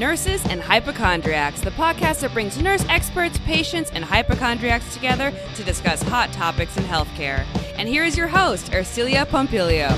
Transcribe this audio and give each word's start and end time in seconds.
Nurses 0.00 0.42
and 0.46 0.62
Hypochondriacs, 0.62 1.60
the 1.60 1.72
podcast 1.72 2.20
that 2.20 2.32
brings 2.32 2.56
nurse 2.56 2.82
experts, 2.88 3.38
patients, 3.40 3.90
and 3.90 4.02
hypochondriacs 4.02 4.94
together 4.94 5.30
to 5.54 5.62
discuss 5.62 6.00
hot 6.00 6.32
topics 6.32 6.74
in 6.78 6.84
healthcare. 6.84 7.44
And 7.76 7.86
here 7.86 8.02
is 8.02 8.16
your 8.16 8.26
host, 8.26 8.72
Ercilia 8.72 9.26
Pompilio. 9.26 9.90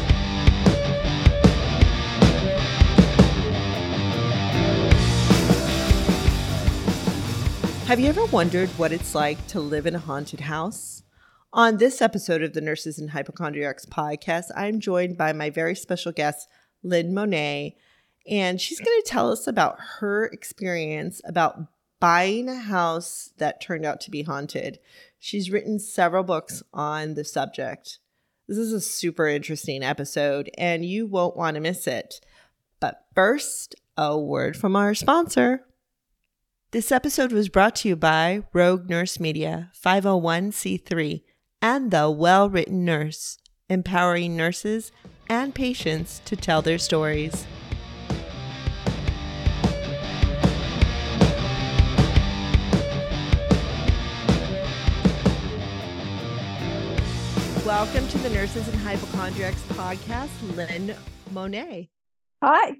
Have 7.86 8.00
you 8.00 8.08
ever 8.08 8.24
wondered 8.24 8.70
what 8.70 8.90
it's 8.90 9.14
like 9.14 9.46
to 9.46 9.60
live 9.60 9.86
in 9.86 9.94
a 9.94 10.00
haunted 10.00 10.40
house? 10.40 11.04
On 11.52 11.76
this 11.76 12.02
episode 12.02 12.42
of 12.42 12.54
the 12.54 12.60
Nurses 12.60 12.98
and 12.98 13.10
Hypochondriacs 13.10 13.86
podcast, 13.86 14.46
I'm 14.56 14.80
joined 14.80 15.16
by 15.16 15.32
my 15.32 15.48
very 15.48 15.76
special 15.76 16.10
guest, 16.10 16.48
Lynn 16.82 17.14
Monet, 17.14 17.76
and 18.28 18.60
she's 18.60 18.80
going 18.80 19.00
to 19.02 19.08
tell 19.08 19.30
us 19.30 19.46
about 19.46 19.78
her 19.98 20.24
experience 20.26 21.20
about 21.24 21.66
buying 22.00 22.48
a 22.48 22.58
house 22.58 23.30
that 23.38 23.60
turned 23.60 23.86
out 23.86 24.00
to 24.00 24.10
be 24.10 24.22
haunted. 24.22 24.78
She's 25.18 25.50
written 25.50 25.78
several 25.78 26.24
books 26.24 26.62
on 26.72 27.14
the 27.14 27.24
subject. 27.24 27.98
This 28.48 28.58
is 28.58 28.72
a 28.72 28.80
super 28.80 29.28
interesting 29.28 29.84
episode, 29.84 30.50
and 30.58 30.84
you 30.84 31.06
won't 31.06 31.36
want 31.36 31.54
to 31.54 31.60
miss 31.60 31.86
it. 31.86 32.20
But 32.80 33.06
first, 33.14 33.76
a 33.96 34.18
word 34.18 34.56
from 34.56 34.74
our 34.74 34.94
sponsor. 34.94 35.64
This 36.72 36.90
episode 36.90 37.30
was 37.32 37.48
brought 37.48 37.76
to 37.76 37.88
you 37.88 37.96
by 37.96 38.42
Rogue 38.52 38.90
Nurse 38.90 39.20
Media, 39.20 39.70
501c3, 39.80 41.22
and 41.60 41.90
The 41.90 42.10
Well 42.10 42.50
Written 42.50 42.84
Nurse, 42.84 43.38
empowering 43.68 44.36
nurses 44.36 44.90
and 45.28 45.54
patients 45.54 46.20
to 46.24 46.34
tell 46.34 46.62
their 46.62 46.78
stories. 46.78 47.46
Welcome 57.82 58.06
to 58.10 58.18
the 58.18 58.30
Nurses 58.30 58.68
and 58.68 58.76
Hypochondriacs 58.78 59.60
podcast, 59.70 60.30
Lynn 60.54 60.94
Monet. 61.32 61.90
Hi. 62.40 62.74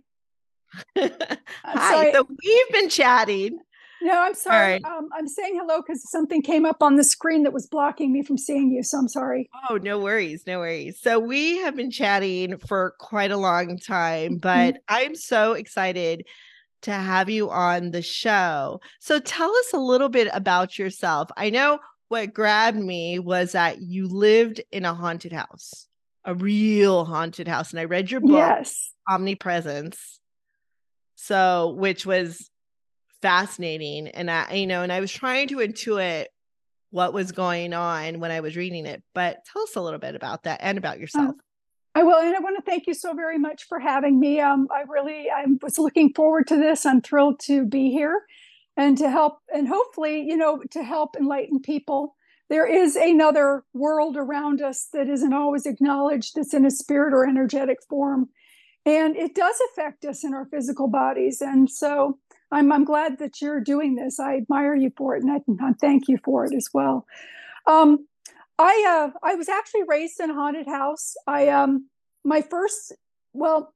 Hi. 0.97 1.91
sorry. 1.93 2.13
So 2.13 2.25
we've 2.29 2.69
been 2.71 2.89
chatting. 2.89 3.59
No, 4.01 4.13
I'm 4.17 4.35
sorry. 4.35 4.75
right. 4.75 4.85
Um, 4.85 5.09
I'm 5.13 5.27
saying 5.27 5.59
hello 5.61 5.83
because 5.85 6.09
something 6.09 6.41
came 6.41 6.65
up 6.65 6.85
on 6.85 6.95
the 6.95 7.03
screen 7.03 7.43
that 7.43 7.53
was 7.53 7.67
blocking 7.67 8.13
me 8.13 8.23
from 8.23 8.39
seeing 8.39 8.71
you. 8.71 8.85
So 8.85 8.97
I'm 8.97 9.09
sorry. 9.09 9.51
Oh, 9.69 9.77
no 9.77 9.99
worries, 9.99 10.45
no 10.47 10.61
worries. 10.61 11.01
So 11.01 11.19
we 11.19 11.59
have 11.63 11.75
been 11.75 11.91
chatting 11.91 12.59
for 12.59 12.95
quite 13.01 13.33
a 13.33 13.37
long 13.37 13.79
time, 13.79 14.35
Mm-hmm. 14.35 14.37
but 14.39 14.77
I'm 14.89 15.17
so 15.17 15.55
excited 15.55 16.29
to 16.83 16.93
have 16.93 17.29
you 17.29 17.51
on 17.51 17.91
the 17.91 18.03
show. 18.03 18.81
So 19.01 19.19
tell 19.19 19.51
us 19.51 19.73
a 19.73 19.79
little 19.79 20.09
bit 20.09 20.29
about 20.33 20.79
yourself. 20.79 21.29
I 21.37 21.51
know 21.51 21.81
what 22.13 22.35
grabbed 22.35 22.77
me 22.77 23.19
was 23.19 23.53
that 23.53 23.81
you 23.81 24.07
lived 24.07 24.61
in 24.71 24.85
a 24.85 24.93
haunted 24.93 25.33
house, 25.33 25.87
a 26.27 26.35
real 26.35 27.07
haunted 27.07 27.49
house, 27.49 27.71
and 27.71 27.81
I 27.81 27.85
read 27.85 28.11
your 28.11 28.21
book, 28.21 28.33
Yes. 28.33 28.93
Omnipresent. 29.09 29.97
So, 31.15 31.71
which 31.79 32.05
was 32.05 32.51
fascinating, 33.23 34.09
and 34.09 34.31
I, 34.31 34.53
you 34.53 34.67
know, 34.67 34.83
and 34.83 34.93
I 34.93 35.01
was 35.01 35.11
trying 35.11 35.49
to 35.49 35.57
intuit 35.57 36.27
what 36.91 37.15
was 37.15 37.33
going 37.33 37.73
on 37.73 38.21
when 38.21 38.31
I 38.31 38.41
was 38.41 38.59
reading 38.59 38.85
it. 38.85 39.03
But 39.15 39.39
tell 39.51 39.63
us 39.63 39.75
a 39.77 39.81
little 39.81 39.99
bit 39.99 40.15
about 40.15 40.43
that 40.43 40.61
and 40.63 40.77
about 40.77 41.01
yourself. 41.01 41.35
I 41.95 42.03
will, 42.03 42.19
and 42.19 42.37
I 42.37 42.41
want 42.41 42.57
to 42.63 42.71
thank 42.71 42.87
you 42.87 42.93
so 42.93 43.15
very 43.15 43.39
much 43.39 43.65
for 43.69 43.81
having 43.81 44.21
me. 44.21 44.39
Um, 44.39 44.69
I 44.71 44.83
really, 44.83 45.31
I 45.31 45.47
was 45.63 45.79
looking 45.79 46.13
forward 46.13 46.47
to 46.49 46.59
this. 46.59 46.85
I'm 46.85 47.01
thrilled 47.01 47.41
to 47.45 47.65
be 47.65 47.91
here 47.91 48.27
and 48.77 48.97
to 48.99 49.11
help, 49.11 49.39
and 49.55 49.69
hopefully, 49.69 50.23
you 50.23 50.37
know, 50.37 50.63
to 50.71 50.83
help 50.83 51.17
enlighten 51.17 51.61
people. 51.61 52.17
There 52.49 52.67
is 52.67 52.97
another 52.97 53.65
world 53.73 54.17
around 54.17 54.61
us 54.61 54.89
that 54.93 55.09
isn't 55.09 55.33
always 55.33 55.67
acknowledged. 55.67 56.35
That's 56.35 56.55
in 56.55 56.67
a 56.67 56.71
spirit 56.71 57.15
or 57.15 57.27
energetic 57.27 57.79
form, 57.89 58.29
and 58.85 59.17
it 59.17 59.35
does 59.35 59.57
affect 59.73 60.05
us 60.05 60.25
in 60.25 60.35
our 60.35 60.47
physical 60.47 60.89
bodies. 60.89 61.41
And 61.41 61.71
so, 61.71 62.19
I'm 62.51 62.71
I'm 62.73 62.85
glad 62.85 63.19
that 63.19 63.41
you're 63.41 63.61
doing 63.61 63.95
this. 63.95 64.21
I 64.21 64.37
admire 64.37 64.75
you 64.75 64.93
for 64.97 65.17
it, 65.17 65.23
and 65.23 65.33
I, 65.33 65.67
I 65.67 65.73
thank 65.81 66.09
you 66.09 66.19
for 66.25 66.45
it 66.45 66.55
as 66.55 66.69
well. 66.73 67.07
Um, 67.67 68.07
I 68.59 69.11
uh, 69.13 69.19
I 69.23 69.35
was 69.35 69.49
actually 69.49 69.85
raised 69.89 70.21
in 70.21 70.31
a 70.31 70.35
haunted 70.35 70.67
house. 70.67 71.15
I 71.27 71.49
um 71.49 71.89
my 72.25 72.43
first 72.43 72.93
well 73.33 73.75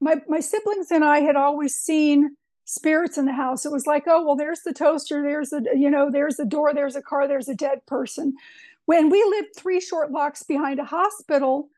my 0.00 0.16
my 0.28 0.40
siblings 0.40 0.90
and 0.90 1.04
I 1.04 1.20
had 1.20 1.36
always 1.36 1.74
seen 1.74 2.36
spirits 2.66 3.16
in 3.16 3.24
the 3.24 3.32
house. 3.32 3.64
It 3.64 3.72
was 3.72 3.86
like, 3.86 4.04
oh 4.06 4.22
well, 4.24 4.36
there's 4.36 4.60
the 4.60 4.74
toaster, 4.74 5.22
there's 5.22 5.50
the 5.50 5.66
you 5.74 5.88
know, 5.88 6.10
there's 6.10 6.36
the 6.36 6.44
door, 6.44 6.74
there's 6.74 6.96
a 6.96 7.02
car, 7.02 7.26
there's 7.26 7.48
a 7.48 7.54
dead 7.54 7.86
person. 7.86 8.34
When 8.84 9.08
we 9.08 9.24
lived 9.24 9.56
three 9.56 9.80
short 9.80 10.12
blocks 10.12 10.42
behind 10.42 10.78
a 10.78 10.84
hospital 10.84 11.70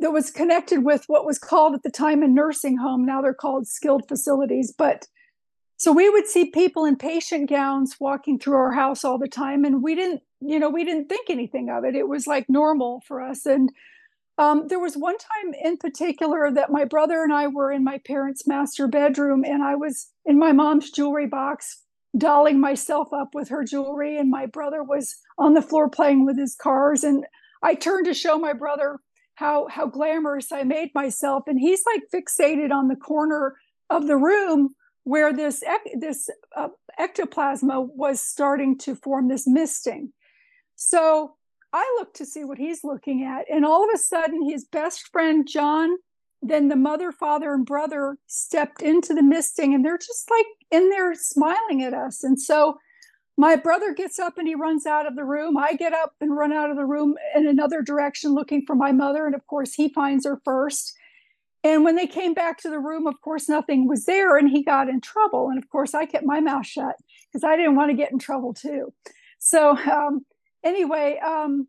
that 0.00 0.10
was 0.10 0.30
connected 0.30 0.84
with 0.84 1.04
what 1.06 1.24
was 1.24 1.38
called 1.38 1.74
at 1.74 1.82
the 1.82 1.90
time 1.90 2.22
a 2.22 2.28
nursing 2.28 2.76
home. 2.76 3.06
Now 3.06 3.22
they're 3.22 3.34
called 3.34 3.66
skilled 3.66 4.06
facilities, 4.08 4.72
but 4.72 5.08
so 5.78 5.92
we 5.92 6.08
would 6.08 6.26
see 6.26 6.50
people 6.50 6.84
in 6.84 6.96
patient 6.96 7.50
gowns 7.50 7.96
walking 8.00 8.38
through 8.38 8.56
our 8.56 8.72
house 8.72 9.04
all 9.04 9.18
the 9.18 9.28
time, 9.28 9.64
and 9.64 9.82
we 9.82 9.94
didn't, 9.94 10.22
you 10.40 10.58
know, 10.58 10.70
we 10.70 10.84
didn't 10.84 11.08
think 11.08 11.28
anything 11.28 11.68
of 11.68 11.84
it. 11.84 11.94
It 11.94 12.08
was 12.08 12.26
like 12.26 12.48
normal 12.48 13.02
for 13.06 13.20
us. 13.20 13.44
And 13.44 13.70
um, 14.38 14.68
there 14.68 14.78
was 14.78 14.96
one 14.96 15.16
time 15.16 15.54
in 15.62 15.76
particular 15.76 16.50
that 16.50 16.70
my 16.70 16.84
brother 16.84 17.22
and 17.22 17.32
I 17.32 17.46
were 17.46 17.72
in 17.72 17.84
my 17.84 17.98
parents' 17.98 18.46
master 18.46 18.86
bedroom, 18.86 19.44
and 19.44 19.62
I 19.62 19.74
was 19.74 20.08
in 20.24 20.38
my 20.38 20.52
mom's 20.52 20.90
jewelry 20.90 21.26
box, 21.26 21.82
dolling 22.16 22.60
myself 22.60 23.12
up 23.12 23.34
with 23.34 23.48
her 23.48 23.64
jewelry, 23.64 24.18
and 24.18 24.30
my 24.30 24.46
brother 24.46 24.82
was 24.82 25.16
on 25.38 25.54
the 25.54 25.62
floor 25.62 25.88
playing 25.88 26.26
with 26.26 26.38
his 26.38 26.54
cars. 26.54 27.02
And 27.02 27.24
I 27.62 27.74
turned 27.74 28.06
to 28.06 28.14
show 28.14 28.38
my 28.38 28.52
brother 28.52 28.98
how 29.36 29.68
how 29.68 29.86
glamorous 29.86 30.52
I 30.52 30.64
made 30.64 30.90
myself, 30.94 31.44
and 31.46 31.58
he's 31.58 31.84
like 31.86 32.02
fixated 32.12 32.72
on 32.72 32.88
the 32.88 32.96
corner 32.96 33.56
of 33.88 34.06
the 34.06 34.16
room 34.16 34.74
where 35.04 35.32
this 35.32 35.62
this 35.94 36.28
uh, 36.56 36.68
ectoplasma 36.98 37.88
was 37.94 38.20
starting 38.20 38.76
to 38.78 38.94
form 38.94 39.28
this 39.28 39.46
misting. 39.46 40.12
So 40.74 41.35
I 41.72 41.96
look 41.98 42.14
to 42.14 42.26
see 42.26 42.44
what 42.44 42.58
he's 42.58 42.84
looking 42.84 43.24
at, 43.24 43.44
and 43.50 43.64
all 43.64 43.84
of 43.84 43.90
a 43.94 43.98
sudden, 43.98 44.48
his 44.48 44.64
best 44.64 45.08
friend 45.08 45.46
John, 45.46 45.96
then 46.42 46.68
the 46.68 46.76
mother, 46.76 47.12
father, 47.12 47.52
and 47.54 47.66
brother 47.66 48.18
stepped 48.26 48.82
into 48.82 49.14
the 49.14 49.22
misting, 49.22 49.74
and 49.74 49.84
they're 49.84 49.98
just 49.98 50.30
like 50.30 50.46
in 50.70 50.90
there 50.90 51.14
smiling 51.14 51.82
at 51.82 51.94
us. 51.94 52.22
And 52.22 52.40
so 52.40 52.78
my 53.36 53.56
brother 53.56 53.92
gets 53.92 54.18
up 54.18 54.38
and 54.38 54.48
he 54.48 54.54
runs 54.54 54.86
out 54.86 55.06
of 55.06 55.14
the 55.14 55.24
room. 55.24 55.58
I 55.58 55.74
get 55.74 55.92
up 55.92 56.14
and 56.20 56.34
run 56.34 56.52
out 56.52 56.70
of 56.70 56.76
the 56.76 56.86
room 56.86 57.16
in 57.34 57.46
another 57.46 57.82
direction 57.82 58.34
looking 58.34 58.64
for 58.64 58.74
my 58.74 58.92
mother, 58.92 59.26
and 59.26 59.34
of 59.34 59.46
course, 59.46 59.74
he 59.74 59.88
finds 59.88 60.24
her 60.24 60.40
first. 60.44 60.94
And 61.64 61.84
when 61.84 61.96
they 61.96 62.06
came 62.06 62.32
back 62.32 62.58
to 62.58 62.70
the 62.70 62.78
room, 62.78 63.06
of 63.06 63.20
course, 63.20 63.48
nothing 63.48 63.88
was 63.88 64.04
there, 64.04 64.36
and 64.36 64.48
he 64.48 64.62
got 64.62 64.88
in 64.88 65.00
trouble. 65.00 65.48
And 65.48 65.58
of 65.58 65.68
course, 65.68 65.94
I 65.94 66.06
kept 66.06 66.24
my 66.24 66.40
mouth 66.40 66.66
shut 66.66 66.96
because 67.28 67.44
I 67.44 67.56
didn't 67.56 67.76
want 67.76 67.90
to 67.90 67.96
get 67.96 68.12
in 68.12 68.18
trouble 68.18 68.54
too. 68.54 68.92
So, 69.38 69.76
um, 69.76 70.24
anyway, 70.66 71.18
um, 71.24 71.68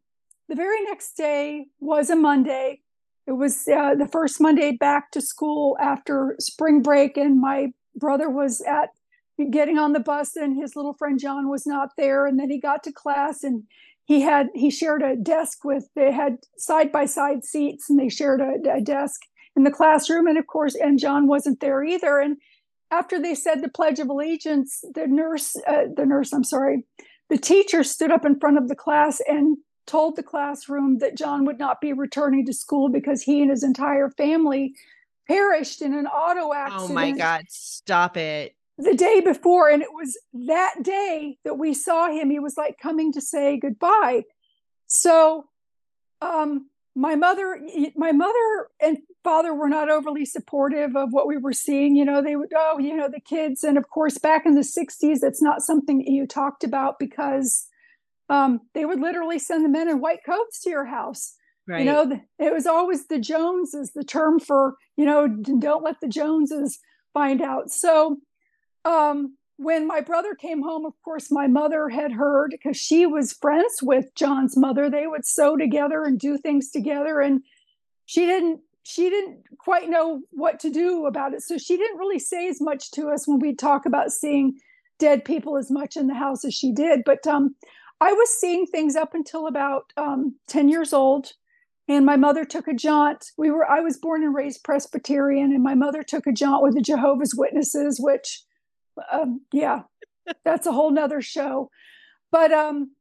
the 0.50 0.56
very 0.56 0.84
next 0.84 1.16
day 1.16 1.68
was 1.80 2.10
a 2.10 2.16
Monday. 2.16 2.82
It 3.28 3.34
was 3.34 3.68
uh, 3.68 3.96
the 3.96 4.08
first 4.08 4.42
Monday 4.42 4.72
back 4.72 5.12
to 5.12 5.22
school 5.22 5.78
after 5.80 6.36
spring 6.40 6.82
break, 6.82 7.18
and 7.18 7.40
my 7.40 7.74
brother 7.96 8.30
was 8.30 8.62
at 8.62 8.90
getting 9.52 9.78
on 9.78 9.94
the 9.94 10.00
bus, 10.00 10.36
and 10.36 10.60
his 10.60 10.76
little 10.76 10.94
friend 10.94 11.20
John 11.20 11.50
was 11.50 11.68
not 11.68 11.90
there. 11.98 12.26
And 12.26 12.40
then 12.40 12.50
he 12.50 12.60
got 12.60 12.84
to 12.84 12.92
class, 12.92 13.44
and 13.44 13.64
he 14.06 14.22
had 14.22 14.48
he 14.56 14.72
shared 14.72 15.04
a 15.04 15.16
desk 15.16 15.64
with 15.64 15.90
they 15.96 16.12
had 16.12 16.38
side 16.58 16.92
by 16.92 17.06
side 17.06 17.44
seats, 17.44 17.90
and 17.90 18.00
they 18.00 18.10
shared 18.10 18.42
a, 18.42 18.76
a 18.76 18.82
desk 18.82 19.22
in 19.56 19.64
the 19.64 19.72
classroom. 19.72 20.28
And 20.28 20.38
of 20.38 20.48
course, 20.48 20.76
and 20.76 20.98
John 20.98 21.28
wasn't 21.28 21.60
there 21.60 21.84
either. 21.84 22.20
And 22.20 22.38
after 22.90 23.22
they 23.22 23.36
said 23.36 23.62
the 23.62 23.70
Pledge 23.70 24.00
of 24.00 24.08
Allegiance, 24.08 24.84
the 24.96 25.08
nurse, 25.08 25.58
uh, 25.68 25.88
the 25.94 26.06
nurse, 26.06 26.32
I'm 26.32 26.46
sorry, 26.46 26.86
the 27.30 27.38
teacher 27.38 27.84
stood 27.84 28.12
up 28.12 28.26
in 28.26 28.40
front 28.40 28.58
of 28.58 28.68
the 28.68 28.76
class 28.76 29.22
and 29.28 29.58
told 29.86 30.16
the 30.16 30.24
classroom 30.24 30.98
that 31.00 31.18
John 31.18 31.46
would 31.46 31.60
not 31.60 31.80
be 31.82 31.94
returning 31.94 32.46
to 32.46 32.54
school 32.54 32.90
because 32.90 33.24
he 33.24 33.42
and 33.42 33.50
his 33.50 33.64
entire 33.64 34.10
family 34.10 34.74
perished 35.28 35.82
in 35.82 35.94
an 35.94 36.08
auto 36.08 36.54
accident 36.54 36.92
Oh 36.92 36.94
my 36.94 37.12
God, 37.12 37.46
stop 37.50 38.18
it. 38.18 38.56
the 38.78 38.94
day 38.96 39.22
before. 39.22 39.70
And 39.70 39.82
it 39.82 39.94
was 39.94 40.18
that 40.48 40.76
day 40.84 41.38
that 41.44 41.56
we 41.58 41.74
saw 41.74 42.10
him. 42.12 42.30
He 42.30 42.40
was 42.40 42.58
like 42.58 42.78
coming 42.80 43.12
to 43.14 43.22
say 43.22 43.58
goodbye. 43.58 44.24
So 44.88 45.46
um 46.22 46.70
my 46.96 47.16
mother 47.16 47.60
my 47.96 48.12
mother 48.12 48.68
and 48.82 48.98
father 49.28 49.54
were 49.54 49.68
not 49.68 49.90
overly 49.90 50.24
supportive 50.24 50.96
of 50.96 51.12
what 51.12 51.28
we 51.28 51.36
were 51.36 51.52
seeing 51.52 51.98
you 51.98 52.06
know 52.06 52.22
they 52.22 52.38
would 52.38 52.54
oh 52.56 52.80
you 52.80 52.96
know 52.96 53.10
the 53.10 53.20
kids 53.20 53.62
and 53.62 53.78
of 53.78 53.90
course 53.90 54.18
back 54.18 54.46
in 54.46 54.56
the 54.56 54.62
60s 54.62 55.20
that's 55.20 55.42
not 55.42 55.62
something 55.62 55.98
that 55.98 56.08
you 56.08 56.26
talked 56.26 56.64
about 56.64 56.98
because 56.98 57.68
um, 58.30 58.62
they 58.74 58.86
would 58.86 59.02
literally 59.02 59.38
send 59.38 59.66
the 59.66 59.70
men 59.70 59.90
in 59.90 60.00
white 60.00 60.24
coats 60.26 60.62
to 60.62 60.70
your 60.70 60.86
house 60.86 61.34
Right. 61.68 61.80
you 61.80 61.92
know 61.92 62.22
it 62.40 62.54
was 62.54 62.66
always 62.66 63.08
the 63.08 63.20
joneses 63.20 63.92
the 63.92 64.06
term 64.06 64.40
for 64.40 64.76
you 64.96 65.04
know 65.04 65.28
don't 65.28 65.84
let 65.84 66.00
the 66.00 66.08
joneses 66.08 66.80
find 67.14 67.42
out 67.42 67.70
so 67.70 68.20
um, 68.86 69.36
when 69.58 69.88
my 69.88 70.02
brother 70.02 70.34
came 70.36 70.62
home, 70.62 70.86
of 70.86 70.94
course, 71.04 71.30
my 71.32 71.48
mother 71.48 71.90
had 71.90 72.12
heard 72.12 72.52
because 72.52 72.78
she 72.78 73.06
was 73.06 73.34
friends 73.34 73.80
with 73.82 74.14
John's 74.16 74.56
mother. 74.56 74.90
They 74.90 75.08
would 75.08 75.26
sew 75.26 75.58
together 75.58 76.04
and 76.04 76.18
do 76.18 76.38
things 76.38 76.70
together. 76.72 77.20
And 77.20 77.42
she 78.06 78.26
didn't 78.26 78.62
she 78.88 79.10
didn't 79.10 79.44
quite 79.58 79.90
know 79.90 80.22
what 80.32 80.62
to 80.62 80.70
do 80.70 81.08
about 81.08 81.34
it. 81.34 81.42
So 81.42 81.58
she 81.58 81.76
didn't 81.76 81.98
really 81.98 82.20
say 82.20 82.48
as 82.48 82.62
much 82.62 82.90
to 82.92 83.10
us 83.10 83.28
when 83.28 83.40
we 83.40 83.54
talk 83.54 83.86
about 83.86 84.14
seeing 84.14 84.60
dead 84.98 85.26
people 85.26 85.58
as 85.58 85.70
much 85.70 85.98
in 85.98 86.08
the 86.08 86.14
house 86.14 86.46
as 86.46 86.54
she 86.54 86.72
did. 86.72 87.02
But 87.06 87.28
um, 87.28 87.54
I 88.00 88.14
was 88.14 88.30
seeing 88.40 88.66
things 88.66 88.96
up 88.96 89.14
until 89.14 89.46
about 89.46 89.92
um, 89.98 90.36
10 90.48 90.70
years 90.70 90.94
old. 90.94 91.34
And 91.90 92.06
my 92.06 92.16
mother 92.16 92.46
took 92.46 92.70
a 92.70 92.74
jaunt. 92.74 93.26
We 93.38 93.52
were 93.52 93.70
I 93.70 93.82
was 93.82 93.98
born 93.98 94.24
and 94.24 94.34
raised 94.34 94.64
Presbyterian, 94.64 95.54
and 95.54 95.64
my 95.64 95.76
mother 95.76 96.04
took 96.04 96.26
a 96.28 96.34
jaunt 96.34 96.64
with 96.64 96.74
the 96.74 96.82
Jehovah's 96.82 97.34
Witnesses, 97.36 97.98
which 97.98 98.42
um, 99.12 99.42
yeah, 99.54 99.84
that's 100.44 100.68
a 100.68 100.74
whole 100.74 100.92
nother 100.92 101.22
show. 101.22 101.70
But 102.30 102.52
um, 102.52 102.92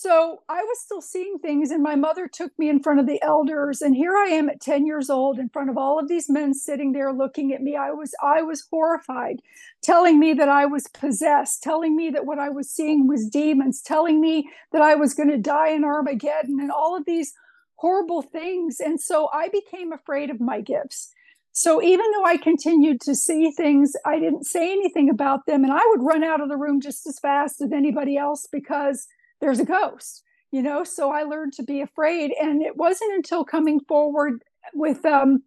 so 0.00 0.44
I 0.48 0.62
was 0.62 0.78
still 0.78 1.00
seeing 1.00 1.40
things, 1.40 1.72
and 1.72 1.82
my 1.82 1.96
mother 1.96 2.28
took 2.28 2.56
me 2.56 2.68
in 2.68 2.80
front 2.80 3.00
of 3.00 3.08
the 3.08 3.20
elders, 3.20 3.82
and 3.82 3.96
here 3.96 4.16
I 4.16 4.26
am 4.26 4.48
at 4.48 4.60
10 4.60 4.86
years 4.86 5.10
old 5.10 5.40
in 5.40 5.48
front 5.48 5.70
of 5.70 5.76
all 5.76 5.98
of 5.98 6.06
these 6.06 6.30
men 6.30 6.54
sitting 6.54 6.92
there 6.92 7.12
looking 7.12 7.52
at 7.52 7.62
me. 7.62 7.74
I 7.74 7.90
was 7.90 8.14
I 8.22 8.42
was 8.42 8.64
horrified, 8.70 9.42
telling 9.82 10.20
me 10.20 10.34
that 10.34 10.48
I 10.48 10.66
was 10.66 10.86
possessed, 10.86 11.64
telling 11.64 11.96
me 11.96 12.10
that 12.10 12.26
what 12.26 12.38
I 12.38 12.48
was 12.48 12.70
seeing 12.70 13.08
was 13.08 13.28
demons, 13.28 13.82
telling 13.82 14.20
me 14.20 14.48
that 14.70 14.82
I 14.82 14.94
was 14.94 15.14
going 15.14 15.30
to 15.30 15.36
die 15.36 15.70
in 15.70 15.82
Armageddon, 15.82 16.60
and 16.60 16.70
all 16.70 16.96
of 16.96 17.04
these 17.04 17.34
horrible 17.74 18.22
things. 18.22 18.78
And 18.78 19.00
so 19.00 19.28
I 19.32 19.48
became 19.48 19.92
afraid 19.92 20.30
of 20.30 20.40
my 20.40 20.60
gifts. 20.60 21.12
So 21.50 21.82
even 21.82 22.06
though 22.12 22.24
I 22.24 22.36
continued 22.36 23.00
to 23.00 23.16
see 23.16 23.50
things, 23.50 23.96
I 24.06 24.20
didn't 24.20 24.44
say 24.44 24.70
anything 24.70 25.10
about 25.10 25.46
them. 25.46 25.64
And 25.64 25.72
I 25.72 25.84
would 25.86 26.04
run 26.04 26.22
out 26.22 26.40
of 26.40 26.48
the 26.48 26.56
room 26.56 26.80
just 26.80 27.04
as 27.04 27.18
fast 27.18 27.60
as 27.60 27.72
anybody 27.72 28.16
else 28.16 28.46
because 28.46 29.08
there's 29.40 29.60
a 29.60 29.64
ghost, 29.64 30.22
you 30.50 30.62
know? 30.62 30.84
So 30.84 31.10
I 31.10 31.22
learned 31.22 31.52
to 31.54 31.62
be 31.62 31.80
afraid. 31.80 32.32
And 32.40 32.62
it 32.62 32.76
wasn't 32.76 33.14
until 33.14 33.44
coming 33.44 33.80
forward 33.80 34.42
with 34.74 35.04
um, 35.04 35.42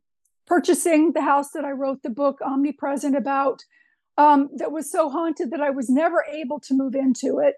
purchasing 0.45 1.13
the 1.13 1.21
house 1.21 1.51
that 1.51 1.65
I 1.65 1.71
wrote 1.71 2.03
the 2.03 2.09
book 2.09 2.39
Omnipresent 2.41 3.15
about 3.15 3.63
um, 4.17 4.49
that 4.55 4.71
was 4.71 4.91
so 4.91 5.09
haunted 5.09 5.51
that 5.51 5.61
I 5.61 5.69
was 5.69 5.89
never 5.89 6.25
able 6.31 6.59
to 6.61 6.73
move 6.73 6.95
into 6.95 7.39
it. 7.39 7.55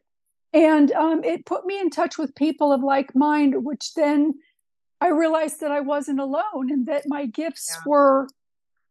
And 0.53 0.91
um, 0.91 1.24
it 1.24 1.45
put 1.45 1.65
me 1.65 1.80
in 1.80 1.89
touch 1.89 2.18
with 2.18 2.36
people 2.36 2.71
of 2.71 2.83
like 2.83 3.15
mind, 3.15 3.65
which 3.65 3.95
then 3.95 4.36
I 5.01 5.07
realized 5.07 5.59
that 5.62 5.71
I 5.71 5.79
wasn't 5.79 6.19
alone 6.19 6.71
and 6.71 6.86
that 6.86 7.03
my 7.07 7.25
gifts 7.25 7.69
yeah. 7.74 7.81
were 7.86 8.27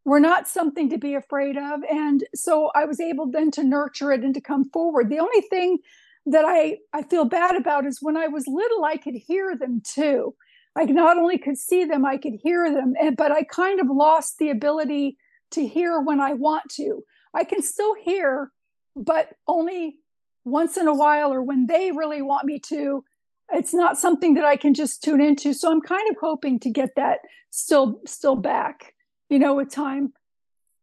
were 0.05 0.21
not 0.21 0.49
something 0.49 0.91
to 0.91 0.99
be 0.99 1.15
afraid 1.15 1.57
of. 1.57 1.81
And 1.89 2.25
so 2.35 2.73
I 2.75 2.85
was 2.87 2.99
able 2.99 3.31
then 3.31 3.53
to 3.53 3.63
nurture 3.63 4.11
it 4.11 4.25
and 4.25 4.35
to 4.35 4.41
come 4.41 4.69
forward. 4.71 5.09
The 5.09 5.21
only 5.21 5.43
thing 5.43 5.79
that 6.27 6.45
I, 6.47 6.79
I 6.93 7.03
feel 7.03 7.25
bad 7.25 7.57
about 7.57 7.87
is 7.87 7.99
when 8.01 8.17
I 8.17 8.29
was 8.29 8.47
little, 8.47 8.85
I 8.85 8.97
could 8.97 9.15
hear 9.15 9.57
them 9.57 9.83
too. 9.85 10.35
I 10.77 10.85
not 10.85 11.19
only 11.19 11.39
could 11.39 11.59
see 11.59 11.85
them, 11.85 12.07
I 12.07 12.17
could 12.17 12.35
hear 12.43 12.73
them, 12.73 12.95
and, 13.01 13.17
but 13.17 13.31
I 13.31 13.43
kind 13.43 13.81
of 13.81 13.89
lost 13.91 14.39
the 14.39 14.51
ability 14.51 15.19
to 15.51 15.67
hear 15.67 16.01
when 16.01 16.21
I 16.21 16.33
want 16.33 16.71
to. 16.77 17.05
I 17.35 17.45
can 17.45 17.63
still 17.63 17.95
hear, 17.95 18.51
but 18.97 19.35
only 19.47 19.97
once 20.45 20.77
in 20.77 20.89
a 20.89 20.95
while 20.95 21.33
or 21.33 21.43
when 21.43 21.67
they 21.67 21.93
really 21.93 22.23
want 22.23 22.47
me 22.47 22.59
to. 22.61 23.05
It's 23.53 23.75
not 23.75 23.99
something 23.99 24.35
that 24.35 24.45
I 24.45 24.57
can 24.57 24.73
just 24.73 25.03
tune 25.03 25.21
into. 25.21 25.53
So 25.53 25.71
I'm 25.71 25.83
kind 25.83 26.09
of 26.11 26.17
hoping 26.21 26.59
to 26.61 26.71
get 26.71 26.95
that 26.97 27.19
still 27.51 28.01
still 28.07 28.37
back 28.37 28.95
you 29.33 29.39
know, 29.39 29.55
with 29.55 29.71
time. 29.71 30.13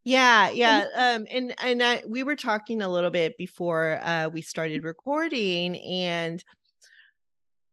Yeah, 0.10 0.50
yeah. 0.50 0.86
Um, 0.96 1.28
and 1.30 1.54
and 1.62 1.84
I, 1.84 2.02
we 2.08 2.24
were 2.24 2.36
talking 2.36 2.82
a 2.82 2.90
little 2.90 3.12
bit 3.12 3.38
before 3.38 4.00
uh, 4.04 4.28
we 4.34 4.42
started 4.42 4.84
recording, 4.84 5.78
and 5.78 6.44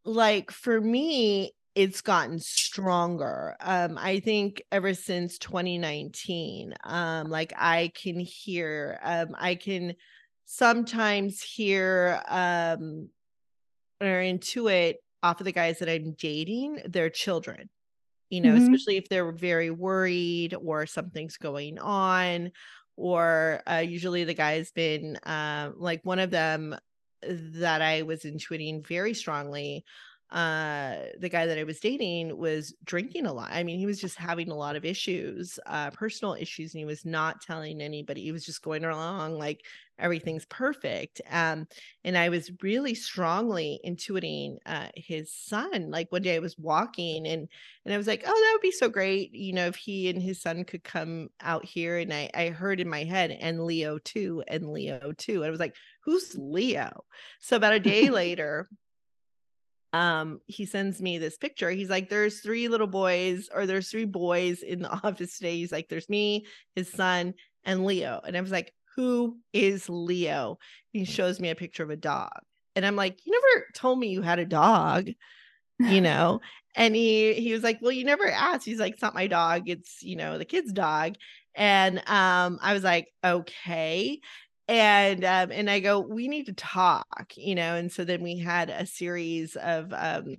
like 0.04 0.50
for 0.50 0.78
me, 0.78 1.52
it's 1.74 2.02
gotten 2.02 2.38
stronger. 2.38 3.56
Um, 3.58 3.96
I 3.96 4.20
think 4.20 4.60
ever 4.70 4.92
since 4.92 5.38
2019, 5.38 6.74
um, 6.84 7.30
like 7.30 7.54
I 7.56 7.90
can 7.94 8.20
hear, 8.20 9.00
um, 9.02 9.28
I 9.38 9.54
can 9.54 9.94
sometimes 10.44 11.40
hear 11.40 12.22
um 12.28 13.08
or 13.98 14.20
intuit 14.20 14.96
off 15.22 15.40
of 15.40 15.46
the 15.46 15.52
guys 15.52 15.78
that 15.78 15.88
I'm 15.88 16.12
dating, 16.18 16.82
their 16.86 17.08
children 17.08 17.70
you 18.30 18.40
know, 18.40 18.52
mm-hmm. 18.52 18.62
especially 18.62 18.96
if 18.96 19.08
they're 19.08 19.32
very 19.32 19.70
worried 19.70 20.54
or 20.54 20.86
something's 20.86 21.36
going 21.36 21.78
on. 21.78 22.52
Or 22.96 23.62
uh, 23.70 23.84
usually 23.86 24.24
the 24.24 24.34
guy's 24.34 24.72
been 24.72 25.16
uh, 25.16 25.72
like 25.76 26.00
one 26.04 26.18
of 26.18 26.30
them 26.30 26.76
that 27.22 27.82
I 27.82 28.02
was 28.02 28.22
intuiting 28.22 28.86
very 28.86 29.12
strongly 29.12 29.84
uh 30.30 30.96
the 31.20 31.28
guy 31.28 31.46
that 31.46 31.56
i 31.56 31.62
was 31.62 31.78
dating 31.78 32.36
was 32.36 32.74
drinking 32.84 33.26
a 33.26 33.32
lot 33.32 33.48
i 33.52 33.62
mean 33.62 33.78
he 33.78 33.86
was 33.86 34.00
just 34.00 34.18
having 34.18 34.50
a 34.50 34.56
lot 34.56 34.74
of 34.74 34.84
issues 34.84 35.56
uh 35.66 35.88
personal 35.90 36.34
issues 36.34 36.74
and 36.74 36.80
he 36.80 36.84
was 36.84 37.04
not 37.04 37.40
telling 37.40 37.80
anybody 37.80 38.22
he 38.22 38.32
was 38.32 38.44
just 38.44 38.60
going 38.60 38.84
along 38.84 39.38
like 39.38 39.64
everything's 39.98 40.44
perfect 40.46 41.20
um 41.30 41.66
and 42.04 42.16
i 42.16 42.28
was 42.28 42.50
really 42.62 42.94
strongly 42.94 43.80
intuiting 43.86 44.56
uh 44.66 44.88
his 44.94 45.32
son 45.32 45.90
like 45.90 46.10
one 46.12 46.22
day 46.22 46.36
i 46.36 46.40
was 46.40 46.58
walking 46.58 47.26
and 47.26 47.48
and 47.84 47.94
i 47.94 47.96
was 47.96 48.06
like 48.06 48.22
oh 48.26 48.32
that 48.32 48.50
would 48.52 48.60
be 48.60 48.70
so 48.70 48.88
great 48.88 49.32
you 49.32 49.52
know 49.52 49.66
if 49.66 49.76
he 49.76 50.08
and 50.08 50.20
his 50.20 50.40
son 50.40 50.64
could 50.64 50.84
come 50.84 51.28
out 51.40 51.64
here 51.64 51.98
and 51.98 52.12
i 52.12 52.30
i 52.34 52.48
heard 52.48 52.80
in 52.80 52.88
my 52.88 53.04
head 53.04 53.30
and 53.30 53.64
leo 53.64 53.98
too 53.98 54.42
and 54.48 54.70
leo 54.72 55.12
too 55.16 55.36
and 55.36 55.46
i 55.46 55.50
was 55.50 55.60
like 55.60 55.74
who's 56.06 56.36
leo? 56.38 57.04
So 57.40 57.56
about 57.56 57.74
a 57.74 57.80
day 57.80 58.10
later 58.10 58.68
um 59.92 60.40
he 60.46 60.66
sends 60.66 61.00
me 61.00 61.18
this 61.18 61.36
picture 61.36 61.70
he's 61.70 61.90
like 61.90 62.08
there's 62.08 62.40
three 62.40 62.68
little 62.68 62.86
boys 62.86 63.48
or 63.54 63.66
there's 63.66 63.88
three 63.88 64.04
boys 64.04 64.62
in 64.62 64.80
the 64.80 64.90
office 65.04 65.38
today 65.38 65.56
he's 65.56 65.72
like 65.72 65.88
there's 65.88 66.08
me 66.08 66.46
his 66.74 66.90
son 66.90 67.34
and 67.64 67.84
leo 67.84 68.20
and 68.26 68.36
i 68.36 68.40
was 68.40 68.50
like 68.50 68.72
who 68.96 69.38
is 69.52 69.88
leo? 69.88 70.58
He 70.92 71.04
shows 71.04 71.38
me 71.38 71.50
a 71.50 71.54
picture 71.54 71.82
of 71.82 71.90
a 71.90 71.96
dog. 71.96 72.40
And 72.74 72.84
i'm 72.84 72.96
like 72.96 73.18
you 73.24 73.32
never 73.32 73.66
told 73.74 73.98
me 73.98 74.08
you 74.08 74.22
had 74.22 74.38
a 74.38 74.44
dog 74.44 75.08
you 75.78 76.00
know? 76.02 76.40
And 76.74 76.94
he 76.94 77.34
he 77.34 77.52
was 77.52 77.62
like 77.62 77.78
well 77.80 77.92
you 77.92 78.04
never 78.04 78.30
asked. 78.30 78.64
He's 78.64 78.80
like 78.80 78.94
it's 78.94 79.02
not 79.02 79.14
my 79.14 79.26
dog. 79.26 79.68
It's 79.68 80.02
you 80.02 80.16
know 80.16 80.38
the 80.38 80.44
kid's 80.44 80.72
dog. 80.72 81.14
And 81.54 81.98
um 82.06 82.58
i 82.62 82.72
was 82.72 82.84
like 82.84 83.08
okay. 83.24 84.20
And 84.68 85.24
um 85.24 85.52
and 85.52 85.70
i 85.70 85.80
go 85.80 86.00
we 86.00 86.28
need 86.28 86.46
to 86.46 86.52
talk 86.54 87.32
you 87.36 87.54
know? 87.54 87.76
And 87.76 87.90
so 87.92 88.04
then 88.04 88.22
we 88.22 88.38
had 88.38 88.70
a 88.70 88.86
series 88.86 89.56
of 89.56 89.92
um 89.92 90.36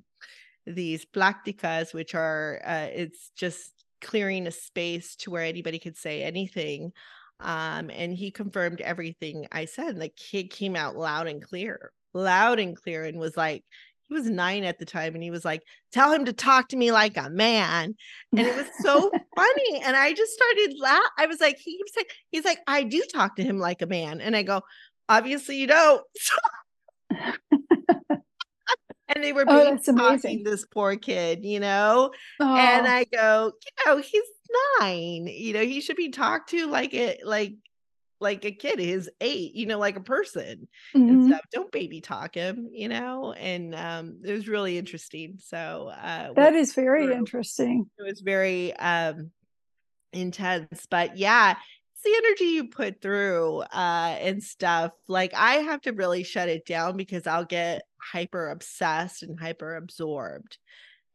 these 0.66 1.06
pláticas 1.06 1.94
which 1.94 2.14
are 2.14 2.62
uh 2.66 2.88
it's 2.94 3.32
just 3.36 3.72
clearing 4.02 4.46
a 4.48 4.52
space 4.52 5.16
to 5.16 5.32
where 5.32 5.44
anybody 5.44 5.80
could 5.80 5.98
say 5.98 6.24
anything 6.24 6.92
um 7.40 7.90
and 7.92 8.14
he 8.14 8.32
confirmed 8.32 8.82
everything 8.82 9.48
i 9.52 9.66
said 9.66 9.90
And 9.90 10.02
the 10.02 10.10
kid 10.10 10.50
came 10.50 10.76
out 10.76 10.96
loud 10.96 11.28
and 11.28 11.42
clear 11.42 11.92
loud 12.14 12.60
and 12.60 12.76
clear 12.76 13.04
and 13.06 13.20
was 13.20 13.38
like 13.38 13.64
he 14.08 14.14
was 14.14 14.30
nine 14.30 14.64
at 14.64 14.80
the 14.80 14.86
time 14.86 15.14
and 15.14 15.24
he 15.24 15.32
was 15.32 15.44
like 15.44 15.64
tell 15.92 16.12
him 16.12 16.26
to 16.26 16.34
talk 16.34 16.70
to 16.70 16.78
me 16.78 16.92
like 16.92 17.18
a 17.18 17.30
man. 17.30 17.96
And 18.32 18.48
it 18.48 18.56
was 18.56 18.68
so 18.80 19.12
funny 19.36 19.82
and 19.84 19.96
i 19.96 20.14
just 20.14 20.34
started 20.34 20.76
laugh 20.80 21.02
i 21.18 21.26
was 21.26 21.42
like 21.42 21.58
he 21.58 21.78
was 21.84 21.92
like 21.96 22.12
he's 22.32 22.46
like 22.46 22.60
i 22.68 22.84
do 22.84 23.04
talk 23.14 23.36
to 23.36 23.44
him 23.44 23.60
like 23.60 23.82
a 23.82 23.88
man. 23.88 24.22
And 24.22 24.36
i 24.36 24.44
go 24.44 24.62
obviously 25.10 25.58
you 25.58 25.68
don't 25.68 26.04
and 29.10 29.24
they 29.24 29.34
were 29.34 29.46
being 29.46 29.80
oh, 29.88 29.94
talking 29.94 30.44
this 30.44 30.66
poor 30.66 30.96
kid 30.96 31.46
you 31.46 31.60
know 31.60 32.12
oh. 32.40 32.56
and 32.56 32.88
i 32.88 33.04
go 33.06 33.52
you 33.66 33.86
know 33.86 33.98
he's 33.98 34.24
nine 34.80 35.28
you 35.28 35.54
know 35.54 35.64
he 35.64 35.82
should 35.82 35.98
be 35.98 36.10
talked 36.10 36.50
to 36.50 36.68
like 36.68 36.94
it 36.94 37.26
like 37.26 37.54
like 38.20 38.46
a 38.46 38.52
kid 38.52 38.80
his 38.80 39.10
eight 39.22 39.54
you 39.54 39.66
know 39.66 39.78
like 39.78 39.96
a 39.96 40.02
person 40.02 40.68
mm-hmm. 40.96 41.08
and 41.08 41.28
stuff 41.28 41.42
don't 41.52 41.72
baby 41.72 42.02
talk 42.02 42.34
him 42.34 42.70
you 42.72 42.90
know 42.90 43.34
and 43.34 43.76
um 43.76 44.20
it 44.26 44.32
was 44.32 44.48
really 44.48 44.78
interesting 44.78 45.38
so 45.40 45.92
uh 46.02 46.34
that 46.34 46.54
is 46.54 46.74
very 46.74 47.06
through. 47.06 47.16
interesting 47.16 47.86
it 48.00 48.04
was 48.04 48.22
very 48.22 48.76
um 48.78 49.32
intense 50.14 50.88
but 50.90 51.18
yeah 51.18 51.56
the 52.04 52.14
energy 52.16 52.46
you 52.46 52.68
put 52.68 53.02
through 53.02 53.60
uh 53.74 54.16
and 54.20 54.42
stuff 54.44 54.92
like 55.08 55.34
i 55.34 55.56
have 55.56 55.82
to 55.82 55.92
really 55.92 56.24
shut 56.24 56.50
it 56.50 56.66
down 56.66 56.96
because 56.96 57.28
i'll 57.28 57.46
get 57.46 57.84
hyper 57.98 58.50
obsessed 58.50 59.24
and 59.24 59.40
hyper 59.40 59.76
absorbed 59.76 60.58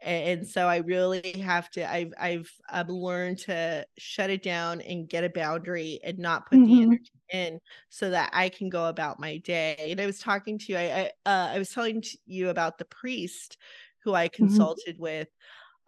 and 0.01 0.47
so 0.47 0.67
i 0.67 0.79
really 0.79 1.41
have 1.41 1.71
to 1.71 1.91
i've 1.91 2.13
i've 2.21 2.51
i've 2.71 2.89
learned 2.89 3.39
to 3.39 3.87
shut 3.99 4.31
it 4.31 4.43
down 4.43 4.81
and 4.81 5.09
get 5.09 5.25
a 5.25 5.31
boundary 5.31 6.01
and 6.03 6.19
not 6.19 6.49
put 6.49 6.59
mm-hmm. 6.59 6.75
the 6.75 6.83
energy 6.83 7.11
in 7.31 7.61
so 7.89 8.11
that 8.11 8.31
i 8.33 8.49
can 8.49 8.69
go 8.69 8.87
about 8.87 9.21
my 9.21 9.39
day 9.39 9.77
and 9.91 10.01
i 10.01 10.07
was 10.07 10.19
talking 10.19 10.59
to 10.59 10.73
you 10.73 10.79
i 10.79 11.11
i, 11.27 11.31
uh, 11.31 11.53
I 11.55 11.59
was 11.59 11.71
telling 11.71 12.03
you 12.27 12.49
about 12.49 12.79
the 12.79 12.85
priest 12.87 13.57
who 14.03 14.15
i 14.15 14.27
mm-hmm. 14.27 14.45
consulted 14.45 14.95
mm-hmm. 14.95 15.03
with 15.03 15.29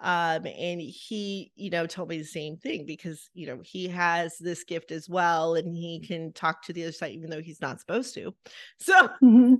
um 0.00 0.44
and 0.44 0.80
he 0.80 1.52
you 1.54 1.70
know 1.70 1.86
told 1.86 2.08
me 2.08 2.18
the 2.18 2.24
same 2.24 2.56
thing 2.56 2.84
because 2.84 3.30
you 3.32 3.46
know 3.46 3.60
he 3.62 3.86
has 3.88 4.36
this 4.38 4.64
gift 4.64 4.90
as 4.90 5.08
well 5.08 5.54
and 5.54 5.74
he 5.74 6.00
can 6.00 6.32
talk 6.32 6.62
to 6.62 6.72
the 6.72 6.82
other 6.82 6.92
side 6.92 7.12
even 7.12 7.30
though 7.30 7.40
he's 7.40 7.60
not 7.60 7.80
supposed 7.80 8.14
to. 8.14 8.34
So 8.78 9.08
mm-hmm. 9.22 9.54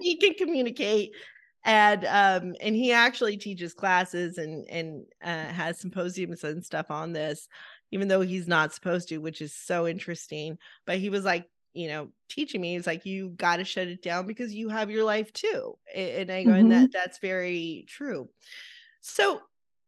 he 0.00 0.16
can 0.16 0.34
communicate 0.34 1.12
and 1.64 2.04
um 2.04 2.54
and 2.60 2.74
he 2.76 2.92
actually 2.92 3.36
teaches 3.36 3.74
classes 3.74 4.38
and 4.38 4.66
and 4.70 5.04
uh, 5.22 5.52
has 5.52 5.80
symposiums 5.80 6.44
and 6.44 6.64
stuff 6.64 6.90
on 6.90 7.12
this 7.12 7.48
even 7.90 8.06
though 8.06 8.20
he's 8.20 8.46
not 8.46 8.72
supposed 8.72 9.08
to 9.08 9.18
which 9.18 9.42
is 9.42 9.54
so 9.54 9.86
interesting. 9.86 10.56
But 10.86 10.98
he 10.98 11.10
was 11.10 11.24
like 11.24 11.48
you 11.74 11.88
know 11.88 12.08
teaching 12.28 12.60
me 12.60 12.76
is 12.76 12.86
like 12.86 13.04
you 13.04 13.30
got 13.30 13.56
to 13.56 13.64
shut 13.64 13.88
it 13.88 14.02
down 14.02 14.26
because 14.26 14.54
you 14.54 14.68
have 14.68 14.90
your 14.90 15.04
life 15.04 15.32
too. 15.32 15.76
And 15.94 16.30
i 16.30 16.44
go 16.44 16.50
mm-hmm. 16.50 16.60
and 16.60 16.72
that 16.72 16.92
that's 16.92 17.18
very 17.18 17.86
true 17.88 18.28
so 19.00 19.40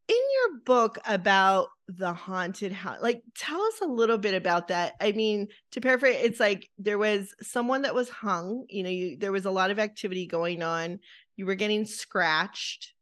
in 0.08 0.16
your 0.16 0.58
book 0.64 0.98
about 1.06 1.68
the 1.86 2.12
haunted 2.12 2.72
house 2.72 2.98
like 3.00 3.22
tell 3.36 3.60
us 3.62 3.80
a 3.80 3.86
little 3.86 4.18
bit 4.18 4.34
about 4.34 4.68
that. 4.68 4.94
I 5.00 5.12
mean 5.12 5.48
to 5.72 5.80
paraphrase 5.80 6.18
it's 6.20 6.40
like 6.40 6.68
there 6.78 6.98
was 6.98 7.34
someone 7.42 7.82
that 7.82 7.94
was 7.94 8.08
hung 8.08 8.66
you 8.68 8.82
know 8.82 8.90
you 8.90 9.16
there 9.16 9.32
was 9.32 9.44
a 9.44 9.50
lot 9.50 9.70
of 9.70 9.78
activity 9.78 10.26
going 10.26 10.62
on. 10.62 11.00
You 11.36 11.46
were 11.46 11.54
getting 11.54 11.86
scratched 11.86 12.92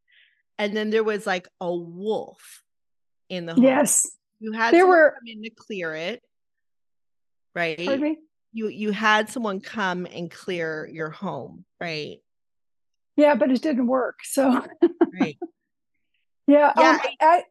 and 0.57 0.75
then 0.75 0.89
there 0.89 1.03
was 1.03 1.25
like 1.25 1.47
a 1.59 1.73
wolf 1.73 2.63
in 3.27 3.45
the 3.45 3.53
home. 3.53 3.63
yes. 3.63 4.07
You 4.39 4.53
had 4.53 4.73
there 4.73 4.87
were 4.87 5.15
come 5.17 5.27
in 5.27 5.43
to 5.43 5.49
clear 5.49 5.95
it 5.95 6.21
right? 7.55 7.79
You 8.51 8.67
you 8.67 8.91
had 8.91 9.29
someone 9.29 9.59
come 9.59 10.05
and 10.05 10.29
clear 10.29 10.87
your 10.91 11.09
home 11.09 11.65
right? 11.79 12.17
Yeah 13.15 13.35
but 13.35 13.51
it 13.51 13.61
didn't 13.61 13.87
work 13.87 14.19
so 14.23 14.65
right 15.19 15.37
yeah, 16.49 16.73
yeah 16.77 16.91
um, 16.91 16.99
I, 17.21 17.43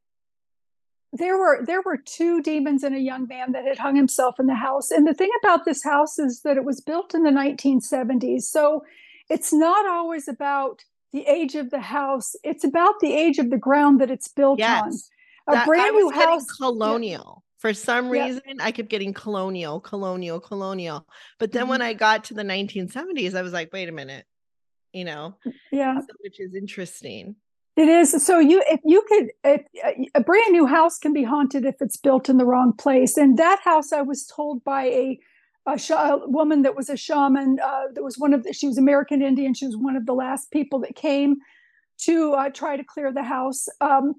there 1.13 1.39
were 1.39 1.65
there 1.65 1.83
were 1.83 1.97
two 1.97 2.43
demons 2.43 2.83
and 2.83 2.95
a 2.95 3.01
young 3.01 3.27
man 3.27 3.53
that 3.53 3.65
had 3.65 3.79
hung 3.79 3.97
himself 3.97 4.39
in 4.39 4.47
the 4.47 4.55
house. 4.55 4.91
And 4.91 5.07
the 5.07 5.15
thing 5.15 5.31
about 5.43 5.65
this 5.65 5.83
house 5.83 6.19
is 6.19 6.43
that 6.43 6.57
it 6.57 6.65
was 6.65 6.81
built 6.81 7.15
in 7.15 7.23
the 7.23 7.31
1970s. 7.31 8.43
So 8.43 8.85
it's 9.31 9.53
not 9.53 9.87
always 9.87 10.29
about 10.29 10.85
the 11.13 11.27
age 11.27 11.55
of 11.55 11.71
the 11.71 11.81
house. 11.81 12.37
It's 12.45 12.65
about 12.65 13.01
the 13.01 13.15
age 13.15 13.39
of 13.39 13.51
the 13.51 13.57
ground 13.57 14.01
that 14.01 14.11
it's 14.11 14.29
built 14.29 14.59
yes. 14.59 14.83
on. 14.83 15.55
A 15.55 15.59
that, 15.59 15.67
brand 15.67 15.97
new 15.97 16.11
house 16.11 16.45
colonial. 16.45 17.43
Yeah. 17.43 17.45
For 17.59 17.75
some 17.75 18.09
reason, 18.11 18.43
yeah. 18.47 18.55
I 18.61 18.71
kept 18.71 18.89
getting 18.89 19.13
colonial, 19.13 19.81
colonial, 19.81 20.39
colonial. 20.39 21.09
But 21.39 21.51
then 21.51 21.63
mm-hmm. 21.63 21.71
when 21.71 21.83
I 21.83 21.93
got 21.93 22.25
to 22.25 22.35
the 22.35 22.45
1970s, 22.45 23.35
I 23.35 23.43
was 23.43 23.53
like, 23.53 23.73
wait 23.73 23.89
a 23.89 23.93
minute, 23.93 24.27
you 24.93 25.05
know? 25.05 25.35
Yeah. 25.73 26.01
Which 26.21 26.39
is 26.39 26.55
interesting. 26.55 27.35
It 27.79 27.89
is. 27.89 28.27
So 28.27 28.41
you, 28.41 28.61
if 28.67 28.81
you 28.85 29.05
could, 29.09 29.29
if, 29.45 30.09
a 30.17 30.21
brand 30.21 30.51
new 30.51 30.67
house 30.67 30.99
can 30.99 31.13
be 31.13 31.23
haunted 31.23 31.65
if 31.65 31.77
it's 31.81 31.97
built 31.97 32.29
in 32.29 32.37
the 32.37 32.45
wrong 32.45 32.73
place. 32.73 33.17
And 33.17 33.39
that 33.39 33.61
house, 33.61 33.93
I 33.93 34.03
was 34.03 34.27
told 34.27 34.65
by 34.65 34.87
a 34.87 35.21
a, 35.65 35.79
sh- 35.79 35.91
a 35.91 36.19
woman 36.25 36.63
that 36.63 36.75
was 36.75 36.89
a 36.89 36.97
shaman. 36.97 37.59
Uh, 37.65 37.85
that 37.95 38.03
was 38.03 38.19
one 38.19 38.35
of 38.35 38.43
the, 38.43 38.53
she 38.53 38.67
was 38.67 38.79
American 38.79 39.23
Indian. 39.23 39.55
She 39.55 39.67
was 39.67 39.77
one 39.77 39.95
of 39.95 40.07
the 40.07 40.13
last 40.15 40.51
people 40.51 40.81
that 40.81 40.97
came 40.97 41.37
to 41.99 42.33
uh, 42.33 42.49
try 42.49 42.77
to 42.77 42.83
clear 42.83 43.13
the 43.13 43.23
house. 43.23 43.69
Um, 43.81 44.15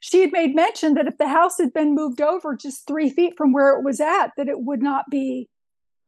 she 0.00 0.20
had 0.22 0.32
made 0.32 0.56
mention 0.56 0.94
that 0.94 1.06
if 1.06 1.18
the 1.18 1.28
house 1.28 1.58
had 1.58 1.72
been 1.72 1.94
moved 1.94 2.20
over 2.20 2.56
just 2.56 2.86
three 2.86 3.10
feet 3.10 3.34
from 3.36 3.52
where 3.52 3.78
it 3.78 3.84
was 3.84 4.00
at, 4.00 4.32
that 4.36 4.48
it 4.48 4.62
would 4.62 4.82
not 4.82 5.04
be 5.08 5.48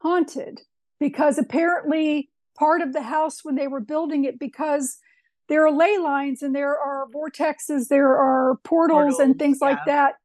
haunted 0.01 0.61
because 0.99 1.37
apparently 1.37 2.29
part 2.57 2.81
of 2.81 2.91
the 2.91 3.03
house 3.03 3.45
when 3.45 3.55
they 3.55 3.67
were 3.67 3.79
building 3.79 4.25
it 4.25 4.39
because 4.39 4.97
there 5.47 5.65
are 5.65 5.71
ley 5.71 5.97
lines 5.97 6.41
and 6.41 6.55
there 6.55 6.77
are 6.77 7.07
vortexes, 7.07 7.87
there 7.87 8.17
are 8.17 8.57
portals, 8.63 8.97
portals 8.97 9.19
and 9.19 9.39
things 9.39 9.59
yeah. 9.61 9.67
like 9.69 9.85
that 9.85 10.15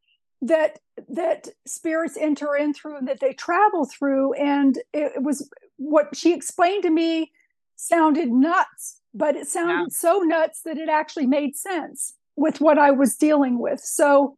that 0.42 0.80
that 1.08 1.48
spirits 1.66 2.16
enter 2.20 2.56
in 2.56 2.74
through 2.74 2.98
and 2.98 3.08
that 3.08 3.20
they 3.20 3.32
travel 3.32 3.86
through. 3.86 4.34
And 4.34 4.78
it, 4.92 5.22
was 5.22 5.48
what 5.76 6.14
she 6.14 6.34
explained 6.34 6.82
to 6.82 6.90
me 6.90 7.32
sounded 7.76 8.30
nuts, 8.30 9.00
but 9.14 9.36
it 9.36 9.46
sounded 9.46 9.72
yeah. 9.72 9.86
so 9.90 10.18
nuts 10.18 10.62
that 10.62 10.78
it 10.78 10.88
actually 10.88 11.26
made 11.26 11.56
sense 11.56 12.14
with 12.36 12.60
what 12.60 12.78
I 12.78 12.90
was 12.90 13.16
dealing 13.16 13.58
with. 13.58 13.80
So 13.80 14.36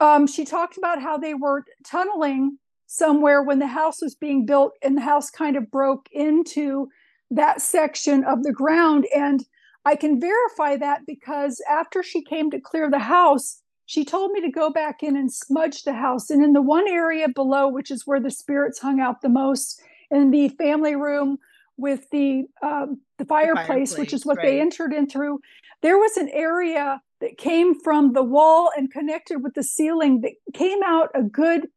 um, 0.00 0.26
she 0.26 0.44
talked 0.44 0.76
about 0.76 1.00
how 1.00 1.16
they 1.18 1.34
were 1.34 1.64
tunneling 1.84 2.58
somewhere 2.86 3.42
when 3.42 3.58
the 3.58 3.66
house 3.66 4.00
was 4.02 4.14
being 4.14 4.46
built 4.46 4.72
and 4.82 4.96
the 4.96 5.02
house 5.02 5.30
kind 5.30 5.56
of 5.56 5.70
broke 5.70 6.08
into 6.10 6.88
that 7.30 7.60
section 7.60 8.24
of 8.24 8.42
the 8.42 8.52
ground. 8.52 9.06
And 9.14 9.44
I 9.88 9.96
can 9.96 10.20
verify 10.20 10.76
that 10.76 11.06
because 11.06 11.62
after 11.66 12.02
she 12.02 12.22
came 12.22 12.50
to 12.50 12.60
clear 12.60 12.90
the 12.90 12.98
house, 12.98 13.62
she 13.86 14.04
told 14.04 14.32
me 14.32 14.42
to 14.42 14.50
go 14.50 14.68
back 14.68 15.02
in 15.02 15.16
and 15.16 15.32
smudge 15.32 15.84
the 15.84 15.94
house. 15.94 16.28
And 16.28 16.44
in 16.44 16.52
the 16.52 16.60
one 16.60 16.86
area 16.86 17.26
below, 17.26 17.68
which 17.68 17.90
is 17.90 18.06
where 18.06 18.20
the 18.20 18.30
spirits 18.30 18.78
hung 18.78 19.00
out 19.00 19.22
the 19.22 19.30
most, 19.30 19.80
in 20.10 20.30
the 20.30 20.50
family 20.50 20.94
room 20.94 21.38
with 21.78 22.10
the 22.10 22.44
um, 22.62 23.00
the, 23.16 23.24
fireplace, 23.24 23.56
the 23.56 23.64
fireplace, 23.64 23.98
which 23.98 24.12
is 24.12 24.26
what 24.26 24.36
right. 24.36 24.46
they 24.46 24.60
entered 24.60 24.92
in 24.92 25.08
through, 25.08 25.40
there 25.80 25.96
was 25.96 26.18
an 26.18 26.28
area 26.34 27.00
that 27.22 27.38
came 27.38 27.80
from 27.80 28.12
the 28.12 28.22
wall 28.22 28.70
and 28.76 28.92
connected 28.92 29.42
with 29.42 29.54
the 29.54 29.62
ceiling 29.62 30.20
that 30.20 30.32
came 30.52 30.82
out 30.84 31.08
a 31.14 31.22
good 31.22 31.68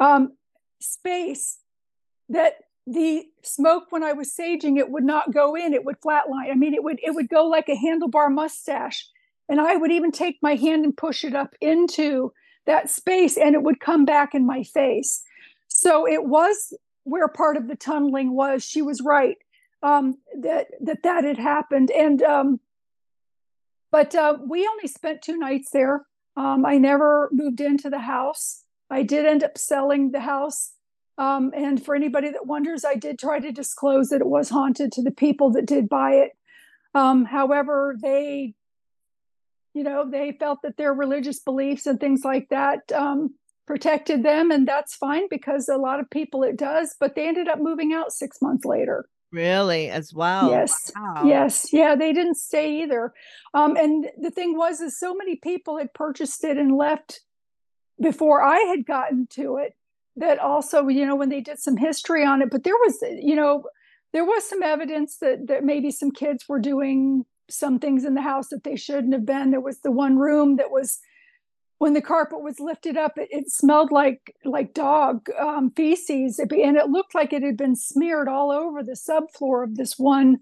um, 0.00 0.32
space 0.80 1.58
that 2.28 2.54
the 2.86 3.24
smoke 3.42 3.84
when 3.90 4.02
I 4.02 4.12
was 4.12 4.34
saging 4.34 4.78
it 4.78 4.90
would 4.90 5.04
not 5.04 5.32
go 5.32 5.54
in; 5.54 5.72
it 5.72 5.84
would 5.84 6.00
flatline. 6.00 6.50
I 6.50 6.54
mean, 6.54 6.74
it 6.74 6.82
would 6.82 6.98
it 7.02 7.14
would 7.14 7.28
go 7.28 7.46
like 7.46 7.68
a 7.68 7.76
handlebar 7.76 8.32
mustache, 8.32 9.08
and 9.48 9.60
I 9.60 9.76
would 9.76 9.92
even 9.92 10.10
take 10.10 10.38
my 10.42 10.54
hand 10.54 10.84
and 10.84 10.96
push 10.96 11.24
it 11.24 11.34
up 11.34 11.54
into 11.60 12.32
that 12.66 12.90
space, 12.90 13.36
and 13.36 13.54
it 13.54 13.62
would 13.62 13.80
come 13.80 14.04
back 14.04 14.34
in 14.34 14.46
my 14.46 14.62
face. 14.62 15.22
So 15.68 16.06
it 16.06 16.24
was 16.24 16.74
where 17.04 17.28
part 17.28 17.56
of 17.56 17.68
the 17.68 17.76
tunneling 17.76 18.34
was. 18.34 18.64
She 18.64 18.82
was 18.82 19.00
right 19.00 19.36
um, 19.82 20.16
that 20.40 20.68
that 20.80 21.02
that 21.02 21.24
had 21.24 21.38
happened, 21.38 21.90
and 21.90 22.22
um, 22.22 22.60
but 23.90 24.14
uh, 24.14 24.38
we 24.44 24.66
only 24.66 24.88
spent 24.88 25.22
two 25.22 25.36
nights 25.36 25.70
there. 25.70 26.06
Um, 26.36 26.64
I 26.64 26.78
never 26.78 27.28
moved 27.32 27.60
into 27.60 27.90
the 27.90 27.98
house. 27.98 28.64
I 28.90 29.02
did 29.02 29.26
end 29.26 29.44
up 29.44 29.58
selling 29.58 30.12
the 30.12 30.20
house 30.20 30.72
um, 31.18 31.52
and 31.54 31.84
for 31.84 31.94
anybody 31.94 32.30
that 32.30 32.46
wonders, 32.46 32.84
I 32.84 32.94
did 32.94 33.18
try 33.18 33.38
to 33.38 33.52
disclose 33.52 34.08
that 34.08 34.20
it 34.20 34.26
was 34.26 34.48
haunted 34.48 34.92
to 34.92 35.02
the 35.02 35.10
people 35.10 35.50
that 35.52 35.66
did 35.66 35.88
buy 35.88 36.12
it. 36.12 36.32
Um, 36.94 37.24
however, 37.24 37.96
they, 38.00 38.54
you 39.74 39.82
know, 39.82 40.08
they 40.08 40.32
felt 40.32 40.62
that 40.62 40.76
their 40.76 40.92
religious 40.92 41.38
beliefs 41.38 41.86
and 41.86 42.00
things 42.00 42.24
like 42.24 42.48
that 42.48 42.90
um, 42.92 43.34
protected 43.66 44.22
them, 44.22 44.50
and 44.50 44.66
that's 44.66 44.94
fine 44.94 45.28
because 45.28 45.68
a 45.68 45.76
lot 45.76 46.00
of 46.00 46.10
people 46.10 46.42
it 46.42 46.56
does. 46.56 46.94
But 46.98 47.14
they 47.14 47.28
ended 47.28 47.48
up 47.48 47.58
moving 47.60 47.92
out 47.92 48.12
six 48.12 48.40
months 48.40 48.64
later. 48.64 49.06
Really, 49.30 49.88
as 49.88 50.12
well. 50.12 50.50
Yes, 50.50 50.92
wow. 50.94 51.24
yes, 51.24 51.72
yeah. 51.72 51.94
They 51.94 52.12
didn't 52.12 52.36
stay 52.36 52.82
either. 52.82 53.14
Um, 53.54 53.76
and 53.76 54.06
the 54.20 54.30
thing 54.30 54.56
was, 54.56 54.80
is 54.80 54.98
so 54.98 55.14
many 55.14 55.36
people 55.36 55.78
had 55.78 55.94
purchased 55.94 56.44
it 56.44 56.58
and 56.58 56.76
left 56.76 57.20
before 57.98 58.42
I 58.42 58.58
had 58.58 58.84
gotten 58.84 59.26
to 59.32 59.56
it 59.56 59.74
that 60.16 60.38
also 60.38 60.88
you 60.88 61.06
know 61.06 61.16
when 61.16 61.28
they 61.28 61.40
did 61.40 61.58
some 61.58 61.76
history 61.76 62.24
on 62.24 62.42
it 62.42 62.50
but 62.50 62.64
there 62.64 62.76
was 62.84 62.98
you 63.20 63.34
know 63.34 63.64
there 64.12 64.24
was 64.24 64.48
some 64.48 64.62
evidence 64.62 65.16
that 65.18 65.46
that 65.46 65.64
maybe 65.64 65.90
some 65.90 66.10
kids 66.10 66.48
were 66.48 66.60
doing 66.60 67.24
some 67.48 67.78
things 67.78 68.04
in 68.04 68.14
the 68.14 68.22
house 68.22 68.48
that 68.48 68.64
they 68.64 68.76
shouldn't 68.76 69.12
have 69.12 69.26
been. 69.26 69.50
There 69.50 69.60
was 69.60 69.80
the 69.80 69.90
one 69.90 70.16
room 70.18 70.56
that 70.56 70.70
was 70.70 71.00
when 71.78 71.94
the 71.94 72.00
carpet 72.00 72.40
was 72.40 72.60
lifted 72.60 72.96
up 72.96 73.18
it, 73.18 73.28
it 73.32 73.50
smelled 73.50 73.90
like 73.90 74.36
like 74.44 74.74
dog 74.74 75.28
um, 75.38 75.70
feces. 75.74 76.38
And 76.38 76.76
it 76.76 76.90
looked 76.90 77.14
like 77.14 77.32
it 77.32 77.42
had 77.42 77.56
been 77.56 77.76
smeared 77.76 78.28
all 78.28 78.50
over 78.50 78.82
the 78.82 78.92
subfloor 78.92 79.64
of 79.64 79.76
this 79.76 79.98
one 79.98 80.40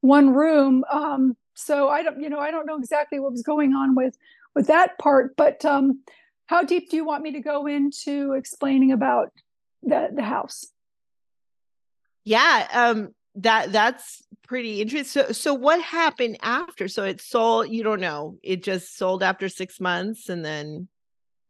one 0.00 0.30
room. 0.30 0.84
Um, 0.90 1.36
so 1.58 1.88
i 1.88 2.04
don't 2.04 2.20
you 2.20 2.30
know 2.30 2.38
i 2.38 2.52
don't 2.52 2.66
know 2.66 2.78
exactly 2.78 3.18
what 3.18 3.32
was 3.32 3.42
going 3.42 3.74
on 3.74 3.96
with 3.96 4.16
with 4.54 4.68
that 4.68 4.96
part 4.98 5.36
but 5.36 5.64
um, 5.64 6.00
how 6.48 6.64
deep 6.64 6.90
do 6.90 6.96
you 6.96 7.04
want 7.04 7.22
me 7.22 7.32
to 7.32 7.40
go 7.40 7.66
into 7.66 8.32
explaining 8.32 8.90
about 8.90 9.32
the 9.82 10.08
the 10.12 10.22
house? 10.22 10.66
Yeah, 12.24 12.66
um, 12.72 13.14
that 13.36 13.70
that's 13.70 14.22
pretty 14.46 14.80
interesting. 14.80 15.24
So, 15.24 15.32
so 15.32 15.54
what 15.54 15.80
happened 15.80 16.38
after? 16.42 16.88
So 16.88 17.04
it 17.04 17.20
sold. 17.20 17.68
You 17.68 17.84
don't 17.84 18.00
know. 18.00 18.38
It 18.42 18.62
just 18.62 18.96
sold 18.96 19.22
after 19.22 19.48
six 19.48 19.78
months, 19.78 20.28
and 20.28 20.44
then. 20.44 20.88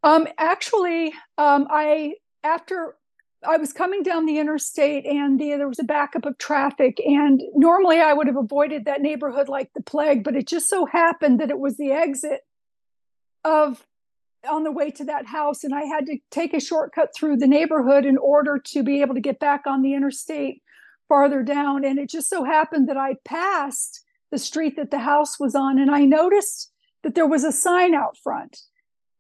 Um, 0.03 0.29
actually, 0.37 1.13
um, 1.39 1.67
I 1.71 2.15
after 2.45 2.97
I 3.47 3.57
was 3.57 3.73
coming 3.73 4.03
down 4.03 4.27
the 4.27 4.39
interstate 4.39 5.07
and 5.07 5.39
the, 5.39 5.51
there 5.57 5.69
was 5.69 5.79
a 5.79 5.85
backup 5.85 6.25
of 6.25 6.39
traffic. 6.39 7.01
And 7.05 7.41
normally 7.55 8.01
I 8.01 8.13
would 8.13 8.27
have 8.27 8.37
avoided 8.37 8.85
that 8.85 9.01
neighborhood 9.01 9.49
like 9.49 9.71
the 9.75 9.83
plague, 9.83 10.25
but 10.25 10.35
it 10.35 10.49
just 10.49 10.69
so 10.69 10.87
happened 10.87 11.39
that 11.39 11.51
it 11.51 11.59
was 11.59 11.77
the 11.77 11.93
exit 11.93 12.41
of 13.45 13.87
on 14.49 14.65
the 14.65 14.73
way 14.73 14.91
to 14.93 15.05
that 15.05 15.27
house 15.27 15.65
and 15.65 15.75
I 15.75 15.83
had 15.83 16.07
to 16.07 16.19
take 16.31 16.55
a 16.55 16.61
shortcut 16.61 17.11
through 17.15 17.37
the 17.37 17.47
neighborhood 17.47 18.05
in 18.05 18.17
order 18.17 18.59
to 18.59 18.83
be 18.83 19.01
able 19.01 19.15
to 19.15 19.21
get 19.21 19.39
back 19.39 19.67
on 19.67 19.83
the 19.83 19.95
interstate 19.95 20.63
farther 21.09 21.43
down. 21.43 21.85
And 21.85 21.99
it 21.99 22.11
just 22.11 22.29
so 22.29 22.45
happened 22.45 22.89
that 22.89 22.97
I 22.97 23.17
passed 23.25 24.05
the 24.31 24.39
street 24.39 24.77
that 24.77 24.91
the 24.91 24.99
house 24.99 25.41
was 25.41 25.55
on 25.55 25.79
and 25.79 25.91
I 25.91 26.05
noticed 26.05 26.71
that 27.03 27.15
there 27.15 27.27
was 27.27 27.45
a 27.45 27.53
sign 27.53 27.95
out 27.95 28.17
front. 28.17 28.59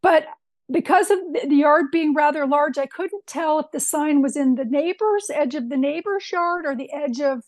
But 0.02 0.26
because 0.70 1.10
of 1.10 1.18
the 1.48 1.56
yard 1.56 1.86
being 1.90 2.14
rather 2.14 2.46
large, 2.46 2.76
I 2.76 2.86
couldn't 2.86 3.26
tell 3.26 3.58
if 3.58 3.66
the 3.72 3.80
sign 3.80 4.20
was 4.20 4.36
in 4.36 4.56
the 4.56 4.64
neighbor's 4.64 5.30
edge 5.32 5.54
of 5.54 5.70
the 5.70 5.76
neighbor's 5.76 6.30
yard 6.30 6.66
or 6.66 6.76
the 6.76 6.92
edge 6.92 7.20
of 7.20 7.42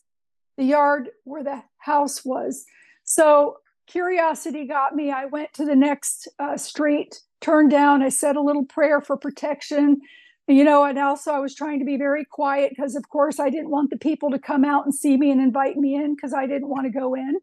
the 0.57 0.65
yard 0.65 1.11
where 1.25 1.45
the 1.45 1.63
house 1.79 2.25
was. 2.25 2.65
So 3.05 3.59
curiosity 3.91 4.67
got 4.67 4.95
me. 4.95 5.11
I 5.11 5.27
went 5.27 5.53
to 5.55 5.65
the 5.65 5.77
next 5.77 6.29
uh, 6.39 6.57
street, 6.57 7.21
turned 7.41 7.71
down. 7.71 8.03
I 8.03 8.09
said 8.09 8.37
a 8.37 8.41
little 8.41 8.65
prayer 8.65 9.01
for 9.01 9.17
protection, 9.17 10.01
you 10.47 10.65
know, 10.65 10.85
and 10.85 10.99
also 10.99 11.33
I 11.33 11.41
was 11.41 11.55
trying 11.55 11.81
to 11.81 11.85
be 11.85 11.97
very 11.97 12.25
quiet 12.25 12.71
because, 12.71 12.95
of 12.95 13.09
course, 13.09 13.41
I 13.41 13.51
didn't 13.51 13.71
want 13.71 13.91
the 13.91 13.99
people 13.99 14.31
to 14.31 14.39
come 14.39 14.65
out 14.65 14.85
and 14.85 14.95
see 14.95 15.17
me 15.17 15.31
and 15.31 15.41
invite 15.41 15.77
me 15.77 15.95
in 15.97 16.15
because 16.15 16.33
I 16.33 16.47
didn't 16.47 16.69
want 16.69 16.87
to 16.87 16.99
go 16.99 17.15
in. 17.15 17.39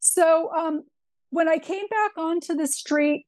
So 0.00 0.50
um, 0.52 0.84
when 1.30 1.48
I 1.48 1.58
came 1.58 1.86
back 1.88 2.18
onto 2.18 2.54
the 2.54 2.66
street, 2.66 3.26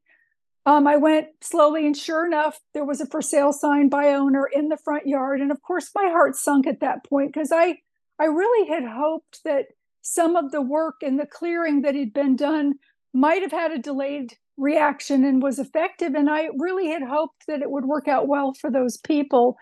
um, 0.67 0.87
I 0.87 0.97
went 0.97 1.29
slowly, 1.41 1.87
and 1.87 1.97
sure 1.97 2.27
enough, 2.27 2.61
there 2.75 2.85
was 2.85 3.01
a 3.01 3.07
for 3.07 3.23
sale 3.23 3.53
sign 3.53 3.89
by 3.89 4.09
owner 4.09 4.47
in 4.53 4.69
the 4.69 4.77
front 4.77 5.07
yard. 5.07 5.41
And 5.41 5.51
of 5.51 5.63
course, 5.63 5.91
my 5.95 6.09
heart 6.09 6.37
sunk 6.37 6.67
at 6.67 6.81
that 6.81 7.05
point 7.05 7.33
because 7.33 7.51
I, 7.53 7.79
I 8.19 8.25
really 8.25 8.69
had 8.69 8.85
hoped 8.85 9.43
that 9.45 9.67
some 10.03 10.37
of 10.37 10.51
the 10.51 10.63
work 10.63 10.97
and 11.03 11.19
the 11.19 11.27
clearing 11.27 11.83
that 11.83 11.95
had 11.95 12.13
been 12.13 12.37
done 12.37 12.75
might 13.13 13.43
have 13.43 13.53
had 13.53 13.73
a 13.73 13.79
delayed 13.79 14.37
reaction 14.57 15.25
and 15.25 15.43
was 15.43 15.59
effective. 15.59 16.15
And 16.15 16.31
I 16.31 16.49
really 16.59 16.89
had 16.89 17.03
hoped 17.03 17.47
that 17.47 17.63
it 17.63 17.71
would 17.71 17.85
work 17.85 18.09
out 18.09 18.29
well 18.29 18.55
for 18.55 18.71
those 18.71 18.97
people. 18.97 19.57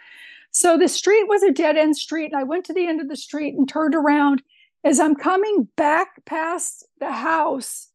So 0.50 0.76
the 0.76 0.88
street 0.88 1.24
was 1.28 1.42
a 1.42 1.52
dead 1.52 1.76
end 1.76 1.96
street. 1.96 2.32
And 2.32 2.40
I 2.40 2.44
went 2.44 2.64
to 2.66 2.72
the 2.72 2.86
end 2.86 3.00
of 3.00 3.08
the 3.08 3.16
street 3.16 3.54
and 3.54 3.68
turned 3.68 3.94
around. 3.94 4.42
As 4.84 5.00
I'm 5.00 5.14
coming 5.14 5.68
back 5.76 6.24
past 6.24 6.86
the 7.00 7.12
house, 7.12 7.88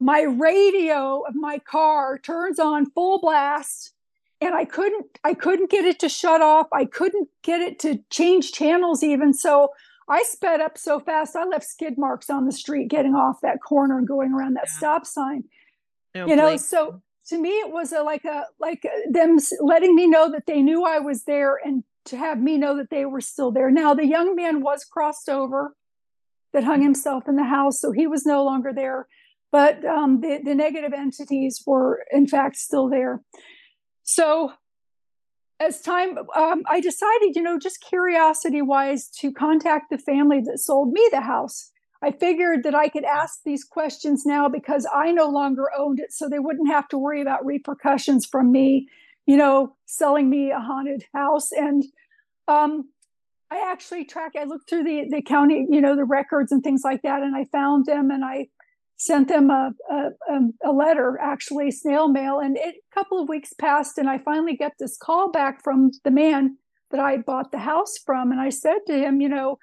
my 0.00 0.22
radio 0.22 1.22
of 1.26 1.34
my 1.34 1.58
car 1.58 2.18
turns 2.18 2.58
on 2.58 2.90
full 2.90 3.18
blast 3.20 3.92
and 4.40 4.54
i 4.54 4.64
couldn't 4.64 5.06
i 5.24 5.32
couldn't 5.32 5.70
get 5.70 5.84
it 5.84 5.98
to 5.98 6.08
shut 6.08 6.42
off 6.42 6.66
i 6.72 6.84
couldn't 6.84 7.28
get 7.42 7.60
it 7.60 7.78
to 7.78 7.98
change 8.10 8.52
channels 8.52 9.02
even 9.02 9.32
so 9.32 9.70
i 10.08 10.22
sped 10.22 10.60
up 10.60 10.78
so 10.78 11.00
fast 11.00 11.36
i 11.36 11.44
left 11.44 11.64
skid 11.64 11.98
marks 11.98 12.30
on 12.30 12.46
the 12.46 12.52
street 12.52 12.88
getting 12.88 13.14
off 13.14 13.40
that 13.42 13.58
corner 13.62 13.98
and 13.98 14.08
going 14.08 14.32
around 14.32 14.54
that 14.54 14.66
yeah. 14.68 14.76
stop 14.76 15.06
sign. 15.06 15.44
You 16.14 16.36
know 16.36 16.56
so 16.56 17.02
to 17.28 17.38
me 17.38 17.50
it 17.50 17.70
was 17.70 17.92
a, 17.92 18.02
like 18.02 18.24
a 18.24 18.44
like 18.58 18.86
them 19.10 19.38
letting 19.60 19.94
me 19.94 20.06
know 20.06 20.30
that 20.30 20.46
they 20.46 20.62
knew 20.62 20.84
i 20.84 20.98
was 20.98 21.24
there 21.24 21.58
and 21.62 21.84
to 22.06 22.16
have 22.16 22.40
me 22.40 22.56
know 22.56 22.76
that 22.76 22.88
they 22.88 23.04
were 23.04 23.20
still 23.20 23.50
there. 23.50 23.68
Now 23.68 23.92
the 23.92 24.06
young 24.06 24.36
man 24.36 24.60
was 24.60 24.84
crossed 24.84 25.28
over 25.28 25.74
that 26.52 26.62
hung 26.62 26.80
himself 26.80 27.24
in 27.26 27.36
the 27.36 27.44
house 27.44 27.80
so 27.80 27.90
he 27.90 28.06
was 28.06 28.24
no 28.24 28.44
longer 28.44 28.72
there 28.72 29.08
but 29.52 29.84
um, 29.84 30.20
the, 30.20 30.40
the 30.44 30.54
negative 30.54 30.92
entities 30.92 31.62
were 31.66 32.04
in 32.12 32.26
fact 32.26 32.56
still 32.56 32.88
there. 32.88 33.22
So 34.02 34.52
as 35.60 35.80
time 35.80 36.18
um, 36.34 36.62
i 36.68 36.80
decided 36.80 37.34
you 37.34 37.42
know 37.42 37.58
just 37.58 37.80
curiosity 37.80 38.62
wise 38.62 39.08
to 39.08 39.32
contact 39.32 39.90
the 39.90 39.98
family 39.98 40.40
that 40.40 40.58
sold 40.58 40.92
me 40.92 41.08
the 41.10 41.20
house 41.20 41.70
I 42.02 42.12
figured 42.12 42.62
that 42.64 42.74
I 42.74 42.88
could 42.88 43.04
ask 43.04 43.42
these 43.44 43.64
questions 43.64 44.26
now 44.26 44.48
because 44.48 44.86
I 44.92 45.12
no 45.12 45.28
longer 45.28 45.70
owned 45.76 46.00
it, 46.00 46.12
so 46.12 46.28
they 46.28 46.38
wouldn't 46.38 46.68
have 46.68 46.88
to 46.88 46.98
worry 46.98 47.20
about 47.20 47.44
repercussions 47.44 48.26
from 48.26 48.52
me, 48.52 48.88
you 49.26 49.36
know, 49.36 49.74
selling 49.86 50.28
me 50.28 50.50
a 50.50 50.60
haunted 50.60 51.04
house. 51.14 51.52
And 51.52 51.84
um, 52.48 52.90
I 53.50 53.70
actually 53.70 54.04
tracked. 54.04 54.36
I 54.36 54.44
looked 54.44 54.68
through 54.68 54.84
the 54.84 55.06
the 55.10 55.22
county, 55.22 55.66
you 55.70 55.80
know, 55.80 55.96
the 55.96 56.04
records 56.04 56.52
and 56.52 56.62
things 56.62 56.82
like 56.84 57.02
that, 57.02 57.22
and 57.22 57.34
I 57.34 57.44
found 57.46 57.86
them, 57.86 58.10
and 58.10 58.24
I 58.24 58.48
sent 58.96 59.28
them 59.28 59.50
a 59.50 59.72
a, 59.90 60.10
um, 60.30 60.54
a 60.64 60.72
letter, 60.72 61.18
actually 61.20 61.70
snail 61.70 62.08
mail. 62.08 62.38
And 62.40 62.56
it, 62.56 62.76
a 62.76 62.94
couple 62.94 63.20
of 63.20 63.28
weeks 63.28 63.52
passed, 63.52 63.98
and 63.98 64.08
I 64.08 64.18
finally 64.18 64.56
get 64.56 64.72
this 64.78 64.96
call 64.96 65.30
back 65.30 65.62
from 65.62 65.90
the 66.04 66.10
man 66.10 66.56
that 66.90 67.00
I 67.00 67.16
bought 67.16 67.50
the 67.50 67.58
house 67.58 67.94
from, 68.04 68.30
and 68.30 68.40
I 68.40 68.50
said 68.50 68.78
to 68.86 68.96
him, 68.96 69.20
you 69.20 69.28
know 69.28 69.58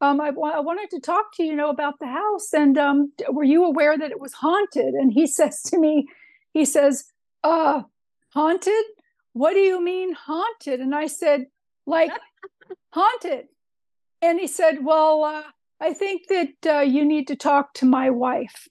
um, 0.00 0.20
I, 0.20 0.28
I, 0.28 0.60
wanted 0.60 0.90
to 0.90 1.00
talk 1.00 1.34
to 1.34 1.42
you, 1.42 1.50
you 1.50 1.56
know, 1.56 1.70
about 1.70 1.98
the 1.98 2.06
house. 2.06 2.52
And 2.52 2.78
um, 2.78 3.12
were 3.30 3.44
you 3.44 3.64
aware 3.64 3.98
that 3.98 4.10
it 4.10 4.20
was 4.20 4.32
haunted? 4.32 4.94
And 4.94 5.12
he 5.12 5.26
says 5.38 5.62
to 5.62 5.78
me, 5.78 6.06
he 6.52 6.64
says, 6.64 7.04
uh, 7.42 7.82
haunted? 8.32 8.84
What 9.32 9.54
do 9.54 9.60
you 9.60 9.82
mean 9.82 10.12
haunted? 10.14 10.80
And 10.80 10.94
I 10.94 11.06
said, 11.06 11.46
like 11.86 12.12
haunted. 12.92 13.46
And 14.22 14.38
he 14.38 14.46
said, 14.46 14.84
well, 14.84 15.24
uh, 15.24 15.42
I 15.80 15.94
think 15.94 16.28
that 16.28 16.54
uh, 16.66 16.80
you 16.80 17.04
need 17.04 17.28
to 17.28 17.36
talk 17.36 17.74
to 17.74 17.86
my 17.86 18.10
wife. 18.10 18.68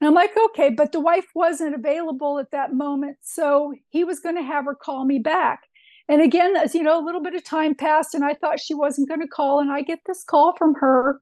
And 0.00 0.08
I'm 0.08 0.14
like, 0.14 0.32
okay, 0.50 0.70
but 0.70 0.92
the 0.92 1.00
wife 1.00 1.26
wasn't 1.34 1.74
available 1.74 2.38
at 2.38 2.50
that 2.50 2.74
moment. 2.74 3.16
So 3.22 3.74
he 3.88 4.04
was 4.04 4.20
going 4.20 4.36
to 4.36 4.42
have 4.42 4.66
her 4.66 4.74
call 4.74 5.04
me 5.04 5.18
back. 5.18 5.60
And 6.08 6.22
again, 6.22 6.54
as 6.54 6.74
you 6.74 6.82
know, 6.82 7.02
a 7.02 7.04
little 7.04 7.22
bit 7.22 7.34
of 7.34 7.44
time 7.44 7.74
passed, 7.74 8.14
and 8.14 8.24
I 8.24 8.34
thought 8.34 8.60
she 8.60 8.74
wasn't 8.74 9.08
going 9.08 9.20
to 9.20 9.26
call. 9.26 9.60
And 9.60 9.72
I 9.72 9.82
get 9.82 10.00
this 10.06 10.22
call 10.22 10.54
from 10.56 10.74
her, 10.74 11.20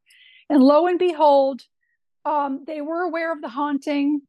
and 0.50 0.62
lo 0.62 0.86
and 0.86 0.98
behold, 0.98 1.62
um, 2.24 2.64
they 2.66 2.80
were 2.80 3.02
aware 3.02 3.32
of 3.32 3.40
the 3.40 3.48
haunting. 3.48 4.22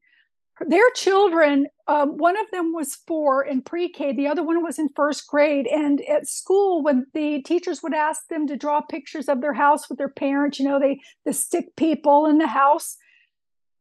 Their 0.66 0.90
children, 0.96 1.68
um, 1.88 2.18
one 2.18 2.38
of 2.38 2.50
them 2.52 2.72
was 2.72 2.96
four 2.96 3.44
in 3.44 3.62
pre 3.62 3.90
K, 3.90 4.14
the 4.14 4.28
other 4.28 4.44
one 4.44 4.64
was 4.64 4.80
in 4.80 4.88
first 4.96 5.28
grade. 5.28 5.68
And 5.68 6.00
at 6.08 6.28
school, 6.28 6.82
when 6.82 7.08
the 7.14 7.42
teachers 7.42 7.84
would 7.84 7.94
ask 7.94 8.30
them 8.30 8.48
to 8.48 8.56
draw 8.56 8.80
pictures 8.80 9.28
of 9.28 9.42
their 9.42 9.54
house 9.54 9.90
with 9.90 9.98
their 9.98 10.10
parents, 10.10 10.58
you 10.58 10.66
know, 10.66 10.80
they 10.80 11.02
the 11.26 11.34
stick 11.34 11.76
people 11.76 12.26
in 12.26 12.38
the 12.38 12.48
house, 12.48 12.96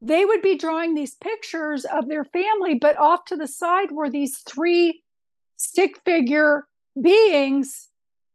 they 0.04 0.24
would 0.24 0.42
be 0.42 0.56
drawing 0.56 0.94
these 0.94 1.14
pictures 1.14 1.86
of 1.86 2.08
their 2.08 2.24
family, 2.24 2.74
but 2.74 2.98
off 2.98 3.24
to 3.26 3.36
the 3.36 3.48
side 3.48 3.90
were 3.90 4.10
these 4.10 4.38
three 4.38 5.02
stick 5.56 5.98
figure 6.04 6.66
beings. 7.00 7.88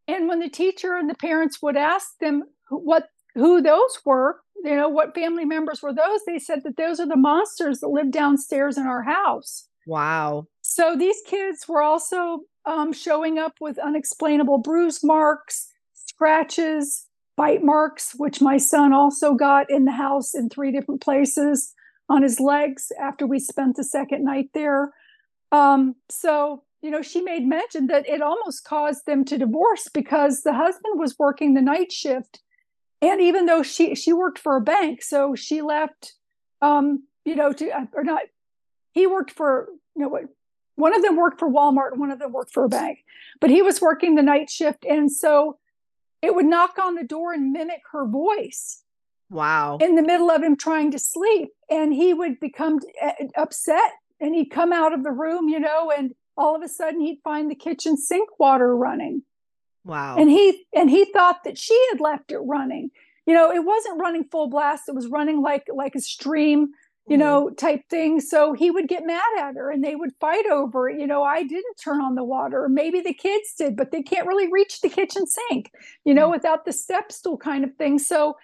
And 0.07 0.27
when 0.27 0.39
the 0.39 0.49
teacher 0.49 0.95
and 0.95 1.07
the 1.07 1.15
parents 1.15 1.61
would 1.61 1.77
ask 1.77 2.17
them 2.19 2.43
what 2.69 3.09
who 3.35 3.61
those 3.61 3.99
were, 4.03 4.41
you 4.63 4.75
know, 4.75 4.89
what 4.89 5.13
family 5.13 5.45
members 5.45 5.83
were 5.83 5.93
those, 5.93 6.21
they 6.25 6.39
said 6.39 6.63
that 6.63 6.77
those 6.77 6.99
are 6.99 7.07
the 7.07 7.15
monsters 7.15 7.79
that 7.79 7.89
live 7.89 8.11
downstairs 8.11 8.77
in 8.77 8.87
our 8.87 9.03
house. 9.03 9.67
Wow. 9.85 10.47
So 10.61 10.95
these 10.97 11.21
kids 11.25 11.67
were 11.67 11.83
also 11.83 12.41
um, 12.65 12.91
showing 12.93 13.37
up 13.37 13.53
with 13.61 13.77
unexplainable 13.77 14.57
bruise 14.57 15.03
marks, 15.03 15.67
scratches, 15.93 17.05
bite 17.39 17.63
marks, 17.63 18.15
which 18.17 18.41
my 18.41 18.57
son 18.57 18.91
also 18.91 19.33
got 19.33 19.71
in 19.71 19.85
the 19.85 19.93
house 19.93 20.35
in 20.35 20.49
three 20.49 20.73
different 20.73 20.99
places 20.99 21.73
on 22.09 22.21
his 22.21 22.41
legs 22.41 22.91
after 22.99 23.25
we 23.25 23.39
spent 23.39 23.77
the 23.77 23.83
second 23.83 24.25
night 24.25 24.49
there. 24.53 24.93
Um, 25.53 25.95
so 26.09 26.63
you 26.81 26.91
know, 26.91 27.01
she 27.01 27.21
made 27.21 27.45
mention 27.45 27.87
that 27.87 28.07
it 28.07 28.21
almost 28.21 28.65
caused 28.65 29.05
them 29.05 29.23
to 29.25 29.37
divorce 29.37 29.87
because 29.93 30.41
the 30.41 30.53
husband 30.53 30.99
was 30.99 31.17
working 31.19 31.53
the 31.53 31.61
night 31.61 31.91
shift. 31.91 32.39
And 33.01 33.21
even 33.21 33.45
though 33.45 33.63
she 33.63 33.95
she 33.95 34.11
worked 34.11 34.39
for 34.39 34.57
a 34.57 34.61
bank, 34.61 35.01
so 35.01 35.33
she 35.33 35.61
left 35.61 36.15
um, 36.61 37.03
you 37.23 37.35
know, 37.35 37.53
to 37.53 37.69
uh, 37.69 37.85
or 37.93 38.03
not 38.03 38.23
he 38.91 39.07
worked 39.07 39.31
for, 39.31 39.69
you 39.95 40.01
know, 40.01 40.09
what 40.09 40.23
one 40.75 40.93
of 40.93 41.01
them 41.01 41.15
worked 41.15 41.39
for 41.39 41.49
Walmart 41.49 41.95
one 41.95 42.11
of 42.11 42.19
them 42.19 42.33
worked 42.33 42.53
for 42.53 42.65
a 42.65 42.69
bank. 42.69 42.99
But 43.39 43.49
he 43.49 43.61
was 43.61 43.79
working 43.79 44.15
the 44.15 44.23
night 44.23 44.49
shift 44.49 44.83
and 44.83 45.09
so 45.09 45.58
it 46.21 46.35
would 46.35 46.45
knock 46.45 46.77
on 46.79 46.95
the 46.95 47.03
door 47.03 47.33
and 47.33 47.51
mimic 47.51 47.81
her 47.91 48.05
voice. 48.05 48.83
Wow. 49.29 49.77
In 49.79 49.95
the 49.95 50.01
middle 50.01 50.31
of 50.31 50.41
him 50.41 50.55
trying 50.55 50.91
to 50.91 50.99
sleep 50.99 51.49
and 51.69 51.93
he 51.93 52.13
would 52.13 52.39
become 52.39 52.79
uh, 53.01 53.11
upset 53.37 53.91
and 54.19 54.33
he'd 54.33 54.49
come 54.49 54.73
out 54.73 54.93
of 54.93 55.03
the 55.03 55.11
room, 55.11 55.49
you 55.49 55.59
know, 55.59 55.91
and 55.95 56.15
all 56.35 56.55
of 56.55 56.63
a 56.63 56.67
sudden 56.67 57.01
he'd 57.01 57.21
find 57.23 57.49
the 57.49 57.55
kitchen 57.55 57.95
sink 57.95 58.29
water 58.39 58.75
running. 58.75 59.23
Wow. 59.85 60.17
And 60.17 60.29
he 60.29 60.65
and 60.73 60.89
he 60.89 61.05
thought 61.05 61.43
that 61.43 61.57
she 61.57 61.79
had 61.91 62.01
left 62.01 62.31
it 62.31 62.39
running. 62.39 62.91
You 63.25 63.33
know, 63.33 63.51
it 63.51 63.63
wasn't 63.63 63.99
running 63.99 64.23
full 64.23 64.49
blast, 64.49 64.89
it 64.89 64.95
was 64.95 65.07
running 65.07 65.41
like 65.41 65.67
like 65.73 65.95
a 65.95 66.01
stream, 66.01 66.69
you 67.09 67.17
mm-hmm. 67.17 67.19
know, 67.19 67.49
type 67.49 67.89
thing. 67.89 68.21
So 68.21 68.53
he 68.53 68.69
would 68.69 68.87
get 68.87 69.05
mad 69.05 69.21
at 69.39 69.55
her 69.55 69.71
and 69.71 69.83
they 69.83 69.95
would 69.95 70.11
fight 70.19 70.45
over 70.45 70.89
it. 70.89 70.99
You 70.99 71.07
know, 71.07 71.23
I 71.23 71.43
didn't 71.43 71.75
turn 71.83 72.01
on 72.01 72.15
the 72.15 72.23
water. 72.23 72.69
Maybe 72.69 73.01
the 73.01 73.13
kids 73.13 73.53
did, 73.57 73.75
but 73.75 73.91
they 73.91 74.03
can't 74.03 74.27
really 74.27 74.51
reach 74.51 74.81
the 74.81 74.89
kitchen 74.89 75.25
sink, 75.25 75.71
you 76.05 76.13
know, 76.13 76.25
mm-hmm. 76.25 76.33
without 76.33 76.65
the 76.65 76.71
step 76.71 77.11
stool 77.11 77.37
kind 77.37 77.63
of 77.63 77.75
thing. 77.75 77.97
So 77.99 78.37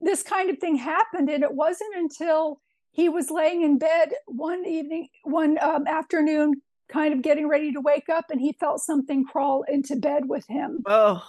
this 0.00 0.22
kind 0.22 0.50
of 0.50 0.58
thing 0.58 0.76
happened. 0.76 1.30
And 1.30 1.42
it 1.42 1.54
wasn't 1.54 1.96
until 1.96 2.60
he 2.92 3.08
was 3.08 3.30
laying 3.30 3.62
in 3.62 3.78
bed 3.78 4.12
one 4.26 4.66
evening, 4.66 5.08
one 5.24 5.58
um, 5.60 5.86
afternoon, 5.86 6.60
kind 6.88 7.14
of 7.14 7.22
getting 7.22 7.48
ready 7.48 7.72
to 7.72 7.80
wake 7.80 8.08
up 8.08 8.26
and 8.30 8.40
he 8.40 8.52
felt 8.52 8.80
something 8.80 9.24
crawl 9.24 9.64
into 9.68 9.96
bed 9.96 10.28
with 10.28 10.46
him. 10.48 10.82
Oh. 10.86 11.22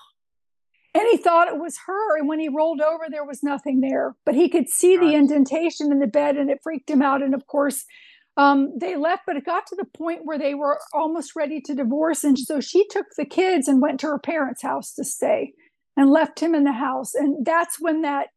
And 0.93 1.03
he 1.09 1.17
thought 1.17 1.47
it 1.47 1.59
was 1.59 1.79
her. 1.85 2.17
And 2.17 2.27
when 2.27 2.39
he 2.39 2.49
rolled 2.49 2.81
over, 2.81 3.05
there 3.09 3.23
was 3.23 3.43
nothing 3.43 3.79
there, 3.79 4.15
but 4.25 4.35
he 4.35 4.49
could 4.49 4.67
see 4.67 4.97
the 4.97 5.13
indentation 5.13 5.91
in 5.91 5.99
the 5.99 6.07
bed 6.07 6.35
and 6.35 6.49
it 6.49 6.59
freaked 6.61 6.89
him 6.89 7.01
out. 7.01 7.21
And 7.21 7.33
of 7.33 7.47
course, 7.47 7.85
um, 8.35 8.77
they 8.77 8.97
left, 8.97 9.23
but 9.25 9.37
it 9.37 9.45
got 9.45 9.67
to 9.67 9.75
the 9.75 9.85
point 9.85 10.25
where 10.25 10.37
they 10.37 10.53
were 10.53 10.79
almost 10.93 11.35
ready 11.35 11.61
to 11.61 11.75
divorce. 11.75 12.23
And 12.23 12.37
so 12.37 12.59
she 12.59 12.87
took 12.87 13.07
the 13.17 13.25
kids 13.25 13.67
and 13.67 13.81
went 13.81 13.99
to 14.01 14.07
her 14.07 14.19
parents' 14.19 14.61
house 14.61 14.93
to 14.95 15.03
stay 15.05 15.53
and 15.95 16.09
left 16.09 16.39
him 16.39 16.55
in 16.55 16.65
the 16.65 16.71
house. 16.73 17.13
And 17.13 17.45
that's 17.45 17.79
when 17.79 18.01
that 18.01 18.27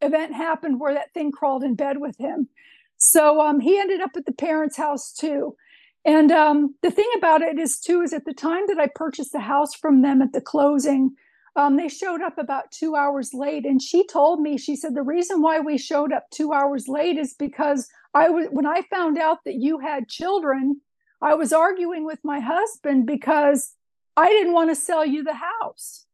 event 0.00 0.34
happened 0.34 0.80
where 0.80 0.94
that 0.94 1.12
thing 1.12 1.32
crawled 1.32 1.64
in 1.64 1.74
bed 1.74 2.00
with 2.00 2.16
him. 2.18 2.48
So 2.96 3.40
um, 3.40 3.60
he 3.60 3.78
ended 3.78 4.00
up 4.00 4.10
at 4.16 4.26
the 4.26 4.32
parents' 4.32 4.76
house 4.76 5.12
too. 5.12 5.56
And 6.04 6.32
um, 6.32 6.74
the 6.82 6.90
thing 6.90 7.10
about 7.16 7.42
it 7.42 7.58
is, 7.58 7.78
too, 7.78 8.00
is 8.00 8.14
at 8.14 8.24
the 8.24 8.32
time 8.32 8.62
that 8.68 8.78
I 8.78 8.88
purchased 8.94 9.32
the 9.32 9.40
house 9.40 9.74
from 9.74 10.00
them 10.00 10.22
at 10.22 10.32
the 10.32 10.40
closing, 10.40 11.14
um, 11.56 11.76
they 11.76 11.88
showed 11.88 12.22
up 12.22 12.38
about 12.38 12.70
two 12.70 12.94
hours 12.94 13.34
late. 13.34 13.64
And 13.66 13.82
she 13.82 14.06
told 14.06 14.40
me, 14.40 14.56
she 14.56 14.76
said, 14.76 14.94
the 14.94 15.02
reason 15.02 15.42
why 15.42 15.60
we 15.60 15.78
showed 15.78 16.12
up 16.12 16.30
two 16.30 16.52
hours 16.52 16.88
late 16.88 17.18
is 17.18 17.34
because 17.34 17.88
I 18.14 18.28
was, 18.28 18.46
when 18.50 18.66
I 18.66 18.82
found 18.82 19.18
out 19.18 19.38
that 19.44 19.56
you 19.56 19.78
had 19.78 20.08
children, 20.08 20.80
I 21.20 21.34
was 21.34 21.52
arguing 21.52 22.04
with 22.04 22.20
my 22.24 22.40
husband 22.40 23.06
because 23.06 23.74
I 24.16 24.28
didn't 24.28 24.54
want 24.54 24.70
to 24.70 24.76
sell 24.76 25.04
you 25.04 25.22
the 25.22 25.34
house 25.34 26.06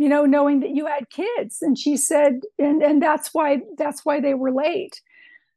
you 0.00 0.08
know 0.08 0.24
knowing 0.24 0.60
that 0.60 0.70
you 0.70 0.86
had 0.86 1.10
kids 1.10 1.60
and 1.60 1.78
she 1.78 1.96
said 1.96 2.40
and 2.58 2.82
and 2.82 3.02
that's 3.02 3.34
why 3.34 3.60
that's 3.76 4.02
why 4.04 4.18
they 4.18 4.32
were 4.32 4.50
late 4.50 5.02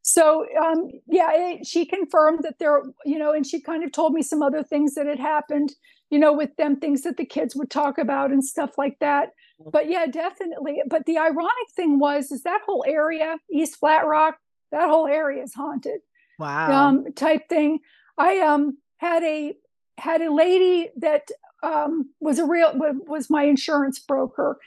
so 0.01 0.45
um 0.61 0.89
yeah 1.07 1.29
it, 1.33 1.65
she 1.65 1.85
confirmed 1.85 2.43
that 2.43 2.59
there 2.59 2.83
you 3.05 3.17
know 3.17 3.31
and 3.31 3.47
she 3.47 3.61
kind 3.61 3.85
of 3.85 3.91
told 3.93 4.13
me 4.13 4.21
some 4.21 4.43
other 4.43 4.61
things 4.61 4.95
that 4.95 5.07
had 5.07 5.19
happened 5.19 5.73
you 6.13 6.19
know 6.19 6.31
with 6.31 6.55
them 6.57 6.75
things 6.75 7.01
that 7.01 7.17
the 7.17 7.25
kids 7.25 7.55
would 7.55 7.71
talk 7.71 7.97
about 7.97 8.29
and 8.29 8.45
stuff 8.45 8.77
like 8.77 8.99
that. 8.99 9.29
But 9.71 9.89
yeah 9.89 10.05
definitely 10.05 10.83
but 10.85 11.07
the 11.07 11.17
ironic 11.17 11.69
thing 11.75 11.97
was 11.97 12.31
is 12.31 12.43
that 12.43 12.61
whole 12.67 12.85
area 12.87 13.37
east 13.51 13.77
flat 13.77 14.05
rock 14.05 14.37
that 14.71 14.89
whole 14.89 15.07
area 15.07 15.41
is 15.41 15.55
haunted. 15.55 16.01
Wow. 16.37 16.89
Um 16.89 17.13
type 17.13 17.49
thing. 17.49 17.79
I 18.15 18.39
um 18.39 18.77
had 18.97 19.23
a 19.23 19.55
had 19.97 20.21
a 20.21 20.31
lady 20.31 20.89
that 20.97 21.29
um, 21.63 22.09
was 22.19 22.39
a 22.39 22.45
real 22.45 22.73
was 23.07 23.29
my 23.29 23.43
insurance 23.43 23.97
broker. 23.97 24.59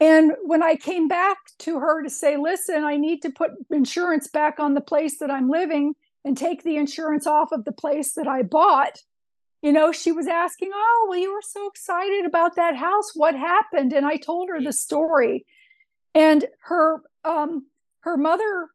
And 0.00 0.32
when 0.42 0.62
i 0.62 0.76
came 0.76 1.08
back 1.08 1.38
to 1.60 1.78
her 1.78 2.02
to 2.02 2.10
say 2.10 2.38
listen 2.38 2.84
i 2.84 2.96
need 2.96 3.20
to 3.22 3.30
put 3.30 3.50
insurance 3.70 4.28
back 4.28 4.58
on 4.58 4.72
the 4.74 4.80
place 4.80 5.18
that 5.18 5.30
i'm 5.30 5.50
living 5.50 5.94
and 6.24 6.36
take 6.36 6.62
the 6.62 6.76
insurance 6.76 7.26
off 7.26 7.52
of 7.52 7.66
the 7.66 7.72
place 7.72 8.14
that 8.14 8.26
i 8.26 8.42
bought 8.42 9.02
you 9.62 9.72
know 9.72 9.92
she 9.92 10.12
was 10.12 10.26
asking 10.26 10.70
oh 10.74 11.06
well 11.08 11.18
you 11.18 11.32
were 11.32 11.42
so 11.42 11.68
excited 11.68 12.24
about 12.24 12.56
that 12.56 12.76
house. 12.76 13.12
What 13.14 13.34
happened? 13.34 13.92
And 13.92 14.06
i 14.06 14.16
told 14.16 14.48
her 14.48 14.60
the 14.60 14.72
story. 14.72 15.46
And 16.14 16.44
her 16.62 17.02
um 17.24 17.66
her 18.00 18.16
mother 18.16 18.68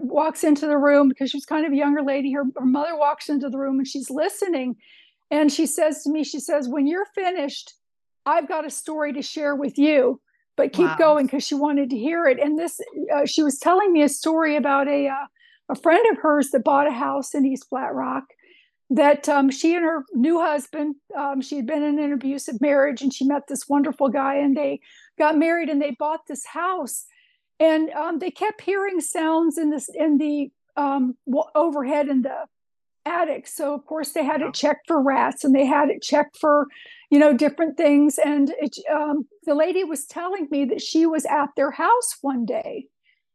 walks 0.00 0.44
into 0.44 0.66
the 0.66 0.78
room 0.78 1.08
because 1.08 1.30
she's 1.30 1.44
kind 1.44 1.66
of 1.66 1.72
a 1.72 1.76
younger 1.76 2.02
lady. 2.02 2.32
Her, 2.32 2.44
her 2.56 2.66
mother 2.66 2.96
walks 2.96 3.28
into 3.28 3.48
the 3.48 3.58
room 3.58 3.78
and 3.78 3.86
she's 3.86 4.10
listening. 4.10 4.76
And 5.30 5.52
she 5.52 5.66
says 5.66 6.02
to 6.02 6.10
me, 6.10 6.24
she 6.24 6.40
says, 6.40 6.68
when 6.68 6.86
you're 6.86 7.06
finished, 7.14 7.74
I've 8.24 8.48
got 8.48 8.66
a 8.66 8.70
story 8.70 9.12
to 9.12 9.22
share 9.22 9.54
with 9.54 9.78
you, 9.78 10.20
but 10.56 10.72
keep 10.72 10.86
wow. 10.86 10.96
going 10.96 11.26
because 11.26 11.46
she 11.46 11.54
wanted 11.54 11.90
to 11.90 11.98
hear 11.98 12.26
it. 12.26 12.38
And 12.38 12.58
this, 12.58 12.80
uh, 13.14 13.26
she 13.26 13.42
was 13.42 13.58
telling 13.58 13.92
me 13.92 14.02
a 14.02 14.08
story 14.08 14.56
about 14.56 14.88
a, 14.88 15.08
uh, 15.08 15.26
a 15.68 15.74
friend 15.74 16.04
of 16.10 16.18
hers 16.18 16.50
that 16.50 16.64
bought 16.64 16.88
a 16.88 16.92
house 16.92 17.34
in 17.34 17.44
East 17.44 17.68
Flat 17.68 17.94
Rock 17.94 18.24
that 18.90 19.28
um, 19.28 19.50
she 19.50 19.74
and 19.74 19.84
her 19.84 20.04
new 20.14 20.40
husband, 20.40 20.96
um, 21.16 21.40
she 21.40 21.56
had 21.56 21.66
been 21.66 21.82
in 21.82 21.98
an 21.98 22.12
abusive 22.12 22.60
marriage 22.60 23.02
and 23.02 23.12
she 23.12 23.26
met 23.26 23.46
this 23.46 23.68
wonderful 23.68 24.08
guy 24.08 24.36
and 24.36 24.56
they 24.56 24.80
got 25.18 25.36
married 25.36 25.68
and 25.68 25.80
they 25.80 25.94
bought 25.98 26.26
this 26.26 26.46
house. 26.46 27.04
And 27.60 27.90
um, 27.90 28.18
they 28.18 28.30
kept 28.30 28.62
hearing 28.62 29.00
sounds 29.00 29.58
in 29.58 29.70
this 29.70 29.90
in 29.92 30.16
the 30.16 30.50
um, 30.76 31.16
overhead 31.54 32.08
in 32.08 32.22
the 32.22 32.46
attic. 33.04 33.46
So 33.46 33.74
of 33.74 33.84
course 33.84 34.12
they 34.12 34.24
had 34.24 34.42
it 34.42 34.54
checked 34.54 34.86
for 34.86 35.02
rats 35.02 35.44
and 35.44 35.54
they 35.54 35.66
had 35.66 35.90
it 35.90 36.02
checked 36.02 36.38
for, 36.38 36.66
you 37.10 37.18
know, 37.18 37.32
different 37.32 37.76
things. 37.76 38.18
And 38.18 38.54
it, 38.58 38.76
um, 38.90 39.26
the 39.44 39.54
lady 39.54 39.84
was 39.84 40.06
telling 40.06 40.46
me 40.50 40.64
that 40.66 40.80
she 40.80 41.04
was 41.04 41.24
at 41.26 41.50
their 41.56 41.72
house 41.72 42.16
one 42.22 42.44
day, 42.44 42.86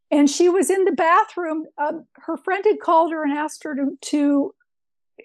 and 0.10 0.30
she 0.30 0.48
was 0.48 0.70
in 0.70 0.86
the 0.86 0.92
bathroom. 0.92 1.66
Um, 1.78 2.06
her 2.13 2.38
friend 2.38 2.63
had 2.66 2.80
called 2.80 3.12
her 3.12 3.24
and 3.24 3.34
asked 3.34 3.63
her 3.63 3.76
to 3.76 3.98
to 4.10 4.54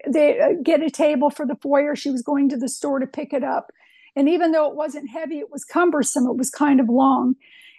they 0.07 0.41
uh, 0.41 0.53
get 0.63 0.83
a 0.83 0.91
table 0.91 1.31
for 1.31 1.47
the 1.47 1.57
foyer. 1.57 1.97
She 1.97 2.11
was 2.11 2.23
going 2.23 2.49
to 2.51 2.57
the 2.57 2.69
store 2.69 2.99
to 2.99 3.07
pick 3.07 3.33
it 3.33 3.45
up, 3.45 3.73
and 4.15 4.29
even 4.29 4.53
though 4.53 4.69
it 4.69 4.77
wasn't 4.77 5.11
heavy, 5.11 5.39
it 5.39 5.51
was 5.51 5.65
cumbersome. 5.65 6.27
It 6.27 6.37
was 6.37 6.51
kind 6.51 6.81
of 6.81 6.89
long, 6.89 7.35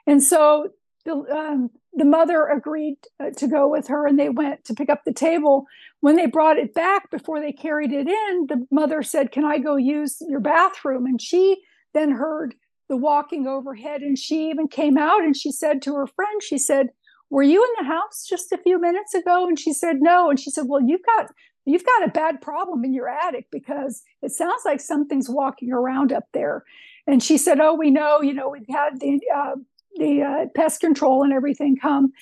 and 0.08 0.22
so 0.24 0.72
the 1.06 1.14
um, 1.14 1.70
the 1.94 2.06
mother 2.06 2.46
agreed 2.46 2.98
uh, 3.20 3.32
to 3.32 3.48
go 3.48 3.68
with 3.68 3.88
her 3.88 4.06
and 4.06 4.20
they 4.20 4.30
went 4.30 4.64
to 4.66 4.74
pick 4.74 4.90
up 4.90 5.04
the 5.06 5.14
table. 5.14 5.66
When 6.02 6.16
they 6.16 6.28
brought 6.28 6.58
it 6.58 6.74
back 6.74 7.10
before 7.10 7.42
they 7.42 7.52
carried 7.52 7.92
it 7.92 8.08
in 8.08 8.46
the 8.48 8.66
mother 8.72 9.04
said 9.04 9.32
can 9.32 9.44
i 9.46 9.58
go 9.58 9.76
use 9.76 10.22
your 10.28 10.40
bathroom? 10.40 11.06
And 11.06 11.22
she 11.22 11.62
then 11.94 12.12
heard 12.12 12.56
the 12.88 12.98
walking 12.98 13.48
overhead 13.48 14.02
and 14.02 14.18
she 14.18 14.50
even 14.50 14.68
came 14.68 14.98
out 14.98 15.24
and 15.24 15.36
she 15.36 15.52
said 15.52 15.82
to 15.84 15.96
her 15.96 16.08
friend 16.08 16.42
she 16.44 16.58
said 16.58 16.90
were 17.32 17.44
you 17.44 17.64
in 17.64 17.70
the 17.86 17.92
house 17.92 18.26
just 18.28 18.52
a 18.52 18.58
few 18.58 18.80
minutes 18.80 19.14
ago? 19.14 19.48
And 19.48 19.60
she 19.60 19.72
said 19.72 19.98
no. 20.00 20.30
And 20.30 20.40
she 20.40 20.52
said 20.52 20.66
well 20.68 20.82
you've 20.82 21.06
got 21.18 21.32
you've 21.70 21.86
got 21.86 22.08
a 22.08 22.12
bad 22.12 22.42
problem 22.42 22.84
in 22.84 22.94
your 22.94 23.08
attic 23.08 23.48
because 23.52 24.04
it 24.22 24.32
sounds 24.32 24.64
like 24.66 24.80
something's 24.80 25.30
walking 25.30 25.72
around 25.72 26.12
up 26.12 26.26
there 26.34 26.64
and 27.08 27.22
she 27.22 27.38
said 27.38 27.60
oh 27.60 27.74
we 27.74 27.90
know 27.90 28.22
you 28.22 28.34
know 28.34 28.50
we've 28.50 28.68
had 28.70 29.00
the 29.00 29.20
uh, 29.36 29.56
the 30.00 30.24
uh, 30.24 30.46
pest 30.56 30.82
control 30.82 31.24
and 31.24 31.34
everything 31.34 31.78
come. 31.78 32.14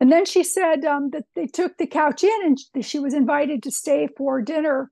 And 0.00 0.12
then 0.12 0.24
she 0.24 0.42
said 0.42 0.84
um, 0.84 1.10
that 1.10 1.24
they 1.34 1.46
took 1.46 1.76
the 1.76 1.86
couch 1.86 2.22
in 2.22 2.56
and 2.74 2.84
she 2.84 2.98
was 2.98 3.14
invited 3.14 3.62
to 3.62 3.70
stay 3.70 4.08
for 4.16 4.42
dinner. 4.42 4.90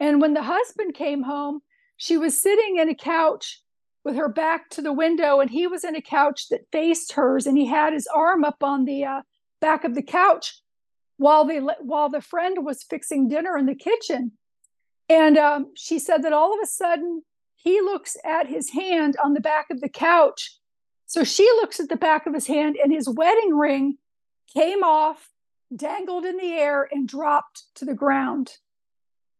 And 0.00 0.20
when 0.20 0.34
the 0.34 0.42
husband 0.42 0.94
came 0.94 1.22
home, 1.22 1.60
she 1.96 2.16
was 2.16 2.40
sitting 2.40 2.78
in 2.78 2.88
a 2.88 2.94
couch 2.94 3.60
with 4.04 4.16
her 4.16 4.28
back 4.28 4.70
to 4.70 4.82
the 4.82 4.92
window, 4.92 5.40
and 5.40 5.50
he 5.50 5.66
was 5.66 5.82
in 5.82 5.96
a 5.96 6.02
couch 6.02 6.48
that 6.50 6.70
faced 6.70 7.12
hers, 7.12 7.44
and 7.44 7.58
he 7.58 7.66
had 7.66 7.92
his 7.92 8.06
arm 8.14 8.44
up 8.44 8.62
on 8.62 8.84
the 8.84 9.04
uh, 9.04 9.22
back 9.60 9.82
of 9.82 9.96
the 9.96 10.02
couch 10.02 10.60
while 11.16 11.44
the 11.44 11.74
while 11.80 12.08
the 12.08 12.20
friend 12.20 12.64
was 12.64 12.82
fixing 12.82 13.28
dinner 13.28 13.56
in 13.56 13.66
the 13.66 13.74
kitchen. 13.74 14.32
And 15.08 15.38
um, 15.38 15.72
she 15.76 15.98
said 15.98 16.24
that 16.24 16.32
all 16.32 16.52
of 16.52 16.60
a 16.62 16.66
sudden 16.66 17.22
he 17.54 17.80
looks 17.80 18.16
at 18.24 18.48
his 18.48 18.70
hand 18.70 19.16
on 19.22 19.34
the 19.34 19.40
back 19.40 19.66
of 19.70 19.80
the 19.80 19.88
couch 19.88 20.58
so 21.06 21.22
she 21.22 21.44
looks 21.44 21.78
at 21.78 21.88
the 21.88 21.96
back 21.96 22.26
of 22.26 22.34
his 22.34 22.48
hand, 22.48 22.76
and 22.82 22.92
his 22.92 23.08
wedding 23.08 23.56
ring 23.56 23.96
came 24.52 24.82
off, 24.82 25.30
dangled 25.74 26.24
in 26.24 26.36
the 26.36 26.52
air, 26.52 26.86
and 26.90 27.08
dropped 27.08 27.62
to 27.76 27.84
the 27.84 27.94
ground. 27.94 28.52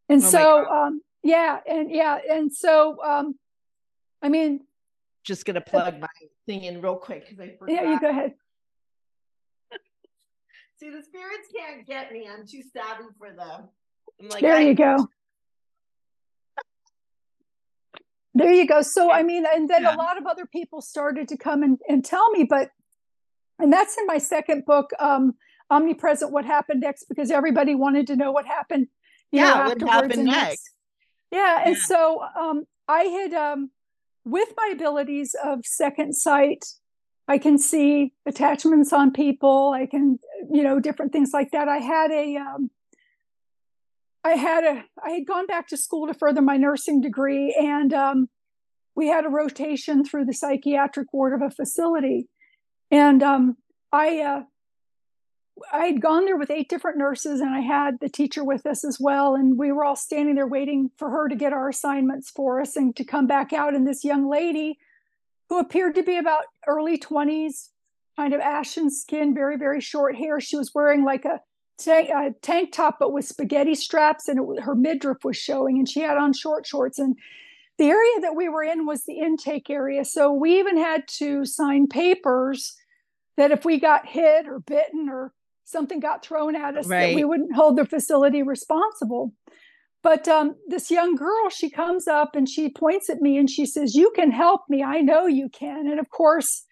And 0.08 0.22
oh 0.22 0.26
so, 0.26 0.66
um, 0.66 1.02
yeah, 1.24 1.58
and 1.68 1.90
yeah, 1.90 2.18
and 2.30 2.52
so, 2.52 3.02
um, 3.04 3.34
I 4.22 4.28
mean, 4.28 4.60
just 5.24 5.44
gonna 5.44 5.60
plug 5.60 5.98
my 5.98 6.06
thing 6.46 6.62
in 6.62 6.80
real 6.80 6.94
quick 6.94 7.28
because 7.28 7.40
I 7.40 7.56
forgot. 7.58 7.74
Yeah, 7.74 7.90
you 7.90 8.00
go 8.00 8.10
ahead. 8.10 8.34
See, 10.78 10.90
the 10.90 11.02
spirits 11.02 11.48
can't 11.56 11.86
get 11.86 12.12
me. 12.12 12.28
I'm 12.30 12.46
too 12.46 12.62
savvy 12.72 13.04
for 13.18 13.30
them. 13.32 13.68
I'm 14.20 14.28
Like, 14.28 14.42
there 14.42 14.60
you 14.60 14.74
go. 14.74 15.08
There 18.34 18.52
you 18.52 18.66
go. 18.66 18.82
So, 18.82 19.10
I 19.10 19.22
mean, 19.22 19.46
and 19.50 19.70
then 19.70 19.84
yeah. 19.84 19.94
a 19.94 19.96
lot 19.96 20.18
of 20.18 20.26
other 20.26 20.44
people 20.44 20.82
started 20.82 21.28
to 21.28 21.38
come 21.38 21.62
and, 21.62 21.78
and 21.88 22.04
tell 22.04 22.30
me, 22.30 22.44
but, 22.44 22.70
and 23.58 23.72
that's 23.72 23.96
in 23.96 24.06
my 24.06 24.18
second 24.18 24.66
book, 24.66 24.90
um, 24.98 25.34
Omnipresent 25.70 26.30
What 26.30 26.44
Happened 26.44 26.82
Next, 26.82 27.04
because 27.08 27.30
everybody 27.30 27.74
wanted 27.74 28.08
to 28.08 28.16
know 28.16 28.32
what 28.32 28.44
happened. 28.44 28.88
yeah, 29.32 29.54
know, 29.54 29.68
what 29.68 29.80
happened 29.80 30.26
next. 30.26 30.36
next. 30.36 30.70
Yeah. 31.32 31.62
And 31.64 31.76
yeah. 31.76 31.82
so 31.82 32.22
um, 32.38 32.64
I 32.86 33.04
had, 33.04 33.32
um, 33.32 33.70
with 34.26 34.48
my 34.56 34.72
abilities 34.74 35.34
of 35.42 35.64
second 35.64 36.14
sight, 36.14 36.64
I 37.28 37.38
can 37.38 37.58
see 37.58 38.12
attachments 38.24 38.92
on 38.92 39.12
people. 39.12 39.72
I 39.74 39.86
can, 39.86 40.18
you 40.50 40.62
know, 40.62 40.78
different 40.78 41.12
things 41.12 41.30
like 41.32 41.50
that. 41.50 41.68
I 41.68 41.78
had 41.78 42.10
a, 42.10 42.36
um, 42.36 42.70
I 44.26 44.30
had 44.30 44.64
a 44.64 44.84
I 45.04 45.10
had 45.10 45.26
gone 45.26 45.46
back 45.46 45.68
to 45.68 45.76
school 45.76 46.08
to 46.08 46.14
further 46.14 46.42
my 46.42 46.56
nursing 46.56 47.00
degree, 47.00 47.54
and 47.58 47.92
um, 47.92 48.28
we 48.96 49.06
had 49.06 49.24
a 49.24 49.28
rotation 49.28 50.04
through 50.04 50.24
the 50.24 50.34
psychiatric 50.34 51.12
ward 51.12 51.32
of 51.32 51.42
a 51.42 51.50
facility, 51.50 52.28
and 52.90 53.22
um, 53.22 53.56
I 53.92 54.20
uh, 54.20 54.42
I 55.72 55.86
had 55.86 56.02
gone 56.02 56.24
there 56.24 56.36
with 56.36 56.50
eight 56.50 56.68
different 56.68 56.98
nurses, 56.98 57.40
and 57.40 57.50
I 57.50 57.60
had 57.60 58.00
the 58.00 58.08
teacher 58.08 58.42
with 58.42 58.66
us 58.66 58.84
as 58.84 58.98
well, 59.00 59.36
and 59.36 59.56
we 59.56 59.70
were 59.70 59.84
all 59.84 59.96
standing 59.96 60.34
there 60.34 60.46
waiting 60.46 60.90
for 60.96 61.08
her 61.10 61.28
to 61.28 61.36
get 61.36 61.52
our 61.52 61.68
assignments 61.68 62.28
for 62.30 62.60
us 62.60 62.76
and 62.76 62.96
to 62.96 63.04
come 63.04 63.28
back 63.28 63.52
out. 63.52 63.74
And 63.74 63.86
this 63.86 64.04
young 64.04 64.28
lady, 64.28 64.78
who 65.48 65.58
appeared 65.58 65.94
to 65.94 66.02
be 66.02 66.16
about 66.16 66.44
early 66.66 66.98
twenties, 66.98 67.70
kind 68.16 68.34
of 68.34 68.40
ashen 68.40 68.90
skin, 68.90 69.34
very 69.34 69.56
very 69.56 69.80
short 69.80 70.16
hair, 70.16 70.40
she 70.40 70.56
was 70.56 70.74
wearing 70.74 71.04
like 71.04 71.24
a 71.24 71.40
tank, 71.78 72.10
uh, 72.10 72.30
tank 72.40 72.72
top, 72.72 72.98
but 72.98 73.12
with 73.12 73.26
spaghetti 73.26 73.74
straps, 73.74 74.28
and 74.28 74.38
it, 74.38 74.62
her 74.62 74.74
midriff 74.74 75.24
was 75.24 75.36
showing, 75.36 75.78
and 75.78 75.88
she 75.88 76.00
had 76.00 76.16
on 76.16 76.32
short 76.32 76.66
shorts. 76.66 76.98
And 76.98 77.16
the 77.78 77.90
area 77.90 78.20
that 78.22 78.34
we 78.34 78.48
were 78.48 78.62
in 78.62 78.86
was 78.86 79.04
the 79.04 79.18
intake 79.18 79.68
area, 79.68 80.04
so 80.04 80.32
we 80.32 80.58
even 80.58 80.78
had 80.78 81.06
to 81.18 81.44
sign 81.44 81.86
papers 81.86 82.76
that 83.36 83.50
if 83.50 83.66
we 83.66 83.78
got 83.78 84.06
hit 84.06 84.48
or 84.48 84.60
bitten 84.60 85.10
or 85.10 85.34
something 85.64 86.00
got 86.00 86.24
thrown 86.24 86.56
at 86.56 86.76
us, 86.76 86.86
right. 86.86 87.08
that 87.08 87.14
we 87.14 87.24
wouldn't 87.24 87.54
hold 87.54 87.76
the 87.76 87.84
facility 87.84 88.42
responsible. 88.42 89.34
But 90.06 90.28
um, 90.28 90.54
this 90.68 90.88
young 90.88 91.16
girl, 91.16 91.50
she 91.50 91.68
comes 91.68 92.06
up 92.06 92.36
and 92.36 92.48
she 92.48 92.68
points 92.68 93.10
at 93.10 93.20
me 93.20 93.36
and 93.36 93.50
she 93.50 93.66
says, 93.66 93.96
"You 93.96 94.12
can 94.14 94.30
help 94.30 94.60
me. 94.68 94.84
I 94.84 95.00
know 95.00 95.26
you 95.26 95.48
can." 95.48 95.88
And 95.90 95.98
of 95.98 96.10
course, 96.10 96.64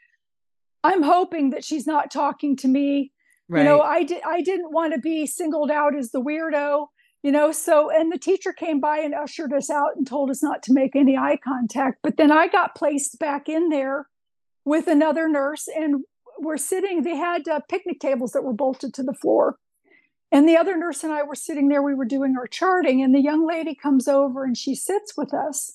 I'm 0.85 1.03
hoping 1.03 1.51
that 1.51 1.65
she's 1.65 1.87
not 1.87 2.13
talking 2.13 2.57
to 2.59 2.69
me 2.69 3.11
Right. 3.49 3.61
You 3.61 3.65
know, 3.65 3.81
I 3.81 4.05
did 4.05 4.23
I 4.27 4.41
didn't 4.41 4.73
want 4.73 4.95
to 4.95 5.01
be 5.01 5.27
singled 5.27 5.71
out 5.71 5.95
as 5.95 6.11
the 6.11 6.23
weirdo, 6.23 6.87
you 7.23 7.31
know, 7.31 7.53
so 7.53 7.91
and 7.91 8.11
the 8.11 8.19
teacher 8.19 8.53
came 8.53 8.81
by 8.81 8.99
and 8.99 9.15
ushered 9.15 9.53
us 9.53 9.69
out 9.69 9.97
and 9.97 10.07
told 10.07 10.31
us 10.31 10.43
not 10.43 10.63
to 10.65 10.73
make 10.73 10.97
any 10.97 11.17
eye 11.17 11.39
contact. 11.45 11.99
But 12.03 12.17
then 12.17 12.33
I 12.33 12.49
got 12.49 12.75
placed 12.75 13.19
back 13.19 13.49
in 13.49 13.69
there 13.69 14.09
with 14.65 14.87
another 14.87 15.29
nurse 15.29 15.69
and 15.69 16.05
we're 16.39 16.57
sitting 16.57 17.03
they 17.03 17.17
had 17.17 17.47
uh, 17.47 17.61
picnic 17.69 18.01
tables 18.01 18.33
that 18.33 18.45
were 18.45 18.55
bolted 18.55 18.95
to 18.95 19.03
the 19.03 19.15
floor 19.15 19.59
and 20.35 20.49
the 20.49 20.57
other 20.57 20.77
nurse 20.77 21.05
and 21.05 21.13
I 21.13 21.23
were 21.23 21.37
sitting 21.37 21.69
there, 21.69 21.81
we 21.81 21.95
were 21.95 22.05
doing 22.05 22.35
our 22.37 22.49
charting, 22.49 23.01
and 23.01 23.15
the 23.15 23.21
young 23.21 23.47
lady 23.47 23.73
comes 23.73 24.09
over 24.09 24.43
and 24.43 24.59
she 24.59 24.75
sits 24.75 25.17
with 25.17 25.33
us. 25.33 25.75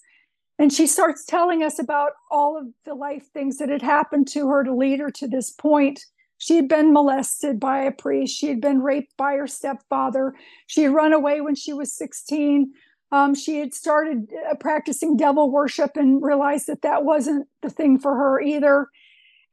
And 0.60 0.74
she 0.74 0.86
starts 0.86 1.24
telling 1.24 1.64
us 1.64 1.80
about 1.80 2.12
all 2.30 2.58
of 2.58 2.66
the 2.84 2.94
life 2.94 3.24
things 3.32 3.58
that 3.60 3.70
had 3.70 3.82
happened 3.82 4.28
to 4.34 4.50
her 4.50 4.66
to 4.66 4.76
lead 4.76 5.00
her 5.00 5.12
to 5.12 5.30
this 5.30 5.50
point. 5.50 6.04
She 6.40 6.58
had 6.58 6.68
been 6.68 6.92
molested 6.92 7.58
by 7.58 7.84
a 7.84 7.92
priest. 7.94 8.38
She 8.38 8.48
had 8.50 8.60
been 8.60 8.82
raped 8.82 9.16
by 9.16 9.36
her 9.36 9.48
stepfather. 9.48 10.36
She 10.68 10.84
had 10.84 10.94
run 10.94 11.14
away 11.14 11.40
when 11.40 11.56
she 11.56 11.72
was 11.72 11.94
16. 11.94 12.74
Um, 13.14 13.36
she 13.36 13.60
had 13.60 13.74
started 13.74 14.28
uh, 14.52 14.56
practicing 14.56 15.16
devil 15.16 15.50
worship 15.50 15.96
and 15.96 16.22
realized 16.22 16.68
that 16.68 16.82
that 16.82 17.06
wasn't 17.06 17.48
the 17.62 17.70
thing 17.70 17.98
for 17.98 18.14
her 18.14 18.42
either. 18.42 18.90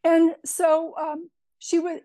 And 0.02 0.34
so 0.44 0.96
um, 0.98 1.30
she 1.66 1.78
was 1.78 2.00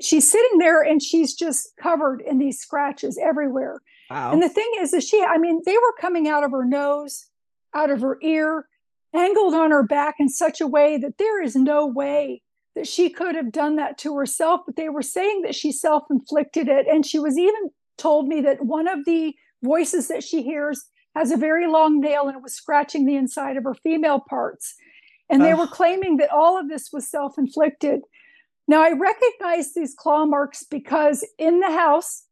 she's 0.00 0.30
sitting 0.30 0.58
there 0.58 0.82
and 0.82 1.02
she's 1.02 1.34
just 1.34 1.72
covered 1.76 2.20
in 2.22 2.38
these 2.38 2.58
scratches 2.58 3.18
everywhere. 3.22 3.80
Wow. 4.10 4.32
and 4.32 4.42
the 4.42 4.48
thing 4.48 4.70
is 4.80 4.90
that 4.90 5.02
she 5.02 5.22
i 5.22 5.38
mean 5.38 5.60
they 5.64 5.76
were 5.76 5.94
coming 6.00 6.28
out 6.28 6.44
of 6.44 6.50
her 6.50 6.64
nose 6.64 7.26
out 7.74 7.90
of 7.90 8.02
her 8.02 8.18
ear 8.22 8.66
angled 9.14 9.54
on 9.54 9.70
her 9.70 9.82
back 9.82 10.16
in 10.18 10.28
such 10.28 10.60
a 10.60 10.66
way 10.66 10.98
that 10.98 11.18
there 11.18 11.42
is 11.42 11.56
no 11.56 11.86
way 11.86 12.42
that 12.74 12.86
she 12.86 13.10
could 13.10 13.34
have 13.34 13.52
done 13.52 13.76
that 13.76 13.98
to 13.98 14.16
herself 14.16 14.62
but 14.66 14.76
they 14.76 14.88
were 14.88 15.02
saying 15.02 15.42
that 15.42 15.54
she 15.54 15.72
self-inflicted 15.72 16.68
it. 16.68 16.86
And 16.86 17.04
she 17.04 17.18
was 17.18 17.38
even 17.38 17.70
told 17.98 18.28
me 18.28 18.40
that 18.42 18.64
one 18.64 18.88
of 18.88 19.04
the 19.04 19.34
voices 19.62 20.08
that 20.08 20.24
she 20.24 20.42
hears 20.42 20.84
has 21.14 21.30
a 21.30 21.36
very 21.36 21.66
long 21.66 22.00
nail 22.00 22.28
and 22.28 22.36
it 22.36 22.42
was 22.42 22.54
scratching 22.54 23.06
the 23.06 23.16
inside 23.16 23.56
of 23.56 23.64
her 23.64 23.74
female 23.74 24.20
parts. 24.20 24.74
And 25.28 25.42
they 25.42 25.54
were 25.54 25.66
claiming 25.66 26.18
that 26.18 26.30
all 26.30 26.60
of 26.60 26.68
this 26.68 26.90
was 26.92 27.08
self-inflicted 27.10 28.02
now 28.68 28.82
I 28.82 28.92
recognize 28.92 29.74
these 29.74 29.94
claw 29.94 30.24
marks 30.24 30.64
because 30.64 31.26
in 31.38 31.60
the 31.60 31.70
house, 31.70 32.24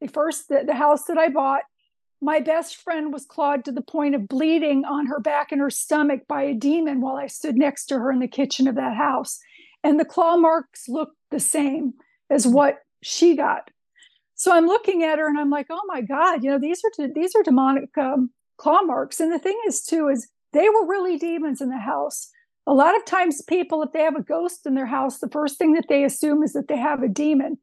the 0.00 0.08
first 0.08 0.48
the, 0.48 0.64
the 0.66 0.74
house 0.74 1.04
that 1.04 1.18
I 1.18 1.28
bought, 1.28 1.62
my 2.20 2.40
best 2.40 2.76
friend 2.76 3.12
was 3.12 3.24
clawed 3.24 3.64
to 3.64 3.72
the 3.72 3.82
point 3.82 4.14
of 4.14 4.28
bleeding 4.28 4.84
on 4.84 5.06
her 5.06 5.20
back 5.20 5.52
and 5.52 5.60
her 5.60 5.70
stomach 5.70 6.22
by 6.28 6.42
a 6.42 6.54
demon 6.54 7.00
while 7.00 7.16
I 7.16 7.28
stood 7.28 7.56
next 7.56 7.86
to 7.86 7.98
her 7.98 8.10
in 8.10 8.18
the 8.18 8.28
kitchen 8.28 8.66
of 8.66 8.74
that 8.74 8.96
house. 8.96 9.38
And 9.84 10.00
the 10.00 10.04
claw 10.04 10.36
marks 10.36 10.88
looked 10.88 11.16
the 11.30 11.40
same 11.40 11.94
as 12.28 12.46
what 12.46 12.78
she 13.02 13.36
got. 13.36 13.70
So 14.34 14.52
I'm 14.52 14.66
looking 14.66 15.02
at 15.04 15.18
her 15.18 15.28
and 15.28 15.38
I'm 15.38 15.50
like, 15.50 15.66
oh 15.70 15.82
my 15.86 16.00
God, 16.00 16.42
you 16.42 16.50
know, 16.50 16.58
these 16.58 16.82
are 16.84 17.08
these 17.08 17.34
are 17.34 17.42
demonic 17.42 17.96
um, 17.96 18.30
claw 18.56 18.82
marks. 18.82 19.20
And 19.20 19.32
the 19.32 19.38
thing 19.38 19.58
is, 19.66 19.82
too, 19.82 20.08
is 20.08 20.28
they 20.52 20.68
were 20.68 20.86
really 20.86 21.18
demons 21.18 21.60
in 21.60 21.70
the 21.70 21.78
house 21.78 22.30
a 22.68 22.74
lot 22.74 22.94
of 22.94 23.04
times 23.06 23.40
people 23.42 23.82
if 23.82 23.92
they 23.92 24.02
have 24.02 24.14
a 24.14 24.22
ghost 24.22 24.66
in 24.66 24.74
their 24.74 24.86
house 24.86 25.18
the 25.18 25.28
first 25.28 25.56
thing 25.56 25.72
that 25.72 25.86
they 25.88 26.04
assume 26.04 26.42
is 26.42 26.52
that 26.52 26.68
they 26.68 26.76
have 26.76 27.02
a 27.02 27.08
demon. 27.08 27.58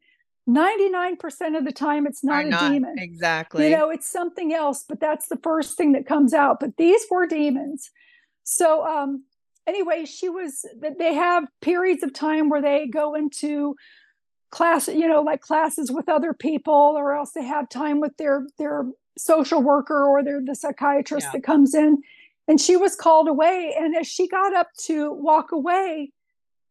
99% 0.47 1.57
of 1.57 1.65
the 1.65 1.71
time 1.71 2.05
it's 2.05 2.23
not, 2.23 2.45
not 2.45 2.69
a 2.69 2.73
demon. 2.73 2.95
Exactly. 2.97 3.69
you 3.69 3.77
know 3.77 3.89
it's 3.89 4.09
something 4.09 4.53
else 4.53 4.83
but 4.87 4.99
that's 4.99 5.27
the 5.27 5.37
first 5.37 5.77
thing 5.77 5.93
that 5.93 6.07
comes 6.07 6.33
out. 6.33 6.59
But 6.59 6.77
these 6.77 7.05
were 7.09 7.27
demons. 7.27 7.91
So 8.43 8.85
um 8.85 9.23
anyway 9.67 10.05
she 10.05 10.27
was 10.27 10.65
they 10.99 11.13
have 11.13 11.45
periods 11.61 12.03
of 12.03 12.11
time 12.13 12.49
where 12.49 12.61
they 12.61 12.87
go 12.87 13.13
into 13.13 13.75
class 14.49 14.87
you 14.87 15.07
know 15.07 15.21
like 15.21 15.41
classes 15.41 15.91
with 15.91 16.09
other 16.09 16.33
people 16.33 16.73
or 16.73 17.13
else 17.13 17.31
they 17.31 17.43
have 17.43 17.69
time 17.69 17.99
with 17.99 18.15
their 18.17 18.47
their 18.57 18.85
social 19.17 19.61
worker 19.61 20.03
or 20.05 20.23
their 20.23 20.41
the 20.43 20.55
psychiatrist 20.55 21.27
yeah. 21.27 21.31
that 21.33 21.43
comes 21.43 21.75
in 21.75 22.01
and 22.47 22.59
she 22.59 22.77
was 22.77 22.95
called 22.95 23.27
away. 23.27 23.75
And 23.77 23.95
as 23.95 24.07
she 24.07 24.27
got 24.27 24.53
up 24.53 24.67
to 24.85 25.11
walk 25.11 25.51
away, 25.51 26.11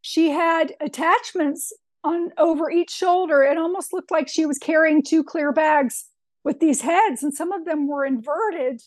she 0.01 0.31
had 0.31 0.75
attachments 0.81 1.73
on 2.03 2.33
over 2.37 2.71
each 2.71 2.91
shoulder. 2.91 3.43
It 3.43 3.59
almost 3.59 3.93
looked 3.93 4.11
like 4.11 4.29
she 4.29 4.47
was 4.47 4.59
carrying 4.59 5.03
two 5.03 5.25
clear 5.25 5.53
bags 5.53 6.05
with 6.45 6.61
these 6.61 6.83
heads, 6.83 7.23
and 7.23 7.33
some 7.33 7.53
of 7.53 7.65
them 7.65 7.89
were 7.89 8.05
inverted 8.05 8.83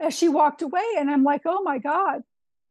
as 0.00 0.16
she 0.16 0.28
walked 0.28 0.60
away. 0.60 0.82
And 0.98 1.08
I'm 1.08 1.22
like, 1.22 1.42
oh 1.46 1.62
my 1.62 1.78
God, 1.78 2.22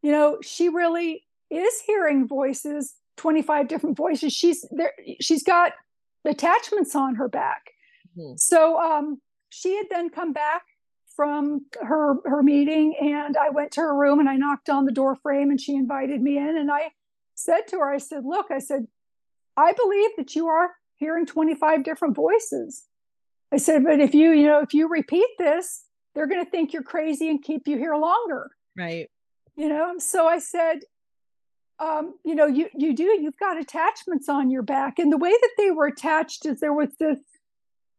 you 0.02 0.12
know, 0.12 0.39
she 0.41 0.67
really 0.67 1.24
is 1.50 1.82
hearing 1.88 2.28
voices, 2.28 2.93
25 3.17 3.69
different 3.69 3.96
voices. 3.96 4.34
She's 4.34 4.65
there, 4.72 4.91
she's 5.22 5.43
got 5.43 5.72
attachments 6.26 6.96
on 6.96 7.15
her 7.15 7.30
back. 7.30 7.72
Mm-hmm. 8.17 8.34
So 8.36 8.78
um, 8.78 9.22
she 9.50 9.78
had 9.78 9.86
then 9.89 10.10
come 10.10 10.34
back 10.34 10.63
from 11.15 11.65
her 11.82 12.15
her 12.26 12.41
meeting 12.41 12.95
and 12.99 13.38
I 13.38 13.49
went 13.49 13.71
to 13.73 13.82
her 13.82 13.95
room 13.95 14.19
and 14.19 14.30
I 14.30 14.36
knocked 14.36 14.69
on 14.69 14.86
the 14.86 14.91
door 14.91 15.15
frame 15.15 15.49
and 15.49 15.60
she 15.60 15.76
invited 15.76 16.21
me 16.21 16.38
in. 16.38 16.58
And 16.58 16.71
I 16.71 16.91
said 17.36 17.67
to 17.69 17.80
her 17.80 17.91
I 17.91 17.97
said 17.97 18.26
look 18.26 18.47
I 18.52 18.60
said 18.60 18.88
I 19.56 19.73
believe 19.73 20.12
that 20.17 20.36
you 20.36 20.47
are 20.47 20.71
hearing 20.95 21.26
25 21.26 21.84
different 21.84 22.15
voices. 22.15 22.86
I 23.52 23.58
said 23.58 23.84
but 23.84 23.99
if 23.99 24.13
you 24.13 24.32
you 24.32 24.47
know 24.47 24.60
if 24.60 24.73
you 24.73 24.88
repeat 24.88 25.28
this 25.38 25.86
they're 26.15 26.28
going 26.28 26.43
to 26.43 26.49
think 26.49 26.73
you're 26.73 26.84
crazy 26.84 27.30
and 27.30 27.43
keep 27.43 27.67
you 27.67 27.78
here 27.78 27.95
longer. 27.95 28.52
Right. 28.78 29.10
You 29.56 29.69
know 29.69 29.95
so 29.99 30.28
I 30.28 30.39
said 30.39 30.80
um, 31.80 32.13
you 32.23 32.36
know 32.36 32.45
you 32.45 32.69
you 32.73 32.95
do 32.95 33.04
you've 33.04 33.38
got 33.38 33.60
attachments 33.60 34.30
on 34.30 34.49
your 34.49 34.63
back. 34.63 34.99
And 34.99 35.12
the 35.12 35.17
way 35.17 35.32
that 35.32 35.52
they 35.58 35.71
were 35.71 35.88
attached 35.88 36.45
is 36.45 36.60
there 36.60 36.73
was 36.73 36.89
this 36.99 37.19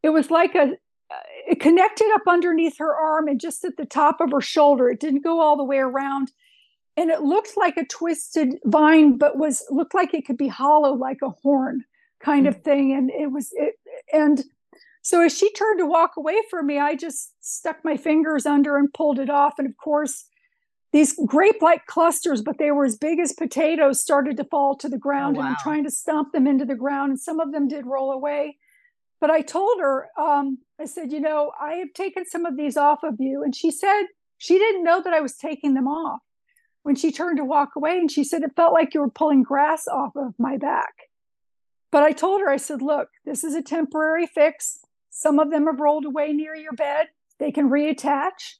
it 0.02 0.10
was 0.10 0.30
like 0.30 0.54
a 0.54 0.76
Uh, 1.10 1.16
it 1.48 1.60
connected 1.60 2.10
up 2.14 2.22
underneath 2.26 2.78
her 2.78 2.94
arm 2.94 3.28
and 3.28 3.40
just 3.40 3.64
at 3.64 3.76
the 3.76 3.84
top 3.84 4.20
of 4.20 4.30
her 4.32 4.40
shoulder. 4.40 4.88
It 4.88 5.00
didn't 5.00 5.24
go 5.24 5.40
all 5.40 5.56
the 5.56 5.64
way 5.64 5.78
around. 5.78 6.32
And 6.96 7.10
it 7.10 7.22
looked 7.22 7.56
like 7.56 7.76
a 7.76 7.84
twisted 7.84 8.58
vine, 8.64 9.18
but 9.18 9.36
was 9.36 9.64
looked 9.70 9.94
like 9.94 10.14
it 10.14 10.26
could 10.26 10.36
be 10.36 10.48
hollow 10.48 10.94
like 10.94 11.18
a 11.22 11.30
horn 11.30 11.84
kind 12.20 12.46
of 12.46 12.58
mm. 12.58 12.64
thing. 12.64 12.92
And 12.92 13.10
it 13.10 13.30
was 13.30 13.50
it 13.52 13.74
and 14.12 14.44
so 15.04 15.20
as 15.20 15.36
she 15.36 15.52
turned 15.52 15.80
to 15.80 15.86
walk 15.86 16.16
away 16.16 16.36
from 16.48 16.66
me, 16.66 16.78
I 16.78 16.96
just 16.96 17.32
stuck 17.40 17.84
my 17.84 17.98
fingers 17.98 18.46
under 18.46 18.78
and 18.78 18.92
pulled 18.92 19.18
it 19.18 19.28
off. 19.28 19.58
And 19.58 19.68
of 19.68 19.76
course, 19.76 20.24
these 20.92 21.14
grape-like 21.26 21.84
clusters, 21.86 22.40
but 22.40 22.56
they 22.56 22.70
were 22.70 22.86
as 22.86 22.96
big 22.96 23.18
as 23.18 23.34
potatoes, 23.34 24.00
started 24.00 24.38
to 24.38 24.44
fall 24.44 24.74
to 24.76 24.88
the 24.88 24.96
oh, 24.96 25.00
ground. 25.00 25.36
Oh, 25.36 25.40
wow. 25.40 25.46
And 25.46 25.56
I'm 25.56 25.62
trying 25.62 25.84
to 25.84 25.90
stomp 25.90 26.32
them 26.32 26.46
into 26.46 26.64
the 26.64 26.74
ground, 26.74 27.10
and 27.10 27.20
some 27.20 27.38
of 27.38 27.52
them 27.52 27.68
did 27.68 27.84
roll 27.84 28.12
away. 28.12 28.56
But 29.24 29.30
I 29.30 29.40
told 29.40 29.80
her, 29.80 30.10
um, 30.18 30.58
I 30.78 30.84
said, 30.84 31.10
you 31.10 31.18
know, 31.18 31.50
I 31.58 31.76
have 31.76 31.94
taken 31.94 32.26
some 32.26 32.44
of 32.44 32.58
these 32.58 32.76
off 32.76 33.02
of 33.02 33.14
you. 33.18 33.42
And 33.42 33.56
she 33.56 33.70
said 33.70 34.02
she 34.36 34.58
didn't 34.58 34.84
know 34.84 35.00
that 35.00 35.14
I 35.14 35.22
was 35.22 35.34
taking 35.34 35.72
them 35.72 35.88
off 35.88 36.20
when 36.82 36.94
she 36.94 37.10
turned 37.10 37.38
to 37.38 37.44
walk 37.46 37.70
away. 37.74 37.96
And 37.96 38.10
she 38.10 38.22
said, 38.22 38.42
it 38.42 38.54
felt 38.54 38.74
like 38.74 38.92
you 38.92 39.00
were 39.00 39.08
pulling 39.08 39.42
grass 39.42 39.88
off 39.88 40.14
of 40.14 40.34
my 40.38 40.58
back. 40.58 40.92
But 41.90 42.02
I 42.02 42.12
told 42.12 42.42
her, 42.42 42.50
I 42.50 42.58
said, 42.58 42.82
look, 42.82 43.08
this 43.24 43.44
is 43.44 43.54
a 43.54 43.62
temporary 43.62 44.26
fix. 44.26 44.80
Some 45.08 45.38
of 45.38 45.50
them 45.50 45.68
have 45.68 45.80
rolled 45.80 46.04
away 46.04 46.34
near 46.34 46.54
your 46.54 46.74
bed, 46.74 47.06
they 47.38 47.50
can 47.50 47.70
reattach. 47.70 48.56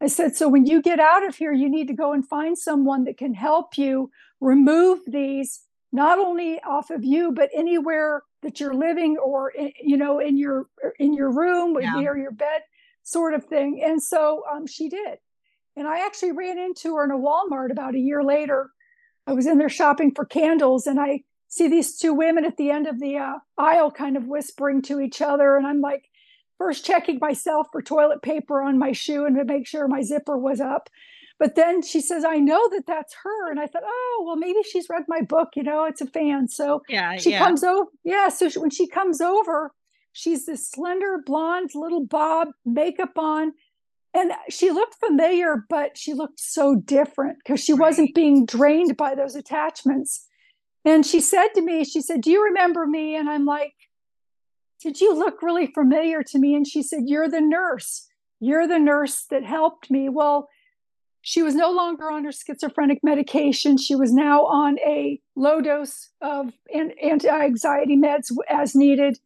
I 0.00 0.08
said, 0.08 0.34
so 0.34 0.48
when 0.48 0.66
you 0.66 0.82
get 0.82 0.98
out 0.98 1.24
of 1.24 1.36
here, 1.36 1.52
you 1.52 1.70
need 1.70 1.86
to 1.86 1.94
go 1.94 2.12
and 2.12 2.26
find 2.26 2.58
someone 2.58 3.04
that 3.04 3.18
can 3.18 3.34
help 3.34 3.78
you 3.78 4.10
remove 4.40 4.98
these, 5.06 5.60
not 5.92 6.18
only 6.18 6.60
off 6.62 6.90
of 6.90 7.04
you, 7.04 7.30
but 7.30 7.50
anywhere 7.54 8.24
that 8.42 8.60
you're 8.60 8.74
living 8.74 9.16
or 9.18 9.50
in, 9.50 9.72
you 9.82 9.96
know 9.96 10.18
in 10.18 10.36
your 10.36 10.66
in 10.98 11.14
your 11.14 11.30
room 11.30 11.76
yeah. 11.80 11.92
near 11.94 12.16
your 12.16 12.30
bed 12.30 12.62
sort 13.02 13.34
of 13.34 13.44
thing. 13.44 13.82
And 13.84 14.02
so 14.02 14.44
um, 14.52 14.66
she 14.66 14.88
did. 14.88 15.18
And 15.76 15.86
i 15.86 16.04
actually 16.04 16.32
ran 16.32 16.58
into 16.58 16.96
her 16.96 17.04
in 17.04 17.10
a 17.10 17.14
walmart 17.14 17.70
about 17.70 17.94
a 17.94 18.00
year 18.00 18.22
later. 18.22 18.70
I 19.26 19.32
was 19.32 19.46
in 19.46 19.58
there 19.58 19.68
shopping 19.68 20.12
for 20.14 20.24
candles 20.24 20.86
and 20.86 21.00
i 21.00 21.22
see 21.50 21.68
these 21.68 21.96
two 21.96 22.12
women 22.12 22.44
at 22.44 22.58
the 22.58 22.70
end 22.70 22.86
of 22.86 23.00
the 23.00 23.16
uh, 23.16 23.38
aisle 23.56 23.90
kind 23.90 24.16
of 24.16 24.26
whispering 24.26 24.82
to 24.82 25.00
each 25.00 25.22
other. 25.22 25.56
And 25.56 25.66
i'm 25.66 25.80
like 25.80 26.04
first 26.58 26.84
checking 26.84 27.18
myself 27.20 27.68
for 27.72 27.80
toilet 27.80 28.20
paper 28.20 28.60
on 28.60 28.78
my 28.78 28.92
shoe 28.92 29.24
and 29.24 29.36
to 29.36 29.44
make 29.44 29.66
sure 29.66 29.86
my 29.86 30.02
zipper 30.02 30.36
was 30.36 30.60
up 30.60 30.90
but 31.38 31.54
then 31.54 31.82
she 31.82 32.00
says, 32.00 32.24
I 32.24 32.38
know 32.38 32.68
that 32.70 32.86
that's 32.86 33.14
her. 33.22 33.50
And 33.50 33.60
I 33.60 33.66
thought, 33.66 33.84
oh, 33.84 34.24
well, 34.26 34.36
maybe 34.36 34.62
she's 34.62 34.88
read 34.88 35.04
my 35.06 35.20
book, 35.20 35.50
you 35.54 35.62
know, 35.62 35.84
it's 35.84 36.00
a 36.00 36.06
fan. 36.06 36.48
So 36.48 36.82
yeah, 36.88 37.16
she 37.16 37.30
yeah. 37.30 37.38
comes 37.38 37.62
over. 37.62 37.88
Yeah. 38.04 38.28
So 38.28 38.48
she, 38.48 38.58
when 38.58 38.70
she 38.70 38.88
comes 38.88 39.20
over, 39.20 39.72
she's 40.12 40.46
this 40.46 40.68
slender, 40.68 41.22
blonde 41.24 41.70
little 41.74 42.04
bob, 42.04 42.48
makeup 42.64 43.16
on. 43.16 43.52
And 44.14 44.32
she 44.48 44.70
looked 44.70 44.96
familiar, 44.96 45.64
but 45.68 45.96
she 45.96 46.12
looked 46.12 46.40
so 46.40 46.74
different 46.74 47.38
because 47.38 47.62
she 47.62 47.72
right. 47.72 47.80
wasn't 47.80 48.14
being 48.14 48.44
drained 48.44 48.96
by 48.96 49.14
those 49.14 49.36
attachments. 49.36 50.26
And 50.84 51.06
she 51.06 51.20
said 51.20 51.48
to 51.54 51.60
me, 51.60 51.84
she 51.84 52.00
said, 52.00 52.22
Do 52.22 52.32
you 52.32 52.44
remember 52.46 52.84
me? 52.84 53.14
And 53.14 53.28
I'm 53.28 53.44
like, 53.44 53.74
Did 54.82 55.00
you 55.00 55.14
look 55.14 55.40
really 55.42 55.68
familiar 55.68 56.24
to 56.24 56.38
me? 56.38 56.56
And 56.56 56.66
she 56.66 56.82
said, 56.82 57.02
You're 57.06 57.28
the 57.28 57.40
nurse. 57.40 58.08
You're 58.40 58.66
the 58.66 58.78
nurse 58.78 59.24
that 59.30 59.44
helped 59.44 59.90
me. 59.90 60.08
Well, 60.08 60.48
she 61.28 61.42
was 61.42 61.54
no 61.54 61.70
longer 61.70 62.10
on 62.10 62.24
her 62.24 62.32
schizophrenic 62.32 63.00
medication. 63.02 63.76
She 63.76 63.94
was 63.94 64.14
now 64.14 64.46
on 64.46 64.78
a 64.78 65.20
low 65.36 65.60
dose 65.60 66.08
of 66.22 66.54
anti 66.72 67.28
anxiety 67.28 67.98
meds 67.98 68.34
as 68.48 68.74
needed. 68.74 69.18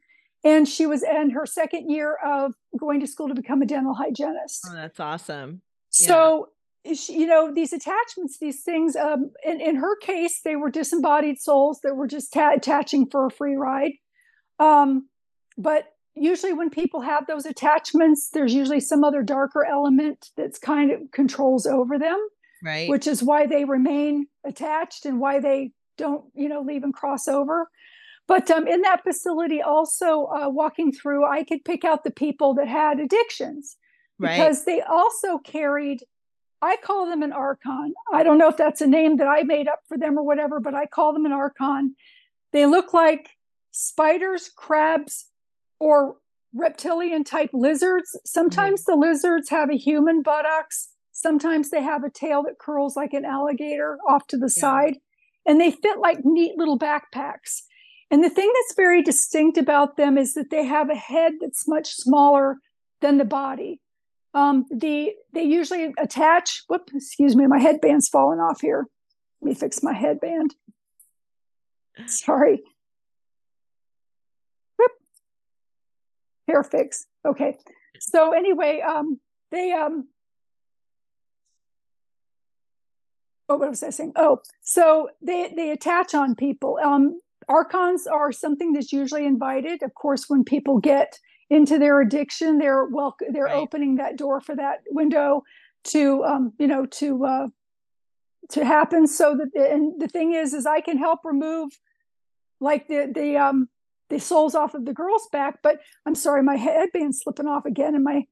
And 0.43 0.67
she 0.67 0.85
was 0.85 1.05
in 1.05 1.31
her 1.31 1.47
second 1.47 1.89
year 1.91 2.17
of 2.17 2.55
going 2.77 2.99
to 2.99 3.07
school 3.07 3.29
to 3.29 3.37
become 3.37 3.63
a 3.63 3.67
dental 3.67 3.95
hygienist. 3.95 4.67
Oh, 4.69 4.75
that's 4.75 4.99
awesome. 4.99 5.63
So, 5.91 6.49
you 6.85 7.29
know, 7.29 7.55
these 7.55 7.73
attachments, 7.73 8.37
these 8.41 8.65
things, 8.65 8.97
um, 8.97 9.31
in, 9.47 9.61
in 9.61 9.77
her 9.77 9.97
case, 9.99 10.41
they 10.45 10.57
were 10.57 10.73
disembodied 10.73 11.39
souls 11.39 11.83
that 11.85 11.95
were 11.95 12.09
just 12.09 12.33
ta- 12.33 12.55
attaching 12.57 13.07
for 13.09 13.27
a 13.27 13.31
free 13.31 13.55
ride. 13.55 13.93
Um, 14.59 15.09
but 15.57 15.87
usually 16.15 16.53
when 16.53 16.71
people 16.71 17.01
have 17.01 17.27
those 17.27 17.47
attachments 17.47 18.31
there's 18.31 18.55
usually 18.55 18.81
some 18.81 19.03
other 19.05 19.23
darker 19.23 19.65
element 19.65 20.31
that's 20.37 20.59
kind 20.59 20.91
of 20.91 21.01
controls 21.11 21.67
over 21.67 21.99
them 21.99 22.19
right. 22.63 22.89
which 22.89 23.07
is 23.07 23.23
why 23.23 23.47
they 23.47 23.65
remain 23.65 24.27
attached 24.45 25.05
and 25.05 25.21
why 25.21 25.41
they 25.41 25.73
don't 25.99 26.25
you 26.35 26.49
know 26.49 26.63
leave 26.63 26.85
and 26.85 26.95
cross 26.95 27.29
over. 27.29 27.69
But 28.29 28.51
um, 28.51 28.67
in 28.67 28.83
that 28.83 29.03
facility 29.03 29.61
also 29.61 30.27
uh, 30.27 30.49
walking 30.49 30.93
through 30.93 31.27
i 31.27 31.45
could 31.45 31.65
pick 31.65 31.85
out 31.85 32.05
the 32.05 32.11
people 32.11 32.55
that 32.55 32.69
had 32.69 33.01
addictions 33.01 33.77
right. 34.19 34.37
because 34.37 34.65
they 34.65 34.81
also 34.81 35.39
carried 35.39 36.01
i 36.63 36.77
call 36.77 37.07
them 37.07 37.23
an 37.23 37.33
archon. 37.33 37.95
I 38.13 38.23
don't 38.23 38.39
know 38.39 38.49
if 38.49 38.57
that's 38.57 38.81
a 38.81 38.87
name 38.87 39.17
that 39.17 39.27
i 39.27 39.43
made 39.43 39.69
up 39.69 39.81
for 39.89 39.99
them 39.99 40.19
or 40.19 40.23
whatever 40.23 40.61
but 40.61 40.75
i 40.75 40.87
call 40.87 41.13
them 41.13 41.27
an 41.27 41.33
archon. 41.33 41.97
They 42.53 42.67
look 42.67 42.95
like 42.95 43.31
spiders 43.71 44.51
crabs 44.55 45.27
or 45.83 46.17
reptilian 46.55 47.25
type 47.25 47.51
lizards. 47.53 48.17
Sometimes 48.25 48.83
mm-hmm. 48.83 49.01
the 49.01 49.07
lizards 49.07 49.51
have 49.51 49.69
a 49.69 49.77
human 49.77 50.23
buttocks. 50.23 50.91
Sometimes 51.11 51.71
they 51.71 51.83
have 51.83 52.05
a 52.05 52.11
tail 52.11 52.45
that 52.45 52.61
curls 52.61 52.97
like 52.97 53.13
an 53.13 53.25
alligator 53.25 53.99
off 54.09 54.29
to 54.29 54.37
the 54.37 54.53
yeah. 54.57 54.61
side, 54.61 54.97
and 55.45 55.61
they 55.61 55.73
fit 55.73 55.99
like 55.99 56.25
neat 56.25 56.57
little 56.57 56.79
backpacks. 56.79 57.63
And 58.13 58.23
the 58.23 58.31
thing 58.31 58.51
that's 58.55 58.77
very 58.77 59.03
distinct 59.03 59.59
about 59.59 59.97
them 59.97 60.17
is 60.17 60.35
that 60.35 60.51
they 60.51 60.65
have 60.65 60.89
a 60.89 60.95
head 60.95 61.33
that's 61.41 61.67
much 61.67 61.91
smaller 61.95 62.59
than 63.01 63.19
the 63.19 63.25
body. 63.25 63.81
Um, 64.35 64.65
the 64.71 65.13
they 65.35 65.43
usually 65.43 65.93
attach. 65.99 66.63
Whoop, 66.69 66.91
excuse 66.95 67.35
me, 67.35 67.47
my 67.47 67.59
headband's 67.59 68.09
falling 68.09 68.39
off 68.39 68.61
here. 68.61 68.87
Let 69.41 69.49
me 69.49 69.55
fix 69.55 69.83
my 69.83 69.95
headband. 69.95 70.55
Sorry. 72.07 72.63
Hair 76.49 76.63
fix. 76.65 77.07
Okay. 77.25 77.59
So 78.01 78.33
anyway, 78.33 78.81
um, 78.81 79.21
they 79.51 79.73
um 79.73 80.09
oh 83.49 83.57
what 83.57 83.71
was 83.71 83.83
I 83.83 83.91
saying? 83.91 84.13
Oh, 84.17 84.41
so 84.63 85.11
they 85.21 85.53
they 85.55 85.71
attach 85.71 86.15
on 86.15 86.35
people. 86.35 86.79
Um 86.83 87.21
archons 87.49 88.07
are 88.07 88.33
something 88.33 88.73
that's 88.73 88.93
usually 88.93 89.27
invited. 89.27 89.83
Of 89.83 89.95
course, 89.95 90.25
when 90.29 90.45
people 90.45 90.79
get 90.79 91.19
into 91.51 91.79
their 91.79 92.01
addiction, 92.01 92.59
they're 92.59 92.87
well 92.87 93.17
they're 93.31 93.45
right. 93.45 93.57
opening 93.57 93.97
that 93.97 94.17
door 94.17 94.41
for 94.41 94.57
that 94.57 94.81
window 94.91 95.45
to 95.85 96.25
um, 96.25 96.53
you 96.59 96.67
know, 96.67 96.87
to 96.87 97.25
uh 97.25 97.47
to 98.51 98.65
happen 98.65 99.07
so 99.07 99.37
that 99.37 99.51
and 99.55 100.01
the 100.01 100.09
thing 100.09 100.33
is 100.33 100.55
is 100.55 100.67
I 100.67 100.81
can 100.81 100.99
help 100.99 101.21
remove 101.25 101.71
like 102.61 102.89
the 102.89 103.11
the 103.13 103.37
um 103.37 103.69
the 104.13 104.21
souls 104.21 104.55
off 104.55 104.75
of 104.75 104.85
the 104.85 104.93
girl's 104.93 105.27
back. 105.33 105.61
But 105.63 105.81
I'm 106.05 106.15
sorry, 106.15 106.43
my 106.43 106.57
headband's 106.57 107.21
slipping 107.23 107.47
off 107.47 107.65
again, 107.65 107.95
and 107.95 108.05
my 108.05 108.27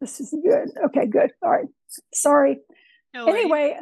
this 0.00 0.20
is 0.20 0.30
good. 0.30 0.68
Okay, 0.86 1.06
good. 1.06 1.32
All 1.42 1.50
right. 1.50 1.66
Sorry. 2.14 2.58
No 3.12 3.26
anyway, 3.26 3.78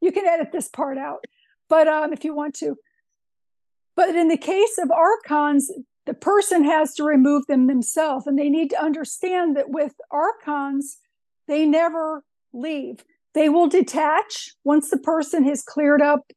you 0.00 0.12
can 0.12 0.26
edit 0.26 0.50
this 0.52 0.68
part 0.68 0.96
out, 0.96 1.24
but 1.68 1.88
um, 1.88 2.12
if 2.12 2.24
you 2.24 2.34
want 2.34 2.54
to. 2.56 2.76
But 3.96 4.14
in 4.14 4.28
the 4.28 4.38
case 4.38 4.78
of 4.78 4.90
archons, 4.90 5.70
the 6.04 6.14
person 6.14 6.64
has 6.64 6.94
to 6.94 7.04
remove 7.04 7.46
them 7.46 7.66
themselves, 7.66 8.26
and 8.26 8.38
they 8.38 8.48
need 8.48 8.70
to 8.70 8.82
understand 8.82 9.56
that 9.56 9.70
with 9.70 9.94
archons, 10.10 10.98
they 11.48 11.66
never 11.66 12.22
leave. 12.52 13.04
They 13.34 13.48
will 13.48 13.68
detach 13.68 14.54
once 14.64 14.88
the 14.90 14.98
person 14.98 15.44
has 15.44 15.62
cleared 15.62 16.00
up 16.00 16.32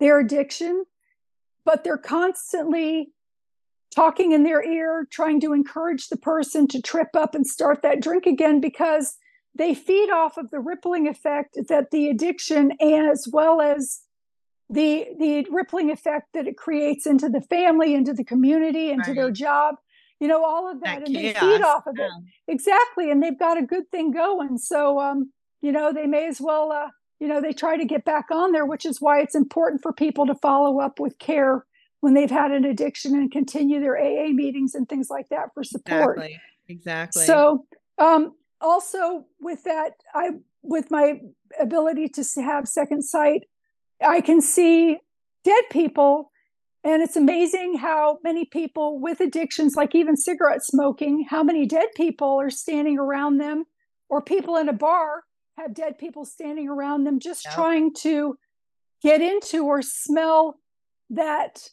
their 0.00 0.18
addiction 0.18 0.84
but 1.64 1.84
they're 1.84 1.96
constantly 1.96 3.12
talking 3.94 4.32
in 4.32 4.42
their 4.42 4.64
ear, 4.64 5.06
trying 5.10 5.40
to 5.40 5.52
encourage 5.52 6.08
the 6.08 6.16
person 6.16 6.66
to 6.68 6.80
trip 6.80 7.08
up 7.14 7.34
and 7.34 7.46
start 7.46 7.82
that 7.82 8.00
drink 8.00 8.26
again 8.26 8.60
because 8.60 9.16
they 9.54 9.74
feed 9.74 10.10
off 10.10 10.38
of 10.38 10.50
the 10.50 10.60
rippling 10.60 11.06
effect 11.06 11.58
that 11.68 11.90
the 11.90 12.08
addiction 12.08 12.72
as 12.80 13.28
well 13.30 13.60
as 13.60 14.00
the 14.70 15.06
the 15.18 15.46
rippling 15.50 15.90
effect 15.90 16.28
that 16.32 16.46
it 16.46 16.56
creates 16.56 17.06
into 17.06 17.28
the 17.28 17.42
family 17.42 17.94
into 17.94 18.14
the 18.14 18.24
community 18.24 18.90
into 18.90 19.10
right. 19.10 19.16
their 19.16 19.30
job 19.30 19.74
you 20.18 20.28
know 20.28 20.42
all 20.44 20.70
of 20.70 20.80
that, 20.80 21.00
that 21.00 21.08
and 21.08 21.16
chaos. 21.16 21.34
they 21.34 21.40
feed 21.40 21.62
off 21.62 21.86
of 21.86 21.94
yeah. 21.98 22.06
it 22.06 22.52
exactly 22.52 23.10
and 23.10 23.22
they've 23.22 23.38
got 23.38 23.58
a 23.58 23.62
good 23.62 23.90
thing 23.90 24.10
going 24.10 24.56
so 24.56 24.98
um 24.98 25.30
you 25.60 25.72
know 25.72 25.92
they 25.92 26.06
may 26.06 26.26
as 26.26 26.40
well 26.40 26.72
uh 26.72 26.88
you 27.22 27.28
know 27.28 27.40
they 27.40 27.52
try 27.52 27.76
to 27.76 27.84
get 27.84 28.04
back 28.04 28.32
on 28.32 28.50
there 28.50 28.66
which 28.66 28.84
is 28.84 29.00
why 29.00 29.20
it's 29.20 29.36
important 29.36 29.80
for 29.80 29.92
people 29.92 30.26
to 30.26 30.34
follow 30.34 30.80
up 30.80 30.98
with 30.98 31.16
care 31.20 31.64
when 32.00 32.14
they've 32.14 32.32
had 32.32 32.50
an 32.50 32.64
addiction 32.64 33.14
and 33.14 33.30
continue 33.30 33.78
their 33.78 33.96
aa 33.96 34.32
meetings 34.32 34.74
and 34.74 34.88
things 34.88 35.08
like 35.08 35.28
that 35.28 35.50
for 35.54 35.62
support. 35.62 36.18
Exactly 36.18 36.40
exactly. 36.68 37.24
So 37.24 37.64
um 37.98 38.34
also 38.60 39.24
with 39.40 39.62
that 39.64 39.92
i 40.14 40.30
with 40.62 40.90
my 40.90 41.20
ability 41.60 42.08
to 42.08 42.24
have 42.42 42.66
second 42.66 43.02
sight 43.02 43.42
i 44.04 44.20
can 44.20 44.40
see 44.40 44.98
dead 45.44 45.64
people 45.70 46.32
and 46.84 47.02
it's 47.02 47.16
amazing 47.16 47.76
how 47.76 48.18
many 48.24 48.44
people 48.44 49.00
with 49.00 49.20
addictions 49.20 49.74
like 49.76 49.94
even 49.94 50.16
cigarette 50.16 50.64
smoking 50.64 51.26
how 51.28 51.42
many 51.42 51.66
dead 51.66 51.88
people 51.96 52.40
are 52.40 52.50
standing 52.50 52.98
around 52.98 53.38
them 53.38 53.64
or 54.08 54.22
people 54.22 54.56
in 54.56 54.68
a 54.68 54.72
bar 54.72 55.24
have 55.62 55.74
dead 55.74 55.98
people 55.98 56.24
standing 56.24 56.68
around 56.68 57.04
them 57.04 57.18
just 57.18 57.46
trying 57.52 57.94
to 57.94 58.36
get 59.02 59.20
into 59.20 59.64
or 59.64 59.82
smell 59.82 60.58
that 61.10 61.68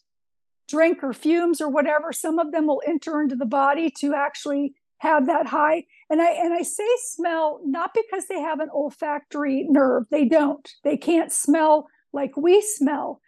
drink 0.68 1.04
or 1.04 1.14
fumes 1.14 1.62
or 1.62 1.70
whatever. 1.70 2.12
Some 2.14 2.40
of 2.40 2.52
them 2.52 2.68
will 2.68 2.82
enter 2.86 3.22
into 3.22 3.36
the 3.36 3.46
body 3.46 3.92
to 4.00 4.14
actually 4.14 4.74
have 5.00 5.28
that 5.28 5.48
high. 5.48 5.86
And 6.10 6.22
i 6.22 6.32
and 6.32 6.54
i 6.54 6.62
say 6.62 6.88
smell 7.04 7.62
not 7.64 7.92
because 7.94 8.28
they 8.28 8.40
have 8.40 8.60
an 8.60 8.70
olfactory 8.74 9.66
nerve. 9.70 10.06
They 10.12 10.26
don't. 10.26 10.68
They 10.84 10.98
can't 10.98 11.32
smell 11.32 11.88
like 12.12 12.36
we 12.36 12.62
smell 12.62 13.22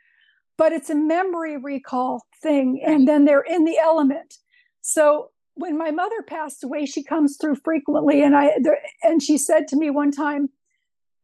but 0.61 0.73
it's 0.73 0.91
a 0.91 0.95
memory 0.95 1.57
recall 1.57 2.23
thing 2.43 2.79
and 2.85 3.07
then 3.07 3.25
they're 3.25 3.41
in 3.41 3.65
the 3.65 3.79
element. 3.79 4.35
So 4.81 5.31
when 5.55 5.77
my 5.77 5.91
mother 5.91 6.21
passed 6.25 6.63
away, 6.63 6.85
she 6.85 7.03
comes 7.03 7.37
through 7.37 7.55
frequently, 7.55 8.23
and 8.23 8.35
I 8.35 8.51
there, 8.61 8.79
and 9.03 9.21
she 9.21 9.37
said 9.37 9.67
to 9.69 9.75
me 9.75 9.89
one 9.89 10.11
time, 10.11 10.49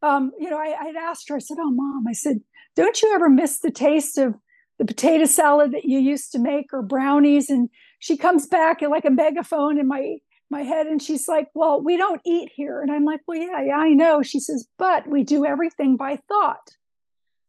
um, 0.02 0.32
you 0.40 0.50
know, 0.50 0.58
I, 0.58 0.76
I'd 0.80 0.96
asked 0.96 1.30
her, 1.30 1.36
I 1.36 1.40
said, 1.40 1.58
"Oh, 1.60 1.72
mom," 1.72 2.06
I 2.08 2.14
said, 2.14 2.42
"Don't 2.76 3.02
you 3.02 3.14
ever 3.14 3.30
miss 3.30 3.60
the 3.60 3.72
taste 3.72 4.18
of 4.18 4.36
the 4.78 4.86
potato 4.86 5.26
salad 5.26 5.72
that 5.72 5.86
you 5.86 6.00
used 6.00 6.32
to 6.34 6.40
make 6.40 6.74
or 6.74 6.82
brownies?" 6.82 7.50
And 7.50 7.70
she 8.00 8.18
comes 8.18 8.48
back 8.48 8.82
like 8.82 9.06
a 9.06 9.12
megaphone 9.12 9.80
in 9.80 9.88
my 9.88 10.18
my 10.50 10.62
head, 10.62 10.88
and 10.88 11.02
she's 11.02 11.28
like, 11.28 11.50
"Well, 11.54 11.82
we 11.82 11.98
don't 11.98 12.22
eat 12.26 12.52
here," 12.54 12.82
and 12.82 12.92
I'm 12.92 13.06
like, 13.06 13.22
"Well, 13.28 13.38
yeah, 13.38 13.62
yeah, 13.62 13.78
I 13.78 13.90
know." 13.90 14.22
She 14.22 14.40
says, 14.40 14.68
"But 14.78 15.08
we 15.08 15.24
do 15.24 15.46
everything 15.46 15.98
by 15.98 16.18
thought." 16.28 16.78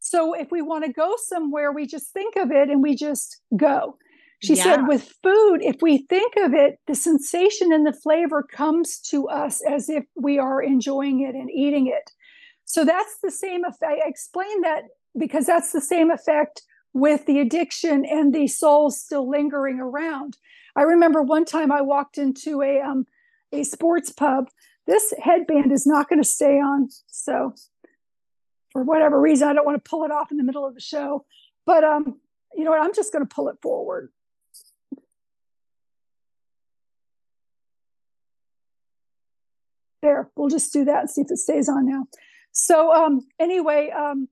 So 0.00 0.32
if 0.32 0.50
we 0.50 0.62
want 0.62 0.84
to 0.84 0.92
go 0.92 1.16
somewhere, 1.18 1.72
we 1.72 1.86
just 1.86 2.12
think 2.12 2.36
of 2.36 2.50
it 2.50 2.70
and 2.70 2.82
we 2.82 2.94
just 2.94 3.42
go. 3.56 3.98
She 4.40 4.54
yeah. 4.54 4.62
said, 4.62 4.86
with 4.86 5.12
food, 5.22 5.62
if 5.62 5.82
we 5.82 5.98
think 5.98 6.34
of 6.36 6.54
it, 6.54 6.78
the 6.86 6.94
sensation 6.94 7.72
and 7.72 7.86
the 7.86 7.92
flavor 7.92 8.42
comes 8.42 9.00
to 9.10 9.28
us 9.28 9.60
as 9.62 9.88
if 9.88 10.04
we 10.14 10.38
are 10.38 10.62
enjoying 10.62 11.22
it 11.22 11.34
and 11.34 11.50
eating 11.50 11.88
it. 11.88 12.12
So 12.64 12.84
that's 12.84 13.18
the 13.22 13.30
same 13.30 13.64
effect. 13.64 14.00
I 14.04 14.08
explain 14.08 14.60
that 14.60 14.84
because 15.16 15.46
that's 15.46 15.72
the 15.72 15.80
same 15.80 16.10
effect 16.10 16.62
with 16.92 17.26
the 17.26 17.40
addiction 17.40 18.04
and 18.04 18.32
the 18.32 18.46
soul 18.46 18.90
still 18.90 19.28
lingering 19.28 19.80
around. 19.80 20.36
I 20.76 20.82
remember 20.82 21.22
one 21.22 21.44
time 21.44 21.72
I 21.72 21.80
walked 21.80 22.18
into 22.18 22.62
a 22.62 22.80
um, 22.80 23.06
a 23.52 23.64
sports 23.64 24.12
pub. 24.12 24.48
This 24.86 25.12
headband 25.20 25.72
is 25.72 25.86
not 25.86 26.08
going 26.08 26.22
to 26.22 26.28
stay 26.28 26.60
on, 26.60 26.88
so 27.08 27.54
for 28.72 28.82
whatever 28.82 29.20
reason, 29.20 29.48
I 29.48 29.52
don't 29.54 29.66
want 29.66 29.82
to 29.82 29.88
pull 29.88 30.04
it 30.04 30.10
off 30.10 30.30
in 30.30 30.36
the 30.36 30.44
middle 30.44 30.66
of 30.66 30.74
the 30.74 30.80
show. 30.80 31.24
But 31.66 31.84
um, 31.84 32.20
you 32.54 32.64
know 32.64 32.70
what? 32.70 32.82
I'm 32.82 32.94
just 32.94 33.12
going 33.12 33.26
to 33.26 33.34
pull 33.34 33.48
it 33.48 33.56
forward. 33.62 34.10
There, 40.02 40.30
we'll 40.36 40.48
just 40.48 40.72
do 40.72 40.84
that 40.84 41.00
and 41.00 41.10
see 41.10 41.22
if 41.22 41.30
it 41.30 41.38
stays 41.38 41.68
on 41.68 41.86
now. 41.86 42.06
So 42.52 42.92
um, 42.92 43.26
anyway, 43.38 43.90
um, 43.90 44.28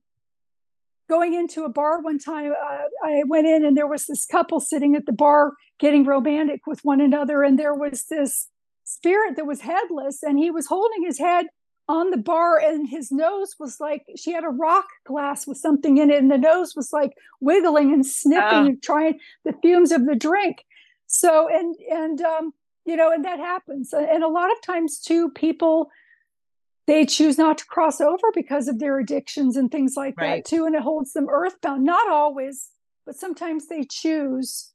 going 1.09 1.33
into 1.33 1.63
a 1.63 1.69
bar 1.69 2.01
one 2.01 2.19
time, 2.19 2.51
uh, 2.51 2.77
I 3.05 3.23
went 3.25 3.47
in 3.47 3.65
and 3.65 3.75
there 3.75 3.87
was 3.87 4.05
this 4.05 4.25
couple 4.25 4.59
sitting 4.59 4.95
at 4.95 5.05
the 5.05 5.13
bar 5.13 5.53
getting 5.79 6.05
romantic 6.05 6.65
with 6.65 6.83
one 6.83 7.01
another, 7.01 7.43
and 7.43 7.57
there 7.57 7.75
was 7.75 8.05
this 8.05 8.47
spirit 8.87 9.35
that 9.35 9.45
was 9.45 9.61
headless 9.61 10.23
and 10.23 10.39
he 10.39 10.49
was 10.49 10.67
holding 10.67 11.03
his 11.03 11.19
head 11.19 11.47
on 11.89 12.09
the 12.09 12.17
bar 12.17 12.57
and 12.57 12.87
his 12.87 13.11
nose 13.11 13.55
was 13.59 13.79
like 13.79 14.05
she 14.15 14.31
had 14.31 14.43
a 14.43 14.49
rock 14.49 14.85
glass 15.05 15.45
with 15.45 15.57
something 15.57 15.97
in 15.97 16.09
it 16.09 16.19
and 16.21 16.31
the 16.31 16.37
nose 16.37 16.73
was 16.75 16.91
like 16.93 17.13
wiggling 17.41 17.93
and 17.93 18.05
sniffing 18.05 18.43
oh. 18.43 18.65
and 18.65 18.83
trying 18.83 19.19
the 19.43 19.53
fumes 19.61 19.91
of 19.91 20.05
the 20.05 20.15
drink 20.15 20.65
so 21.05 21.49
and 21.49 21.75
and 21.89 22.21
um 22.21 22.53
you 22.87 22.95
know 22.95 23.11
and 23.11 23.23
that 23.25 23.39
happens 23.39 23.93
and 23.93 24.23
a 24.23 24.27
lot 24.27 24.51
of 24.51 24.61
times 24.61 24.99
too 24.99 25.29
people 25.29 25.91
they 26.87 27.05
choose 27.05 27.37
not 27.37 27.57
to 27.57 27.65
cross 27.65 27.99
over 27.99 28.31
because 28.33 28.67
of 28.67 28.79
their 28.79 28.97
addictions 28.97 29.57
and 29.57 29.71
things 29.71 29.95
like 29.95 30.17
right. 30.17 30.43
that 30.43 30.49
too 30.49 30.65
and 30.65 30.73
it 30.73 30.81
holds 30.81 31.13
them 31.13 31.27
earthbound 31.29 31.83
not 31.83 32.09
always 32.09 32.69
but 33.05 33.15
sometimes 33.15 33.67
they 33.67 33.83
choose 33.83 34.71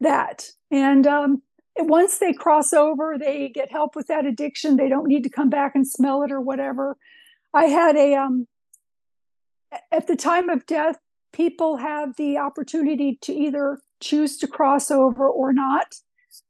that 0.00 0.50
and 0.70 1.06
um 1.06 1.42
once 1.82 2.18
they 2.18 2.32
cross 2.32 2.72
over, 2.72 3.16
they 3.18 3.48
get 3.48 3.70
help 3.70 3.96
with 3.96 4.08
that 4.08 4.26
addiction. 4.26 4.76
They 4.76 4.88
don't 4.88 5.06
need 5.06 5.22
to 5.24 5.30
come 5.30 5.50
back 5.50 5.74
and 5.74 5.86
smell 5.86 6.22
it 6.22 6.32
or 6.32 6.40
whatever. 6.40 6.96
I 7.54 7.64
had 7.64 7.96
a 7.96 8.14
um 8.14 8.46
at 9.92 10.06
the 10.06 10.16
time 10.16 10.48
of 10.48 10.66
death, 10.66 10.98
people 11.32 11.76
have 11.76 12.16
the 12.16 12.38
opportunity 12.38 13.18
to 13.22 13.32
either 13.32 13.80
choose 14.00 14.36
to 14.38 14.48
cross 14.48 14.90
over 14.90 15.28
or 15.28 15.52
not. 15.52 15.96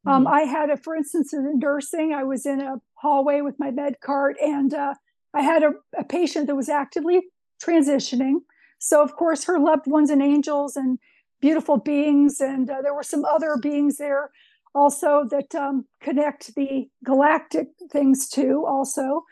Um, 0.06 0.24
mm-hmm. 0.24 0.34
I 0.34 0.40
had 0.42 0.70
a, 0.70 0.76
for 0.76 0.94
instance, 0.94 1.32
in 1.32 1.58
nursing, 1.58 2.14
I 2.14 2.24
was 2.24 2.46
in 2.46 2.60
a 2.60 2.80
hallway 2.94 3.40
with 3.40 3.58
my 3.58 3.70
med 3.70 4.00
cart, 4.00 4.36
and 4.40 4.72
uh, 4.72 4.94
I 5.34 5.42
had 5.42 5.62
a, 5.62 5.72
a 5.98 6.04
patient 6.04 6.46
that 6.46 6.56
was 6.56 6.68
actively 6.68 7.22
transitioning. 7.62 8.36
So, 8.78 9.02
of 9.02 9.14
course, 9.14 9.44
her 9.44 9.58
loved 9.58 9.86
ones 9.86 10.10
and 10.10 10.22
angels 10.22 10.76
and 10.76 10.98
beautiful 11.40 11.76
beings, 11.76 12.40
and 12.40 12.68
uh, 12.70 12.82
there 12.82 12.94
were 12.94 13.02
some 13.02 13.24
other 13.24 13.56
beings 13.56 13.96
there 13.96 14.30
also 14.74 15.24
that 15.30 15.54
um, 15.54 15.86
connect 16.00 16.54
the 16.54 16.88
galactic 17.04 17.68
things 17.90 18.28
too 18.28 18.64
also 18.66 19.24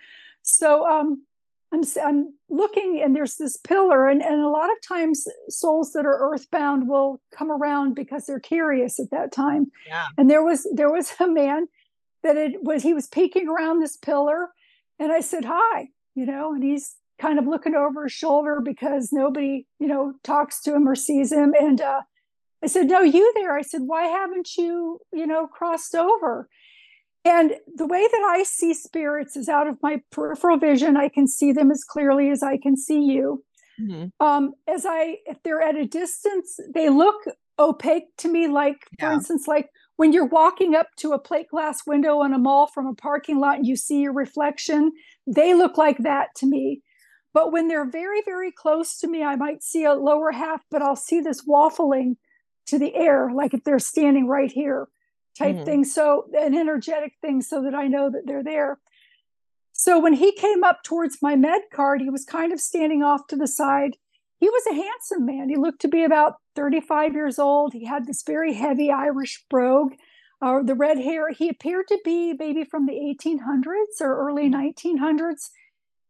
so 0.43 0.89
um, 0.89 1.23
I'm, 1.73 1.83
I'm 2.03 2.35
looking 2.49 3.01
and 3.05 3.15
there's 3.15 3.37
this 3.37 3.57
pillar 3.57 4.09
and, 4.09 4.23
and 4.23 4.41
a 4.41 4.49
lot 4.49 4.71
of 4.71 4.77
times 4.87 5.27
souls 5.49 5.93
that 5.93 6.07
are 6.07 6.33
earthbound 6.33 6.89
will 6.89 7.21
come 7.33 7.51
around 7.51 7.95
because 7.95 8.27
they're 8.27 8.41
curious 8.41 8.99
at 8.99 9.11
that 9.11 9.33
time 9.33 9.71
yeah. 9.87 10.07
and 10.17 10.31
there 10.31 10.43
was 10.43 10.67
there 10.75 10.91
was 10.91 11.13
a 11.21 11.29
man 11.29 11.67
that 12.23 12.37
it 12.37 12.63
was 12.63 12.83
he 12.83 12.95
was 12.95 13.07
peeking 13.07 13.49
around 13.49 13.81
this 13.81 13.97
pillar 13.97 14.49
and 14.99 15.13
i 15.13 15.21
said 15.21 15.45
hi 15.45 15.89
you 16.15 16.25
know 16.25 16.55
and 16.55 16.65
he's 16.65 16.97
kind 17.19 17.39
of 17.39 17.47
looking 17.47 17.75
over 17.75 18.05
his 18.05 18.13
shoulder 18.13 18.61
because 18.65 19.13
nobody 19.13 19.67
you 19.79 19.87
know 19.87 20.15
talks 20.23 20.63
to 20.63 20.75
him 20.75 20.89
or 20.89 20.95
sees 20.95 21.33
him 21.33 21.55
and 21.61 21.81
uh, 21.81 22.01
I 22.63 22.67
said, 22.67 22.89
No, 22.89 23.01
you 23.01 23.33
there. 23.35 23.57
I 23.57 23.63
said, 23.63 23.83
Why 23.83 24.05
haven't 24.05 24.57
you, 24.57 25.01
you 25.13 25.27
know, 25.27 25.47
crossed 25.47 25.95
over? 25.95 26.49
And 27.29 27.57
the 27.75 27.87
way 27.87 28.01
that 28.01 28.27
I 28.31 28.43
see 28.43 28.73
spirits 28.73 29.37
is 29.37 29.51
out 29.51 29.67
of 29.67 29.77
my 29.83 30.01
peripheral 30.11 30.57
vision. 30.57 30.97
I 30.97 31.11
can 31.11 31.29
see 31.29 31.53
them 31.53 31.71
as 31.71 31.85
clearly 31.85 32.31
as 32.31 32.43
I 32.43 32.57
can 32.57 32.75
see 32.75 33.03
you. 33.03 33.45
Mm-hmm. 33.79 34.27
Um, 34.27 34.55
as 34.67 34.87
I, 34.87 35.19
if 35.27 35.37
they're 35.43 35.61
at 35.61 35.77
a 35.77 35.85
distance, 35.85 36.59
they 36.73 36.89
look 36.89 37.17
opaque 37.59 38.17
to 38.19 38.33
me. 38.33 38.49
Like, 38.49 38.87
yeah. 38.99 39.09
for 39.09 39.13
instance, 39.13 39.47
like 39.47 39.69
when 39.97 40.15
you're 40.15 40.25
walking 40.25 40.75
up 40.75 40.87
to 41.01 41.13
a 41.13 41.19
plate 41.19 41.49
glass 41.49 41.87
window 41.87 42.23
in 42.23 42.33
a 42.33 42.39
mall 42.39 42.67
from 42.67 42.87
a 42.87 42.95
parking 42.95 43.39
lot 43.39 43.59
and 43.59 43.67
you 43.67 43.77
see 43.77 44.01
your 44.01 44.15
reflection, 44.15 44.93
they 45.27 45.53
look 45.53 45.77
like 45.77 45.99
that 45.99 46.29
to 46.37 46.47
me. 46.47 46.81
But 47.35 47.53
when 47.53 47.69
they're 47.69 47.89
very, 47.89 48.23
very 48.25 48.51
close 48.51 48.97
to 49.01 49.07
me, 49.07 49.23
I 49.23 49.37
might 49.37 49.63
see 49.63 49.85
a 49.85 49.93
lower 49.93 50.33
half, 50.33 50.63
but 50.71 50.81
I'll 50.81 50.97
see 50.97 51.21
this 51.21 51.45
waffling 51.47 52.17
to 52.69 52.79
the 52.79 52.95
air, 52.95 53.31
like 53.35 53.53
if 53.53 53.65
they're 53.65 53.79
standing 53.79 54.27
right 54.27 54.51
here 54.51 54.89
type 55.39 55.57
mm-hmm. 55.57 55.65
thing. 55.65 55.85
So 55.85 56.29
an 56.35 56.55
energetic 56.55 57.15
thing 57.21 57.43
so 57.43 57.63
that 57.63 57.75
I 57.75 57.87
know 57.87 58.11
that 58.11 58.27
they're 58.27 58.45
there. 58.45 58.79
So 59.73 60.01
when 60.01 60.15
he 60.15 60.33
came 60.33 60.65
up 60.65 60.83
towards 60.83 61.23
my 61.23 61.37
med 61.37 61.63
cart, 61.73 62.01
he 62.01 62.11
was 62.11 62.25
kind 62.25 62.53
of 62.53 62.61
standing 62.61 63.03
off 63.03 63.29
to 63.29 63.37
the 63.37 63.47
side. 63.47 63.97
He 64.39 64.49
was 64.49 64.67
a 64.67 64.75
handsome 64.75 65.25
man. 65.25 65.49
He 65.49 65.57
looked 65.57 65.81
to 65.83 65.89
be 65.89 66.05
about 66.05 66.37
35 66.57 67.15
years 67.15 67.39
old. 67.39 67.73
He 67.73 67.85
had 67.85 68.07
this 68.07 68.23
very 68.23 68.55
heavy 68.55 68.91
Irish 68.91 69.45
brogue, 69.49 69.95
uh, 70.43 70.63
the 70.63 70.75
red 70.75 70.99
hair. 70.99 71.31
He 71.31 71.49
appeared 71.49 71.87
to 71.89 71.99
be 72.05 72.33
maybe 72.33 72.65
from 72.65 72.87
the 72.87 72.93
1800s 72.93 74.01
or 74.01 74.29
early 74.29 74.51
1900s. 74.51 74.95
Mm-hmm. 74.95 75.35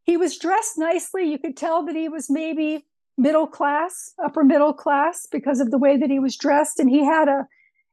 He 0.04 0.16
was 0.16 0.38
dressed 0.38 0.78
nicely. 0.78 1.30
You 1.30 1.38
could 1.38 1.56
tell 1.56 1.84
that 1.84 1.96
he 1.96 2.08
was 2.08 2.30
maybe 2.30 2.86
middle 3.18 3.46
class, 3.46 4.14
upper 4.22 4.44
middle 4.44 4.72
class, 4.72 5.26
because 5.30 5.60
of 5.60 5.70
the 5.70 5.76
way 5.76 5.98
that 5.98 6.08
he 6.08 6.18
was 6.18 6.36
dressed, 6.36 6.80
and 6.80 6.88
he 6.88 7.04
had 7.04 7.28
a 7.28 7.46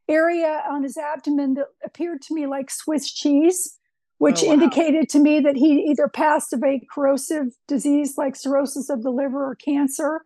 area 0.08 0.64
on 0.70 0.84
his 0.84 0.98
abdomen 0.98 1.56
that 1.56 1.68
appeared 1.84 2.22
to 2.24 2.34
me 2.34 2.46
like 2.46 2.70
Swiss 2.70 3.12
cheese, 3.12 3.78
which 4.18 4.44
oh, 4.44 4.48
wow. 4.48 4.54
indicated 4.54 5.10
to 5.10 5.20
me 5.20 5.40
that 5.40 5.56
he 5.56 5.88
either 5.90 6.08
passed 6.08 6.54
of 6.54 6.64
a 6.64 6.82
corrosive 6.92 7.48
disease 7.68 8.18
like 8.18 8.36
cirrhosis 8.36 8.90
of 8.90 9.04
the 9.04 9.10
liver 9.10 9.50
or 9.50 9.56
cancer. 9.56 10.22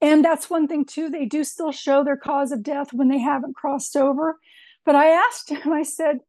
And 0.00 0.24
that's 0.24 0.50
one 0.50 0.66
thing 0.66 0.84
too. 0.84 1.08
They 1.08 1.26
do 1.26 1.44
still 1.44 1.72
show 1.72 2.02
their 2.02 2.16
cause 2.16 2.52
of 2.52 2.62
death 2.62 2.92
when 2.92 3.08
they 3.08 3.20
haven't 3.20 3.54
crossed 3.54 3.96
over. 3.96 4.38
But 4.84 4.96
I 4.96 5.08
asked 5.08 5.50
him, 5.50 5.72
I 5.72 5.82
said, 5.82 6.20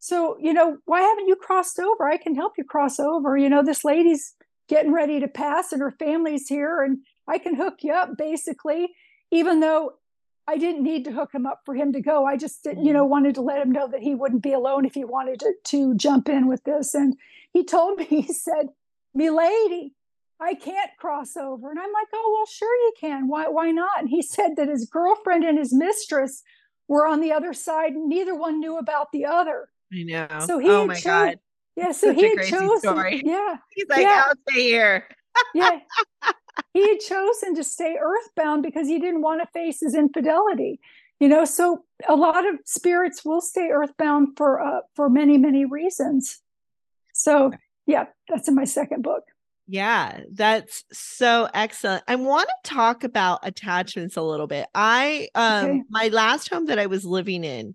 so, 0.00 0.38
you 0.40 0.52
know, 0.52 0.78
why 0.86 1.02
haven't 1.02 1.28
you 1.28 1.36
crossed 1.36 1.78
over? 1.78 2.08
I 2.08 2.16
can 2.16 2.34
help 2.34 2.54
you 2.56 2.64
cross 2.64 2.98
over. 2.98 3.36
You 3.36 3.50
know, 3.50 3.62
this 3.62 3.84
lady's 3.84 4.34
getting 4.68 4.92
ready 4.92 5.20
to 5.20 5.28
pass 5.28 5.72
and 5.72 5.82
her 5.82 5.90
family's 5.90 6.48
here 6.48 6.82
and 6.82 6.98
I 7.28 7.38
can 7.38 7.54
hook 7.54 7.78
you 7.82 7.92
up 7.92 8.16
basically, 8.16 8.94
even 9.30 9.60
though 9.60 9.94
I 10.50 10.56
didn't 10.56 10.82
need 10.82 11.04
to 11.04 11.12
hook 11.12 11.32
him 11.32 11.46
up 11.46 11.60
for 11.64 11.76
him 11.76 11.92
to 11.92 12.00
go. 12.00 12.26
I 12.26 12.36
just 12.36 12.64
didn't, 12.64 12.84
you 12.84 12.92
know, 12.92 13.04
mm-hmm. 13.04 13.10
wanted 13.10 13.34
to 13.36 13.40
let 13.40 13.62
him 13.62 13.70
know 13.70 13.86
that 13.86 14.02
he 14.02 14.16
wouldn't 14.16 14.42
be 14.42 14.52
alone 14.52 14.84
if 14.84 14.94
he 14.94 15.04
wanted 15.04 15.38
to, 15.40 15.52
to 15.66 15.94
jump 15.94 16.28
in 16.28 16.48
with 16.48 16.64
this. 16.64 16.92
And 16.92 17.14
he 17.52 17.64
told 17.64 17.98
me, 17.98 18.04
he 18.08 18.24
said, 18.24 18.70
"Me 19.14 19.30
lady, 19.30 19.94
I 20.40 20.54
can't 20.54 20.90
cross 20.98 21.36
over." 21.36 21.70
And 21.70 21.78
I'm 21.78 21.92
like, 21.92 22.08
"Oh, 22.12 22.34
well, 22.36 22.46
sure 22.46 22.74
you 22.74 22.92
can. 23.00 23.28
Why 23.28 23.46
why 23.46 23.70
not?" 23.70 24.00
And 24.00 24.08
he 24.08 24.22
said 24.36 24.56
that 24.56 24.68
his 24.68 24.86
girlfriend 24.86 25.44
and 25.44 25.56
his 25.56 25.72
mistress 25.72 26.42
were 26.88 27.06
on 27.06 27.20
the 27.20 27.30
other 27.30 27.52
side. 27.52 27.92
And 27.92 28.08
neither 28.08 28.34
one 28.34 28.58
knew 28.58 28.76
about 28.76 29.12
the 29.12 29.26
other. 29.26 29.68
I 29.92 30.02
know. 30.02 30.46
So 30.46 30.58
he 30.58 30.68
oh 30.68 30.86
my 30.86 30.94
chose, 30.94 31.04
god. 31.04 31.38
Yeah, 31.76 31.92
so 31.92 32.08
Such 32.08 32.16
he 32.16 32.28
had 32.28 32.46
chosen. 32.46 32.78
Story. 32.80 33.22
Yeah. 33.24 33.56
He's 33.70 33.88
like, 33.88 34.02
yeah. 34.02 34.24
I'll 34.26 34.34
stay 34.48 34.62
here. 34.62 35.06
yeah. 35.54 35.78
he 36.72 36.88
had 36.88 37.00
chosen 37.00 37.54
to 37.54 37.64
stay 37.64 37.96
earthbound 38.00 38.62
because 38.62 38.86
he 38.86 38.98
didn't 38.98 39.22
want 39.22 39.40
to 39.42 39.48
face 39.52 39.80
his 39.80 39.94
infidelity 39.94 40.80
you 41.20 41.28
know? 41.28 41.44
So 41.44 41.84
a 42.08 42.16
lot 42.16 42.48
of 42.48 42.56
spirits 42.64 43.24
will 43.24 43.42
stay 43.42 43.68
earthbound 43.68 44.36
for 44.36 44.60
uh, 44.60 44.80
for 44.96 45.08
many 45.08 45.38
many 45.38 45.64
reasons. 45.64 46.40
So 47.12 47.52
yeah 47.86 48.06
that's 48.28 48.48
in 48.48 48.54
my 48.54 48.64
second 48.64 49.02
book. 49.02 49.24
Yeah 49.68 50.22
that's 50.32 50.82
so 50.90 51.48
excellent. 51.54 52.02
I 52.08 52.16
want 52.16 52.48
to 52.48 52.70
talk 52.70 53.04
about 53.04 53.40
attachments 53.44 54.16
a 54.16 54.22
little 54.22 54.48
bit. 54.48 54.66
I 54.74 55.28
um 55.34 55.64
okay. 55.64 55.82
my 55.90 56.08
last 56.08 56.48
home 56.48 56.66
that 56.66 56.78
i 56.78 56.86
was 56.86 57.04
living 57.04 57.44
in 57.44 57.74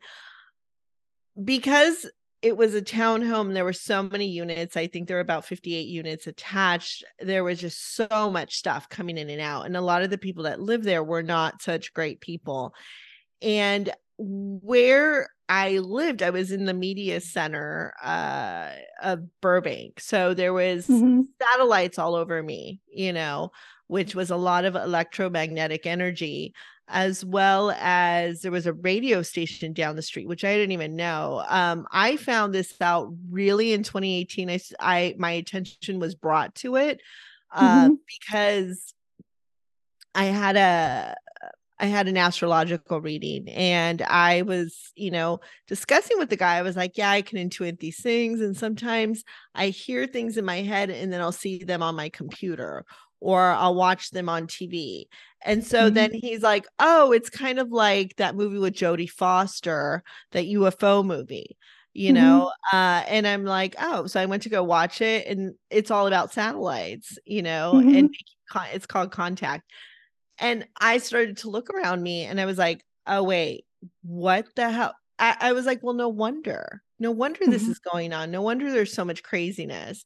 because 1.41 2.09
it 2.41 2.55
was 2.55 2.75
a 2.75 2.81
townhome. 2.81 3.53
There 3.53 3.65
were 3.65 3.73
so 3.73 4.03
many 4.03 4.27
units. 4.27 4.77
I 4.77 4.87
think 4.87 5.07
there 5.07 5.17
were 5.17 5.21
about 5.21 5.45
58 5.45 5.87
units 5.87 6.27
attached. 6.27 7.03
There 7.19 7.43
was 7.43 7.59
just 7.59 7.95
so 7.95 8.29
much 8.31 8.55
stuff 8.55 8.89
coming 8.89 9.17
in 9.17 9.29
and 9.29 9.41
out. 9.41 9.65
And 9.65 9.75
a 9.75 9.81
lot 9.81 10.03
of 10.03 10.09
the 10.09 10.17
people 10.17 10.43
that 10.43 10.61
lived 10.61 10.83
there 10.83 11.03
were 11.03 11.23
not 11.23 11.61
such 11.61 11.93
great 11.93 12.21
people. 12.21 12.73
And 13.41 13.91
where 14.17 15.29
I 15.49 15.77
lived, 15.79 16.23
I 16.23 16.29
was 16.29 16.51
in 16.51 16.65
the 16.65 16.73
media 16.73 17.19
center 17.19 17.93
uh, 18.03 18.71
of 19.01 19.23
Burbank. 19.41 19.99
So 19.99 20.33
there 20.33 20.53
was 20.53 20.87
mm-hmm. 20.87 21.21
satellites 21.41 21.99
all 21.99 22.15
over 22.15 22.41
me, 22.41 22.79
you 22.87 23.13
know, 23.13 23.51
which 23.87 24.15
was 24.15 24.31
a 24.31 24.37
lot 24.37 24.65
of 24.65 24.75
electromagnetic 24.75 25.85
energy 25.85 26.53
as 26.87 27.25
well 27.25 27.71
as 27.79 28.41
there 28.41 28.51
was 28.51 28.67
a 28.67 28.73
radio 28.73 29.21
station 29.21 29.73
down 29.73 29.95
the 29.95 30.01
street 30.01 30.27
which 30.27 30.43
i 30.43 30.55
didn't 30.55 30.71
even 30.71 30.95
know 30.95 31.43
um, 31.47 31.87
i 31.91 32.15
found 32.17 32.53
this 32.53 32.73
out 32.81 33.11
really 33.29 33.73
in 33.73 33.83
2018 33.83 34.49
i, 34.49 34.59
I 34.79 35.15
my 35.17 35.31
attention 35.31 35.99
was 35.99 36.15
brought 36.15 36.55
to 36.55 36.75
it 36.75 37.01
uh, 37.53 37.85
mm-hmm. 37.85 37.93
because 38.07 38.93
i 40.13 40.25
had 40.25 40.55
a 40.55 41.15
I 41.77 41.87
had 41.87 42.07
an 42.07 42.15
astrological 42.15 43.01
reading 43.01 43.49
and 43.49 44.01
I 44.01 44.43
was, 44.43 44.93
you 44.95 45.11
know, 45.11 45.41
discussing 45.67 46.17
with 46.17 46.29
the 46.29 46.37
guy. 46.37 46.55
I 46.55 46.61
was 46.61 46.77
like, 46.77 46.97
yeah, 46.97 47.09
I 47.09 47.21
can 47.21 47.37
intuit 47.37 47.79
these 47.79 48.01
things. 48.01 48.39
And 48.39 48.55
sometimes 48.55 49.25
I 49.53 49.67
hear 49.67 50.07
things 50.07 50.37
in 50.37 50.45
my 50.45 50.61
head 50.61 50.89
and 50.89 51.11
then 51.11 51.19
I'll 51.19 51.33
see 51.33 51.63
them 51.63 51.83
on 51.83 51.95
my 51.95 52.07
computer 52.07 52.85
or 53.19 53.41
I'll 53.41 53.75
watch 53.75 54.11
them 54.11 54.29
on 54.29 54.47
TV. 54.47 55.05
And 55.43 55.65
so 55.65 55.85
mm-hmm. 55.85 55.95
then 55.95 56.13
he's 56.13 56.41
like, 56.41 56.65
"Oh, 56.79 57.11
it's 57.11 57.29
kind 57.29 57.59
of 57.59 57.71
like 57.71 58.15
that 58.17 58.35
movie 58.35 58.57
with 58.57 58.73
Jodie 58.73 59.09
Foster, 59.09 60.03
that 60.31 60.45
UFO 60.45 61.05
movie." 61.05 61.57
You 61.93 62.13
mm-hmm. 62.13 62.23
know, 62.23 62.51
uh, 62.73 63.03
and 63.07 63.25
I'm 63.25 63.45
like, 63.45 63.75
oh, 63.79 64.05
so 64.07 64.19
I 64.19 64.25
went 64.25 64.43
to 64.43 64.49
go 64.49 64.63
watch 64.63 65.01
it, 65.01 65.27
and 65.27 65.55
it's 65.69 65.91
all 65.91 66.07
about 66.07 66.33
satellites, 66.33 67.17
you 67.25 67.41
know, 67.41 67.73
mm-hmm. 67.75 67.95
and 67.95 68.15
it's 68.73 68.85
called 68.85 69.11
Contact. 69.11 69.63
And 70.37 70.67
I 70.79 70.97
started 70.97 71.37
to 71.37 71.49
look 71.49 71.69
around 71.69 72.03
me, 72.03 72.25
and 72.25 72.41
I 72.41 72.45
was 72.45 72.57
like, 72.57 72.83
oh 73.07 73.23
wait, 73.23 73.65
what 74.03 74.47
the 74.55 74.69
hell? 74.69 74.95
I, 75.17 75.37
I 75.39 75.53
was 75.53 75.65
like, 75.65 75.81
well, 75.83 75.93
no 75.93 76.09
wonder 76.09 76.81
no 76.99 77.11
wonder 77.11 77.39
this 77.45 77.63
Mhm. 77.63 77.71
is 77.71 77.79
going 77.79 78.13
on. 78.13 78.31
No 78.31 78.41
wonder 78.41 78.71
there's 78.71 78.93
so 78.93 79.05
much 79.05 79.23
craziness. 79.23 80.05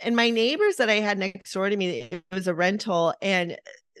And 0.00 0.14
my 0.16 0.30
neighbors 0.30 0.76
that 0.76 0.90
I 0.90 0.96
had 1.00 1.18
next 1.18 1.52
door 1.52 1.68
to 1.70 1.76
me, 1.76 2.02
it 2.02 2.24
was 2.32 2.46
a 2.48 2.54
rental, 2.54 3.14
and 3.22 3.56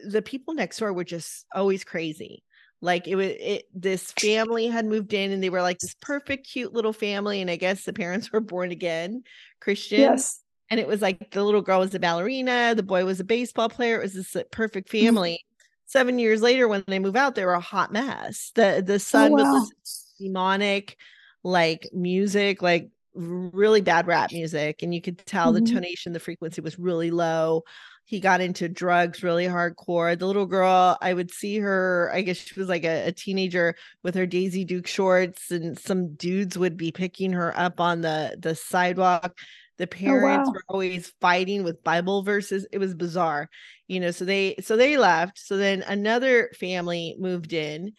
the 0.06 0.22
people 0.22 0.54
next 0.54 0.78
door 0.78 0.92
were 0.92 1.04
just 1.04 1.46
always 1.54 1.84
crazy. 1.84 2.42
Like 2.82 3.08
it 3.08 3.16
was 3.16 3.28
it 3.28 3.64
this 3.74 4.12
family 4.12 4.66
had 4.66 4.84
moved 4.84 5.14
in 5.14 5.32
and 5.32 5.42
they 5.42 5.48
were 5.50 5.62
like 5.62 5.80
this 5.80 5.94
perfect, 6.02 6.46
cute 6.46 6.74
little 6.74 6.92
family. 6.92 7.40
And 7.40 7.50
I 7.50 7.56
guess 7.56 7.84
the 7.84 7.92
parents 7.94 8.30
were 8.32 8.40
born 8.40 8.70
again 8.70 9.22
Christians. 9.60 10.20
Yes. 10.20 10.42
And 10.68 10.78
it 10.80 10.86
was 10.86 11.00
like 11.00 11.30
the 11.30 11.44
little 11.44 11.62
girl 11.62 11.80
was 11.80 11.94
a 11.94 11.98
ballerina, 12.00 12.74
the 12.74 12.82
boy 12.82 13.04
was 13.04 13.20
a 13.20 13.24
baseball 13.24 13.68
player. 13.70 13.98
It 13.98 14.02
was 14.02 14.14
this 14.14 14.36
perfect 14.50 14.90
Mm-hmm. 15.00 15.16
family. 15.16 15.38
Seven 15.86 16.18
years 16.18 16.42
later, 16.42 16.66
when 16.68 16.84
they 16.88 16.98
move 16.98 17.16
out, 17.16 17.34
they 17.36 17.44
were 17.44 17.54
a 17.54 17.60
hot 17.60 17.92
mess. 17.92 18.50
The 18.54 18.82
the 18.84 18.98
Oh, 19.12 19.26
son 19.26 19.36
was 19.36 19.50
wow. 19.50 19.72
to 20.18 20.24
demonic 20.24 20.96
like 21.42 21.88
music, 21.92 22.60
like 22.62 22.90
really 23.16 23.80
bad 23.80 24.06
rap 24.06 24.30
music, 24.32 24.82
and 24.82 24.94
you 24.94 25.00
could 25.02 25.18
tell 25.26 25.52
Mhm. 25.52 25.54
the 25.54 25.60
tonation, 25.62 26.12
the 26.12 26.20
frequency 26.20 26.60
was 26.60 26.78
really 26.78 27.10
low. 27.10 27.62
He 28.04 28.20
got 28.20 28.40
into 28.40 28.68
drugs 28.68 29.22
really 29.22 29.46
hardcore. 29.46 30.16
The 30.18 30.26
little 30.26 30.46
girl, 30.46 30.96
I 31.02 31.12
would 31.14 31.32
see 31.32 31.58
her, 31.58 32.10
I 32.14 32.22
guess 32.22 32.36
she 32.36 32.58
was 32.58 32.68
like 32.68 32.84
a, 32.84 33.08
a 33.08 33.12
teenager 33.12 33.74
with 34.04 34.14
her 34.14 34.26
Daisy 34.26 34.64
Duke 34.64 34.86
shorts, 34.86 35.50
and 35.50 35.78
some 35.78 36.14
dudes 36.14 36.56
would 36.56 36.76
be 36.76 36.92
picking 36.92 37.32
her 37.32 37.56
up 37.58 37.80
on 37.80 38.02
the 38.02 38.36
the 38.40 38.54
sidewalk. 38.54 39.36
The 39.78 39.86
parents 39.86 40.48
wow. 40.48 40.52
were 40.52 40.62
always 40.68 41.12
fighting 41.20 41.62
with 41.64 41.82
Bible 41.84 42.22
verses. 42.22 42.66
It 42.72 42.78
was 42.78 42.94
bizarre, 42.94 43.50
you 43.88 44.00
know. 44.00 44.10
So 44.10 44.24
they 44.24 44.56
so 44.60 44.76
they 44.76 44.96
left. 44.96 45.38
So 45.38 45.56
then 45.56 45.82
another 45.82 46.50
family 46.58 47.14
moved 47.18 47.52
in, 47.52 47.92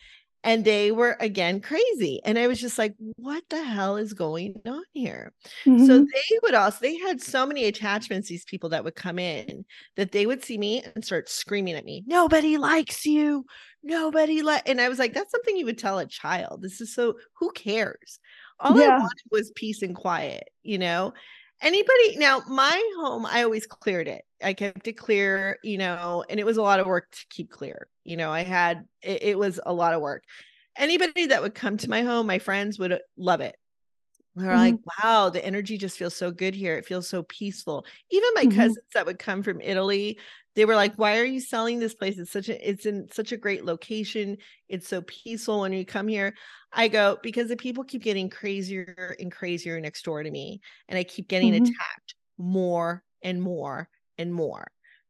and 0.44 0.66
they 0.66 0.92
were 0.92 1.18
again 1.20 1.62
crazy. 1.62 2.22
And 2.26 2.38
I 2.40 2.48
was 2.48 2.60
just 2.62 2.78
like, 2.78 2.96
what 3.18 3.44
the 3.50 3.64
hell 3.64 3.98
is 3.98 4.14
going 4.14 4.62
on 4.66 4.84
here? 4.94 5.34
So 5.76 5.98
Mhm. 5.98 6.14
they 6.14 6.40
would 6.44 6.54
also, 6.56 6.80
they 6.82 6.98
had 6.98 7.22
so 7.22 7.46
many 7.46 7.66
attachments, 7.66 8.30
these 8.30 8.46
people 8.46 8.70
that 8.70 8.84
would 8.84 8.96
come 8.96 9.20
in, 9.20 9.66
that 9.96 10.12
they 10.12 10.26
would 10.26 10.44
see 10.44 10.58
me 10.58 10.84
and 10.84 11.04
start 11.06 11.30
screaming 11.30 11.76
at 11.76 11.86
me, 11.86 12.04
nobody 12.08 12.58
likes 12.58 13.06
you. 13.06 13.46
Nobody 13.84 14.42
like, 14.42 14.68
and 14.68 14.82
I 14.82 14.90
was 14.90 15.00
like, 15.00 15.14
that's 15.14 15.32
something 15.32 15.56
you 15.56 15.66
would 15.66 15.78
tell 15.78 16.00
a 16.00 16.08
child. 16.08 16.62
This 16.62 16.82
is 16.82 16.94
so, 16.94 17.18
who 17.36 17.52
cares? 17.52 18.20
All 18.60 18.74
I 18.74 18.74
Yeah. 18.76 19.00
wanted 19.00 19.24
was 19.32 19.52
peace 19.56 19.82
and 19.82 19.96
quiet, 19.96 20.50
you 20.64 20.78
know? 20.78 21.14
Anybody 21.62 22.18
now, 22.18 22.42
my 22.48 22.92
home, 22.98 23.26
I 23.26 23.44
always 23.44 23.66
cleared 23.66 24.08
it. 24.08 24.26
I 24.44 24.54
kept 24.54 24.88
it 24.88 24.94
clear, 24.94 25.58
you 25.64 25.78
know, 25.78 26.24
and 26.30 26.40
it 26.40 26.46
was 26.46 26.58
a 26.58 26.62
lot 26.62 26.80
of 26.80 26.86
work 26.86 27.10
to 27.12 27.26
keep 27.30 27.50
clear. 27.50 27.90
You 28.04 28.16
know, 28.16 28.32
I 28.32 28.42
had 28.44 28.88
it, 29.02 29.24
it 29.24 29.40
was 29.40 29.60
a 29.66 29.74
lot 29.74 29.94
of 29.96 30.02
work. 30.02 30.24
Anybody 30.78 31.26
that 31.28 31.42
would 31.42 31.56
come 31.56 31.78
to 31.78 31.90
my 31.90 32.04
home, 32.04 32.28
my 32.28 32.38
friends 32.40 32.78
would 32.78 33.00
love 33.18 33.42
it. 33.42 33.56
They're 34.50 34.58
like, 34.58 34.78
wow, 35.04 35.30
the 35.30 35.46
energy 35.46 35.78
just 35.78 35.98
feels 35.98 36.16
so 36.16 36.32
good 36.32 36.56
here. 36.56 36.78
It 36.78 36.86
feels 36.86 37.10
so 37.10 37.24
peaceful. 37.24 37.86
Even 38.12 38.30
my 38.36 38.46
Mhm. 38.46 38.48
cousins 38.48 38.86
that 38.94 39.06
would 39.06 39.20
come 39.20 39.44
from 39.44 39.62
Italy, 39.62 40.20
they 40.58 40.66
were 40.66 40.76
like, 40.76 40.96
why 40.98 41.20
are 41.20 41.26
you 41.26 41.40
selling 41.42 41.80
this 41.80 41.96
place? 41.96 42.20
It's 42.20 42.32
such 42.34 42.50
a 42.50 42.70
it's 42.70 42.86
in 42.86 43.10
such 43.12 43.32
a 43.32 43.38
great 43.38 43.66
location. 43.66 44.38
It's 44.70 44.90
so 44.90 45.04
peaceful 45.04 45.62
when 45.62 45.74
you 45.74 45.86
come 45.86 46.10
here. 46.10 46.36
I 46.74 46.90
go, 46.90 47.20
because 47.24 47.50
the 47.50 47.58
people 47.58 47.86
keep 47.86 48.04
getting 48.04 48.30
crazier 48.30 49.16
and 49.20 49.32
crazier 49.32 49.80
next 49.82 50.04
door 50.04 50.24
to 50.24 50.32
me. 50.32 50.62
And 50.90 51.00
I 51.00 51.06
keep 51.06 51.30
getting 51.30 51.54
Mhm. 51.54 51.56
attacked 51.56 52.16
more 52.40 53.06
and 53.24 53.42
more 53.42 53.90
and 54.18 54.34
more, 54.34 54.68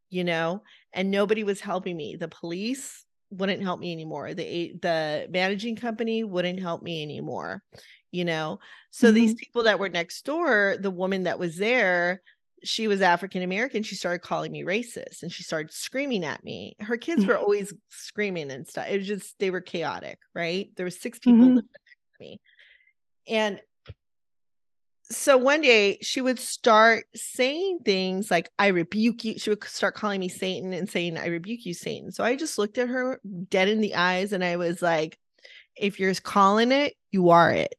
you 0.10 0.24
know, 0.24 0.64
and 0.94 1.12
nobody 1.12 1.44
was 1.44 1.62
helping 1.62 1.98
me. 1.98 2.16
The 2.16 2.28
police 2.30 3.06
wouldn't 3.32 3.62
help 3.64 3.80
me 3.80 3.92
anymore. 3.92 4.34
The 4.34 4.74
the 4.82 5.28
managing 5.32 5.76
company 5.76 6.24
wouldn't 6.24 6.60
help 6.60 6.82
me 6.84 7.02
anymore, 7.04 7.64
you 8.12 8.24
know. 8.26 8.60
So 8.92 9.12
these 9.12 9.34
people 9.36 9.64
that 9.64 9.80
were 9.80 9.90
next 9.90 10.24
door, 10.26 10.78
the 10.80 10.92
woman 10.92 11.24
that 11.24 11.40
was 11.40 11.58
there, 11.58 12.22
she 12.64 12.88
was 12.88 13.02
African 13.02 13.44
American. 13.44 13.84
She 13.84 13.96
started 13.96 14.20
calling 14.20 14.52
me 14.52 14.64
racist 14.64 15.24
and 15.24 15.32
she 15.32 15.44
started 15.44 15.72
screaming 15.72 16.24
at 16.24 16.44
me. 16.44 16.76
Her 16.80 16.98
kids 16.98 17.26
were 17.26 17.38
always 17.38 17.74
screaming 17.90 18.52
and 18.52 18.68
stuff. 18.68 18.88
It 18.90 18.98
was 18.98 19.08
just 19.08 19.40
they 19.40 19.50
were 19.52 19.62
chaotic, 19.62 20.20
right? 20.34 20.70
There 20.76 20.86
was 20.86 21.00
six 21.00 21.20
people 21.20 21.40
Mhm. 21.40 21.56
living 21.56 21.70
next 21.72 21.98
to 22.16 22.20
me. 22.20 22.42
And 23.28 23.62
so 25.10 25.38
one 25.38 25.62
day 25.62 26.00
she 26.02 26.20
would 26.20 26.40
start 26.40 27.06
saying 27.16 27.80
things 27.86 28.30
like, 28.30 28.50
I 28.60 28.68
rebuke 28.68 29.24
you. 29.24 29.40
She 29.40 29.50
would 29.50 29.64
start 29.64 29.96
calling 29.96 30.20
me 30.20 30.28
Satan 30.28 30.74
and 30.74 30.90
saying, 30.90 31.18
I 31.18 31.28
rebuke 31.28 31.66
you, 31.66 31.74
Satan. 31.74 32.12
So 32.12 32.24
I 32.24 32.36
just 32.36 32.58
looked 32.58 32.78
at 32.78 32.90
her 32.90 33.22
dead 33.50 33.70
in 33.70 33.80
the 33.80 33.96
eyes 33.96 34.34
and 34.34 34.44
I 34.44 34.58
was 34.58 34.82
like, 34.82 35.18
if 35.78 36.00
you're 36.00 36.14
calling 36.16 36.72
it, 36.72 36.96
you 37.12 37.30
are 37.30 37.52
it. 37.52 37.76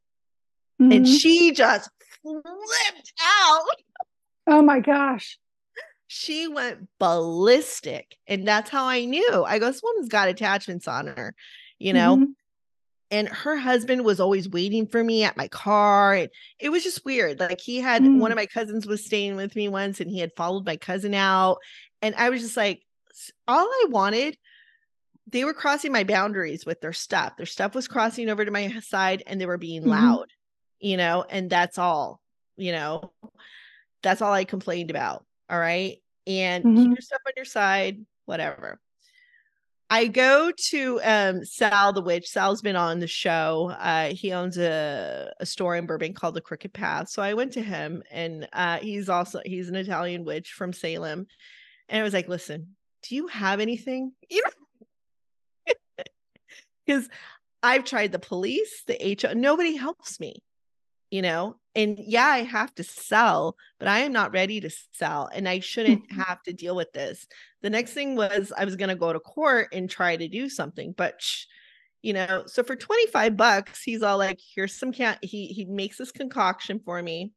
And 0.80 1.04
Mhm. 1.04 1.20
she 1.20 1.52
just 1.52 1.90
flipped 2.22 3.12
out. 3.20 3.64
Oh 4.48 4.62
my 4.62 4.80
gosh. 4.80 5.38
She 6.06 6.48
went 6.48 6.88
ballistic. 6.98 8.16
And 8.26 8.48
that's 8.48 8.70
how 8.70 8.86
I 8.86 9.04
knew. 9.04 9.44
I 9.46 9.58
go, 9.58 9.66
this 9.66 9.82
woman's 9.82 10.08
got 10.08 10.28
attachments 10.28 10.88
on 10.88 11.06
her, 11.08 11.34
you 11.78 11.92
know? 11.92 12.16
Mhm. 12.16 12.26
and 13.10 13.26
her 13.28 13.56
husband 13.56 14.04
was 14.04 14.20
always 14.20 14.48
waiting 14.50 14.86
for 14.86 15.02
me 15.02 15.24
at 15.24 15.34
my 15.36 15.48
car 15.48 16.12
and 16.12 16.28
it 16.58 16.68
was 16.68 16.82
just 16.82 17.06
weird 17.06 17.40
like 17.40 17.58
he 17.58 17.78
had 17.78 18.02
Mm. 18.02 18.18
one 18.18 18.30
of 18.32 18.36
my 18.36 18.44
cousins 18.44 18.86
was 18.86 19.02
staying 19.02 19.34
with 19.36 19.56
me 19.56 19.66
once 19.66 19.98
and 20.00 20.10
he 20.10 20.18
had 20.18 20.30
followed 20.36 20.66
my 20.66 20.76
cousin 20.76 21.14
out 21.14 21.56
and 22.02 22.14
i 22.16 22.28
was 22.28 22.42
just 22.42 22.54
like 22.58 22.82
all 23.46 23.64
i 23.66 23.84
wanted 23.88 24.36
they 25.26 25.46
were 25.46 25.54
crossing 25.54 25.90
my 25.90 26.04
boundaries 26.04 26.66
with 26.66 26.82
their 26.82 26.92
stuff 26.92 27.34
their 27.38 27.46
stuff 27.46 27.74
was 27.74 27.88
crossing 27.88 28.28
over 28.28 28.44
to 28.44 28.50
my 28.50 28.68
side 28.80 29.22
and 29.26 29.40
they 29.40 29.46
were 29.46 29.56
being 29.56 29.84
Mhm. 29.84 29.86
loud 29.88 30.26
you 30.78 30.98
know 30.98 31.24
and 31.30 31.48
that's 31.48 31.78
all 31.78 32.20
you 32.58 32.72
know 32.72 33.10
that's 34.02 34.22
all 34.22 34.32
i 34.32 34.44
complained 34.44 34.90
about 34.90 35.24
all 35.50 35.58
right 35.58 35.98
and 36.26 36.62
keep 36.64 36.72
Mhm. 36.74 36.94
your 36.94 37.00
stuff 37.00 37.20
on 37.26 37.32
your 37.36 37.44
side 37.44 38.04
whatever 38.26 38.80
I 39.90 40.06
go 40.08 40.52
to 40.68 41.00
um 41.02 41.46
Sal 41.46 41.94
the 41.94 42.02
Witch. 42.02 42.28
Sal's 42.28 42.60
been 42.60 42.76
on 42.76 42.98
the 42.98 43.06
show. 43.06 43.70
Uh 43.70 44.10
he 44.10 44.34
owns 44.34 44.58
a, 44.58 45.32
a 45.40 45.46
store 45.46 45.76
in 45.76 45.86
Burbank 45.86 46.14
called 46.14 46.34
the 46.34 46.42
Crooked 46.42 46.74
Path. 46.74 47.08
So 47.08 47.22
I 47.22 47.32
went 47.32 47.52
to 47.54 47.62
him 47.62 48.02
and 48.10 48.46
uh 48.52 48.80
he's 48.80 49.08
also 49.08 49.40
he's 49.46 49.70
an 49.70 49.76
Italian 49.76 50.26
witch 50.26 50.50
from 50.52 50.74
Salem. 50.74 51.26
And 51.88 52.00
I 52.00 52.02
was 52.02 52.12
like, 52.12 52.28
listen, 52.28 52.76
do 53.04 53.14
you 53.14 53.28
have 53.28 53.60
anything? 53.60 54.12
You 54.28 54.42
know, 54.44 55.74
because 56.86 57.08
I've 57.62 57.84
tried 57.84 58.12
the 58.12 58.18
police, 58.18 58.82
the 58.86 59.16
HO, 59.22 59.32
nobody 59.32 59.74
helps 59.76 60.20
me, 60.20 60.42
you 61.10 61.22
know. 61.22 61.56
And 61.74 61.98
yeah, 62.00 62.26
I 62.26 62.38
have 62.42 62.74
to 62.76 62.84
sell, 62.84 63.56
but 63.78 63.88
I 63.88 64.00
am 64.00 64.12
not 64.12 64.32
ready 64.32 64.60
to 64.60 64.70
sell 64.92 65.28
and 65.32 65.48
I 65.48 65.60
shouldn't 65.60 66.02
Mhm. 66.02 66.08
have 66.10 66.42
to 66.44 66.52
deal 66.52 66.74
with 66.76 66.92
this. 66.92 67.26
The 67.62 67.70
next 67.70 67.92
thing 67.94 68.16
was 68.16 68.52
I 68.56 68.64
was 68.64 68.76
going 68.76 68.88
to 68.88 68.96
go 68.96 69.12
to 69.12 69.20
court 69.20 69.68
and 69.72 69.88
try 69.88 70.16
to 70.16 70.28
do 70.28 70.48
something, 70.48 70.92
but 70.92 71.22
shh, 71.22 71.44
you 72.02 72.12
know, 72.12 72.44
so 72.46 72.62
for 72.62 72.76
25 72.76 73.36
bucks, 73.36 73.82
he's 73.82 74.02
all 74.02 74.18
like, 74.18 74.40
here's 74.54 74.78
some 74.78 74.92
can 74.92 75.18
he 75.22 75.48
he 75.48 75.64
makes 75.64 75.98
this 75.98 76.12
concoction 76.12 76.80
for 76.84 77.02
me, 77.02 77.32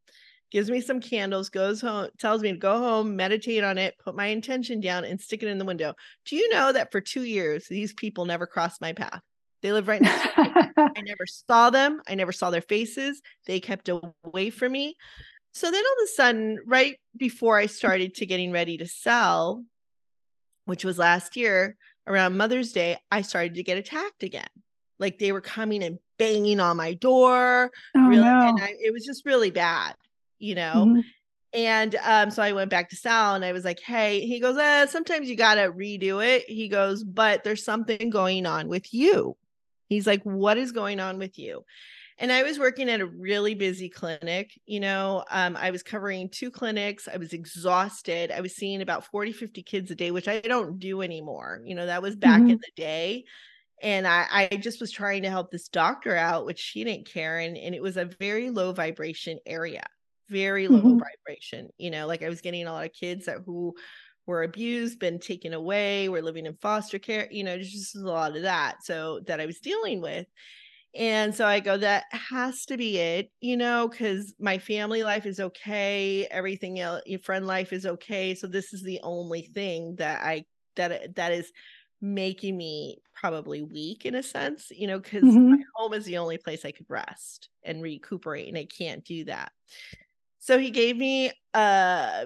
gives 0.51 0.69
me 0.69 0.81
some 0.81 1.01
candles, 1.01 1.49
goes 1.49 1.81
home, 1.81 2.09
tells 2.19 2.41
me 2.43 2.51
to 2.51 2.57
go 2.57 2.79
home, 2.79 3.15
meditate 3.15 3.63
on 3.63 3.77
it, 3.77 3.97
put 3.99 4.15
my 4.15 4.27
intention 4.27 4.79
down, 4.81 5.05
and 5.05 5.21
stick 5.21 5.43
it 5.43 5.49
in 5.49 5.57
the 5.59 5.65
window. 5.65 5.95
Do 6.25 6.35
you 6.35 6.49
know 6.49 6.71
that 6.73 6.91
for 6.91 7.01
two 7.01 7.23
years, 7.23 7.67
these 7.67 7.93
people 7.93 8.25
never 8.25 8.47
crossed 8.47 8.81
my 8.81 8.93
path? 8.93 9.21
They 9.61 9.71
live 9.71 9.87
right 9.87 10.01
next 10.01 10.33
to 10.35 10.43
me. 10.43 10.49
I 10.77 11.01
never 11.05 11.25
saw 11.25 11.69
them. 11.69 12.01
I 12.07 12.15
never 12.15 12.31
saw 12.31 12.49
their 12.49 12.61
faces. 12.61 13.21
They 13.45 13.59
kept 13.59 13.89
away 13.89 14.49
from 14.49 14.71
me. 14.71 14.95
So 15.53 15.69
then 15.69 15.83
all 15.85 16.03
of 16.03 16.05
a 16.05 16.07
sudden, 16.07 16.59
right 16.65 16.97
before 17.15 17.57
I 17.57 17.65
started 17.65 18.15
to 18.15 18.25
getting 18.25 18.51
ready 18.51 18.77
to 18.77 18.87
sell, 18.87 19.63
which 20.65 20.85
was 20.85 20.97
last 20.97 21.35
year 21.35 21.75
around 22.07 22.37
Mother's 22.37 22.71
Day, 22.71 22.97
I 23.11 23.21
started 23.21 23.55
to 23.55 23.63
get 23.63 23.77
attacked 23.77 24.23
again. 24.23 24.47
Like 24.97 25.19
they 25.19 25.31
were 25.31 25.41
coming 25.41 25.83
and 25.83 25.99
banging 26.17 26.59
on 26.59 26.77
my 26.77 26.93
door. 26.93 27.71
oh 27.95 28.07
really, 28.07 28.23
no. 28.23 28.49
and 28.49 28.59
I, 28.61 28.75
it 28.79 28.93
was 28.93 29.05
just 29.05 29.25
really 29.25 29.51
bad, 29.51 29.95
you 30.39 30.55
know. 30.55 30.85
Mhm. 30.87 31.03
And 31.53 31.95
um, 32.03 32.31
so 32.31 32.41
I 32.41 32.53
went 32.53 32.69
back 32.69 32.89
to 32.91 32.95
Sal 32.95 33.35
and 33.35 33.43
I 33.43 33.51
was 33.51 33.65
like, 33.65 33.81
hey, 33.81 34.21
he 34.25 34.39
goes, 34.39 34.55
uh, 34.57 34.87
sometimes 34.87 35.29
you 35.29 35.35
got 35.35 35.55
to 35.55 35.71
redo 35.71 36.25
it. 36.25 36.49
He 36.49 36.69
goes, 36.69 37.03
but 37.03 37.43
there's 37.43 37.65
something 37.65 38.09
going 38.09 38.45
on 38.45 38.69
with 38.69 38.93
you. 38.93 39.35
He's 39.91 40.07
like, 40.07 40.23
what 40.23 40.57
is 40.57 40.71
going 40.71 40.99
on 40.99 41.17
with 41.19 41.37
you? 41.37 41.63
And 42.19 42.31
I 42.31 42.43
was 42.43 42.59
working 42.59 42.89
at 42.89 43.01
a 43.01 43.07
really 43.07 43.55
busy 43.55 43.89
clinic. 43.89 44.51
You 44.65 44.79
know, 44.81 45.25
um, 45.31 45.57
I 45.57 45.71
was 45.71 45.83
covering 45.83 46.29
two 46.29 46.51
clinics. 46.51 47.07
I 47.07 47.17
was 47.17 47.33
exhausted. 47.33 48.31
I 48.31 48.41
was 48.41 48.55
seeing 48.55 48.81
about 48.81 49.05
40, 49.07 49.31
50 49.33 49.63
kids 49.63 49.91
a 49.91 49.95
day, 49.95 50.11
which 50.11 50.27
I 50.27 50.41
don't 50.41 50.79
do 50.79 51.01
anymore. 51.01 51.61
You 51.65 51.75
know, 51.75 51.87
that 51.87 52.01
was 52.03 52.15
back 52.17 52.49
in 52.49 52.55
Mhm. 52.55 52.61
the 52.61 52.71
day. 52.75 53.25
And 53.81 54.07
I, 54.07 54.27
I 54.51 54.57
just 54.57 54.79
was 54.79 54.91
trying 54.91 55.23
to 55.23 55.29
help 55.29 55.51
this 55.51 55.67
doctor 55.67 56.15
out, 56.15 56.45
which 56.45 56.59
she 56.59 56.83
didn't 56.83 57.07
care. 57.07 57.39
And, 57.39 57.57
and 57.57 57.73
it 57.73 57.81
was 57.81 57.97
a 57.97 58.05
very 58.05 58.49
low 58.51 58.73
vibration 58.73 59.39
area 59.45 59.83
very 60.29 60.69
low 60.69 60.81
Mhm. 60.83 61.03
vibration. 61.27 61.69
You 61.77 61.91
know, 61.91 62.07
like 62.07 62.23
I 62.23 62.29
was 62.29 62.39
getting 62.39 62.65
a 62.65 62.71
lot 62.71 62.85
of 62.85 62.93
kids 62.93 63.25
that 63.25 63.39
who 63.45 63.75
were 64.31 64.43
abused, 64.43 64.99
been 64.99 65.19
taken 65.19 65.53
away, 65.53 66.09
were 66.09 66.21
living 66.21 66.47
in 66.47 66.55
foster 66.55 66.99
care, 66.99 67.27
you 67.31 67.43
know, 67.43 67.57
just 67.59 67.95
a 67.95 67.99
lot 67.99 68.35
of 68.35 68.43
that. 68.43 68.83
So 68.83 69.19
that 69.27 69.41
I 69.41 69.45
was 69.45 69.59
dealing 69.59 70.01
with. 70.01 70.27
And 70.93 71.33
so 71.33 71.45
I 71.45 71.61
go, 71.61 71.77
that 71.77 72.05
has 72.11 72.65
to 72.65 72.77
be 72.77 72.97
it, 72.97 73.31
you 73.39 73.55
know, 73.55 73.87
because 73.87 74.33
my 74.39 74.57
family 74.57 75.03
life 75.03 75.25
is 75.25 75.39
okay. 75.39 76.27
Everything 76.29 76.79
else, 76.79 77.01
your 77.05 77.19
friend 77.19 77.47
life 77.47 77.71
is 77.71 77.85
okay. 77.85 78.35
So 78.35 78.47
this 78.47 78.73
is 78.73 78.83
the 78.83 78.99
only 79.03 79.43
thing 79.43 79.95
that 79.97 80.21
I, 80.21 80.45
that, 80.75 81.15
that 81.15 81.31
is 81.31 81.51
making 82.01 82.57
me 82.57 82.97
probably 83.13 83.61
weak 83.61 84.05
in 84.05 84.15
a 84.15 84.23
sense, 84.23 84.71
you 84.71 84.87
know, 84.87 84.99
because 84.99 85.23
Mhm. 85.23 85.49
my 85.49 85.57
home 85.75 85.93
is 85.93 86.05
the 86.05 86.17
only 86.17 86.37
place 86.37 86.65
I 86.65 86.71
could 86.71 86.87
rest 86.89 87.49
and 87.63 87.81
recuperate. 87.81 88.49
And 88.49 88.57
I 88.57 88.65
can't 88.65 89.05
do 89.05 89.25
that. 89.25 89.53
So 90.41 90.57
he 90.57 90.71
gave 90.71 90.97
me 90.97 91.31
uh 91.53 92.25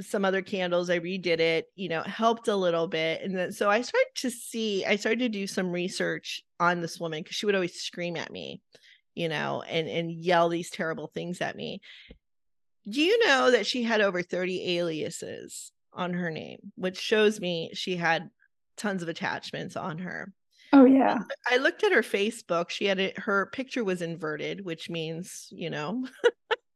some 0.00 0.24
other 0.24 0.42
candles. 0.42 0.90
I 0.90 0.98
redid 0.98 1.38
it, 1.38 1.66
you 1.76 1.88
know, 1.88 2.00
it 2.00 2.06
helped 2.08 2.48
a 2.48 2.56
little 2.56 2.88
bit. 2.88 3.22
And 3.22 3.36
then 3.36 3.52
so 3.52 3.70
I 3.70 3.82
started 3.82 4.10
to 4.16 4.30
see, 4.30 4.84
I 4.84 4.96
started 4.96 5.20
to 5.20 5.28
do 5.28 5.46
some 5.46 5.70
research 5.70 6.42
on 6.58 6.80
this 6.80 6.98
woman 6.98 7.22
because 7.22 7.36
she 7.36 7.46
would 7.46 7.54
always 7.54 7.80
scream 7.80 8.16
at 8.16 8.32
me, 8.32 8.60
you 9.14 9.28
know, 9.28 9.62
and 9.62 9.88
and 9.88 10.10
yell 10.10 10.48
these 10.48 10.70
terrible 10.70 11.06
things 11.14 11.40
at 11.40 11.54
me. 11.54 11.80
Do 12.90 13.00
you 13.00 13.26
know 13.26 13.50
that 13.52 13.66
she 13.66 13.82
had 13.84 14.00
over 14.00 14.22
30 14.22 14.78
aliases 14.78 15.70
on 15.92 16.14
her 16.14 16.30
name, 16.30 16.72
which 16.76 16.98
shows 16.98 17.40
me 17.40 17.70
she 17.74 17.96
had 17.96 18.30
tons 18.80 19.02
of 19.02 19.08
attachments 19.08 19.76
on 19.76 19.98
her. 19.98 20.32
Oh 20.72 20.84
yeah. 20.84 21.18
I 21.50 21.58
looked 21.58 21.84
at 21.84 21.92
her 21.92 22.02
Facebook. 22.02 22.70
She 22.70 22.86
had 22.86 22.98
it, 22.98 23.18
her 23.18 23.46
picture 23.46 23.84
was 23.84 24.02
inverted, 24.02 24.64
which 24.64 24.88
means, 24.88 25.48
you 25.50 25.68
know, 25.68 26.06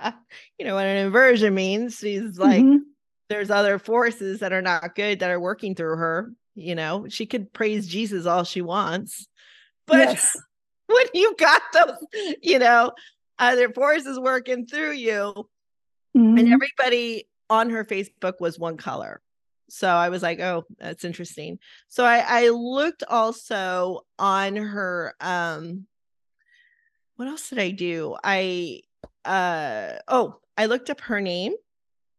you 0.58 0.66
know 0.66 0.74
what 0.74 0.86
an 0.86 1.06
inversion 1.06 1.54
means. 1.54 1.96
She's 1.98 2.38
like, 2.38 2.62
Mhm. 2.64 2.80
there's 3.28 3.50
other 3.50 3.78
forces 3.78 4.40
that 4.40 4.52
are 4.52 4.62
not 4.62 4.94
good 4.94 5.20
that 5.20 5.30
are 5.30 5.40
working 5.40 5.74
through 5.74 5.96
her. 5.96 6.32
You 6.54 6.74
know, 6.74 7.06
she 7.08 7.26
could 7.26 7.52
praise 7.52 7.86
Jesus 7.86 8.26
all 8.26 8.44
she 8.44 8.62
wants, 8.62 9.28
but 9.86 10.08
yes. 10.08 10.36
when 10.86 11.06
you 11.12 11.34
got 11.38 11.62
those, 11.72 11.96
you 12.42 12.58
know, 12.58 12.92
other 13.38 13.70
forces 13.70 14.18
working 14.18 14.66
through 14.66 14.92
you, 14.92 15.34
and 16.14 16.48
Mhm. 16.48 16.52
everybody 16.52 17.28
on 17.50 17.70
her 17.70 17.84
Facebook 17.84 18.40
was 18.40 18.58
one 18.58 18.76
color. 18.76 19.20
So 19.68 19.88
I 19.88 20.08
was 20.10 20.22
like, 20.22 20.40
oh, 20.40 20.64
that's 20.78 21.04
interesting. 21.04 21.58
So 21.88 22.04
I, 22.04 22.24
I 22.26 22.48
looked 22.50 23.02
also 23.08 24.06
on 24.18 24.56
her 24.56 25.14
um 25.20 25.86
what 27.16 27.28
else 27.28 27.48
did 27.48 27.58
I 27.58 27.70
do? 27.70 28.16
I 28.22 28.82
uh 29.26 29.98
oh, 30.08 30.40
I 30.56 30.66
looked 30.66 30.90
up 30.90 31.00
her 31.02 31.20
name, 31.20 31.54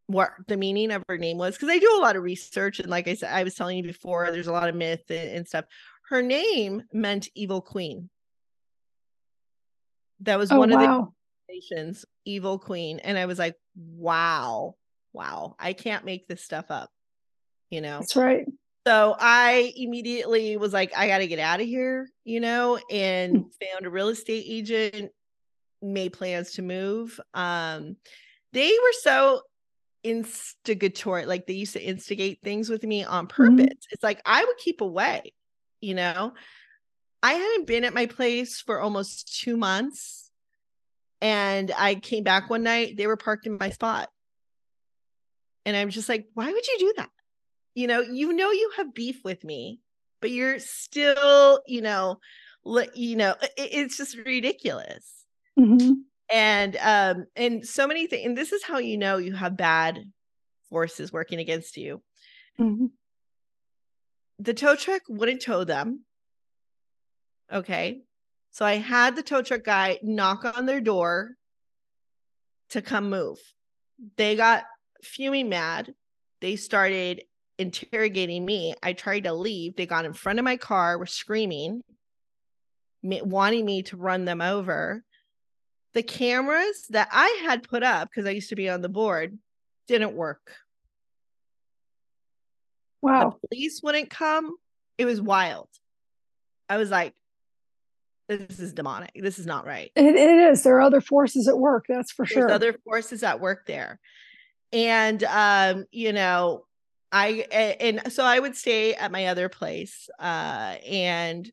what 0.07 0.31
the 0.47 0.57
meaning 0.57 0.91
of 0.91 1.03
her 1.09 1.17
name 1.17 1.37
was, 1.37 1.55
because 1.55 1.69
I 1.69 1.79
do 1.79 1.97
a 1.97 2.01
lot 2.01 2.15
of 2.15 2.23
research. 2.23 2.79
And 2.79 2.89
like 2.89 3.07
I 3.07 3.15
said, 3.15 3.33
I 3.33 3.43
was 3.43 3.55
telling 3.55 3.77
you 3.77 3.83
before, 3.83 4.31
there's 4.31 4.47
a 4.47 4.53
lot 4.53 4.69
of 4.69 4.75
myth 4.75 5.03
and, 5.09 5.29
and 5.29 5.47
stuff. 5.47 5.65
Her 6.09 6.21
name 6.21 6.83
meant 6.93 7.29
evil 7.35 7.61
queen. 7.61 8.09
That 10.21 10.39
was 10.39 10.51
Oh 10.51 10.59
one 10.59 10.71
of 10.71 10.79
the 10.79 10.85
wow. 10.85 11.13
nations, 11.49 12.05
evil 12.25 12.57
queen. 12.59 12.99
And 12.99 13.17
I 13.17 13.25
was 13.25 13.37
like, 13.37 13.55
wow, 13.75 14.75
wow, 15.13 15.55
I 15.59 15.73
can't 15.73 16.05
make 16.05 16.27
this 16.27 16.43
stuff 16.43 16.65
up, 16.69 16.89
you 17.69 17.81
know? 17.81 17.99
That's 17.99 18.15
right. 18.15 18.45
So 18.87 19.17
I 19.19 19.73
immediately 19.75 20.55
was 20.55 20.71
like, 20.71 20.93
I 20.95 21.07
got 21.07 21.17
to 21.17 21.27
get 21.27 21.39
out 21.39 21.59
of 21.59 21.67
here, 21.67 22.09
you 22.23 22.39
know, 22.39 22.79
and 22.89 23.35
Mm. 23.35 23.49
found 23.73 23.85
a 23.85 23.89
real 23.89 24.07
estate 24.07 24.45
agent, 24.47 25.11
made 25.81 26.13
plans 26.13 26.53
to 26.53 26.61
move. 26.61 27.19
Um, 27.33 27.97
they 28.53 28.69
were 28.71 28.93
so 29.01 29.41
instigatory, 30.03 31.25
like 31.25 31.47
they 31.47 31.53
used 31.53 31.73
to 31.73 31.83
instigate 31.83 32.41
things 32.43 32.69
with 32.69 32.83
me 32.83 33.03
on 33.03 33.27
Mhm. 33.27 33.29
purpose. 33.29 33.87
It's 33.91 34.03
like 34.03 34.21
I 34.25 34.43
would 34.45 34.57
keep 34.57 34.81
away, 34.81 35.33
you 35.81 35.95
know. 35.95 36.33
I 37.23 37.33
hadn't 37.33 37.67
been 37.67 37.83
at 37.83 37.93
my 37.93 38.05
place 38.05 38.61
for 38.61 38.79
almost 38.79 39.41
two 39.41 39.57
months. 39.57 40.31
And 41.21 41.71
I 41.71 41.95
came 41.95 42.23
back 42.23 42.49
one 42.49 42.63
night, 42.63 42.97
they 42.97 43.07
were 43.07 43.17
parked 43.17 43.47
in 43.47 43.57
my 43.57 43.71
spot. 43.71 44.09
And 45.65 45.75
I'm 45.75 45.89
just 45.89 46.09
like, 46.09 46.27
why 46.33 46.51
would 46.51 46.67
you 46.67 46.77
do 46.79 46.93
that? 46.97 47.09
You 47.75 47.87
know, 47.87 48.01
you 48.01 48.33
know 48.33 48.51
you 48.51 48.71
have 48.77 48.93
beef 48.93 49.23
with 49.23 49.43
me, 49.43 49.81
but 50.21 50.31
you're 50.31 50.59
still, 50.59 51.61
you 51.67 51.81
know, 51.81 52.19
you 52.93 53.15
know, 53.15 53.35
it's 53.57 53.97
just 53.97 54.17
ridiculous. 54.17 55.16
Mhm. 55.57 56.03
And 56.29 56.77
um, 56.77 57.25
and 57.35 57.65
so 57.65 57.87
many 57.87 58.07
things, 58.07 58.25
and 58.25 58.37
this 58.37 58.51
is 58.51 58.63
how 58.63 58.79
you 58.79 58.97
know 58.97 59.17
you 59.17 59.33
have 59.33 59.55
bad 59.55 60.11
forces 60.69 61.11
working 61.11 61.39
against 61.39 61.77
you. 61.77 62.01
Mhm. 62.59 62.91
The 64.39 64.53
tow 64.53 64.75
truck 64.75 65.03
wouldn't 65.07 65.41
tow 65.41 65.63
them. 65.63 66.05
Okay. 67.51 68.01
So 68.51 68.65
I 68.65 68.75
had 68.75 69.15
the 69.15 69.23
tow 69.23 69.41
truck 69.41 69.63
guy 69.63 69.99
knock 70.03 70.43
on 70.43 70.65
their 70.65 70.81
door 70.81 71.35
to 72.69 72.81
come 72.81 73.09
move. 73.09 73.37
They 74.17 74.35
got 74.35 74.63
fuming 75.01 75.49
mad. 75.49 75.93
They 76.41 76.55
started 76.55 77.23
interrogating 77.57 78.45
me. 78.45 78.75
I 78.83 78.93
tried 78.93 79.23
to 79.23 79.33
leave. 79.33 79.75
They 79.75 79.85
got 79.85 80.05
in 80.05 80.13
front 80.13 80.39
of 80.39 80.45
my 80.45 80.57
car, 80.57 80.97
were 80.97 81.05
screaming, 81.05 81.81
wanting 83.01 83.65
me 83.65 83.83
to 83.83 83.97
run 83.97 84.25
them 84.25 84.41
over. 84.41 85.03
The 85.97 86.03
cameras 86.03 86.85
that 86.91 87.09
I 87.11 87.41
had 87.41 87.67
put 87.67 87.81
up 87.81 88.07
because 88.07 88.27
I 88.27 88.29
used 88.29 88.49
to 88.49 88.55
be 88.55 88.69
on 88.69 88.81
the 88.81 88.87
board 88.87 89.35
didn't 89.87 90.13
work. 90.13 90.51
Wow. 93.01 93.39
The 93.41 93.47
police 93.47 93.81
wouldn't 93.81 94.11
come. 94.11 94.57
It 94.99 95.05
was 95.05 95.19
wild. 95.19 95.69
I 96.69 96.77
was 96.77 96.91
like, 96.91 97.15
this 98.29 98.59
is 98.59 98.73
demonic. 98.73 99.09
This 99.15 99.39
is 99.39 99.47
not 99.47 99.65
right. 99.65 99.91
It, 99.95 100.05
it 100.05 100.51
is. 100.51 100.61
There 100.61 100.75
are 100.75 100.81
other 100.81 101.01
forces 101.01 101.47
at 101.47 101.57
work. 101.57 101.85
That's 101.89 102.11
for 102.11 102.27
There's 102.27 102.33
sure. 102.33 102.51
other 102.51 102.75
forces 102.85 103.23
at 103.23 103.39
work 103.39 103.65
there. 103.65 103.99
And 104.71 105.23
um, 105.23 105.85
you 105.89 106.13
know, 106.13 106.65
I, 107.11 107.47
and 107.79 108.13
so 108.13 108.23
I 108.23 108.37
would 108.37 108.55
stay 108.55 108.93
at 108.93 109.11
my 109.11 109.25
other 109.29 109.49
place 109.49 110.11
uh 110.19 110.75
and 110.85 111.51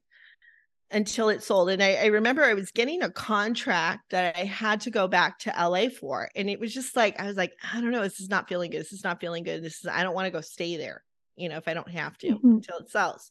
until 0.95 1.29
it 1.29 1.43
sold. 1.43 1.69
And 1.71 1.83
I, 1.83 1.95
I 1.95 2.07
remember 2.07 2.43
I 2.45 2.55
was 2.55 2.71
getting 2.71 3.03
a 3.03 3.11
contract 3.11 4.11
that 4.11 4.37
I 4.37 4.45
had 4.45 4.81
to 4.83 4.91
go 4.91 5.07
back 5.09 5.39
to 5.41 5.51
LA 5.51 5.89
for. 5.89 6.31
And 6.35 6.49
it 6.49 6.59
was 6.61 6.73
just 6.73 6.97
like, 6.97 7.21
I 7.21 7.27
was 7.27 7.37
like, 7.37 7.53
I 7.73 7.81
don't 7.81 7.91
know, 7.91 8.03
this 8.03 8.21
is 8.21 8.31
not 8.31 8.49
feeling 8.49 8.71
good. 8.71 8.81
This 8.81 8.93
is 8.93 9.05
not 9.05 9.21
feeling 9.21 9.43
good. 9.45 9.63
This 9.63 9.81
is 9.81 9.87
I 9.87 10.03
don't 10.03 10.15
want 10.15 10.27
to 10.27 10.31
go 10.31 10.41
stay 10.41 10.77
there, 10.77 11.03
you 11.37 11.49
know, 11.49 11.57
if 11.57 11.69
I 11.69 11.75
don't 11.75 11.91
have 11.91 12.17
to 12.19 12.29
Mhm. 12.29 12.41
until 12.45 12.79
it 12.79 12.91
sells. 12.91 13.31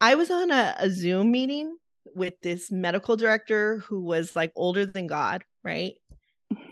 I 0.00 0.14
was 0.14 0.30
on 0.30 0.50
a, 0.50 0.74
a 0.78 0.90
Zoom 0.90 1.30
meeting 1.30 1.76
with 2.14 2.34
this 2.42 2.70
medical 2.70 3.16
director 3.16 3.78
who 3.86 4.00
was 4.00 4.36
like 4.36 4.52
older 4.56 4.84
than 4.84 5.06
God, 5.06 5.44
right? 5.64 5.94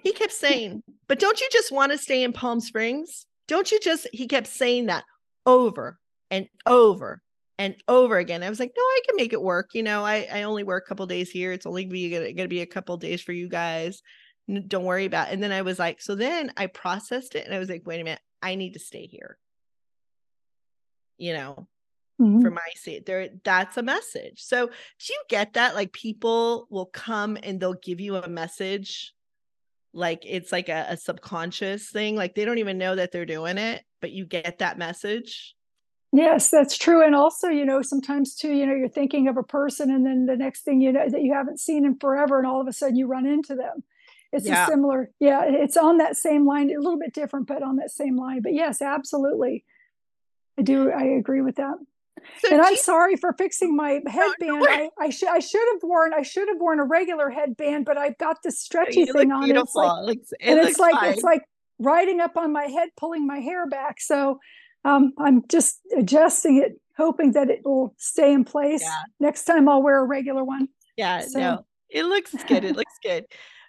He 0.03 0.13
kept 0.13 0.33
saying, 0.33 0.83
But 1.09 1.19
don't 1.21 1.41
you 1.41 1.49
just 1.51 1.73
want 1.73 1.93
to 1.93 1.99
stay 1.99 2.23
in 2.23 2.33
Palm 2.33 2.61
Springs? 2.61 3.27
Don't 3.49 3.71
you 3.73 3.81
just, 3.81 4.07
he 4.13 4.27
kept 4.27 4.47
saying 4.47 4.87
that 4.87 5.05
over 5.47 5.99
and 6.31 6.49
over 6.67 7.23
and 7.61 7.77
over 7.89 8.17
again. 8.17 8.43
I 8.43 8.49
was 8.49 8.59
like, 8.59 8.73
No, 8.75 8.83
I 8.83 9.01
can 9.07 9.17
make 9.17 9.35
it 9.35 9.43
work. 9.43 9.75
You 9.75 9.83
know, 9.83 10.03
I, 10.03 10.27
I 10.33 10.43
only 10.45 10.65
work 10.65 10.85
a 10.87 10.89
couple 10.89 11.07
days 11.07 11.31
here. 11.31 11.53
It's 11.53 11.67
only 11.67 11.85
be 11.85 12.11
gonna, 12.11 12.33
gonna 12.33 12.49
be 12.49 12.63
a 12.63 12.67
couple 12.67 12.97
days 12.97 13.21
for 13.21 13.33
you 13.33 13.49
guys. 13.51 14.03
Don't 14.67 14.85
worry 14.87 15.05
about 15.05 15.29
it. 15.29 15.35
And 15.35 15.43
then 15.43 15.53
I 15.53 15.61
was 15.63 15.79
like, 15.79 16.01
So 16.01 16.15
then 16.15 16.53
I 16.57 16.67
processed 16.69 17.35
it 17.35 17.45
and 17.45 17.55
I 17.55 17.59
was 17.59 17.69
like, 17.69 17.83
Wait 17.85 18.01
a 18.01 18.05
minute, 18.05 18.23
I 18.43 18.55
need 18.55 18.73
to 18.73 18.81
stay 18.81 19.07
here. 19.07 19.37
You 21.19 21.35
know, 21.35 21.69
Mhm. 22.19 22.43
for 22.43 22.51
my 22.51 22.61
sake 22.77 23.07
there 23.07 23.31
that's 23.45 23.79
a 23.79 23.83
message 23.83 24.43
so 24.43 24.67
do 24.67 25.13
you 25.13 25.23
get 25.31 25.55
that 25.55 25.75
like 25.75 25.91
people 25.91 26.67
will 26.69 26.85
come 26.85 27.39
and 27.43 27.59
they'll 27.59 27.73
give 27.73 27.99
you 27.99 28.17
a 28.17 28.29
message 28.29 29.15
like 29.95 30.25
it's 30.27 30.53
like 30.53 30.69
a, 30.69 30.85
a 30.91 30.97
subconscious 30.99 31.89
thing 31.89 32.17
like 32.17 32.35
they 32.35 32.45
don't 32.45 32.59
even 32.59 32.77
know 32.77 32.95
that 32.95 33.11
they're 33.11 33.25
doing 33.25 33.57
it 33.57 33.83
but 34.03 34.11
you 34.11 34.27
get 34.27 34.59
that 34.59 34.77
message 34.77 35.55
Yes, 36.13 36.51
that's 36.51 36.77
true. 36.77 37.05
And 37.05 37.15
also, 37.15 37.49
you 37.49 37.65
know, 37.65 37.83
sometimes 37.83 38.35
too, 38.35 38.53
you 38.53 38.67
know, 38.67 38.75
you're 38.75 38.89
thinking 38.89 39.29
of 39.29 39.37
a 39.37 39.43
person 39.45 39.91
and 39.93 40.05
then 40.05 40.27
the 40.27 40.37
next 40.37 40.63
thing 40.63 40.81
you 40.81 40.91
know 40.93 41.09
that 41.09 41.23
you 41.23 41.33
haven't 41.33 41.61
seen 41.61 41.85
in 41.85 41.97
forever 41.99 42.39
and 42.39 42.47
all 42.49 42.61
of 42.61 42.67
a 42.67 42.73
sudden 42.73 42.97
you 42.97 43.07
run 43.07 43.27
into 43.27 43.55
them. 43.55 43.85
It's 44.33 44.47
Yeah. 44.47 44.65
a 44.65 44.69
similar, 44.69 45.11
yeah, 45.21 45.43
it's 45.45 45.77
on 45.77 45.99
that 45.99 46.17
same 46.17 46.47
line, 46.47 46.71
a 46.71 46.79
little 46.79 46.99
bit 46.99 47.13
different, 47.15 47.47
but 47.47 47.63
on 47.63 47.77
that 47.77 47.91
same 47.91 48.17
line. 48.17 48.43
But 48.43 48.55
yes, 48.55 48.83
absolutely. 48.83 49.65
I 50.59 50.63
do, 50.63 50.91
I 50.91 51.03
agree 51.05 51.43
with 51.43 51.57
that. 51.57 51.75
so 52.43 52.53
And 52.53 52.61
I'm 52.61 52.73
you- 52.73 52.77
sorry 52.79 53.17
for 53.17 53.33
fixing 53.33 53.77
my 53.77 54.01
headband. 54.07 54.61
worry. 54.61 54.91
I, 54.99 55.05
I 55.07 55.11
should 55.11 55.29
I 55.29 55.39
should 55.39 55.67
have 55.75 55.83
worn 55.85 56.13
I 56.13 56.23
should 56.23 56.49
have 56.49 56.59
worn 56.59 56.81
a 56.81 56.85
regular 56.85 57.31
headband, 57.31 57.85
but 57.87 57.97
I've 57.97 58.19
got 58.19 58.43
this 58.43 58.57
oh, 58.57 58.65
stretchy 58.65 59.01
you 59.01 59.07
look 59.07 59.17
thing 59.19 59.33
on. 59.33 59.49
and 59.49 59.59
It's 59.59 59.75
like 59.77 59.99
it 59.99 60.07
looks, 60.07 60.33
it 60.33 60.39
and 60.43 60.59
it's 60.59 60.79
like 60.79 60.95
fine. 60.95 61.13
it's 61.13 61.23
like 61.23 61.43
riding 61.79 62.21
up 62.21 62.37
on 62.37 62.53
my 62.53 62.65
head, 62.67 62.91
pulling 62.97 63.27
my 63.27 63.39
hair 63.39 63.67
back. 63.69 64.01
So 64.01 64.39
um, 64.85 65.13
I'm 65.19 65.47
just 65.49 65.81
adjusting 65.97 66.57
it, 66.59 66.81
hoping 66.97 67.33
that 67.33 67.51
it 67.51 67.61
will 67.65 67.95
stay 67.99 68.33
in 68.33 68.45
place. 68.45 68.83
Yeah. 68.83 69.03
Next 69.21 69.45
time 69.45 69.69
I'll 69.69 69.83
wear 69.83 69.99
a 69.99 70.05
regular 70.05 70.45
one. 70.45 70.69
yeah 70.97 71.21
so- 71.21 71.39
no 71.39 71.65
it 71.89 72.05
looks 72.05 72.33
good 72.47 72.65
it 72.65 72.77
looks 72.81 72.99
good 73.03 73.25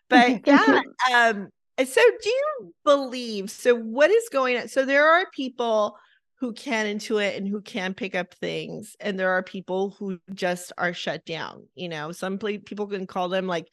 but 0.10 0.46
yeah 0.46 0.82
um 1.14 1.50
so 1.84 2.02
do 2.24 2.30
you 2.30 2.74
believe 2.84 3.50
so 3.50 3.74
what 3.76 4.12
is 4.12 4.30
going 4.30 4.58
on 4.58 4.68
so 4.68 4.86
there 4.86 5.08
are 5.10 5.26
people 5.34 5.98
who 6.40 6.54
can 6.54 6.86
intuit 6.86 7.36
and 7.38 7.48
who 7.48 7.62
can 7.62 7.94
pick 7.96 8.14
up 8.14 8.34
things 8.36 8.96
and 9.00 9.18
there 9.20 9.32
are 9.32 9.42
people 9.42 9.90
who 9.98 10.20
just 10.34 10.72
are 10.78 10.94
shut 10.94 11.26
down 11.26 11.66
you 11.74 11.90
know 11.90 12.12
some 12.12 12.38
play- 12.38 12.60
people 12.60 12.86
can 12.86 13.08
call 13.08 13.30
them 13.30 13.48
like 13.48 13.68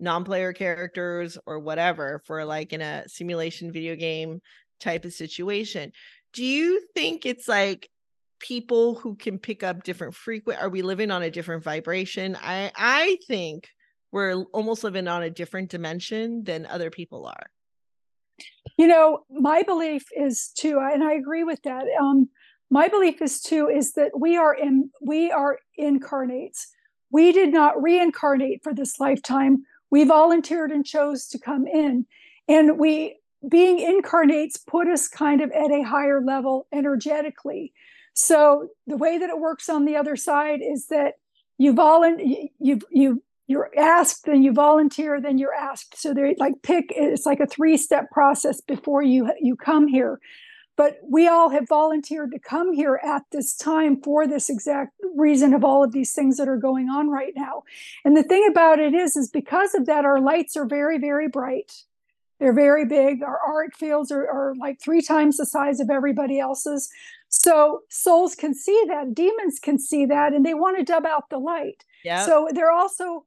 non-player 0.00 0.52
characters 0.52 1.38
or 1.46 1.58
whatever 1.60 2.20
for 2.26 2.44
like 2.44 2.72
in 2.72 2.80
a 2.80 3.04
simulation 3.08 3.70
video 3.72 3.94
game 3.94 4.40
type 4.80 5.04
of 5.04 5.12
situation 5.12 5.92
do 6.36 6.44
you 6.44 6.82
think 6.94 7.26
it's 7.26 7.48
like 7.48 7.90
people 8.38 8.94
who 8.94 9.16
can 9.16 9.38
pick 9.38 9.62
up 9.62 9.82
different 9.82 10.14
frequent 10.14 10.60
are 10.60 10.68
we 10.68 10.82
living 10.82 11.10
on 11.10 11.22
a 11.22 11.30
different 11.30 11.64
vibration 11.64 12.36
i 12.40 12.70
i 12.76 13.18
think 13.26 13.68
we're 14.12 14.44
almost 14.52 14.84
living 14.84 15.08
on 15.08 15.22
a 15.22 15.30
different 15.30 15.70
dimension 15.70 16.44
than 16.44 16.66
other 16.66 16.90
people 16.90 17.26
are 17.26 17.50
you 18.76 18.86
know, 18.86 19.24
my 19.30 19.62
belief 19.62 20.06
is 20.14 20.50
too, 20.54 20.78
and 20.80 21.02
I 21.02 21.14
agree 21.14 21.44
with 21.44 21.62
that. 21.62 21.84
Um, 21.98 22.28
my 22.70 22.88
belief 22.88 23.22
is 23.22 23.40
too 23.40 23.68
is 23.68 23.92
that 23.92 24.18
we 24.18 24.36
are 24.36 24.54
in 24.54 24.90
we 25.00 25.30
are 25.30 25.58
incarnates. 25.76 26.68
We 27.10 27.32
did 27.32 27.52
not 27.52 27.80
reincarnate 27.80 28.62
for 28.62 28.74
this 28.74 28.98
lifetime. 28.98 29.64
We 29.90 30.04
volunteered 30.04 30.72
and 30.72 30.84
chose 30.84 31.28
to 31.28 31.38
come 31.38 31.66
in, 31.66 32.06
and 32.48 32.78
we 32.78 33.18
being 33.48 33.78
incarnates 33.78 34.56
put 34.56 34.88
us 34.88 35.08
kind 35.08 35.40
of 35.40 35.50
at 35.52 35.70
a 35.70 35.82
higher 35.82 36.20
level 36.20 36.66
energetically. 36.72 37.72
So 38.14 38.68
the 38.86 38.96
way 38.96 39.18
that 39.18 39.30
it 39.30 39.38
works 39.38 39.68
on 39.68 39.84
the 39.84 39.96
other 39.96 40.16
side 40.16 40.60
is 40.62 40.86
that 40.86 41.14
you 41.58 41.72
volunteer 41.72 42.48
you 42.58 42.80
you 42.90 43.22
you're 43.46 43.70
asked 43.78 44.24
then 44.24 44.42
you 44.42 44.52
volunteer 44.52 45.20
then 45.20 45.38
you're 45.38 45.54
asked. 45.54 45.98
So 45.98 46.12
they're 46.12 46.34
like 46.38 46.62
pick 46.62 46.86
it's 46.90 47.26
like 47.26 47.40
a 47.40 47.46
three 47.46 47.76
step 47.76 48.10
process 48.10 48.60
before 48.60 49.02
you 49.02 49.30
you 49.40 49.54
come 49.56 49.86
here. 49.86 50.20
But 50.76 50.98
we 51.08 51.26
all 51.26 51.48
have 51.50 51.68
volunteered 51.68 52.32
to 52.32 52.38
come 52.38 52.74
here 52.74 53.00
at 53.02 53.22
this 53.32 53.56
time 53.56 54.02
for 54.02 54.26
this 54.26 54.50
exact 54.50 54.92
reason 55.14 55.54
of 55.54 55.64
all 55.64 55.82
of 55.82 55.92
these 55.92 56.12
things 56.12 56.36
that 56.36 56.48
are 56.48 56.58
going 56.58 56.90
on 56.90 57.08
right 57.08 57.32
now. 57.34 57.62
And 58.04 58.14
the 58.14 58.22
thing 58.22 58.46
about 58.50 58.78
it 58.78 58.92
is 58.92 59.16
is 59.16 59.30
because 59.30 59.74
of 59.74 59.86
that 59.86 60.04
our 60.04 60.20
lights 60.20 60.56
are 60.56 60.66
very 60.66 60.98
very 60.98 61.28
bright 61.28 61.84
they're 62.38 62.52
very 62.52 62.84
big. 62.84 63.22
Our 63.22 63.40
auric 63.48 63.76
fields 63.76 64.10
are, 64.12 64.28
are 64.28 64.54
like 64.58 64.80
three 64.80 65.00
times 65.00 65.38
the 65.38 65.46
size 65.46 65.80
of 65.80 65.90
everybody 65.90 66.38
else's. 66.38 66.90
So 67.28 67.80
souls 67.88 68.34
can 68.34 68.54
see 68.54 68.84
that 68.88 69.14
demons 69.14 69.58
can 69.58 69.78
see 69.78 70.06
that 70.06 70.32
and 70.32 70.44
they 70.44 70.54
want 70.54 70.78
to 70.78 70.84
dub 70.84 71.06
out 71.06 71.28
the 71.30 71.38
light. 71.38 71.84
Yeah 72.04 72.24
so 72.24 72.48
they're 72.52 72.70
also 72.70 73.24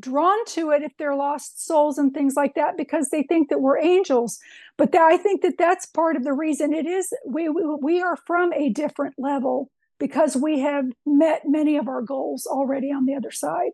drawn 0.00 0.44
to 0.46 0.70
it 0.70 0.82
if 0.82 0.92
they're 0.96 1.14
lost 1.14 1.64
souls 1.64 1.98
and 1.98 2.14
things 2.14 2.34
like 2.34 2.54
that 2.54 2.76
because 2.78 3.10
they 3.10 3.22
think 3.22 3.50
that 3.50 3.60
we're 3.60 3.78
angels. 3.78 4.38
But 4.78 4.92
that, 4.92 5.02
i 5.02 5.16
think 5.16 5.42
that 5.42 5.58
that's 5.58 5.86
part 5.86 6.16
of 6.16 6.24
the 6.24 6.32
reason 6.32 6.72
it 6.72 6.86
is 6.86 7.12
we, 7.26 7.48
we 7.48 7.62
we 7.80 8.02
are 8.02 8.16
from 8.16 8.52
a 8.54 8.70
different 8.70 9.14
level 9.18 9.70
because 9.98 10.36
we 10.36 10.60
have 10.60 10.86
met 11.04 11.42
many 11.46 11.76
of 11.76 11.88
our 11.88 12.02
goals 12.02 12.46
already 12.46 12.90
on 12.90 13.06
the 13.06 13.14
other 13.14 13.30
side. 13.30 13.72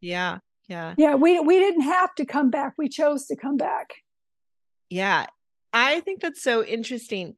Yeah 0.00 0.38
yeah. 0.68 0.94
Yeah 0.96 1.16
we 1.16 1.38
we 1.40 1.58
didn't 1.58 1.82
have 1.82 2.14
to 2.14 2.24
come 2.24 2.50
back. 2.50 2.74
We 2.78 2.88
chose 2.88 3.26
to 3.26 3.36
come 3.36 3.58
back 3.58 4.01
yeah 4.92 5.26
i 5.72 6.00
think 6.00 6.20
that's 6.20 6.42
so 6.42 6.64
interesting 6.64 7.34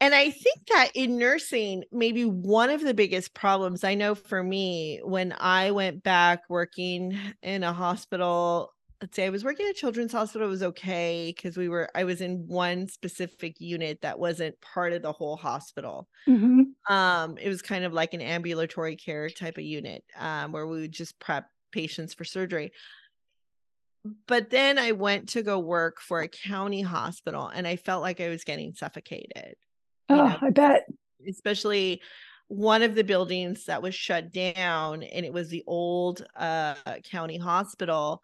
and 0.00 0.14
I 0.14 0.30
think 0.30 0.66
that 0.68 0.90
in 0.94 1.18
nursing, 1.18 1.84
maybe 1.92 2.24
one 2.24 2.70
of 2.70 2.80
the 2.80 2.94
biggest 2.94 3.34
problems 3.34 3.84
I 3.84 3.94
know 3.94 4.14
for 4.14 4.42
me 4.42 5.00
when 5.04 5.34
I 5.38 5.72
went 5.72 6.02
back 6.02 6.44
working 6.48 7.18
in 7.42 7.62
a 7.62 7.74
hospital, 7.74 8.72
let's 9.02 9.14
say 9.14 9.26
I 9.26 9.30
was 9.30 9.44
working 9.44 9.66
at 9.66 9.72
a 9.72 9.78
children's 9.78 10.12
hospital, 10.12 10.46
it 10.46 10.50
was 10.50 10.62
okay 10.62 11.34
because 11.36 11.58
we 11.58 11.68
were, 11.68 11.90
I 11.94 12.04
was 12.04 12.22
in 12.22 12.46
one 12.48 12.88
specific 12.88 13.60
unit 13.60 14.00
that 14.00 14.18
wasn't 14.18 14.58
part 14.62 14.94
of 14.94 15.02
the 15.02 15.12
whole 15.12 15.36
hospital. 15.36 16.08
mm-hmm. 16.26 16.62
Um, 16.92 17.36
it 17.36 17.48
was 17.48 17.60
kind 17.60 17.84
of 17.84 17.92
like 17.92 18.14
an 18.14 18.22
ambulatory 18.22 18.96
care 18.96 19.28
type 19.28 19.58
of 19.58 19.64
unit 19.64 20.02
um, 20.18 20.52
where 20.52 20.66
we 20.66 20.80
would 20.80 20.92
just 20.92 21.18
prep 21.18 21.46
patients 21.72 22.14
for 22.14 22.24
surgery. 22.24 22.72
But 24.26 24.50
then 24.50 24.78
I 24.78 24.92
went 24.92 25.30
to 25.30 25.42
go 25.42 25.58
work 25.58 26.00
for 26.00 26.20
a 26.20 26.28
county 26.28 26.80
hospital 26.80 27.48
and 27.48 27.66
I 27.66 27.76
felt 27.76 28.02
like 28.02 28.20
I 28.20 28.28
was 28.28 28.44
getting 28.44 28.74
suffocated 28.74 29.56
oh 30.08 30.16
know, 30.16 30.36
i 30.40 30.50
bet. 30.50 30.86
Especially 31.28 32.00
one 32.48 32.82
of 32.82 32.94
the 32.94 33.04
buildings 33.04 33.66
that 33.66 33.82
was 33.82 33.94
shut 33.94 34.32
down 34.32 35.02
and 35.02 35.24
it 35.24 35.32
was 35.32 35.48
the 35.48 35.62
old 35.66 36.24
uh, 36.36 36.74
county 37.04 37.38
hospital 37.38 38.22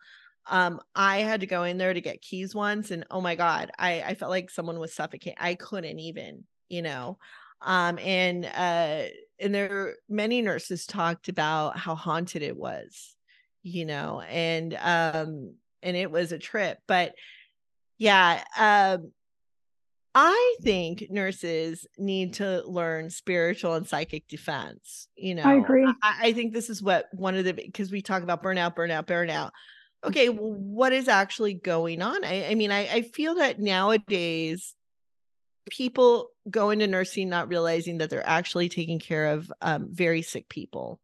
um, 0.48 0.80
i 0.94 1.18
had 1.18 1.40
to 1.40 1.46
go 1.46 1.64
in 1.64 1.78
there 1.78 1.94
to 1.94 2.00
get 2.00 2.22
keys 2.22 2.54
once 2.54 2.90
and 2.90 3.04
oh 3.10 3.20
my 3.20 3.34
god 3.34 3.70
i 3.78 4.02
i 4.02 4.14
felt 4.14 4.30
like 4.30 4.50
someone 4.50 4.78
was 4.78 4.94
suffocating 4.94 5.36
i 5.38 5.54
couldn't 5.54 5.98
even 6.00 6.44
you 6.68 6.82
know? 6.82 7.18
Um, 7.62 7.98
and 7.98 8.44
uh, 8.44 9.02
and 9.38 9.54
there 9.54 9.96
many 10.08 10.42
nurses 10.42 10.86
talked 10.86 11.28
about 11.28 11.78
how 11.78 11.94
haunted 11.94 12.42
it 12.42 12.56
was 12.56 13.14
you 13.62 13.84
know? 13.84 14.20
And 14.20 14.78
um 14.80 15.54
and 15.82 15.96
it 15.96 16.10
was 16.10 16.32
a 16.32 16.38
trip 16.38 16.78
but 16.86 17.14
yeah 17.98 18.42
um 18.58 19.12
I 20.18 20.56
think 20.62 21.08
nurses 21.10 21.86
need 21.98 22.34
to 22.34 22.62
learn 22.66 23.10
spiritual 23.10 23.74
and 23.74 23.86
psychic 23.86 24.26
defense. 24.28 25.08
You 25.14 25.34
know, 25.34 25.42
I 25.42 25.56
agree. 25.56 25.84
I, 26.02 26.28
I 26.28 26.32
think 26.32 26.54
this 26.54 26.70
is 26.70 26.82
what 26.82 27.04
one 27.12 27.34
of 27.34 27.44
the 27.44 27.52
because 27.52 27.90
we 27.92 28.00
talk 28.00 28.22
about 28.22 28.42
burnout, 28.42 28.74
burnout, 28.74 29.04
burnout. 29.04 29.50
Okay, 30.02 30.30
well, 30.30 30.54
what 30.54 30.94
is 30.94 31.08
actually 31.08 31.52
going 31.52 32.00
on? 32.00 32.24
I, 32.24 32.46
I 32.46 32.54
mean, 32.54 32.72
I, 32.72 32.88
I 32.90 33.02
feel 33.02 33.34
that 33.34 33.60
nowadays 33.60 34.74
people 35.68 36.30
go 36.48 36.70
into 36.70 36.86
nursing 36.86 37.28
not 37.28 37.48
realizing 37.48 37.98
that 37.98 38.08
they're 38.08 38.26
actually 38.26 38.70
taking 38.70 38.98
care 38.98 39.32
of 39.32 39.52
um, 39.60 39.88
very 39.90 40.22
sick 40.22 40.48
people, 40.48 40.98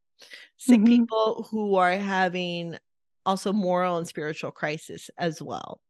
sick 0.56 0.78
mm-hmm. 0.78 0.86
people 0.86 1.48
who 1.50 1.74
are 1.74 1.92
having 1.92 2.78
also 3.26 3.52
moral 3.52 3.98
and 3.98 4.06
spiritual 4.06 4.50
crisis 4.50 5.10
as 5.18 5.40
well. 5.40 5.80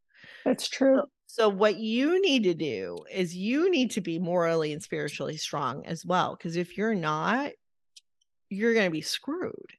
That's 0.45 0.69
true. 0.69 0.97
So, 0.97 1.09
so, 1.27 1.49
what 1.49 1.77
you 1.77 2.21
need 2.21 2.45
to 2.45 2.55
do 2.55 2.99
is 3.11 3.35
you 3.35 3.71
need 3.71 3.93
to 3.93 4.01
be 4.01 4.19
morally 4.19 4.73
and 4.73 4.83
spiritually 4.83 5.37
strong 5.37 5.87
as 5.87 6.05
well. 6.05 6.37
Because 6.37 6.57
if 6.57 6.77
you're 6.77 6.95
not, 6.95 7.53
you're 8.51 8.75
going 8.75 8.87
to 8.87 8.91
be 8.91 9.01
screwed. 9.01 9.73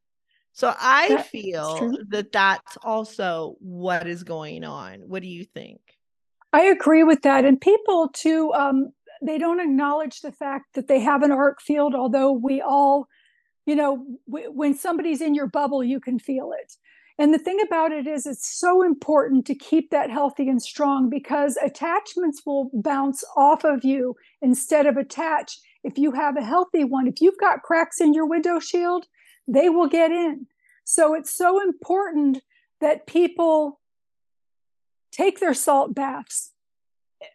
So, 0.54 0.74
I 0.78 1.10
that 1.10 1.28
feel 1.28 1.98
that 2.10 2.32
that's 2.32 2.78
also 2.84 3.56
what 3.60 4.08
is 4.08 4.24
going 4.24 4.64
on. 4.64 5.02
What 5.02 5.22
do 5.22 5.28
you 5.28 5.44
think? 5.44 5.80
I 6.54 6.62
agree 6.64 7.04
with 7.04 7.22
that. 7.22 7.46
And 7.46 7.60
people, 7.60 8.10
too, 8.14 8.52
um, 8.54 8.92
they 9.22 9.38
don't 9.38 9.60
acknowledge 9.60 10.22
the 10.22 10.32
fact 10.32 10.74
that 10.76 10.88
they 10.88 11.00
have 11.00 11.24
an 11.24 11.32
auric 11.32 11.62
field, 11.62 11.96
although 11.96 12.32
we 12.32 12.62
all, 12.62 13.08
you 13.66 13.76
know, 13.76 14.06
w- 14.28 14.52
when 14.52 14.76
somebody's 14.76 15.22
in 15.22 15.34
your 15.34 15.48
bubble, 15.48 15.84
you 15.84 16.00
can 16.00 16.20
feel 16.20 16.52
it. 16.52 16.74
And 17.20 17.34
the 17.34 17.40
thing 17.40 17.60
about 17.62 17.92
it 17.92 18.08
is, 18.08 18.26
it's 18.26 18.58
so 18.60 18.82
important 18.82 19.46
to 19.46 19.56
keep 19.56 19.92
that 19.92 20.10
healthy 20.10 20.50
and 20.50 20.62
strong 20.62 21.10
because 21.10 21.58
attachments 21.58 22.42
will 22.46 22.72
bounce 22.74 23.24
off 23.36 23.64
of 23.64 23.84
you 23.84 24.16
instead 24.42 24.88
of 24.88 24.98
attach. 24.98 25.60
If 25.84 25.98
you 25.98 26.14
have 26.14 26.38
a 26.38 26.44
healthy 26.44 26.84
one, 26.84 27.08
if 27.08 27.22
you've 27.22 27.38
got 27.38 27.62
cracks 27.62 28.02
in 28.02 28.14
your 28.14 28.26
window 28.26 28.60
shield, 28.60 29.06
they 29.48 29.70
will 29.70 29.88
get 29.88 30.12
in. 30.12 30.48
So 30.86 31.14
it's 31.14 31.34
so 31.34 31.62
important 31.62 32.42
that 32.82 33.06
people 33.06 33.80
take 35.12 35.40
their 35.40 35.54
salt 35.54 35.94
baths, 35.94 36.53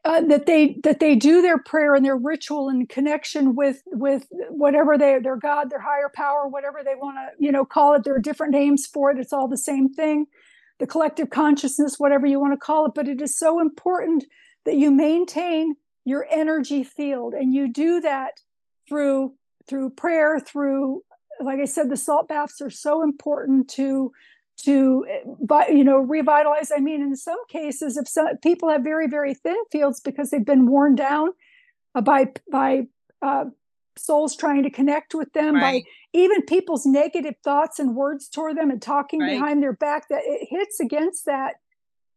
uh, 0.05 0.21
that 0.23 0.47
they 0.47 0.79
that 0.83 1.01
they 1.01 1.15
do 1.15 1.43
their 1.43 1.59
prayer 1.59 1.95
and 1.95 2.05
their 2.05 2.17
ritual 2.17 2.69
in 2.69 2.87
connection 2.87 3.55
with 3.55 3.83
with 3.87 4.27
whatever 4.51 4.97
they 4.97 5.19
their 5.19 5.37
god 5.37 5.71
their 5.71 5.81
higher 5.81 6.11
power 6.15 6.47
whatever 6.47 6.83
they 6.85 6.95
want 6.95 7.17
to 7.17 7.45
you 7.45 7.53
know 7.53 7.65
call 7.65 7.95
it 7.95 8.05
there 8.05 8.15
are 8.15 8.21
different 8.21 8.53
names 8.53 8.87
for 8.87 9.11
it 9.11 9.19
it's 9.19 9.33
all 9.33 9.49
the 9.49 9.57
same 9.57 9.89
thing. 9.89 10.27
The 10.79 10.87
collective 10.87 11.31
consciousness 11.31 11.99
whatever 11.99 12.27
you 12.27 12.41
want 12.41 12.53
to 12.53 12.59
call 12.59 12.87
it 12.87 12.93
but 12.95 13.09
it 13.09 13.21
is 13.21 13.37
so 13.37 13.61
important 13.61 14.25
that 14.65 14.77
you 14.77 14.91
maintain 14.91 15.75
your 16.05 16.27
energy 16.31 16.85
field 16.85 17.35
and 17.35 17.53
you 17.53 17.73
do 17.73 18.01
that 18.01 18.41
through 18.89 19.35
through 19.69 19.91
prayer 19.91 20.39
through 20.39 21.03
like 21.41 21.59
i 21.59 21.65
said 21.65 21.91
the 21.91 21.97
salt 21.97 22.29
baths 22.29 22.61
are 22.61 22.71
so 22.71 23.03
important 23.03 23.69
to 23.69 24.13
to 24.59 25.07
you 25.69 25.85
know 25.85 25.99
revitalize 25.99 26.73
i 26.75 26.81
mean 26.81 27.01
in 27.01 27.15
some 27.17 27.39
cases 27.49 27.97
if 27.97 28.09
some 28.09 28.37
people 28.39 28.69
have 28.69 28.83
very 28.83 29.07
very 29.07 29.35
thin 29.35 29.57
fields 29.71 30.01
because 30.01 30.31
they've 30.31 30.45
been 30.45 30.67
worn 30.67 30.95
down 30.95 31.31
uh, 31.95 32.01
by 32.01 32.27
by 32.51 32.87
uh, 33.23 33.45
souls 33.97 34.37
trying 34.37 34.63
to 34.63 34.71
connect 34.71 35.15
with 35.15 35.33
them 35.33 35.55
right. 35.55 35.85
by 35.85 35.91
even 36.13 36.43
people's 36.43 36.87
negative 36.87 37.35
thoughts 37.45 37.79
and 37.79 37.95
words 37.95 38.29
toward 38.29 38.57
them 38.57 38.71
and 38.71 38.83
talking 38.83 39.21
right. 39.21 39.33
behind 39.33 39.63
their 39.63 39.73
back 39.73 40.09
that 40.09 40.23
it 40.25 40.49
hits 40.51 40.81
against 40.81 41.27
that 41.27 41.55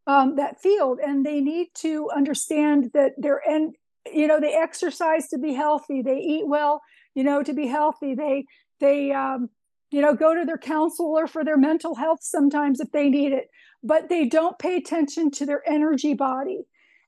um, 0.08 0.36
that 0.36 0.62
field 0.62 1.00
and 1.00 1.26
they 1.26 1.42
need 1.42 1.68
to 1.76 2.10
understand 2.16 2.92
that 2.94 3.14
they're 3.18 3.42
and 3.48 3.76
you 4.12 4.28
know 4.28 4.40
they 4.40 4.54
exercise 4.54 5.28
to 5.28 5.38
be 5.38 5.54
healthy 5.54 6.02
they 6.02 6.18
eat 6.18 6.48
well 6.48 6.82
you 7.14 7.24
know 7.24 7.44
to 7.44 7.54
be 7.54 7.68
healthy 7.68 8.16
they 8.16 8.46
they 8.80 9.12
um, 9.12 9.50
you 9.92 10.02
know, 10.02 10.16
go 10.16 10.34
to 10.34 10.46
their 10.46 10.58
counselor 10.58 11.28
for 11.28 11.44
their 11.44 11.58
mental 11.58 11.96
health 11.96 12.20
sometimes 12.22 12.80
if 12.80 12.92
they 12.92 13.10
need 13.10 13.34
it, 13.34 13.50
but 13.84 14.10
they 14.10 14.26
don't 14.26 14.58
pay 14.58 14.78
attention 14.78 15.30
to 15.32 15.46
their 15.46 15.62
energy 15.70 16.14
body. 16.14 16.62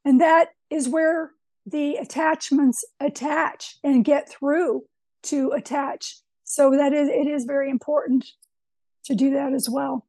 And 0.06 0.22
that 0.22 0.50
is 0.70 0.90
where 0.90 1.32
the 1.66 1.96
attachments 1.96 2.84
attach 3.00 3.78
and 3.84 4.04
get 4.04 4.30
through 4.30 4.84
to 5.24 5.52
attach. 5.52 6.18
So 6.44 6.72
that 6.72 6.94
is 6.94 7.08
it 7.08 7.28
is 7.28 7.46
very 7.46 7.70
important 7.70 8.26
to 9.06 9.16
do 9.16 9.32
that 9.32 9.54
as 9.54 9.70
well. 9.70 10.06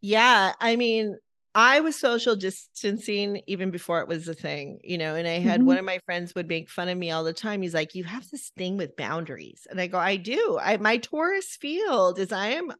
Yeah, 0.00 0.54
I 0.60 0.76
mean, 0.76 1.18
I 1.54 1.80
was 1.80 1.96
social 1.96 2.36
distancing 2.36 3.42
even 3.46 3.70
before 3.70 4.00
it 4.00 4.08
was 4.08 4.28
a 4.28 4.34
thing, 4.34 4.78
you 4.84 4.98
know, 4.98 5.16
and 5.16 5.26
I 5.26 5.40
had 5.40 5.60
mm-hmm. 5.60 5.66
one 5.66 5.78
of 5.78 5.84
my 5.84 5.98
friends 6.06 6.34
would 6.34 6.48
make 6.48 6.70
fun 6.70 6.88
of 6.88 6.96
me 6.96 7.10
all 7.10 7.24
the 7.24 7.32
time. 7.32 7.62
He's 7.62 7.74
like, 7.74 7.94
"You 7.94 8.04
have 8.04 8.28
this 8.30 8.50
thing 8.56 8.76
with 8.76 8.96
boundaries." 8.96 9.66
And 9.68 9.80
I 9.80 9.88
go, 9.88 9.98
"I 9.98 10.16
do. 10.16 10.58
I 10.60 10.76
my 10.76 10.98
Taurus 10.98 11.56
field 11.56 12.18
is 12.20 12.30
I 12.30 12.48
am 12.48 12.72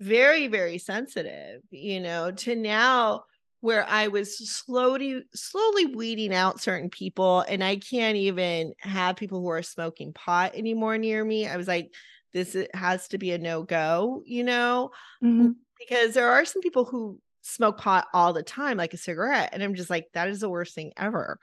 very 0.00 0.46
very 0.46 0.78
sensitive, 0.78 1.62
you 1.70 2.00
know, 2.00 2.30
to 2.30 2.54
now 2.54 3.24
where 3.60 3.86
I 3.88 4.08
was 4.08 4.36
slowly 4.38 5.24
slowly 5.34 5.86
weeding 5.86 6.34
out 6.34 6.60
certain 6.60 6.90
people 6.90 7.40
and 7.48 7.64
I 7.64 7.76
can't 7.76 8.16
even 8.16 8.74
have 8.80 9.16
people 9.16 9.40
who 9.40 9.48
are 9.48 9.62
smoking 9.62 10.12
pot 10.12 10.54
anymore 10.54 10.98
near 10.98 11.24
me. 11.24 11.48
I 11.48 11.56
was 11.56 11.66
like 11.66 11.90
this 12.34 12.56
has 12.74 13.08
to 13.08 13.18
be 13.18 13.32
a 13.32 13.38
no-go, 13.38 14.22
you 14.26 14.44
know, 14.44 14.90
mm-hmm. 15.22 15.52
because 15.78 16.14
there 16.14 16.30
are 16.30 16.44
some 16.44 16.60
people 16.60 16.84
who 16.84 17.18
smoke 17.44 17.78
pot 17.78 18.06
all 18.14 18.32
the 18.32 18.42
time 18.42 18.78
like 18.78 18.94
a 18.94 18.96
cigarette 18.96 19.50
and 19.52 19.62
I'm 19.62 19.74
just 19.74 19.90
like 19.90 20.06
that 20.14 20.28
is 20.28 20.40
the 20.40 20.48
worst 20.48 20.74
thing 20.74 20.92
ever, 20.96 21.38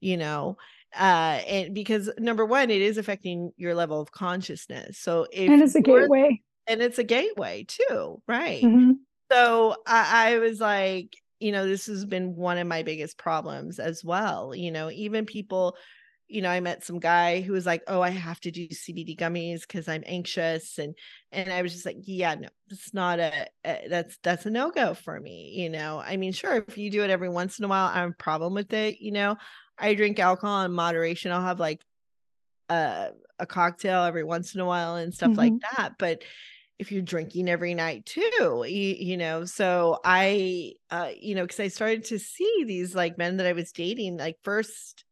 you 0.00 0.16
know. 0.16 0.56
Uh 0.94 1.40
and 1.46 1.74
because 1.74 2.10
number 2.18 2.44
1 2.44 2.70
it 2.70 2.82
is 2.82 2.98
affecting 2.98 3.52
your 3.56 3.74
level 3.74 4.00
of 4.00 4.12
consciousness. 4.12 4.98
So 4.98 5.26
And 5.34 5.62
it's 5.62 5.74
a 5.74 5.80
gateway. 5.80 6.42
And 6.66 6.82
it's 6.82 6.98
a 6.98 7.04
gateway 7.04 7.66
too, 7.68 8.20
right? 8.26 8.62
Mm-hmm. 8.62 8.92
So 9.30 9.76
I, 9.86 10.34
I 10.34 10.38
was 10.38 10.60
like, 10.60 11.16
you 11.40 11.52
know, 11.52 11.66
this 11.66 11.86
has 11.86 12.04
been 12.04 12.36
one 12.36 12.58
of 12.58 12.66
my 12.66 12.82
biggest 12.82 13.18
problems 13.18 13.78
as 13.78 14.04
well. 14.04 14.54
You 14.54 14.70
know, 14.70 14.90
even 14.90 15.26
people, 15.26 15.76
you 16.28 16.42
know, 16.42 16.48
I 16.48 16.60
met 16.60 16.84
some 16.84 16.98
guy 16.98 17.40
who 17.40 17.52
was 17.52 17.66
like, 17.66 17.82
"Oh, 17.86 18.00
I 18.00 18.10
have 18.10 18.40
to 18.40 18.50
do 18.50 18.68
CBD 18.68 19.16
gummies 19.16 19.60
because 19.62 19.88
I'm 19.88 20.02
anxious," 20.06 20.78
and 20.78 20.94
and 21.32 21.52
I 21.52 21.62
was 21.62 21.72
just 21.72 21.86
like, 21.86 21.98
"Yeah, 22.02 22.34
no, 22.34 22.48
it's 22.70 22.94
not 22.94 23.20
a, 23.20 23.48
a 23.64 23.86
that's 23.88 24.18
that's 24.22 24.46
a 24.46 24.50
no 24.50 24.70
go 24.70 24.94
for 24.94 25.18
me." 25.20 25.52
You 25.54 25.70
know, 25.70 26.02
I 26.04 26.16
mean, 26.16 26.32
sure, 26.32 26.64
if 26.66 26.78
you 26.78 26.90
do 26.90 27.02
it 27.04 27.10
every 27.10 27.28
once 27.28 27.58
in 27.58 27.64
a 27.64 27.68
while, 27.68 27.88
I 27.88 28.00
have 28.00 28.10
a 28.10 28.14
problem 28.14 28.54
with 28.54 28.72
it. 28.72 29.00
You 29.00 29.12
know, 29.12 29.36
I 29.78 29.94
drink 29.94 30.18
alcohol 30.18 30.62
in 30.62 30.72
moderation. 30.72 31.30
I'll 31.30 31.42
have 31.42 31.60
like 31.60 31.82
a 32.68 33.10
a 33.38 33.46
cocktail 33.46 34.04
every 34.04 34.24
once 34.24 34.54
in 34.54 34.60
a 34.60 34.66
while 34.66 34.96
and 34.96 35.12
stuff 35.12 35.30
mm-hmm. 35.30 35.38
like 35.38 35.54
that, 35.76 35.94
but 35.98 36.22
if 36.78 36.90
you're 36.90 37.02
drinking 37.02 37.48
every 37.48 37.72
night 37.72 38.04
too 38.04 38.64
you, 38.66 38.96
you 38.98 39.16
know 39.16 39.44
so 39.44 40.00
i 40.04 40.72
uh 40.90 41.10
you 41.20 41.36
know 41.36 41.42
because 41.42 41.60
i 41.60 41.68
started 41.68 42.04
to 42.04 42.18
see 42.18 42.64
these 42.66 42.96
like 42.96 43.16
men 43.16 43.36
that 43.36 43.46
i 43.46 43.52
was 43.52 43.70
dating 43.70 44.16
like 44.16 44.36
first 44.42 45.04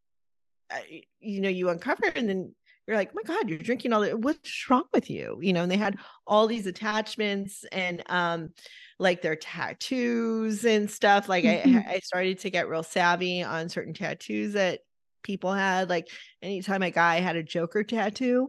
you 1.21 1.41
know 1.41 1.49
you 1.49 1.69
uncover 1.69 2.07
and 2.15 2.29
then 2.29 2.55
you're 2.87 2.97
like 2.97 3.15
my 3.15 3.23
god 3.23 3.49
you're 3.49 3.59
drinking 3.59 3.93
all 3.93 4.01
that 4.01 4.19
what's 4.19 4.69
wrong 4.69 4.85
with 4.93 5.09
you 5.11 5.39
you 5.41 5.53
know 5.53 5.63
and 5.63 5.71
they 5.71 5.77
had 5.77 5.97
all 6.27 6.47
these 6.47 6.67
attachments 6.67 7.65
and 7.73 8.03
um 8.07 8.51
like 8.99 9.23
their 9.23 9.37
tattoos 9.37 10.65
and 10.65 10.91
stuff 10.91 11.29
like 11.29 11.45
mm-hmm. 11.45 11.89
I, 11.89 11.95
I 11.95 11.99
started 12.01 12.39
to 12.41 12.51
get 12.51 12.69
real 12.69 12.83
savvy 12.83 13.43
on 13.43 13.69
certain 13.69 13.95
tattoos 13.95 14.55
that 14.55 14.81
people 15.23 15.53
had 15.53 15.89
like 15.89 16.09
anytime 16.43 16.83
a 16.83 16.91
guy 16.91 17.21
had 17.21 17.37
a 17.37 17.43
joker 17.43 17.85
tattoo 17.85 18.49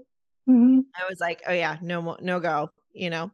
mm-hmm. 0.50 0.80
i 0.96 1.10
was 1.10 1.20
like 1.20 1.44
oh 1.48 1.54
yeah 1.54 1.78
no 1.82 2.18
no 2.20 2.40
go 2.40 2.70
you 2.94 3.10
know 3.10 3.32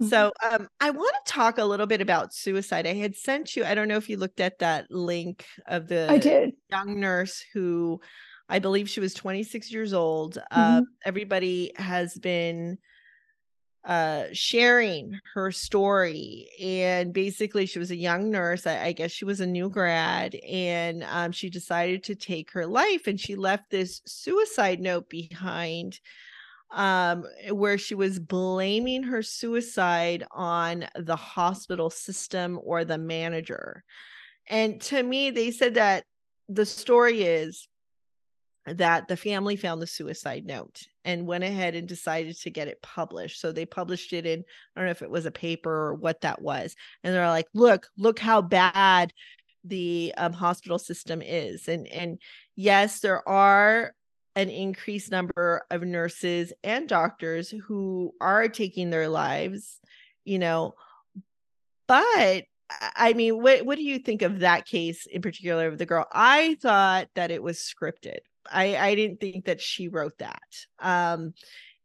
mm-hmm. 0.00 0.08
so 0.08 0.32
um, 0.50 0.68
I 0.80 0.90
want 0.90 1.14
to 1.24 1.32
talk 1.32 1.58
a 1.58 1.64
little 1.64 1.86
bit 1.86 2.00
about 2.00 2.34
suicide. 2.34 2.86
I 2.86 2.94
had 2.94 3.16
sent 3.16 3.56
you, 3.56 3.64
I 3.64 3.74
don't 3.74 3.88
know 3.88 3.96
if 3.96 4.08
you 4.08 4.16
looked 4.16 4.40
at 4.40 4.58
that 4.60 4.90
link 4.90 5.44
of 5.66 5.88
the 5.88 6.10
I 6.10 6.18
did. 6.18 6.54
young 6.70 7.00
nurse 7.00 7.44
who 7.52 8.00
I 8.48 8.58
believe 8.58 8.88
she 8.88 9.00
was 9.00 9.14
26 9.14 9.70
years 9.70 9.92
old. 9.92 10.38
Uh, 10.50 10.56
mm-hmm. 10.58 10.78
Uh, 10.78 10.86
everybody 11.04 11.72
has 11.76 12.14
been 12.14 12.78
uh, 13.84 14.24
sharing 14.32 15.18
her 15.34 15.50
story. 15.50 16.48
And 16.60 17.12
basically, 17.12 17.66
she 17.66 17.78
was 17.78 17.90
a 17.90 17.96
young 17.96 18.30
nurse. 18.30 18.66
I, 18.66 18.86
I 18.86 18.92
guess 18.92 19.10
she 19.10 19.24
was 19.24 19.40
a 19.40 19.46
new 19.46 19.70
grad, 19.70 20.34
and 20.34 21.04
um, 21.04 21.32
she 21.32 21.48
decided 21.48 22.04
to 22.04 22.14
take 22.14 22.52
her 22.52 22.66
life. 22.66 23.06
And 23.06 23.18
she 23.18 23.34
left 23.34 23.70
this 23.70 24.02
suicide 24.04 24.80
note 24.80 25.08
behind 25.08 26.00
um, 26.70 27.24
where 27.50 27.78
she 27.78 27.94
was 27.94 28.18
blaming 28.18 29.02
her 29.04 29.22
suicide 29.22 30.24
on 30.30 30.86
the 30.96 31.16
hospital 31.16 31.90
system 31.90 32.58
or 32.62 32.84
the 32.84 32.98
manager. 32.98 33.84
And 34.48 34.80
to 34.82 35.02
me, 35.02 35.30
they 35.30 35.50
said 35.50 35.74
that 35.74 36.04
the 36.48 36.66
story 36.66 37.22
is 37.22 37.68
that 38.66 39.08
the 39.08 39.16
family 39.16 39.56
found 39.56 39.80
the 39.80 39.86
suicide 39.86 40.44
note 40.44 40.82
and 41.04 41.26
went 41.26 41.44
ahead 41.44 41.74
and 41.74 41.88
decided 41.88 42.38
to 42.38 42.50
get 42.50 42.68
it 42.68 42.82
published. 42.82 43.40
So 43.40 43.50
they 43.50 43.64
published 43.64 44.12
it 44.12 44.26
in, 44.26 44.40
I 44.40 44.80
don't 44.80 44.86
know 44.86 44.90
if 44.90 45.02
it 45.02 45.10
was 45.10 45.24
a 45.24 45.30
paper 45.30 45.70
or 45.70 45.94
what 45.94 46.20
that 46.20 46.42
was. 46.42 46.74
And 47.02 47.14
they're 47.14 47.28
like, 47.28 47.46
look, 47.54 47.88
look 47.96 48.18
how 48.18 48.42
bad 48.42 49.12
the 49.64 50.12
um, 50.16 50.32
hospital 50.32 50.78
system 50.78 51.22
is. 51.22 51.68
And 51.68 51.86
and 51.88 52.18
yes, 52.56 53.00
there 53.00 53.26
are 53.28 53.92
an 54.38 54.50
increased 54.50 55.10
number 55.10 55.64
of 55.68 55.82
nurses 55.82 56.52
and 56.62 56.88
doctors 56.88 57.50
who 57.66 58.14
are 58.20 58.48
taking 58.48 58.88
their 58.88 59.08
lives, 59.08 59.80
you 60.24 60.38
know. 60.38 60.74
But 61.88 62.44
I 62.94 63.14
mean, 63.14 63.42
what 63.42 63.66
what 63.66 63.78
do 63.78 63.82
you 63.82 63.98
think 63.98 64.22
of 64.22 64.38
that 64.38 64.64
case 64.64 65.06
in 65.06 65.22
particular 65.22 65.66
of 65.66 65.76
the 65.76 65.86
girl? 65.86 66.06
I 66.12 66.56
thought 66.62 67.08
that 67.16 67.32
it 67.32 67.42
was 67.42 67.58
scripted. 67.58 68.18
I 68.50 68.76
I 68.76 68.94
didn't 68.94 69.18
think 69.18 69.46
that 69.46 69.60
she 69.60 69.88
wrote 69.88 70.16
that. 70.18 70.66
Um 70.78 71.34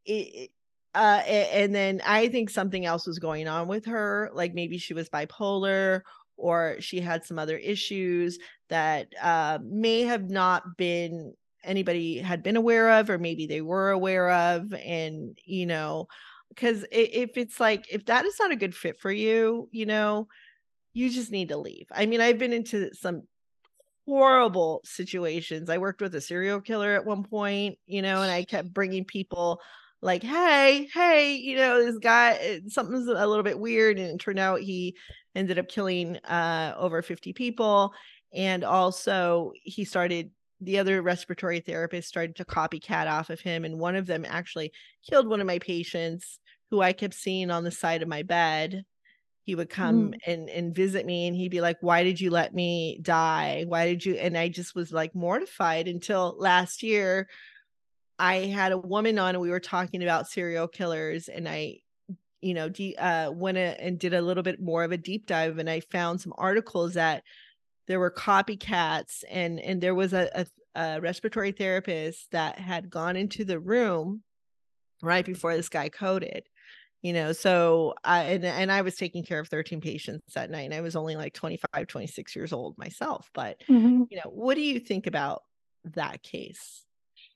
it, 0.06 0.52
uh 0.94 1.24
and 1.26 1.74
then 1.74 2.02
I 2.06 2.28
think 2.28 2.52
something 2.52 2.86
else 2.86 3.08
was 3.08 3.18
going 3.18 3.48
on 3.48 3.68
with 3.68 3.86
her, 3.88 4.30
like 4.32 4.54
maybe 4.54 4.78
she 4.78 4.94
was 4.94 5.10
bipolar 5.10 6.02
or 6.38 6.76
she 6.82 7.00
had 7.00 7.26
some 7.26 7.40
other 7.40 7.58
issues 7.58 8.38
that 8.70 9.08
uh, 9.22 9.60
may 9.64 10.02
have 10.02 10.30
not 10.30 10.78
been 10.78 11.34
anybody 11.64 12.20
had 12.20 12.44
been 12.44 12.56
aware 12.58 13.00
of 13.00 13.10
or 13.10 13.18
maybe 13.18 13.46
they 13.48 13.62
were 13.62 13.92
aware 13.92 14.30
of 14.30 14.74
and 14.74 15.38
you 15.46 15.66
know 15.66 16.08
because 16.50 16.86
if 16.92 17.38
it's 17.38 17.60
like 17.60 17.86
if 17.92 18.06
that 18.06 18.26
is 18.26 18.36
not 18.40 18.52
a 18.52 18.56
good 18.56 18.76
fit 18.76 19.00
for 19.00 19.12
you 19.12 19.68
you 19.72 19.86
know 19.86 20.28
you 20.96 21.10
just 21.10 21.32
need 21.32 21.50
to 21.50 21.58
leave. 21.58 21.88
I 21.92 22.06
mean 22.06 22.22
i've 22.22 22.38
been 22.38 22.54
into 22.54 22.94
some 22.94 23.24
horrible 24.06 24.82
situations. 24.84 25.70
I 25.70 25.78
worked 25.78 26.02
with 26.02 26.14
a 26.16 26.22
serial 26.22 26.62
killer 26.62 26.94
at 26.96 27.06
one 27.06 27.24
point 27.24 27.78
you 27.86 28.02
know 28.02 28.22
and 28.22 28.32
i 28.32 28.44
kept 28.44 28.74
bringing 28.74 29.06
people 29.06 29.62
like 30.02 30.22
hey 30.22 30.90
hey 30.94 31.36
you 31.36 31.56
know 31.56 31.84
this 31.84 31.98
guy 31.98 32.38
eh, 32.42 32.60
something's 32.68 33.08
a 33.08 33.26
little 33.26 33.44
bit 33.44 33.58
weird 33.58 33.98
and 33.98 34.10
it 34.10 34.20
turned 34.20 34.40
out 34.40 34.60
he 34.60 34.96
ended 35.34 35.58
up 35.58 35.70
killing 35.70 36.18
uh 36.26 36.76
over 36.78 37.02
50 37.02 37.32
people 37.32 37.94
and 38.34 38.66
also 38.66 39.54
he 39.64 39.86
started 39.86 40.32
the 40.64 40.80
other 40.80 41.02
respiratory 41.02 41.62
therapists 41.62 42.06
started 42.06 42.36
to 42.36 42.46
copycat 42.46 43.10
off 43.10 43.30
of 43.30 43.40
him 43.40 43.66
and 43.66 43.80
one 43.80 43.96
of 43.96 44.06
them 44.06 44.26
actually 44.28 44.72
killed 45.08 45.28
one 45.28 45.42
of 45.42 45.48
my 45.48 45.60
patients 45.60 46.40
who 46.70 46.82
i 46.82 46.94
kept 46.94 47.14
seeing 47.14 47.52
on 47.52 47.64
the 47.64 47.72
side 47.72 48.02
of 48.02 48.08
my 48.08 48.24
bed 48.24 48.84
he 49.44 49.56
would 49.56 49.70
come 49.70 50.12
mm. 50.12 50.18
and 50.26 50.50
and 50.50 50.76
visit 50.76 51.06
me 51.06 51.28
and 51.28 51.36
he'd 51.36 51.52
be 51.52 51.62
like 51.62 51.78
why 51.82 52.04
did 52.04 52.20
you 52.20 52.30
let 52.30 52.54
me 52.54 53.00
die 53.02 53.66
why 53.68 53.86
did 53.86 54.06
you 54.06 54.16
and 54.16 54.38
i 54.38 54.48
just 54.48 54.76
was 54.76 54.92
like 54.92 55.14
mortified 55.14 55.88
until 55.88 56.36
last 56.38 56.84
year 56.84 57.28
i 58.18 58.36
had 58.36 58.72
a 58.72 58.78
woman 58.78 59.20
on 59.20 59.36
and 59.36 59.42
we 59.42 59.50
were 59.50 59.60
talking 59.60 60.04
about 60.04 60.28
serial 60.28 60.68
killers 60.68 61.28
and 61.28 61.48
i 61.48 61.78
you 62.42 62.54
know 62.54 62.70
de- 62.70 62.96
uh 62.98 63.32
went 63.32 63.58
a, 63.58 63.82
and 63.82 64.00
did 64.00 64.14
a 64.14 64.22
little 64.22 64.44
bit 64.44 64.62
more 64.62 64.84
of 64.84 64.92
a 64.92 64.98
deep 64.98 65.26
dive 65.26 65.58
and 65.58 65.70
i 65.70 65.80
found 65.80 66.20
some 66.20 66.34
articles 66.38 66.94
that 66.94 67.24
there 67.88 68.00
were 68.00 68.12
copycats 68.12 69.24
and 69.30 69.60
and 69.60 69.82
there 69.82 69.96
was 69.96 70.14
a, 70.14 70.30
a, 70.36 70.46
a, 70.80 71.02
respiratory 71.02 71.52
therapist 71.52 72.32
that 72.32 72.60
had 72.60 72.90
gone 72.90 73.16
into 73.16 73.44
the 73.44 73.60
room 73.60 74.22
right 75.02 75.26
before 75.26 75.56
this 75.56 75.70
guy 75.70 75.90
coded 75.90 76.48
you 77.02 77.14
know 77.14 77.32
so 77.32 77.94
i 78.04 78.24
and, 78.24 78.46
and 78.46 78.72
i 78.72 78.82
was 78.82 78.96
taking 78.96 79.24
care 79.24 79.40
of 79.40 79.48
13 79.48 79.82
patients 79.82 80.34
that 80.34 80.50
night 80.50 80.64
and 80.64 80.74
i 80.74 80.82
was 80.82 80.96
only 80.96 81.16
like 81.16 81.34
25 81.34 81.88
26 81.88 82.36
years 82.36 82.54
old 82.54 82.78
myself 82.78 83.30
but 83.34 83.58
mm-hmm. 83.70 84.04
you 84.10 84.18
know 84.18 84.30
what 84.32 84.56
do 84.56 84.62
you 84.62 84.80
think 84.80 85.08
about 85.08 85.44
that 85.96 86.24
case 86.24 86.84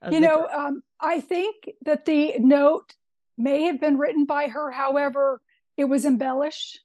you 0.09 0.19
know 0.19 0.47
um, 0.47 0.81
i 1.01 1.19
think 1.19 1.69
that 1.83 2.05
the 2.05 2.35
note 2.39 2.93
may 3.37 3.63
have 3.63 3.79
been 3.79 3.97
written 3.97 4.25
by 4.25 4.47
her 4.47 4.71
however 4.71 5.41
it 5.75 5.85
was 5.85 6.05
embellished 6.05 6.79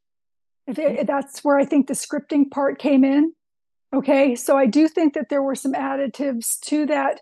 mm-hmm. 0.68 1.04
that's 1.04 1.44
where 1.44 1.58
i 1.58 1.64
think 1.64 1.86
the 1.86 1.94
scripting 1.94 2.50
part 2.50 2.78
came 2.78 3.04
in 3.04 3.32
Okay, 3.95 4.34
so 4.34 4.57
I 4.57 4.66
do 4.66 4.88
think 4.88 5.14
that 5.14 5.28
there 5.28 5.43
were 5.43 5.55
some 5.55 5.74
additives 5.74 6.59
to 6.61 6.86
that. 6.86 7.20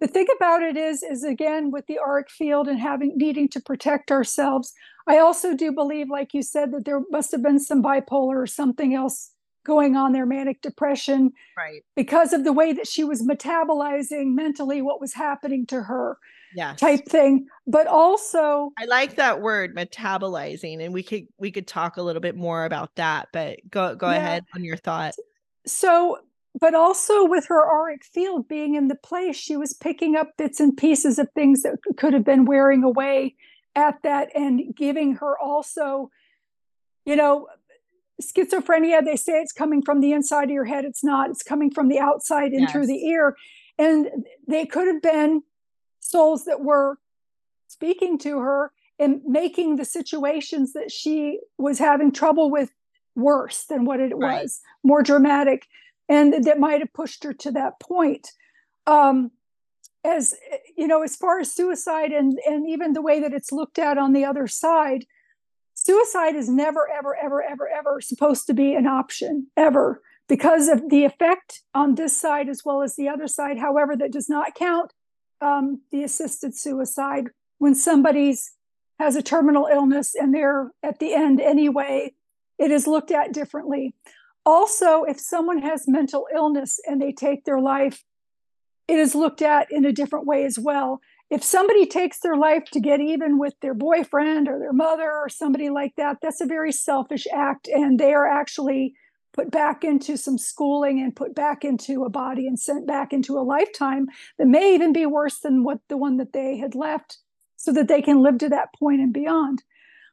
The 0.00 0.08
thing 0.08 0.26
about 0.36 0.62
it 0.62 0.76
is, 0.76 1.02
is 1.02 1.24
again 1.24 1.70
with 1.70 1.86
the 1.86 1.98
auric 1.98 2.30
field 2.30 2.68
and 2.68 2.78
having 2.78 3.12
needing 3.16 3.48
to 3.50 3.60
protect 3.60 4.10
ourselves. 4.10 4.72
I 5.06 5.18
also 5.18 5.54
do 5.54 5.72
believe, 5.72 6.08
like 6.10 6.34
you 6.34 6.42
said, 6.42 6.72
that 6.72 6.84
there 6.84 7.02
must 7.10 7.32
have 7.32 7.42
been 7.42 7.58
some 7.58 7.82
bipolar 7.82 8.36
or 8.36 8.46
something 8.46 8.94
else 8.94 9.32
going 9.64 9.96
on 9.96 10.12
their 10.12 10.24
manic 10.24 10.62
depression 10.62 11.30
right 11.54 11.82
because 11.94 12.32
of 12.32 12.42
the 12.44 12.52
way 12.54 12.72
that 12.72 12.86
she 12.86 13.04
was 13.04 13.22
metabolizing 13.22 14.34
mentally 14.34 14.80
what 14.80 14.98
was 14.98 15.12
happening 15.12 15.66
to 15.66 15.82
her 15.82 16.16
yes 16.54 16.80
type 16.80 17.04
thing 17.04 17.44
but 17.66 17.86
also 17.86 18.70
i 18.78 18.86
like 18.86 19.16
that 19.16 19.42
word 19.42 19.76
metabolizing 19.76 20.82
and 20.82 20.94
we 20.94 21.02
could 21.02 21.24
we 21.38 21.50
could 21.50 21.66
talk 21.66 21.98
a 21.98 22.02
little 22.02 22.22
bit 22.22 22.34
more 22.34 22.64
about 22.64 22.94
that 22.94 23.28
but 23.30 23.58
go 23.68 23.94
go 23.94 24.10
Yeah. 24.10 24.16
ahead 24.16 24.44
on 24.54 24.64
your 24.64 24.78
thought 24.78 25.14
so 25.70 26.18
but 26.58 26.74
also 26.74 27.24
with 27.24 27.46
her 27.46 27.64
auric 27.70 28.04
field 28.04 28.48
being 28.48 28.74
in 28.74 28.88
the 28.88 28.94
place 28.96 29.36
she 29.36 29.56
was 29.56 29.74
picking 29.74 30.16
up 30.16 30.36
bits 30.36 30.60
and 30.60 30.76
pieces 30.76 31.18
of 31.18 31.28
things 31.34 31.62
that 31.62 31.76
could 31.96 32.12
have 32.14 32.24
been 32.24 32.44
wearing 32.44 32.82
away 32.82 33.34
at 33.76 34.02
that 34.02 34.28
and 34.34 34.74
giving 34.74 35.14
her 35.16 35.38
also 35.38 36.10
you 37.04 37.16
know 37.16 37.46
schizophrenia. 38.20 39.04
They 39.04 39.16
say 39.16 39.40
it's 39.40 39.52
coming 39.52 39.82
from 39.82 40.00
the 40.00 40.12
inside 40.12 40.44
of 40.44 40.50
your 40.50 40.64
head. 40.64 40.84
It's 40.84 41.04
not. 41.04 41.30
It's 41.30 41.42
coming 41.42 41.70
from 41.70 41.88
the 41.88 41.98
outside 41.98 42.52
in 42.52 42.66
through 42.66 42.86
the 42.86 43.06
ear. 43.06 43.36
And 43.78 44.08
they 44.46 44.66
could 44.66 44.88
have 44.88 45.02
been 45.02 45.42
souls 46.00 46.44
that 46.44 46.62
were 46.62 46.98
speaking 47.68 48.18
to 48.18 48.38
her 48.40 48.72
and 48.98 49.20
making 49.24 49.76
the 49.76 49.84
situations 49.84 50.72
that 50.72 50.90
she 50.90 51.38
was 51.56 51.78
having 51.78 52.10
trouble 52.10 52.50
with 52.50 52.72
worse 53.18 53.64
than 53.64 53.84
what 53.84 54.00
it 54.00 54.12
Right. 54.16 54.42
was 54.42 54.60
more 54.82 55.02
dramatic 55.02 55.66
and 56.08 56.44
that 56.44 56.58
might 56.58 56.80
have 56.80 56.92
pushed 56.92 57.22
her 57.24 57.32
to 57.34 57.50
that 57.52 57.78
point. 57.80 58.32
Um 58.86 59.30
as 60.04 60.34
you 60.76 60.86
know 60.86 61.02
as 61.02 61.16
far 61.16 61.40
as 61.40 61.52
suicide 61.52 62.12
and 62.12 62.38
and 62.46 62.68
even 62.68 62.92
the 62.92 63.02
way 63.02 63.20
that 63.20 63.34
it's 63.34 63.52
looked 63.52 63.78
at 63.78 63.98
on 63.98 64.12
the 64.12 64.24
other 64.24 64.46
side 64.46 65.04
suicide 65.74 66.34
is 66.36 66.48
never 66.48 66.88
ever 66.90 67.16
ever 67.16 67.42
ever 67.42 67.68
ever 67.68 68.00
supposed 68.00 68.46
to 68.46 68.54
be 68.54 68.74
an 68.74 68.86
option 68.86 69.48
ever 69.56 70.00
because 70.28 70.68
of 70.68 70.88
the 70.90 71.04
effect 71.04 71.62
on 71.74 71.94
this 71.96 72.16
side 72.16 72.48
as 72.48 72.62
well 72.64 72.82
as 72.82 72.96
the 72.96 73.08
other 73.08 73.26
side. 73.26 73.58
However 73.58 73.96
that 73.96 74.12
does 74.12 74.28
not 74.28 74.54
count 74.54 74.92
um, 75.40 75.80
the 75.90 76.04
assisted 76.04 76.56
suicide 76.56 77.28
when 77.58 77.74
somebody's 77.74 78.52
has 78.98 79.14
a 79.16 79.22
terminal 79.22 79.66
illness 79.66 80.14
and 80.14 80.34
they're 80.34 80.72
at 80.82 80.98
the 80.98 81.14
end 81.14 81.40
anyway 81.40 82.12
it 82.58 82.70
is 82.70 82.86
looked 82.86 83.10
at 83.10 83.32
differently. 83.32 83.94
Also 84.44 85.04
if 85.04 85.20
someone 85.20 85.62
has 85.62 85.88
mental 85.88 86.26
illness 86.34 86.80
and 86.86 87.00
they 87.00 87.12
take 87.12 87.44
their 87.44 87.60
life 87.60 88.04
it 88.88 88.98
is 88.98 89.14
looked 89.14 89.42
at 89.42 89.70
in 89.70 89.84
a 89.84 89.92
different 89.92 90.26
way 90.26 90.44
as 90.46 90.58
well. 90.58 91.00
If 91.30 91.44
somebody 91.44 91.84
takes 91.84 92.20
their 92.20 92.36
life 92.36 92.64
to 92.72 92.80
get 92.80 93.00
even 93.00 93.38
with 93.38 93.52
their 93.60 93.74
boyfriend 93.74 94.48
or 94.48 94.58
their 94.58 94.72
mother 94.72 95.12
or 95.12 95.28
somebody 95.28 95.68
like 95.68 95.94
that 95.96 96.18
that's 96.22 96.40
a 96.40 96.46
very 96.46 96.72
selfish 96.72 97.26
act 97.32 97.68
and 97.68 97.98
they 97.98 98.14
are 98.14 98.26
actually 98.26 98.94
put 99.34 99.50
back 99.50 99.84
into 99.84 100.16
some 100.16 100.38
schooling 100.38 101.00
and 101.00 101.14
put 101.14 101.34
back 101.34 101.64
into 101.64 102.04
a 102.04 102.10
body 102.10 102.46
and 102.46 102.58
sent 102.58 102.86
back 102.86 103.12
into 103.12 103.38
a 103.38 103.44
lifetime 103.44 104.06
that 104.38 104.48
may 104.48 104.74
even 104.74 104.92
be 104.92 105.04
worse 105.04 105.38
than 105.40 105.62
what 105.62 105.80
the 105.88 105.98
one 105.98 106.16
that 106.16 106.32
they 106.32 106.56
had 106.56 106.74
left 106.74 107.18
so 107.56 107.72
that 107.72 107.88
they 107.88 108.00
can 108.00 108.22
live 108.22 108.38
to 108.38 108.48
that 108.48 108.72
point 108.74 109.00
and 109.00 109.12
beyond. 109.12 109.62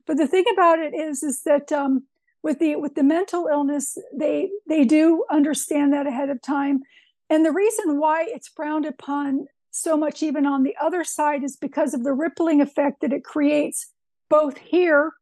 But 0.06 0.18
the 0.18 0.28
thing 0.28 0.46
about 0.54 0.80
it 0.80 0.93
is 0.93 1.24
is 1.24 1.41
that 1.43 1.72
um, 1.72 2.04
with 2.46 2.60
the 2.60 2.76
with 2.76 2.93
the 2.93 3.04
mental 3.04 3.48
illness 3.48 3.98
they 4.14 4.52
they 4.70 4.86
do 4.86 5.26
understand 5.32 5.91
that 5.91 6.06
ahead 6.06 6.30
of 6.30 6.39
time. 6.43 6.84
And 7.28 7.43
the 7.43 7.52
reason 7.52 8.00
why 8.00 8.28
it's 8.28 8.48
frowned 8.48 8.86
upon 8.86 9.48
so 9.72 9.98
much 9.98 10.22
even 10.22 10.46
on 10.46 10.62
the 10.62 10.76
other 10.80 11.04
side 11.04 11.43
is 11.43 11.58
because 11.58 11.96
of 11.96 12.04
the 12.04 12.14
rippling 12.14 12.62
effect 12.62 13.02
that 13.02 13.12
it 13.12 13.24
creates 13.24 13.91
both 14.30 14.60
here 14.60 15.14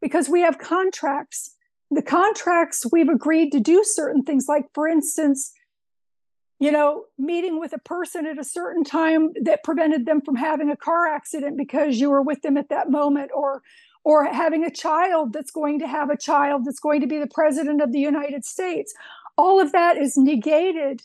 because 0.00 0.28
we 0.28 0.40
have 0.42 0.58
contracts. 0.58 1.56
The 1.90 2.00
contracts 2.00 2.86
we've 2.92 3.08
agreed 3.08 3.50
to 3.52 3.60
do 3.60 3.82
certain 3.82 4.22
things 4.22 4.46
like 4.46 4.66
for 4.72 4.86
instance 4.86 5.52
you 6.60 6.70
know 6.70 7.06
meeting 7.18 7.58
with 7.58 7.72
a 7.72 7.78
person 7.78 8.24
at 8.24 8.38
a 8.38 8.44
certain 8.44 8.84
time 8.84 9.32
that 9.42 9.64
prevented 9.64 10.06
them 10.06 10.20
from 10.20 10.36
having 10.36 10.70
a 10.70 10.76
car 10.76 11.08
accident 11.08 11.56
because 11.56 11.98
you 11.98 12.10
were 12.10 12.22
with 12.22 12.42
them 12.42 12.56
at 12.56 12.68
that 12.68 12.88
moment 12.88 13.32
or 13.34 13.62
or 14.08 14.24
having 14.24 14.64
a 14.64 14.70
child 14.70 15.34
that's 15.34 15.50
going 15.50 15.78
to 15.78 15.86
have 15.86 16.08
a 16.08 16.16
child 16.16 16.64
that's 16.64 16.80
going 16.80 17.02
to 17.02 17.06
be 17.06 17.18
the 17.18 17.26
president 17.26 17.82
of 17.82 17.92
the 17.92 17.98
United 17.98 18.42
States. 18.42 18.94
All 19.36 19.60
of 19.60 19.72
that 19.72 19.98
is 19.98 20.16
negated 20.16 21.02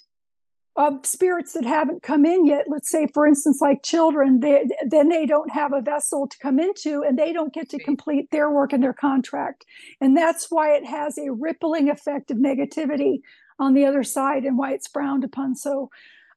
of 0.77 1.05
spirits 1.05 1.51
that 1.51 1.65
haven't 1.65 2.01
come 2.01 2.25
in 2.25 2.45
yet. 2.45 2.63
Let's 2.69 2.89
say 2.89 3.07
for 3.13 3.27
instance 3.27 3.59
like 3.59 3.83
children 3.83 4.39
they, 4.39 4.69
then 4.87 5.09
they 5.09 5.25
don't 5.25 5.51
have 5.51 5.73
a 5.73 5.81
vessel 5.81 6.29
to 6.29 6.37
come 6.37 6.61
into 6.61 7.03
and 7.03 7.19
they 7.19 7.33
don't 7.33 7.53
get 7.53 7.67
to 7.71 7.77
complete 7.77 8.31
their 8.31 8.49
work 8.49 8.71
and 8.71 8.81
their 8.81 8.93
contract. 8.93 9.65
And 9.99 10.15
that's 10.15 10.49
why 10.49 10.73
it 10.73 10.85
has 10.85 11.17
a 11.17 11.33
rippling 11.33 11.89
effect 11.89 12.31
of 12.31 12.37
negativity 12.37 13.19
on 13.59 13.73
the 13.73 13.85
other 13.85 14.03
side 14.03 14.45
and 14.45 14.57
why 14.57 14.71
it's 14.71 14.87
frowned 14.87 15.25
upon 15.25 15.55
so 15.55 15.89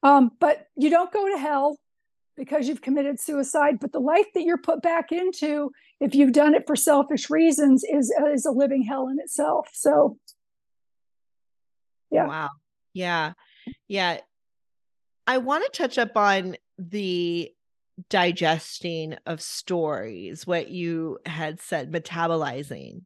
um, 0.02 0.32
but 0.40 0.66
you 0.76 0.90
don't 0.90 1.12
go 1.12 1.28
to 1.28 1.38
hell 1.38 1.78
because 2.36 2.68
you've 2.68 2.82
committed 2.82 3.18
suicide 3.18 3.78
but 3.80 3.92
the 3.92 4.00
life 4.00 4.26
that 4.34 4.42
you're 4.42 4.58
put 4.58 4.82
back 4.82 5.12
into 5.12 5.70
if 6.00 6.14
you've 6.14 6.32
done 6.32 6.54
it 6.54 6.66
for 6.66 6.76
selfish 6.76 7.30
reasons 7.30 7.84
is 7.84 8.12
is 8.32 8.44
a 8.44 8.50
living 8.50 8.82
hell 8.82 9.08
in 9.08 9.18
itself 9.18 9.68
so 9.72 10.18
Yeah. 12.10 12.26
Wow. 12.26 12.50
Yeah. 12.94 13.32
Yeah. 13.88 14.20
I 15.26 15.38
want 15.38 15.64
to 15.64 15.78
touch 15.78 15.98
up 15.98 16.16
on 16.16 16.56
the 16.78 17.52
digesting 18.10 19.16
of 19.26 19.40
stories, 19.40 20.46
what 20.46 20.68
you 20.68 21.18
had 21.26 21.60
said, 21.60 21.90
metabolizing, 21.90 23.02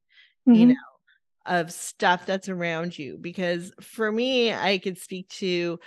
you 0.47 0.67
mhm. 0.67 0.69
know, 0.69 0.75
of 1.47 1.73
stuff 1.73 2.27
that's 2.27 2.49
around 2.49 2.99
you. 2.99 3.17
Because 3.19 3.73
for 3.81 4.11
me, 4.11 4.53
I 4.53 4.79
could 4.79 4.99
speak 4.99 5.29
to 5.31 5.79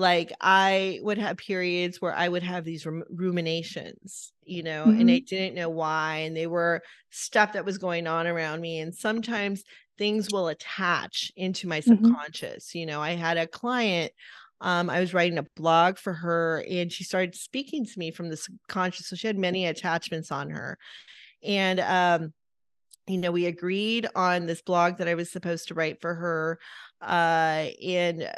like 0.00 0.32
I 0.40 0.98
would 1.02 1.18
have 1.18 1.36
periods 1.36 2.00
where 2.00 2.14
I 2.14 2.28
would 2.28 2.42
have 2.42 2.64
these 2.64 2.86
ruminations, 2.86 4.32
you 4.44 4.62
know, 4.62 4.90
and 4.90 5.10
I 5.10 5.20
didn't 5.20 5.54
know 5.54 5.68
why. 5.70 6.16
And 6.18 6.36
they 6.36 6.46
were 6.48 6.82
stuff 7.10 7.52
that 7.52 7.64
was 7.64 7.78
going 7.78 8.06
on 8.06 8.26
around 8.26 8.60
me. 8.62 8.80
And 8.80 8.94
sometimes 8.94 9.62
things 9.98 10.30
will 10.30 10.48
attach 10.48 11.30
into 11.36 11.68
my 11.68 11.80
Mhm. 11.86 12.14
subconscious. 12.14 12.74
You 12.74 12.86
know, 12.86 13.00
I 13.02 13.12
had 13.12 13.36
a 13.38 13.46
client, 13.46 14.12
um, 14.62 14.90
I 14.90 15.00
was 15.00 15.14
writing 15.14 15.38
a 15.38 15.46
blog 15.56 15.98
for 15.98 16.14
her 16.14 16.64
and 16.70 16.92
she 16.92 17.04
started 17.04 17.34
speaking 17.34 17.84
to 17.84 17.98
me 17.98 18.10
from 18.10 18.30
the 18.30 18.36
subconscious. 18.36 19.08
So 19.08 19.16
she 19.16 19.26
had 19.26 19.38
many 19.38 19.66
attachments 19.66 20.32
on 20.32 20.50
her. 20.50 20.78
And 21.42 21.80
um, 21.80 22.34
you 23.06 23.18
know, 23.18 23.32
we 23.32 23.46
agreed 23.46 24.06
on 24.14 24.46
this 24.46 24.62
blog 24.62 24.98
that 24.98 25.08
I 25.08 25.14
was 25.14 25.32
supposed 25.32 25.68
to 25.68 25.74
write 25.74 26.00
for 26.00 26.14
her. 26.14 26.58
Uh, 27.00 27.70
and 27.82 28.22
uh, 28.22 28.32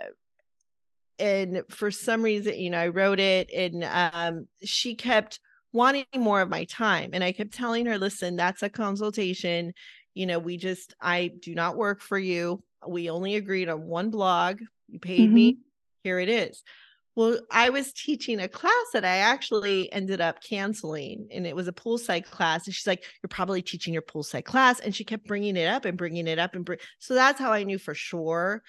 and 1.23 1.63
for 1.71 1.91
some 1.93 2.23
reason, 2.23 2.59
you 2.59 2.69
know, 2.69 2.81
I 2.81 2.89
wrote 2.89 3.21
it 3.21 3.51
and 3.53 3.85
um 3.85 4.49
she 4.65 4.95
kept 4.95 5.39
wanting 5.73 6.05
more 6.17 6.41
of 6.41 6.51
my 6.51 6.65
time. 6.65 7.11
And 7.13 7.25
I 7.25 7.33
kept 7.33 7.55
telling 7.55 7.87
her, 7.87 7.97
listen, 7.97 8.37
that's 8.37 8.63
a 8.63 8.69
consultation. 8.69 9.73
You 10.15 10.27
know, 10.27 10.39
we 10.39 10.57
just 10.57 10.95
I 11.01 11.31
do 11.41 11.55
not 11.55 11.77
work 11.77 12.03
for 12.03 12.19
you. 12.19 12.63
We 12.87 13.09
only 13.09 13.37
agreed 13.37 13.69
on 13.69 13.87
one 13.87 14.11
blog. 14.11 14.61
You 14.89 14.99
paid 14.99 15.33
me. 15.33 15.59
Here 16.03 16.19
it 16.19 16.29
is. 16.29 16.63
Well, 17.15 17.39
I 17.51 17.71
was 17.71 17.93
teaching 17.93 18.41
a 18.41 18.49
class 18.49 18.73
that 18.93 19.05
I 19.05 19.19
actually 19.19 19.93
ended 19.93 20.21
up 20.21 20.43
canceling, 20.43 21.29
and 21.31 21.47
it 21.47 21.55
was 21.55 21.69
a 21.69 21.73
poolside 21.73 22.25
class. 22.25 22.67
And 22.67 22.75
she's 22.75 22.87
like, 22.87 23.05
"You're 23.23 23.29
probably 23.29 23.63
teaching 23.63 23.93
your 23.93 24.03
poolside 24.03 24.47
class," 24.47 24.81
and 24.81 24.95
she 24.95 25.05
kept 25.05 25.27
bringing 25.27 25.57
it 25.57 25.69
up 25.69 25.85
and 25.85 25.97
bringing 25.97 26.27
it 26.27 26.39
up, 26.39 26.55
and 26.55 26.65
bring. 26.65 26.79
So 26.99 27.15
that's 27.15 27.39
how 27.39 27.53
I 27.53 27.65
knew 27.65 27.79
for 27.79 27.95
sure 27.95 28.63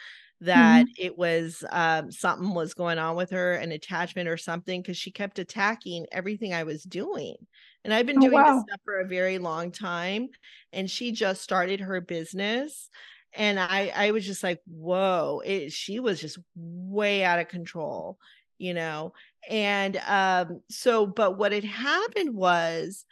that 0.46 0.88
it 0.98 1.18
was 1.18 1.64
um, 1.72 2.12
something 2.12 2.54
was 2.54 2.74
going 2.74 3.00
on 3.00 3.16
with 3.16 3.30
her, 3.32 3.54
an 3.54 3.72
attachment 3.72 4.30
or 4.30 4.38
something, 4.38 4.82
because 4.82 4.98
she 4.98 5.12
kept 5.12 5.40
attacking 5.40 6.06
everything 6.12 6.54
I 6.54 6.64
was 6.64 6.84
doing. 6.84 7.36
And 7.84 7.94
I've 7.94 8.06
been 8.06 8.20
Oh, 8.20 8.22
doing 8.22 8.44
wow. 8.44 8.44
this 8.46 8.62
stuff 8.62 8.80
for 8.86 9.00
a 9.00 9.08
very 9.08 9.38
long 9.40 9.72
time, 9.72 10.30
and 10.72 10.90
she 10.90 11.12
just 11.12 11.42
started 11.42 11.80
her 11.82 12.02
business 12.02 12.90
and 13.36 13.60
i 13.60 13.92
i 13.96 14.12
was 14.12 14.26
just 14.26 14.44
like 14.44 14.62
whoa 14.66 15.42
it, 15.46 15.72
she 15.72 16.00
was 16.00 16.20
just 16.22 16.38
way 16.56 17.24
out 17.24 17.40
of 17.40 17.48
control 17.48 18.18
you 18.60 18.74
know 18.74 19.14
and 19.50 19.98
um 20.08 20.62
so 20.70 21.06
but 21.08 21.38
what 21.38 21.52
had 21.52 21.64
happened 21.64 22.36
was 22.36 23.06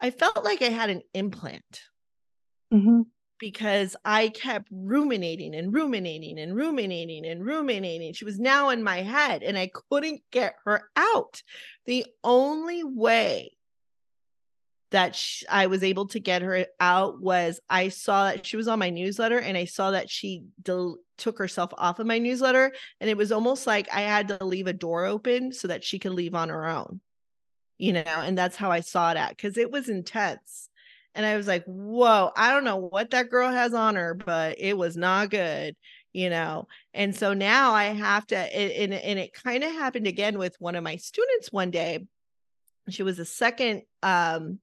i 0.00 0.10
felt 0.10 0.44
like 0.44 0.62
i 0.62 0.68
had 0.70 0.90
an 0.90 1.02
implant 1.14 1.82
Mhm. 2.70 3.10
Because 3.38 3.96
i 4.04 4.28
kept 4.28 4.68
ruminating 4.70 5.54
and 5.54 5.72
ruminating 5.74 6.38
and 6.38 6.54
ruminating 6.56 7.26
and 7.26 7.44
ruminating 7.44 8.12
she 8.12 8.24
was 8.24 8.38
now 8.38 8.70
in 8.70 8.82
my 8.82 9.02
head 9.02 9.42
and 9.42 9.58
i 9.58 9.70
couldn't 9.90 10.20
get 10.30 10.54
her 10.64 10.88
out 10.96 11.42
the 11.86 12.06
only 12.24 12.84
way 12.84 13.56
that 14.90 15.16
sh- 15.16 15.44
I 15.48 15.66
was 15.66 15.82
able 15.82 16.06
to 16.08 16.20
get 16.20 16.42
her 16.42 16.66
out 16.78 17.20
was 17.20 17.60
I 17.68 17.88
saw 17.88 18.26
that 18.26 18.46
she 18.46 18.56
was 18.56 18.68
on 18.68 18.78
my 18.78 18.90
newsletter 18.90 19.38
and 19.38 19.56
I 19.56 19.64
saw 19.64 19.90
that 19.90 20.08
she 20.08 20.44
del- 20.62 20.98
took 21.18 21.38
herself 21.38 21.72
off 21.76 21.98
of 21.98 22.06
my 22.06 22.18
newsletter 22.18 22.72
and 23.00 23.10
it 23.10 23.16
was 23.16 23.32
almost 23.32 23.66
like 23.66 23.88
I 23.92 24.02
had 24.02 24.28
to 24.28 24.44
leave 24.44 24.66
a 24.66 24.72
door 24.72 25.04
open 25.04 25.52
so 25.52 25.68
that 25.68 25.82
she 25.82 25.98
could 25.98 26.12
leave 26.12 26.34
on 26.34 26.50
her 26.50 26.66
own. 26.66 27.00
You 27.78 27.92
know, 27.94 28.04
and 28.06 28.38
that's 28.38 28.56
how 28.56 28.70
I 28.70 28.80
saw 28.80 29.10
it 29.10 29.16
at 29.16 29.36
cuz 29.36 29.58
it 29.58 29.70
was 29.70 29.88
intense. 29.88 30.70
And 31.16 31.26
I 31.26 31.36
was 31.36 31.48
like, 31.48 31.64
"Whoa, 31.64 32.30
I 32.36 32.52
don't 32.52 32.64
know 32.64 32.76
what 32.76 33.10
that 33.10 33.30
girl 33.30 33.50
has 33.50 33.74
on 33.74 33.96
her, 33.96 34.14
but 34.14 34.56
it 34.60 34.76
was 34.76 34.96
not 34.96 35.30
good." 35.30 35.74
you 36.16 36.30
know 36.30 36.66
and 36.94 37.14
so 37.14 37.34
now 37.34 37.74
i 37.74 37.84
have 37.84 38.26
to 38.26 38.36
and, 38.36 38.94
and 38.94 39.18
it 39.18 39.34
kind 39.34 39.62
of 39.62 39.70
happened 39.70 40.06
again 40.06 40.38
with 40.38 40.56
one 40.58 40.74
of 40.74 40.82
my 40.82 40.96
students 40.96 41.52
one 41.52 41.70
day 41.70 42.06
she 42.88 43.02
was 43.02 43.18
a 43.18 43.24
second 43.24 43.82
um 44.02 44.58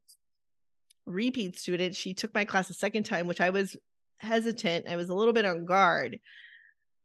repeat 1.05 1.59
student 1.59 1.95
she 1.95 2.15
took 2.15 2.33
my 2.33 2.43
class 2.43 2.71
a 2.71 2.73
second 2.73 3.03
time 3.03 3.27
which 3.27 3.39
i 3.39 3.51
was 3.51 3.77
hesitant 4.17 4.87
i 4.89 4.95
was 4.95 5.09
a 5.09 5.13
little 5.13 5.31
bit 5.31 5.45
on 5.45 5.63
guard 5.63 6.19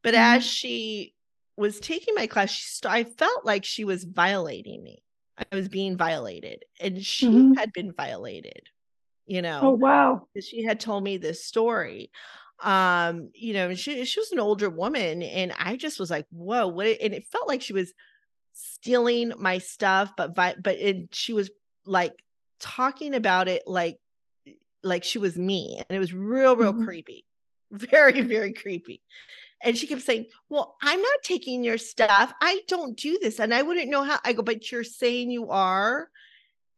but 0.03 0.15
mm-hmm. 0.15 0.37
as 0.37 0.45
she 0.47 1.13
was 1.59 1.79
taking 1.79 2.15
my 2.15 2.27
class 2.27 2.51
she 2.51 2.65
st- 2.65 2.93
i 2.93 3.05
felt 3.05 3.45
like 3.45 3.67
she 3.67 3.85
was 3.85 4.05
violating 4.05 4.83
me 4.83 5.03
i 5.37 5.55
was 5.55 5.69
being 5.69 5.95
violated 5.95 6.65
and 6.81 7.05
she 7.05 7.27
mm-hmm. 7.27 7.53
had 7.53 7.71
been 7.75 7.93
violated 7.93 8.63
you 9.29 9.43
know 9.43 9.61
oh 9.63 9.71
wow 9.71 10.27
she 10.41 10.65
had 10.65 10.81
told 10.81 11.05
me 11.05 11.17
this 11.19 11.45
story. 11.45 12.11
Um 12.61 13.31
you 13.35 13.53
know 13.53 13.75
she 13.75 14.05
she 14.05 14.19
was 14.19 14.33
an 14.33 14.41
older 14.41 14.69
woman 14.69 15.23
and 15.23 15.53
i 15.61 15.77
just 15.77 16.01
was 16.01 16.11
like 16.11 16.27
whoa 16.31 16.67
what 16.67 16.89
and 16.89 17.15
it 17.15 17.29
felt 17.29 17.47
like 17.47 17.63
she 17.63 17.73
was 17.73 17.93
stealing 18.53 19.33
my 19.39 19.59
stuff 19.59 20.15
but 20.17 20.35
vi- 20.35 20.57
but 20.61 20.77
it, 20.77 21.15
she 21.15 21.33
was 21.33 21.51
like 21.87 22.25
talking 22.59 23.15
about 23.15 23.47
it 23.47 23.63
like 23.69 24.01
like 24.83 25.05
she 25.05 25.19
was 25.19 25.39
me 25.39 25.77
and 25.77 25.97
it 25.97 26.01
was 26.01 26.13
real 26.13 26.57
real 26.57 26.73
mm-hmm. 26.73 26.85
creepy 26.85 27.25
very 27.71 28.23
very 28.23 28.53
creepy. 28.53 29.03
And 29.63 29.77
she 29.77 29.87
kept 29.87 30.03
saying 30.03 30.27
well 30.49 30.77
i'm 30.83 31.01
not 31.01 31.23
taking 31.23 31.63
your 31.63 31.79
stuff. 31.79 32.33
I 32.41 32.63
don't 32.67 32.97
do 32.97 33.21
this 33.21 33.39
and 33.39 33.55
i 33.55 33.63
wouldn't 33.63 33.91
know 33.91 34.03
how 34.03 34.19
i 34.25 34.33
go 34.33 34.43
but 34.43 34.73
you're 34.73 34.83
saying 34.83 35.31
you 35.31 35.51
are 35.51 36.09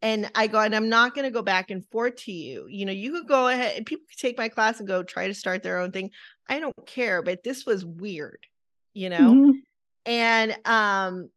and 0.03 0.30
I 0.34 0.46
go, 0.46 0.61
and 0.61 0.74
I'm 0.74 0.88
not 0.88 1.14
going 1.14 1.24
to 1.24 1.30
go 1.30 1.42
back 1.42 1.70
and 1.70 1.84
forth 1.90 2.16
to 2.24 2.32
you. 2.32 2.66
You 2.68 2.86
know, 2.86 2.92
you 2.92 3.12
could 3.12 3.28
go 3.28 3.48
ahead, 3.48 3.76
and 3.76 3.86
people 3.86 4.07
could 4.09 4.18
take 4.18 4.38
my 4.38 4.48
class 4.48 4.78
and 4.78 4.88
go 4.88 5.03
try 5.03 5.26
to 5.26 5.34
start 5.34 5.62
their 5.62 5.78
own 5.78 5.92
thing. 5.92 6.11
I 6.48 6.59
don't 6.59 6.74
care, 6.86 7.22
but 7.22 7.42
this 7.42 7.66
was 7.66 7.84
weird, 7.84 8.46
you 8.94 9.11
know? 9.11 9.34
Mm-hmm. 9.34 9.51
And 10.07 10.59
um, 10.64 11.30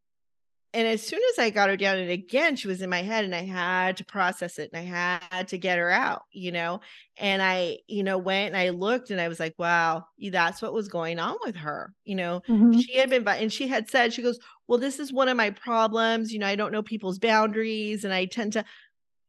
and 0.73 0.87
as 0.87 1.05
soon 1.05 1.19
as 1.31 1.39
I 1.39 1.51
got 1.51 1.69
her 1.69 1.77
down, 1.77 1.99
and 1.99 2.09
again, 2.09 2.55
she 2.55 2.67
was 2.67 2.81
in 2.81 2.89
my 2.89 3.03
head, 3.03 3.25
and 3.25 3.35
I 3.35 3.43
had 3.43 3.97
to 3.97 4.05
process 4.05 4.57
it 4.57 4.71
and 4.73 4.81
I 4.81 5.21
had 5.31 5.47
to 5.49 5.59
get 5.59 5.77
her 5.77 5.91
out, 5.91 6.23
you 6.31 6.51
know. 6.51 6.81
And 7.17 7.43
I, 7.43 7.77
you 7.87 8.03
know, 8.03 8.17
went 8.17 8.47
and 8.47 8.57
I 8.57 8.69
looked 8.69 9.11
and 9.11 9.21
I 9.21 9.27
was 9.27 9.39
like, 9.39 9.53
wow, 9.59 10.05
that's 10.31 10.63
what 10.63 10.73
was 10.73 10.87
going 10.87 11.19
on 11.19 11.37
with 11.45 11.55
her. 11.57 11.93
You 12.05 12.15
know, 12.15 12.41
mm-hmm. 12.49 12.79
she 12.79 12.97
had 12.97 13.11
been, 13.11 13.27
and 13.27 13.53
she 13.53 13.67
had 13.67 13.87
said, 13.87 14.13
she 14.13 14.23
goes, 14.23 14.39
well, 14.67 14.79
this 14.79 14.97
is 14.97 15.13
one 15.13 15.29
of 15.29 15.37
my 15.37 15.51
problems. 15.51 16.33
You 16.33 16.39
know, 16.39 16.47
I 16.47 16.55
don't 16.55 16.71
know 16.71 16.81
people's 16.81 17.19
boundaries 17.19 18.03
and 18.03 18.13
I 18.13 18.25
tend 18.25 18.53
to, 18.53 18.65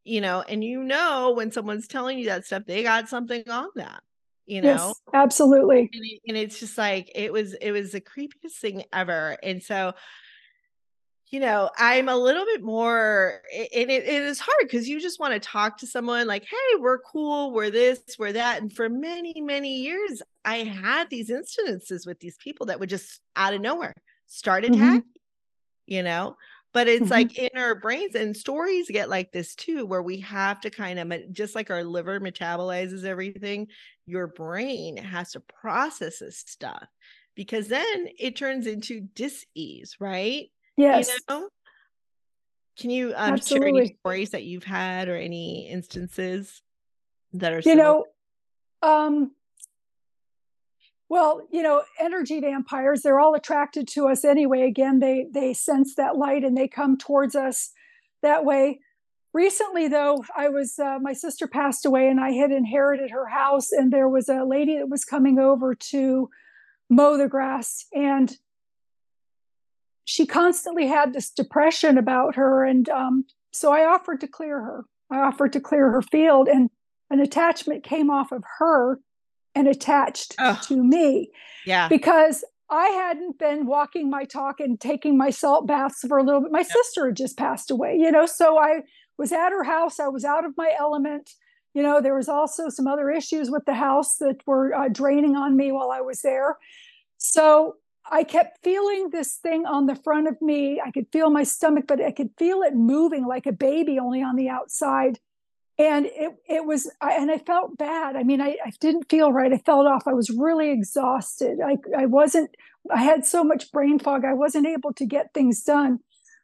you 0.02 0.22
know, 0.22 0.42
and 0.48 0.64
you 0.64 0.82
know, 0.82 1.32
when 1.36 1.52
someone's 1.52 1.88
telling 1.88 2.18
you 2.18 2.26
that 2.26 2.46
stuff, 2.46 2.62
they 2.66 2.82
got 2.82 3.10
something 3.10 3.48
on 3.50 3.68
that 3.76 4.02
you 4.46 4.60
know 4.60 4.88
yes, 4.88 5.00
absolutely 5.14 5.88
and, 5.90 6.04
it, 6.04 6.20
and, 6.28 6.36
it's 6.36 6.60
just 6.60 6.76
like 6.76 7.10
it 7.14 7.32
was 7.32 7.54
it 7.54 7.72
was 7.72 7.92
the 7.92 8.00
creepiest 8.02 8.58
thing 8.60 8.84
ever 8.92 9.38
and 9.42 9.62
so 9.62 9.94
you 11.34 11.40
know, 11.40 11.68
I'm 11.76 12.08
a 12.08 12.16
little 12.16 12.44
bit 12.44 12.62
more, 12.62 13.42
and 13.52 13.90
it, 13.90 14.04
it 14.04 14.22
is 14.22 14.38
hard 14.38 14.56
because 14.62 14.88
you 14.88 15.00
just 15.00 15.18
want 15.18 15.34
to 15.34 15.40
talk 15.40 15.78
to 15.78 15.86
someone 15.86 16.28
like, 16.28 16.44
hey, 16.44 16.78
we're 16.78 17.00
cool, 17.00 17.50
we're 17.52 17.70
this, 17.70 18.00
we're 18.20 18.34
that. 18.34 18.62
And 18.62 18.72
for 18.72 18.88
many, 18.88 19.40
many 19.40 19.80
years, 19.80 20.22
I 20.44 20.58
had 20.58 21.10
these 21.10 21.30
incidences 21.30 22.06
with 22.06 22.20
these 22.20 22.36
people 22.36 22.66
that 22.66 22.78
would 22.78 22.88
just 22.88 23.20
out 23.34 23.52
of 23.52 23.60
nowhere 23.60 23.96
start 24.28 24.64
attacking, 24.64 25.00
mm-hmm. 25.00 25.08
you 25.86 26.04
know? 26.04 26.36
But 26.72 26.86
it's 26.86 27.06
mm-hmm. 27.06 27.10
like 27.10 27.36
in 27.36 27.50
our 27.56 27.74
brains, 27.74 28.14
and 28.14 28.36
stories 28.36 28.88
get 28.88 29.10
like 29.10 29.32
this 29.32 29.56
too, 29.56 29.86
where 29.86 30.02
we 30.02 30.20
have 30.20 30.60
to 30.60 30.70
kind 30.70 31.00
of, 31.00 31.32
just 31.32 31.56
like 31.56 31.68
our 31.68 31.82
liver 31.82 32.20
metabolizes 32.20 33.02
everything, 33.02 33.66
your 34.06 34.28
brain 34.28 34.98
has 34.98 35.32
to 35.32 35.40
process 35.40 36.20
this 36.20 36.38
stuff 36.46 36.86
because 37.34 37.66
then 37.66 38.06
it 38.20 38.36
turns 38.36 38.68
into 38.68 39.00
dis-ease, 39.00 39.96
right? 39.98 40.50
Yes. 40.76 41.08
You 41.08 41.18
know? 41.28 41.48
Can 42.78 42.90
you 42.90 43.12
um, 43.14 43.40
share 43.40 43.66
any 43.66 43.96
stories 44.00 44.30
that 44.30 44.42
you've 44.44 44.64
had 44.64 45.08
or 45.08 45.16
any 45.16 45.68
instances 45.68 46.60
that 47.34 47.52
are 47.52 47.56
you 47.56 47.62
similar? 47.62 47.84
know 47.84 48.04
um 48.82 49.30
well 51.08 51.46
you 51.50 51.62
know 51.62 51.82
energy 52.00 52.40
vampires 52.40 53.02
they're 53.02 53.20
all 53.20 53.34
attracted 53.34 53.88
to 53.88 54.08
us 54.08 54.24
anyway 54.24 54.62
again 54.62 54.98
they 54.98 55.26
they 55.32 55.52
sense 55.52 55.94
that 55.94 56.16
light 56.16 56.44
and 56.44 56.56
they 56.56 56.68
come 56.68 56.96
towards 56.96 57.34
us 57.34 57.72
that 58.22 58.44
way 58.44 58.80
recently 59.32 59.88
though 59.88 60.24
i 60.36 60.48
was 60.48 60.78
uh, 60.78 60.98
my 61.00 61.12
sister 61.12 61.46
passed 61.46 61.86
away 61.86 62.08
and 62.08 62.20
i 62.20 62.30
had 62.30 62.52
inherited 62.52 63.10
her 63.10 63.26
house 63.26 63.72
and 63.72 63.92
there 63.92 64.08
was 64.08 64.28
a 64.28 64.44
lady 64.44 64.76
that 64.76 64.88
was 64.88 65.04
coming 65.04 65.38
over 65.38 65.74
to 65.74 66.28
mow 66.90 67.16
the 67.16 67.28
grass 67.28 67.86
and 67.94 68.36
she 70.04 70.26
constantly 70.26 70.86
had 70.86 71.12
this 71.12 71.30
depression 71.30 71.98
about 71.98 72.36
her. 72.36 72.64
And 72.64 72.88
um, 72.88 73.24
so 73.52 73.72
I 73.72 73.84
offered 73.84 74.20
to 74.20 74.28
clear 74.28 74.60
her. 74.60 74.84
I 75.10 75.18
offered 75.20 75.52
to 75.52 75.60
clear 75.60 75.90
her 75.90 76.02
field, 76.02 76.48
and 76.48 76.70
an 77.10 77.20
attachment 77.20 77.84
came 77.84 78.10
off 78.10 78.32
of 78.32 78.42
her 78.58 78.98
and 79.54 79.68
attached 79.68 80.34
to 80.64 80.82
me. 80.82 81.30
Yeah. 81.64 81.88
Because 81.88 82.44
I 82.70 82.86
hadn't 82.86 83.38
been 83.38 83.66
walking 83.66 84.10
my 84.10 84.24
talk 84.24 84.58
and 84.58 84.80
taking 84.80 85.16
my 85.16 85.30
salt 85.30 85.66
baths 85.66 86.04
for 86.08 86.18
a 86.18 86.22
little 86.22 86.40
bit. 86.40 86.50
My 86.50 86.60
yep. 86.60 86.68
sister 86.68 87.06
had 87.06 87.16
just 87.16 87.36
passed 87.36 87.70
away, 87.70 87.96
you 87.96 88.10
know, 88.10 88.26
so 88.26 88.58
I 88.58 88.80
was 89.18 89.32
at 89.32 89.50
her 89.50 89.62
house. 89.62 90.00
I 90.00 90.08
was 90.08 90.24
out 90.24 90.44
of 90.44 90.56
my 90.56 90.72
element. 90.76 91.30
You 91.74 91.82
know, 91.82 92.00
there 92.00 92.16
was 92.16 92.28
also 92.28 92.68
some 92.68 92.86
other 92.86 93.10
issues 93.10 93.50
with 93.50 93.64
the 93.66 93.74
house 93.74 94.16
that 94.16 94.38
were 94.46 94.74
uh, 94.74 94.88
draining 94.88 95.36
on 95.36 95.56
me 95.56 95.72
while 95.72 95.90
I 95.90 96.00
was 96.00 96.22
there. 96.22 96.56
So 97.18 97.76
I 98.10 98.22
kept 98.24 98.62
feeling 98.62 99.10
this 99.10 99.34
thing 99.34 99.66
on 99.66 99.86
the 99.86 99.94
front 99.94 100.28
of 100.28 100.40
me. 100.42 100.80
I 100.80 100.90
could 100.90 101.06
feel 101.10 101.30
my 101.30 101.42
stomach, 101.42 101.86
but 101.86 102.00
I 102.00 102.10
could 102.10 102.30
feel 102.38 102.62
it 102.62 102.74
moving 102.74 103.26
like 103.26 103.46
a 103.46 103.52
baby 103.52 103.98
only 103.98 104.22
on 104.22 104.36
the 104.36 104.48
outside. 104.48 105.18
And 105.78 106.06
it 106.06 106.36
it 106.48 106.64
was 106.64 106.90
I, 107.00 107.14
and 107.14 107.30
I 107.30 107.38
felt 107.38 107.76
bad. 107.78 108.14
I 108.14 108.22
mean, 108.22 108.40
I, 108.40 108.56
I 108.64 108.70
didn't 108.78 109.10
feel 109.10 109.32
right. 109.32 109.52
I 109.52 109.58
felt 109.58 109.86
off. 109.86 110.06
I 110.06 110.12
was 110.12 110.30
really 110.30 110.70
exhausted. 110.70 111.58
I 111.64 111.78
I 111.96 112.06
wasn't 112.06 112.54
I 112.92 113.02
had 113.02 113.26
so 113.26 113.42
much 113.42 113.72
brain 113.72 113.98
fog. 113.98 114.24
I 114.24 114.34
wasn't 114.34 114.66
able 114.66 114.92
to 114.92 115.06
get 115.06 115.32
things 115.32 115.64
done. 115.64 116.00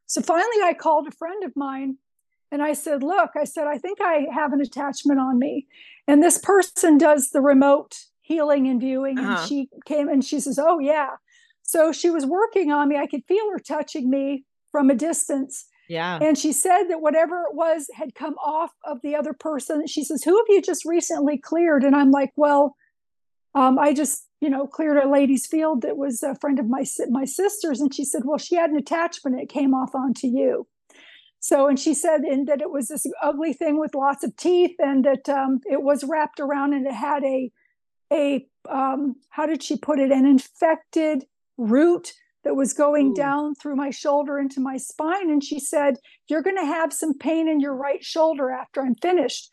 So 0.07 0.21
finally 0.23 0.63
I 0.65 0.75
called 0.75 1.07
a 1.07 1.13
friend 1.13 1.45
of 1.45 1.55
mine 1.55 1.99
and 2.51 2.63
I 2.63 2.73
said, 2.73 3.05
"Look, 3.05 3.31
I 3.37 3.45
said 3.45 3.69
I 3.69 3.79
think 3.79 4.01
I 4.01 4.27
have 4.33 4.53
an 4.53 4.61
attachment 4.61 5.21
on 5.21 5.39
me." 5.39 5.67
And 6.09 6.23
this 6.23 6.39
person 6.39 6.99
does 6.99 7.31
the 7.31 7.41
remote 7.41 8.07
healing 8.23 8.67
and 8.67 8.81
viewing 8.81 9.19
uh-huh. 9.19 9.39
and 9.39 9.49
she 9.49 9.69
came 9.85 10.09
and 10.09 10.25
she 10.25 10.41
says, 10.41 10.59
"Oh 10.59 10.81
yeah." 10.81 11.11
So 11.71 11.93
she 11.93 12.11
was 12.11 12.27
working 12.27 12.73
on 12.73 12.89
me. 12.89 12.97
I 12.97 13.07
could 13.07 13.25
feel 13.29 13.49
her 13.53 13.61
touching 13.61 14.11
me 14.11 14.45
from 14.73 14.91
a 14.91 14.95
distance. 14.97 15.67
Yeah. 15.89 16.19
And 16.21 16.37
she 16.37 16.53
said 16.53 16.89
that 16.89 17.01
whatever 17.01 17.43
it 17.43 17.55
was 17.55 17.89
had 17.95 18.17
come 18.17 18.35
off 18.45 18.73
of 18.85 19.01
the 19.03 19.15
other 19.15 19.33
person. 19.33 19.87
She 19.87 20.03
says, 20.03 20.25
Who 20.25 20.37
have 20.37 20.47
you 20.49 20.61
just 20.61 20.85
recently 20.85 21.39
cleared? 21.39 21.85
And 21.85 21.95
I'm 21.95 22.11
like, 22.11 22.33
Well, 22.35 22.75
um, 23.55 23.79
I 23.79 23.95
just, 23.95 24.27
you 24.41 24.51
know, 24.51 24.67
cleared 24.67 24.97
a 24.97 25.09
lady's 25.09 25.47
field 25.47 25.83
that 25.83 25.97
was 25.97 26.25
a 26.25 26.35
friend 26.35 26.59
of 26.59 26.69
my 26.69 26.85
my 27.09 27.25
sister's. 27.25 27.81
And 27.81 27.95
she 27.95 28.05
said, 28.05 28.23
Well, 28.25 28.39
she 28.39 28.57
had 28.57 28.71
an 28.71 28.77
attachment. 28.77 29.41
It 29.41 29.49
came 29.49 29.73
off 29.73 29.95
onto 29.95 30.27
you. 30.27 30.67
So, 31.39 31.69
and 31.69 31.79
she 31.79 31.95
said 31.95 32.23
and 32.23 32.49
that 32.49 32.61
it 32.61 32.73
was 32.73 32.89
this 32.89 33.07
ugly 33.23 33.53
thing 33.53 33.79
with 33.79 33.95
lots 33.95 34.25
of 34.25 34.37
teeth 34.37 34.75
and 34.81 35.05
that 35.05 35.29
um, 35.29 35.61
it 35.71 35.83
was 35.83 36.03
wrapped 36.03 36.41
around 36.41 36.73
and 36.73 36.85
it 36.85 36.95
had 36.95 37.23
a, 37.23 37.53
a 38.13 38.47
um, 38.69 39.15
how 39.29 39.47
did 39.47 39.63
she 39.63 39.77
put 39.77 40.01
it, 40.01 40.11
an 40.11 40.27
infected 40.27 41.25
root 41.61 42.13
that 42.45 42.57
was 42.57 42.73
going 42.73 43.09
Ooh. 43.09 43.15
down 43.15 43.55
through 43.55 43.77
my 43.77 43.91
shoulder 43.91 44.39
into 44.39 44.61
my 44.61 44.77
spine. 44.77 45.31
And 45.31 45.45
she 45.45 45.61
said, 45.61 45.97
You're 46.29 46.43
going 46.43 46.57
to 46.57 46.65
have 46.65 46.93
some 46.93 47.17
pain 47.19 47.49
in 47.49 47.61
your 47.61 47.75
right 47.75 48.03
shoulder 48.03 48.51
after 48.51 48.81
I'm 48.81 48.95
finished. 48.95 49.51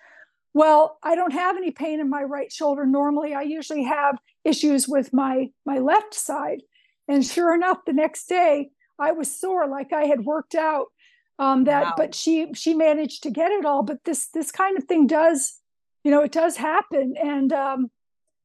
Well, 0.54 0.98
I 1.04 1.16
don't 1.16 1.34
have 1.34 1.58
any 1.58 1.72
pain 1.72 2.00
in 2.00 2.10
my 2.10 2.24
right 2.24 2.52
shoulder 2.52 2.86
normally. 2.86 3.34
I 3.34 3.44
usually 3.44 3.84
have 3.84 4.18
issues 4.44 4.88
with 4.88 5.14
my 5.14 5.50
my 5.66 5.80
left 5.80 6.14
side. 6.14 6.62
And 7.08 7.26
sure 7.26 7.54
enough, 7.54 7.80
the 7.86 7.94
next 7.94 8.28
day 8.28 8.70
I 9.00 9.12
was 9.12 9.40
sore 9.40 9.68
like 9.68 9.94
I 9.94 10.06
had 10.06 10.26
worked 10.26 10.56
out. 10.56 10.88
Um, 11.40 11.66
that 11.66 11.84
wow. 11.84 11.94
but 11.96 12.16
she 12.16 12.48
she 12.56 12.74
managed 12.74 13.24
to 13.24 13.30
get 13.30 13.52
it 13.52 13.66
all. 13.66 13.84
But 13.84 14.04
this 14.06 14.30
this 14.30 14.52
kind 14.52 14.78
of 14.78 14.86
thing 14.86 15.06
does, 15.06 15.60
you 16.04 16.10
know, 16.10 16.24
it 16.24 16.32
does 16.32 16.58
happen. 16.58 17.16
And 17.22 17.54
um, 17.54 17.92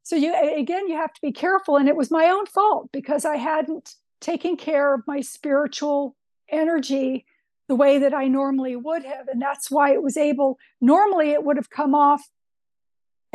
so 0.02 0.16
you 0.16 0.34
again 0.56 0.88
you 0.88 0.96
have 0.96 1.12
to 1.12 1.20
be 1.20 1.32
careful 1.32 1.76
and 1.76 1.88
it 1.88 1.96
was 1.96 2.10
my 2.10 2.26
own 2.26 2.46
fault 2.46 2.88
because 2.92 3.24
i 3.24 3.36
hadn't 3.36 3.94
taken 4.20 4.56
care 4.56 4.94
of 4.94 5.02
my 5.06 5.20
spiritual 5.20 6.16
energy 6.48 7.24
the 7.68 7.74
way 7.74 7.98
that 7.98 8.14
i 8.14 8.26
normally 8.26 8.76
would 8.76 9.04
have 9.04 9.28
and 9.28 9.40
that's 9.40 9.70
why 9.70 9.92
it 9.92 10.02
was 10.02 10.16
able 10.16 10.58
normally 10.80 11.30
it 11.30 11.44
would 11.44 11.56
have 11.56 11.70
come 11.70 11.94
off 11.94 12.22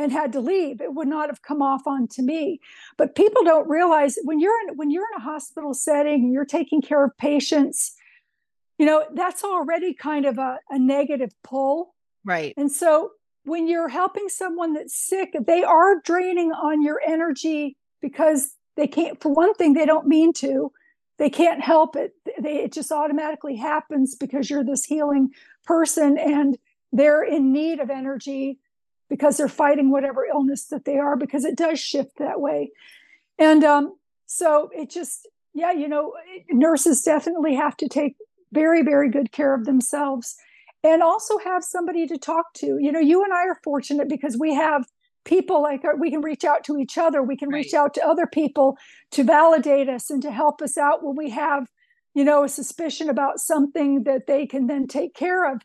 and 0.00 0.12
had 0.12 0.32
to 0.32 0.38
leave. 0.40 0.80
It 0.80 0.94
would 0.94 1.08
not 1.08 1.28
have 1.28 1.42
come 1.42 1.60
off 1.60 1.84
onto 1.84 2.22
me. 2.22 2.60
But 2.96 3.16
people 3.16 3.42
don't 3.42 3.68
realize 3.68 4.16
when 4.22 4.38
you're 4.38 4.54
in 4.68 4.76
when 4.76 4.92
you're 4.92 5.08
in 5.12 5.20
a 5.20 5.24
hospital 5.24 5.74
setting 5.74 6.22
and 6.22 6.32
you're 6.32 6.44
taking 6.44 6.80
care 6.80 7.04
of 7.04 7.18
patients 7.18 7.96
you 8.78 8.86
know 8.86 9.04
that's 9.14 9.44
already 9.44 9.92
kind 9.92 10.24
of 10.24 10.38
a, 10.38 10.58
a 10.70 10.78
negative 10.78 11.32
pull. 11.42 11.94
Right. 12.24 12.54
And 12.56 12.70
so 12.70 13.10
when 13.48 13.68
you're 13.68 13.88
helping 13.88 14.28
someone 14.28 14.74
that's 14.74 14.94
sick, 14.94 15.34
they 15.46 15.62
are 15.64 16.00
draining 16.00 16.52
on 16.52 16.82
your 16.82 17.00
energy 17.06 17.76
because 18.00 18.54
they 18.76 18.86
can't 18.86 19.20
for 19.20 19.32
one 19.32 19.54
thing 19.54 19.72
they 19.72 19.86
don't 19.86 20.06
mean 20.06 20.32
to. 20.34 20.72
They 21.18 21.30
can't 21.30 21.60
help 21.60 21.96
it. 21.96 22.12
They, 22.40 22.62
it 22.62 22.72
just 22.72 22.92
automatically 22.92 23.56
happens 23.56 24.14
because 24.14 24.48
you're 24.48 24.64
this 24.64 24.84
healing 24.84 25.30
person 25.64 26.16
and 26.16 26.56
they're 26.92 27.24
in 27.24 27.52
need 27.52 27.80
of 27.80 27.90
energy 27.90 28.58
because 29.08 29.36
they're 29.36 29.48
fighting 29.48 29.90
whatever 29.90 30.24
illness 30.24 30.66
that 30.66 30.84
they 30.84 30.98
are 30.98 31.16
because 31.16 31.44
it 31.44 31.56
does 31.56 31.80
shift 31.80 32.18
that 32.18 32.40
way. 32.40 32.70
And 33.38 33.64
um, 33.64 33.94
so 34.26 34.70
it 34.72 34.90
just 34.90 35.26
yeah 35.54 35.72
you 35.72 35.88
know 35.88 36.12
nurses 36.50 37.02
definitely 37.02 37.54
have 37.54 37.76
to 37.76 37.88
take 37.88 38.14
very 38.52 38.82
very 38.82 39.10
good 39.10 39.32
care 39.32 39.54
of 39.54 39.64
themselves 39.64 40.36
and 40.84 41.02
also 41.02 41.38
have 41.38 41.64
somebody 41.64 42.06
to 42.06 42.18
talk 42.18 42.52
to. 42.54 42.78
You 42.78 42.92
know 42.92 43.00
you 43.00 43.24
and 43.24 43.32
i 43.32 43.46
are 43.46 43.58
fortunate 43.64 44.08
because 44.08 44.36
we 44.38 44.54
have 44.54 44.86
people 45.24 45.62
like 45.62 45.84
uh, 45.84 45.90
we 45.98 46.10
can 46.10 46.20
reach 46.20 46.44
out 46.44 46.64
to 46.64 46.78
each 46.78 46.98
other. 46.98 47.22
We 47.22 47.36
can 47.36 47.48
right. 47.48 47.64
reach 47.64 47.74
out 47.74 47.94
to 47.94 48.06
other 48.06 48.26
people 48.26 48.76
to 49.12 49.24
validate 49.24 49.88
us 49.88 50.10
and 50.10 50.22
to 50.22 50.30
help 50.30 50.62
us 50.62 50.78
out 50.78 51.04
when 51.04 51.16
we 51.16 51.30
have 51.30 51.68
you 52.14 52.24
know 52.24 52.44
a 52.44 52.48
suspicion 52.48 53.08
about 53.08 53.40
something 53.40 54.04
that 54.04 54.26
they 54.26 54.46
can 54.46 54.66
then 54.66 54.86
take 54.86 55.14
care 55.14 55.52
of. 55.52 55.60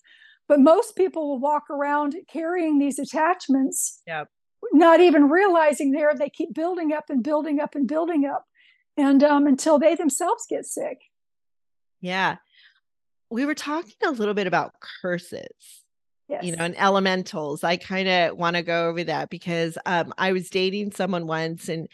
But 0.47 0.59
most 0.59 0.95
people 0.95 1.29
will 1.29 1.39
walk 1.39 1.69
around 1.69 2.15
carrying 2.27 2.77
these 2.77 2.99
attachments 2.99 4.01
yep. 4.05 4.27
not 4.73 4.99
even 4.99 5.29
realizing 5.29 5.91
there. 5.91 6.13
They 6.13 6.29
keep 6.29 6.53
building 6.53 6.91
up 6.91 7.05
and 7.09 7.23
building 7.23 7.59
up 7.61 7.75
and 7.75 7.87
building 7.87 8.25
up 8.25 8.45
and 8.97 9.23
um, 9.23 9.47
until 9.47 9.79
they 9.79 9.95
themselves 9.95 10.45
get 10.49 10.65
sick. 10.65 10.99
Yeah 12.01 12.37
we 13.33 13.47
were 13.47 13.55
talking 13.55 13.95
a 14.05 14.11
little 14.11 14.35
bit 14.35 14.45
about 14.45 14.75
curses 15.01 15.83
yes. 16.29 16.43
you 16.43 16.55
know 16.55 16.63
and 16.63 16.75
elementals. 16.77 17.63
I 17.63 17.77
kind 17.77 18.07
of 18.07 18.37
want 18.37 18.55
to 18.55 18.61
go 18.61 18.89
over 18.89 19.03
that 19.05 19.29
because 19.29 19.77
um, 19.87 20.13
i 20.17 20.31
was 20.31 20.49
dating 20.49 20.91
someone 20.91 21.25
once 21.25 21.67
and 21.67 21.87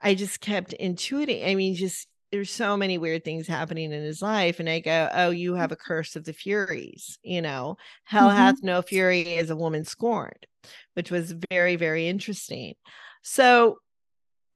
i 0.00 0.14
just 0.14 0.40
kept 0.40 0.74
intuiting 0.80 1.48
i 1.48 1.54
mean 1.54 1.76
just 1.76 2.08
there's 2.32 2.50
so 2.50 2.76
many 2.76 2.98
weird 2.98 3.24
things 3.24 3.46
happening 3.46 3.92
in 3.92 4.02
his 4.02 4.20
life 4.20 4.58
and 4.58 4.68
i 4.68 4.80
go 4.80 5.08
oh 5.14 5.30
you 5.30 5.54
have 5.54 5.70
a 5.70 5.76
curse 5.76 6.16
of 6.16 6.24
the 6.24 6.32
furies 6.32 7.18
you 7.22 7.40
know? 7.40 7.76
Hell 8.04 8.28
mm-hmm. 8.28 8.36
hath 8.36 8.62
no 8.62 8.82
fury 8.82 9.36
as 9.36 9.50
a 9.50 9.56
woman 9.56 9.84
scorned 9.84 10.46
which 10.94 11.10
was 11.10 11.34
very 11.50 11.76
very 11.76 12.08
interesting. 12.08 12.74
So 13.22 13.78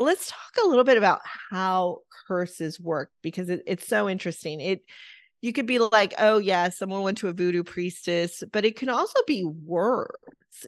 let's 0.00 0.28
talk 0.28 0.64
a 0.64 0.68
little 0.68 0.84
bit 0.84 0.98
about 0.98 1.20
how 1.50 2.00
curses 2.26 2.80
work 2.80 3.10
because 3.22 3.48
it, 3.48 3.62
it's 3.66 3.86
so 3.86 4.08
interesting. 4.08 4.60
It 4.60 4.82
you 5.42 5.52
could 5.52 5.66
be 5.66 5.78
like, 5.78 6.14
oh 6.18 6.38
yeah, 6.38 6.68
someone 6.70 7.02
went 7.02 7.18
to 7.18 7.28
a 7.28 7.32
voodoo 7.32 7.62
priestess, 7.62 8.42
but 8.52 8.64
it 8.64 8.76
can 8.76 8.88
also 8.88 9.20
be 9.26 9.44
words. 9.44 10.12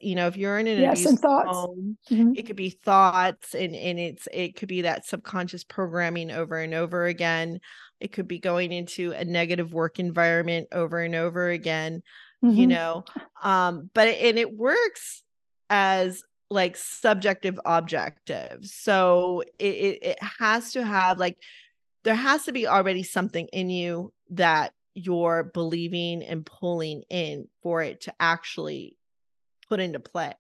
You 0.03 0.15
know, 0.15 0.27
if 0.27 0.37
you're 0.37 0.59
in 0.59 0.67
an 0.67 0.81
yes, 0.81 1.07
and 1.07 1.19
thoughts. 1.19 1.49
home, 1.49 1.97
mm-hmm. 2.11 2.33
it 2.37 2.47
could 2.47 2.57
be 2.57 2.71
thoughts, 2.71 3.55
and 3.55 3.75
and 3.75 3.99
it's 3.99 4.29
it 4.33 4.55
could 4.55 4.69
be 4.69 4.83
that 4.83 5.07
subconscious 5.07 5.65
programming 5.65 6.31
over 6.31 6.59
and 6.59 6.75
over 6.75 7.07
again. 7.07 7.61
It 7.99 8.13
could 8.13 8.29
be 8.29 8.39
going 8.39 8.71
into 8.71 9.13
a 9.13 9.25
negative 9.25 9.73
work 9.73 9.99
environment 9.99 10.69
over 10.73 11.01
and 11.01 11.15
over 11.15 11.49
again. 11.49 12.03
Mm-hmm. 12.45 12.57
You 12.57 12.67
know, 12.67 13.05
um, 13.43 13.91
but 13.95 14.09
and 14.09 14.39
it 14.39 14.55
works 14.55 15.23
as 15.71 16.23
like 16.51 16.77
subjective 16.77 17.59
objective. 17.65 18.65
So 18.65 19.43
it, 19.59 19.65
it, 19.75 19.99
it 20.03 20.19
has 20.39 20.73
to 20.73 20.85
have 20.85 21.19
like 21.19 21.39
there 22.05 22.15
has 22.15 22.45
to 22.45 22.53
be 22.53 22.67
already 22.67 23.03
something 23.03 23.49
in 23.49 23.71
you 23.71 24.13
that 24.31 24.73
you're 24.95 25.45
believing 25.55 26.23
and 26.23 26.45
pulling 26.45 27.03
in 27.09 27.49
for 27.63 27.83
it 27.83 28.03
to 28.03 28.15
actually 28.21 28.97
put 29.69 29.81
into 29.81 30.01
play 30.01 30.35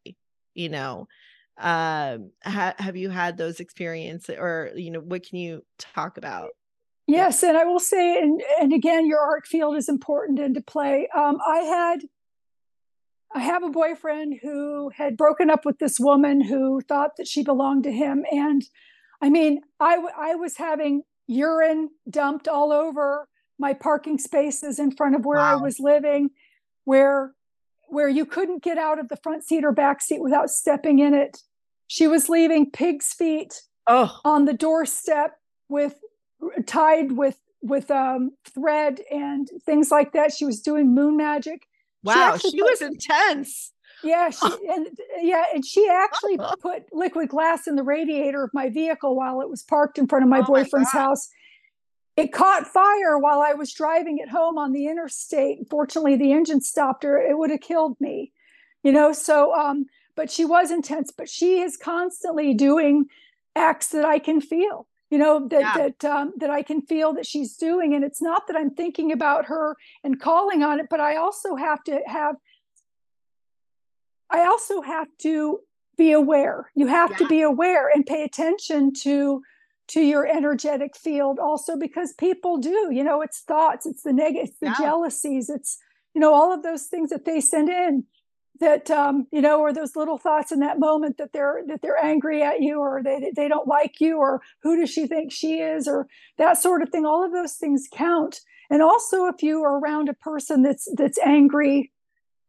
you 0.58 0.68
know? 0.68 1.08
Um 1.56 2.30
ha- 2.44 2.74
have 2.78 2.96
you 2.96 3.10
had 3.10 3.36
those 3.36 3.60
experiences 3.60 4.36
or 4.38 4.70
you 4.76 4.90
know 4.90 5.00
what 5.00 5.26
can 5.26 5.38
you 5.38 5.64
talk 5.78 6.18
about? 6.18 6.50
Yes 7.06 7.42
and 7.42 7.56
i 7.56 7.64
will 7.64 7.80
say 7.80 8.20
and 8.20 8.42
and 8.60 8.72
again 8.72 9.06
your 9.06 9.20
auric 9.20 9.46
field 9.46 9.76
is 9.76 9.88
important 9.88 10.38
into 10.38 10.60
play. 10.60 11.08
Um 11.16 11.38
i 11.46 11.58
had 11.58 12.00
I 13.34 13.40
have 13.40 13.62
a 13.62 13.70
boyfriend 13.70 14.38
who 14.40 14.90
had 14.90 15.16
broken 15.16 15.50
up 15.50 15.64
with 15.64 15.78
this 15.78 16.00
woman 16.00 16.40
who 16.40 16.80
thought 16.80 17.16
that 17.18 17.28
she 17.28 17.42
belonged 17.42 17.84
to 17.84 17.92
him. 17.92 18.24
And 18.32 18.64
I 19.20 19.28
mean, 19.28 19.60
I, 19.78 20.02
I 20.16 20.34
was 20.34 20.56
having 20.56 21.02
urine 21.26 21.90
dumped 22.08 22.48
all 22.48 22.72
over 22.72 23.28
my 23.58 23.74
parking 23.74 24.18
spaces 24.18 24.78
in 24.78 24.90
front 24.90 25.14
of 25.14 25.24
where 25.24 25.38
wow. 25.38 25.58
I 25.58 25.62
was 25.62 25.80
living, 25.80 26.30
where 26.84 27.34
where 27.88 28.08
you 28.08 28.26
couldn't 28.26 28.62
get 28.62 28.76
out 28.78 28.98
of 28.98 29.08
the 29.08 29.16
front 29.16 29.44
seat 29.44 29.64
or 29.64 29.72
back 29.72 30.02
seat 30.02 30.20
without 30.20 30.50
stepping 30.50 30.98
in 30.98 31.14
it. 31.14 31.38
She 31.86 32.06
was 32.06 32.28
leaving 32.28 32.70
pig's 32.70 33.14
feet 33.14 33.62
oh. 33.86 34.20
on 34.24 34.44
the 34.44 34.52
doorstep 34.52 35.38
with 35.68 35.94
tied 36.66 37.12
with 37.12 37.38
with 37.60 37.90
um, 37.90 38.32
thread 38.44 39.00
and 39.10 39.48
things 39.64 39.90
like 39.90 40.12
that. 40.12 40.32
She 40.32 40.44
was 40.44 40.60
doing 40.60 40.94
moon 40.94 41.16
magic. 41.16 41.66
Wow, 42.04 42.36
she, 42.36 42.50
she 42.50 42.60
put, 42.60 42.70
was 42.70 42.82
intense. 42.82 43.72
Yeah, 44.04 44.30
she 44.30 44.46
and 44.68 44.88
yeah, 45.20 45.44
and 45.54 45.64
she 45.64 45.88
actually 45.90 46.38
put 46.60 46.84
liquid 46.92 47.28
glass 47.28 47.66
in 47.66 47.74
the 47.74 47.82
radiator 47.82 48.44
of 48.44 48.50
my 48.52 48.68
vehicle 48.68 49.16
while 49.16 49.40
it 49.40 49.48
was 49.48 49.62
parked 49.62 49.98
in 49.98 50.06
front 50.06 50.24
of 50.24 50.28
my 50.28 50.40
oh 50.40 50.44
boyfriend's 50.44 50.94
my 50.94 51.00
house. 51.00 51.28
It 52.18 52.32
caught 52.32 52.66
fire 52.66 53.16
while 53.16 53.40
I 53.40 53.52
was 53.52 53.72
driving 53.72 54.18
it 54.18 54.28
home 54.28 54.58
on 54.58 54.72
the 54.72 54.88
interstate. 54.88 55.70
Fortunately, 55.70 56.16
the 56.16 56.32
engine 56.32 56.60
stopped 56.60 57.04
her. 57.04 57.16
It 57.16 57.38
would 57.38 57.50
have 57.50 57.60
killed 57.60 57.96
me, 58.00 58.32
you 58.82 58.90
know. 58.90 59.12
So, 59.12 59.54
um, 59.54 59.86
but 60.16 60.28
she 60.28 60.44
was 60.44 60.72
intense. 60.72 61.12
But 61.12 61.28
she 61.28 61.60
is 61.60 61.76
constantly 61.76 62.54
doing 62.54 63.06
acts 63.54 63.90
that 63.90 64.04
I 64.04 64.18
can 64.18 64.40
feel, 64.40 64.88
you 65.10 65.18
know, 65.18 65.46
that 65.46 65.60
yeah. 65.60 65.74
that 65.76 66.04
um, 66.04 66.32
that 66.38 66.50
I 66.50 66.64
can 66.64 66.82
feel 66.82 67.12
that 67.12 67.24
she's 67.24 67.56
doing. 67.56 67.94
And 67.94 68.02
it's 68.02 68.20
not 68.20 68.48
that 68.48 68.56
I'm 68.56 68.74
thinking 68.74 69.12
about 69.12 69.44
her 69.44 69.76
and 70.02 70.20
calling 70.20 70.64
on 70.64 70.80
it, 70.80 70.86
but 70.90 70.98
I 70.98 71.14
also 71.14 71.54
have 71.54 71.84
to 71.84 72.00
have. 72.04 72.34
I 74.28 74.44
also 74.46 74.80
have 74.80 75.06
to 75.18 75.60
be 75.96 76.10
aware. 76.10 76.72
You 76.74 76.88
have 76.88 77.12
yeah. 77.12 77.16
to 77.18 77.28
be 77.28 77.42
aware 77.42 77.88
and 77.88 78.04
pay 78.04 78.24
attention 78.24 78.92
to 79.02 79.44
to 79.88 80.00
your 80.00 80.26
energetic 80.26 80.96
field 80.96 81.38
also 81.38 81.76
because 81.76 82.12
people 82.12 82.58
do 82.58 82.90
you 82.92 83.02
know 83.02 83.20
it's 83.22 83.40
thoughts 83.40 83.86
it's 83.86 84.02
the 84.02 84.12
negative 84.12 84.54
the 84.60 84.68
yeah. 84.68 84.74
jealousies 84.78 85.48
it's 85.48 85.78
you 86.14 86.20
know 86.20 86.32
all 86.32 86.52
of 86.52 86.62
those 86.62 86.84
things 86.84 87.10
that 87.10 87.24
they 87.24 87.40
send 87.40 87.68
in 87.68 88.04
that 88.60 88.90
um 88.90 89.26
you 89.32 89.40
know 89.40 89.60
or 89.60 89.72
those 89.72 89.96
little 89.96 90.18
thoughts 90.18 90.52
in 90.52 90.60
that 90.60 90.78
moment 90.78 91.16
that 91.16 91.32
they're 91.32 91.62
that 91.66 91.80
they're 91.82 92.02
angry 92.02 92.42
at 92.42 92.60
you 92.60 92.80
or 92.80 93.02
they 93.02 93.32
they 93.34 93.48
don't 93.48 93.68
like 93.68 94.00
you 94.00 94.18
or 94.18 94.42
who 94.62 94.76
does 94.78 94.90
she 94.90 95.06
think 95.06 95.32
she 95.32 95.60
is 95.60 95.86
or 95.88 96.06
that 96.36 96.58
sort 96.58 96.82
of 96.82 96.88
thing 96.90 97.06
all 97.06 97.24
of 97.24 97.32
those 97.32 97.54
things 97.54 97.88
count 97.92 98.40
and 98.70 98.82
also 98.82 99.26
if 99.26 99.42
you 99.42 99.62
are 99.62 99.78
around 99.78 100.08
a 100.08 100.14
person 100.14 100.62
that's 100.62 100.88
that's 100.96 101.18
angry 101.18 101.92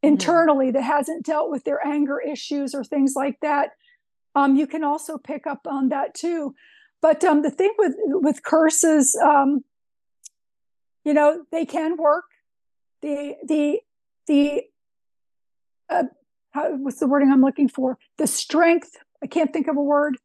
mm-hmm. 0.03 0.07
internally 0.07 0.67
mm-hmm. 0.67 0.73
that 0.73 0.83
hasn't 0.83 1.25
dealt 1.25 1.49
with 1.49 1.63
their 1.63 1.85
anger 1.85 2.19
issues 2.19 2.73
or 2.73 2.83
things 2.83 3.13
like 3.15 3.39
that 3.41 3.71
um, 4.35 4.55
you 4.55 4.67
can 4.67 4.83
also 4.83 5.17
pick 5.17 5.47
up 5.47 5.65
on 5.67 5.89
that 5.89 6.13
too 6.13 6.53
but 7.01 7.23
um, 7.23 7.41
the 7.41 7.51
thing 7.51 7.73
with 7.77 7.95
with 7.97 8.43
curses, 8.43 9.15
um, 9.15 9.63
you 11.03 11.13
know, 11.13 11.45
they 11.51 11.65
can 11.65 11.97
work. 11.97 12.25
The 13.01 13.35
the 13.45 13.79
the 14.27 14.63
uh, 15.89 16.03
how, 16.51 16.75
what's 16.75 16.99
the 16.99 17.07
wording 17.07 17.31
I'm 17.31 17.41
looking 17.41 17.69
for? 17.69 17.97
The 18.17 18.27
strength. 18.27 18.97
I 19.23 19.27
can't 19.27 19.51
think 19.51 19.67
of 19.67 19.77
a 19.77 19.81
word. 19.81 20.17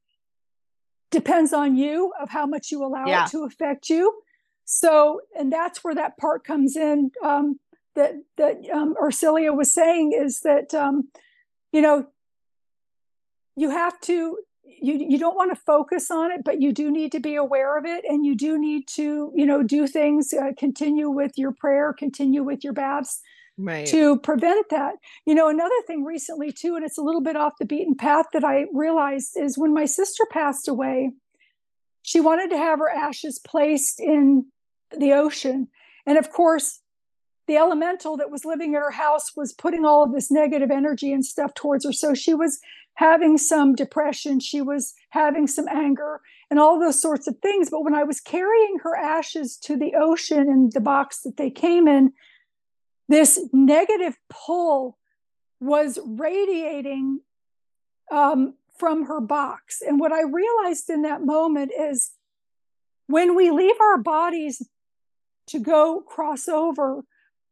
Depends 1.10 1.52
on 1.52 1.76
you 1.76 2.12
of 2.20 2.30
how 2.30 2.46
much 2.46 2.70
you 2.70 2.84
allow 2.84 3.06
yeah. 3.06 3.24
it 3.24 3.30
to 3.30 3.44
affect 3.44 3.88
you. 3.88 4.20
So, 4.64 5.20
and 5.38 5.52
that's 5.52 5.84
where 5.84 5.94
that 5.94 6.16
part 6.16 6.44
comes 6.44 6.76
in. 6.76 7.10
Um, 7.22 7.60
that 7.94 8.14
that 8.36 8.56
um, 8.72 8.94
Ursilia 9.01 9.56
was 9.56 9.72
saying 9.72 10.12
is 10.12 10.40
that 10.40 10.74
um, 10.74 11.09
you 11.72 11.80
know 11.80 12.06
you 13.56 13.70
have 13.70 14.01
to 14.02 14.38
you 14.66 14.95
you 15.09 15.19
don't 15.19 15.36
want 15.36 15.51
to 15.51 15.61
focus 15.62 16.11
on 16.11 16.31
it 16.31 16.43
but 16.45 16.61
you 16.61 16.73
do 16.73 16.91
need 16.91 17.12
to 17.12 17.20
be 17.20 17.35
aware 17.35 17.78
of 17.78 17.85
it 17.85 18.05
and 18.09 18.24
you 18.24 18.35
do 18.35 18.59
need 18.59 18.86
to 18.86 19.32
you 19.35 19.47
know 19.47 19.62
do 19.62 19.86
things 19.86 20.32
uh, 20.32 20.53
continue 20.59 21.09
with 21.11 21.32
your 21.36 21.53
prayer 21.53 21.93
continue 21.93 22.43
with 22.43 22.65
your 22.65 22.73
baths 22.73 23.20
right. 23.57 23.86
to 23.86 24.19
prevent 24.19 24.66
that. 24.70 24.95
You 25.27 25.35
know 25.35 25.49
another 25.49 25.74
thing 25.86 26.05
recently 26.05 26.53
too 26.53 26.77
and 26.77 26.85
it's 26.85 26.99
a 26.99 27.03
little 27.03 27.23
bit 27.23 27.36
off 27.36 27.55
the 27.59 27.66
beaten 27.66 27.95
path 27.95 28.27
that 28.32 28.45
i 28.45 28.66
realized 28.73 29.36
is 29.36 29.59
when 29.59 29.73
my 29.73 29.85
sister 29.85 30.24
passed 30.31 30.69
away 30.69 31.12
she 32.05 32.20
wanted 32.20 32.51
to 32.51 32.59
have 32.59 32.78
her 32.81 32.91
ashes 32.91 33.39
placed 33.39 33.99
in 33.99 34.47
the 34.97 35.12
ocean. 35.15 35.69
And 36.07 36.19
of 36.19 36.31
course 36.31 36.81
the 37.47 37.57
elemental 37.57 38.16
that 38.16 38.31
was 38.31 38.47
living 38.47 38.74
at 38.74 38.81
her 38.81 38.91
house 38.91 39.36
was 39.36 39.53
putting 39.53 39.85
all 39.85 40.03
of 40.03 40.12
this 40.12 40.31
negative 40.31 40.70
energy 40.70 41.12
and 41.12 41.24
stuff 41.24 41.53
towards 41.53 41.85
her. 41.85 41.93
So 41.93 42.15
she 42.15 42.32
was 42.32 42.59
having 42.94 43.38
some 43.38 43.74
depression, 43.74 44.40
she 44.40 44.62
was 44.62 44.94
having 45.10 45.46
some 45.46 45.68
anger, 45.68 46.20
and 46.50 46.60
all 46.60 46.78
those 46.78 47.00
sorts 47.00 47.26
of 47.26 47.38
things. 47.38 47.70
But 47.70 47.82
when 47.82 47.94
I 47.94 48.04
was 48.04 48.20
carrying 48.20 48.78
her 48.82 48.96
ashes 48.96 49.56
to 49.58 49.76
the 49.76 49.94
ocean 49.94 50.48
in 50.48 50.70
the 50.72 50.80
box 50.80 51.22
that 51.22 51.36
they 51.36 51.50
came 51.50 51.88
in, 51.88 52.12
this 53.08 53.40
negative 53.52 54.16
pull 54.30 54.96
was 55.60 55.98
radiating 56.04 57.20
um, 58.12 58.54
from 58.78 59.06
her 59.06 59.20
box. 59.20 59.82
And 59.82 59.98
what 59.98 60.12
I 60.12 60.22
realized 60.22 60.88
in 60.90 61.02
that 61.02 61.22
moment 61.22 61.72
is 61.76 62.12
when 63.06 63.34
we 63.34 63.50
leave 63.50 63.80
our 63.80 63.98
bodies 63.98 64.62
to 65.48 65.58
go 65.58 66.00
cross 66.00 66.48
over, 66.48 67.02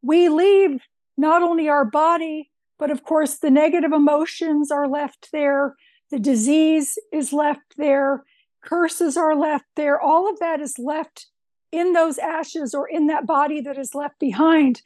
we 0.03 0.29
leave 0.29 0.81
not 1.17 1.43
only 1.43 1.69
our 1.69 1.85
body, 1.85 2.51
but 2.83 2.91
of 2.91 3.05
course, 3.05 3.39
the 3.39 3.49
negative 3.49 3.93
emotions 3.93 4.73
are 4.73 4.89
left 4.89 5.29
there, 5.31 5.77
the 6.11 6.19
disease 6.19 6.99
is 7.13 7.33
left 7.33 7.77
there, 7.77 8.25
curses 8.61 9.17
are 9.17 9.37
left 9.37 9.67
there. 9.77 10.01
All 10.01 10.29
of 10.29 10.41
that 10.41 10.61
is 10.61 10.81
left 10.81 11.29
in 11.71 11.93
those 11.93 12.19
ashes 12.19 12.75
or 12.75 12.89
in 12.89 13.07
that 13.07 13.25
body 13.25 13.61
that 13.61 13.79
is 13.79 13.95
left 13.95 14.19
behind. 14.19 14.83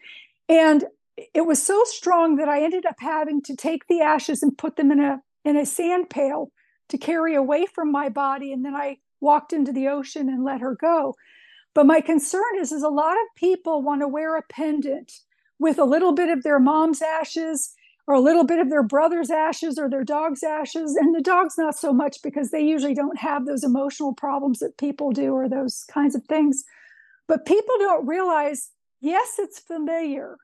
And 0.47 0.85
it 1.33 1.47
was 1.47 1.63
so 1.63 1.85
strong 1.85 2.37
that 2.37 2.51
I 2.51 2.63
ended 2.63 2.85
up 2.85 2.97
having 2.99 3.41
to 3.45 3.57
take 3.57 3.87
the 3.87 4.03
ashes 4.03 4.43
and 4.43 4.59
put 4.59 4.77
them 4.77 4.93
in 4.93 5.01
a 5.01 5.23
in 5.43 5.57
a 5.57 5.65
sand 5.65 6.11
pail 6.11 6.53
to 6.91 6.99
carry 6.99 7.35
away 7.35 7.65
from 7.65 7.91
my 7.91 8.11
body 8.11 8.53
and 8.53 8.63
then 8.63 8.75
I 8.75 8.99
walked 9.23 9.55
into 9.55 9.73
the 9.73 9.89
ocean 9.89 10.29
and 10.29 10.45
let 10.45 10.61
her 10.61 10.77
go. 10.79 11.15
But 11.73 11.87
my 11.87 12.03
concern 12.03 12.59
is 12.59 12.73
is 12.73 12.83
a 12.83 12.91
lot 12.91 13.15
of 13.15 13.37
people 13.37 13.81
want 13.81 14.03
to 14.03 14.07
wear 14.09 14.37
a 14.37 14.43
pendant 14.43 15.13
with 15.59 15.79
a 15.79 15.85
little 15.85 16.13
bit 16.13 16.29
of 16.29 16.43
their 16.43 16.61
mom's 16.61 17.01
ashes 17.01 17.73
or 18.07 18.15
a 18.15 18.21
little 18.21 18.45
bit 18.45 18.61
of 18.61 18.71
their 18.71 18.83
brother's 18.83 19.31
ashes 19.31 19.79
or 19.79 19.89
their 19.89 20.05
dog's 20.05 20.43
ashes 20.43 20.95
and 20.95 21.15
the 21.15 21.21
dog's 21.21 21.59
not 21.59 21.77
so 21.77 21.93
much 21.93 22.19
because 22.23 22.51
they 22.51 22.61
usually 22.61 22.95
don't 22.95 23.19
have 23.19 23.47
those 23.47 23.65
emotional 23.65 24.15
problems 24.15 24.61
that 24.61 24.79
people 24.79 25.11
do 25.11 25.33
or 25.33 25.49
those 25.49 25.85
kinds 25.91 26.15
of 26.15 26.25
things. 26.25 26.65
But 27.27 27.47
people 27.47 27.75
don't 27.79 28.07
realize 28.07 28.71
yes 29.01 29.35
it's 29.39 29.59
familiar 29.59 30.39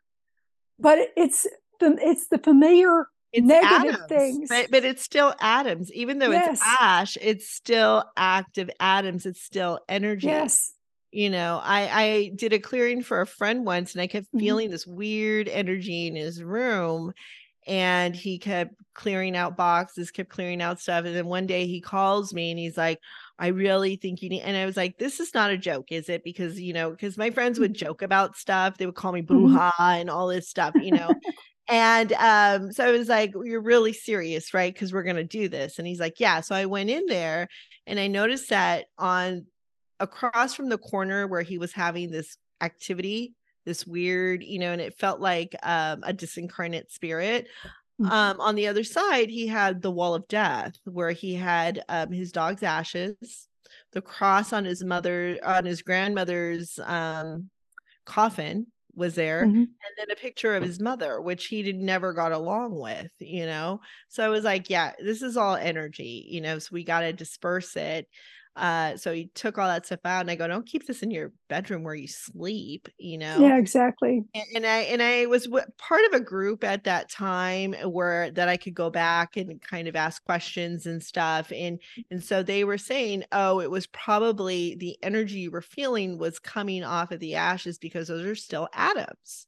but 0.82 0.98
it's 1.16 1.46
it's 1.80 2.28
the 2.28 2.38
familiar 2.38 3.06
it's 3.32 3.46
negative 3.46 3.94
atoms, 3.94 4.08
things. 4.08 4.48
But, 4.50 4.70
but, 4.70 4.84
it's 4.84 5.02
still 5.02 5.34
atoms. 5.40 5.90
Even 5.92 6.18
though 6.18 6.32
yes. 6.32 6.58
it's 6.58 6.62
ash, 6.80 7.18
it's 7.18 7.48
still 7.48 8.04
active 8.14 8.68
atoms. 8.78 9.24
It's 9.24 9.40
still 9.40 9.80
energy. 9.88 10.26
Yes. 10.26 10.74
You 11.12 11.30
know, 11.30 11.58
I 11.62 12.02
I 12.02 12.32
did 12.36 12.52
a 12.52 12.58
clearing 12.58 13.02
for 13.02 13.22
a 13.22 13.26
friend 13.26 13.64
once 13.64 13.94
and 13.94 14.02
I 14.02 14.06
kept 14.06 14.26
mm-hmm. 14.26 14.38
feeling 14.38 14.66
mm-hmm. 14.66 14.72
this 14.72 14.86
weird 14.86 15.48
energy 15.48 16.08
in 16.08 16.16
his 16.16 16.42
room. 16.42 17.14
And 17.66 18.14
he 18.14 18.38
kept 18.38 18.74
clearing 18.94 19.36
out 19.36 19.56
boxes, 19.56 20.10
kept 20.10 20.30
clearing 20.30 20.60
out 20.60 20.80
stuff. 20.80 21.04
And 21.04 21.14
then 21.14 21.26
one 21.26 21.46
day 21.46 21.66
he 21.66 21.80
calls 21.80 22.34
me 22.34 22.50
and 22.50 22.58
he's 22.58 22.76
like, 22.76 22.98
I 23.38 23.48
really 23.48 23.96
think 23.96 24.22
you 24.22 24.28
need. 24.28 24.42
And 24.42 24.56
I 24.56 24.66
was 24.66 24.76
like, 24.76 24.98
this 24.98 25.20
is 25.20 25.34
not 25.34 25.50
a 25.50 25.56
joke, 25.56 25.90
is 25.90 26.08
it? 26.08 26.22
Because, 26.24 26.60
you 26.60 26.72
know, 26.72 26.90
because 26.90 27.16
my 27.16 27.30
friends 27.30 27.58
would 27.58 27.74
joke 27.74 28.02
about 28.02 28.36
stuff. 28.36 28.76
They 28.76 28.86
would 28.86 28.94
call 28.94 29.12
me 29.12 29.22
mm-hmm. 29.22 29.46
bruja 29.46 29.72
mm-hmm. 29.72 30.00
and 30.00 30.10
all 30.10 30.28
this 30.28 30.48
stuff, 30.48 30.74
you 30.74 30.92
know. 30.92 31.12
and 31.68 32.12
um, 32.14 32.72
so 32.72 32.86
I 32.86 32.92
was 32.92 33.08
like, 33.08 33.32
you're 33.42 33.60
really 33.60 33.92
serious, 33.92 34.54
right? 34.54 34.72
Because 34.72 34.92
we're 34.92 35.02
going 35.02 35.16
to 35.16 35.24
do 35.24 35.48
this. 35.48 35.78
And 35.78 35.86
he's 35.88 36.00
like, 36.00 36.20
yeah. 36.20 36.40
So 36.40 36.54
I 36.54 36.66
went 36.66 36.90
in 36.90 37.06
there 37.06 37.48
and 37.86 37.98
I 37.98 38.06
noticed 38.06 38.50
that 38.50 38.86
on 38.98 39.46
across 39.98 40.54
from 40.54 40.68
the 40.68 40.78
corner 40.78 41.26
where 41.26 41.42
he 41.42 41.58
was 41.58 41.72
having 41.72 42.10
this 42.10 42.36
activity, 42.60 43.34
this 43.64 43.86
weird, 43.86 44.42
you 44.42 44.58
know, 44.58 44.72
and 44.72 44.80
it 44.80 44.98
felt 44.98 45.20
like 45.20 45.54
um, 45.62 46.02
a 46.04 46.12
disincarnate 46.12 46.90
spirit. 46.90 47.46
Mm-hmm. 48.00 48.10
Um, 48.10 48.40
on 48.40 48.54
the 48.54 48.68
other 48.68 48.84
side, 48.84 49.28
he 49.30 49.46
had 49.46 49.82
the 49.82 49.90
wall 49.90 50.14
of 50.14 50.28
death 50.28 50.74
where 50.84 51.12
he 51.12 51.34
had 51.34 51.82
um, 51.88 52.10
his 52.10 52.32
dog's 52.32 52.62
ashes, 52.62 53.48
the 53.92 54.02
cross 54.02 54.52
on 54.52 54.64
his 54.64 54.82
mother, 54.82 55.38
on 55.44 55.64
his 55.64 55.82
grandmother's 55.82 56.78
um, 56.84 57.50
coffin 58.04 58.66
was 58.94 59.14
there, 59.14 59.44
mm-hmm. 59.44 59.56
and 59.56 59.68
then 59.96 60.10
a 60.10 60.16
picture 60.16 60.54
of 60.54 60.62
his 60.62 60.80
mother, 60.80 61.20
which 61.20 61.46
he 61.46 61.62
did 61.62 61.76
never 61.76 62.12
got 62.12 62.32
along 62.32 62.78
with, 62.78 63.10
you 63.18 63.46
know. 63.46 63.80
So 64.08 64.24
I 64.24 64.28
was 64.28 64.44
like, 64.44 64.68
yeah, 64.68 64.92
this 64.98 65.22
is 65.22 65.36
all 65.36 65.56
energy, 65.56 66.26
you 66.28 66.40
know, 66.40 66.58
so 66.58 66.70
we 66.72 66.84
got 66.84 67.00
to 67.00 67.12
disperse 67.12 67.74
it. 67.76 68.06
Uh, 68.54 68.96
so 68.96 69.12
he 69.12 69.26
took 69.34 69.58
all 69.58 69.68
that 69.68 69.86
stuff 69.86 70.00
out, 70.04 70.20
and 70.20 70.30
I 70.30 70.36
go, 70.36 70.46
don't 70.46 70.66
keep 70.66 70.86
this 70.86 71.02
in 71.02 71.10
your 71.10 71.32
bedroom 71.48 71.84
where 71.84 71.94
you 71.94 72.08
sleep, 72.08 72.88
you 72.98 73.18
know. 73.18 73.38
Yeah, 73.40 73.56
exactly. 73.58 74.24
And, 74.34 74.44
and 74.56 74.66
I 74.66 74.78
and 74.80 75.02
I 75.02 75.26
was 75.26 75.44
w- 75.44 75.64
part 75.78 76.02
of 76.06 76.14
a 76.14 76.24
group 76.24 76.64
at 76.64 76.84
that 76.84 77.10
time 77.10 77.74
where 77.74 78.30
that 78.30 78.48
I 78.48 78.56
could 78.56 78.74
go 78.74 78.90
back 78.90 79.36
and 79.36 79.60
kind 79.60 79.88
of 79.88 79.96
ask 79.96 80.24
questions 80.24 80.86
and 80.86 81.02
stuff, 81.02 81.50
and 81.52 81.78
and 82.10 82.22
so 82.22 82.42
they 82.42 82.64
were 82.64 82.78
saying, 82.78 83.24
oh, 83.32 83.60
it 83.60 83.70
was 83.70 83.86
probably 83.88 84.74
the 84.74 84.96
energy 85.02 85.40
you 85.40 85.50
were 85.50 85.62
feeling 85.62 86.18
was 86.18 86.38
coming 86.38 86.84
off 86.84 87.10
of 87.10 87.20
the 87.20 87.34
ashes 87.36 87.78
because 87.78 88.08
those 88.08 88.24
are 88.24 88.34
still 88.34 88.68
atoms, 88.74 89.46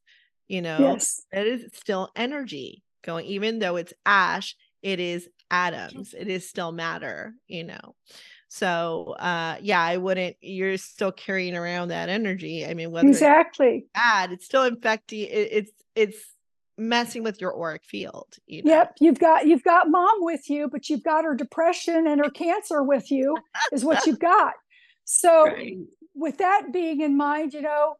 you 0.48 0.62
know. 0.62 0.80
Yes, 0.82 1.22
that 1.32 1.46
is 1.46 1.70
still 1.74 2.10
energy 2.16 2.82
going, 3.02 3.26
even 3.26 3.58
though 3.58 3.76
it's 3.76 3.92
ash, 4.06 4.56
it 4.82 5.00
is 5.00 5.28
atoms, 5.50 6.14
it 6.18 6.28
is 6.28 6.48
still 6.48 6.72
matter, 6.72 7.34
you 7.46 7.64
know. 7.64 7.94
So 8.54 9.16
uh 9.18 9.56
yeah, 9.60 9.82
I 9.82 9.96
wouldn't 9.96 10.36
you're 10.40 10.76
still 10.76 11.10
carrying 11.10 11.56
around 11.56 11.88
that 11.88 12.08
energy. 12.08 12.64
I 12.64 12.74
mean, 12.74 12.92
whether 12.92 13.08
exactly 13.08 13.78
it's 13.78 13.90
bad, 13.92 14.30
it's 14.30 14.44
still 14.44 14.62
infecting 14.62 15.22
it, 15.22 15.48
it's 15.50 15.72
it's 15.96 16.18
messing 16.78 17.24
with 17.24 17.40
your 17.40 17.52
auric 17.60 17.82
field. 17.84 18.28
You 18.46 18.62
know? 18.62 18.70
Yep. 18.70 18.96
You've 19.00 19.18
got 19.18 19.48
you've 19.48 19.64
got 19.64 19.90
mom 19.90 20.18
with 20.20 20.48
you, 20.48 20.68
but 20.68 20.88
you've 20.88 21.02
got 21.02 21.24
her 21.24 21.34
depression 21.34 22.06
and 22.06 22.24
her 22.24 22.30
cancer 22.30 22.80
with 22.84 23.10
you, 23.10 23.36
is 23.72 23.84
what 23.84 24.06
you've 24.06 24.20
got. 24.20 24.54
So 25.04 25.46
right. 25.46 25.76
with 26.14 26.38
that 26.38 26.72
being 26.72 27.00
in 27.00 27.16
mind, 27.16 27.54
you 27.54 27.62
know, 27.62 27.96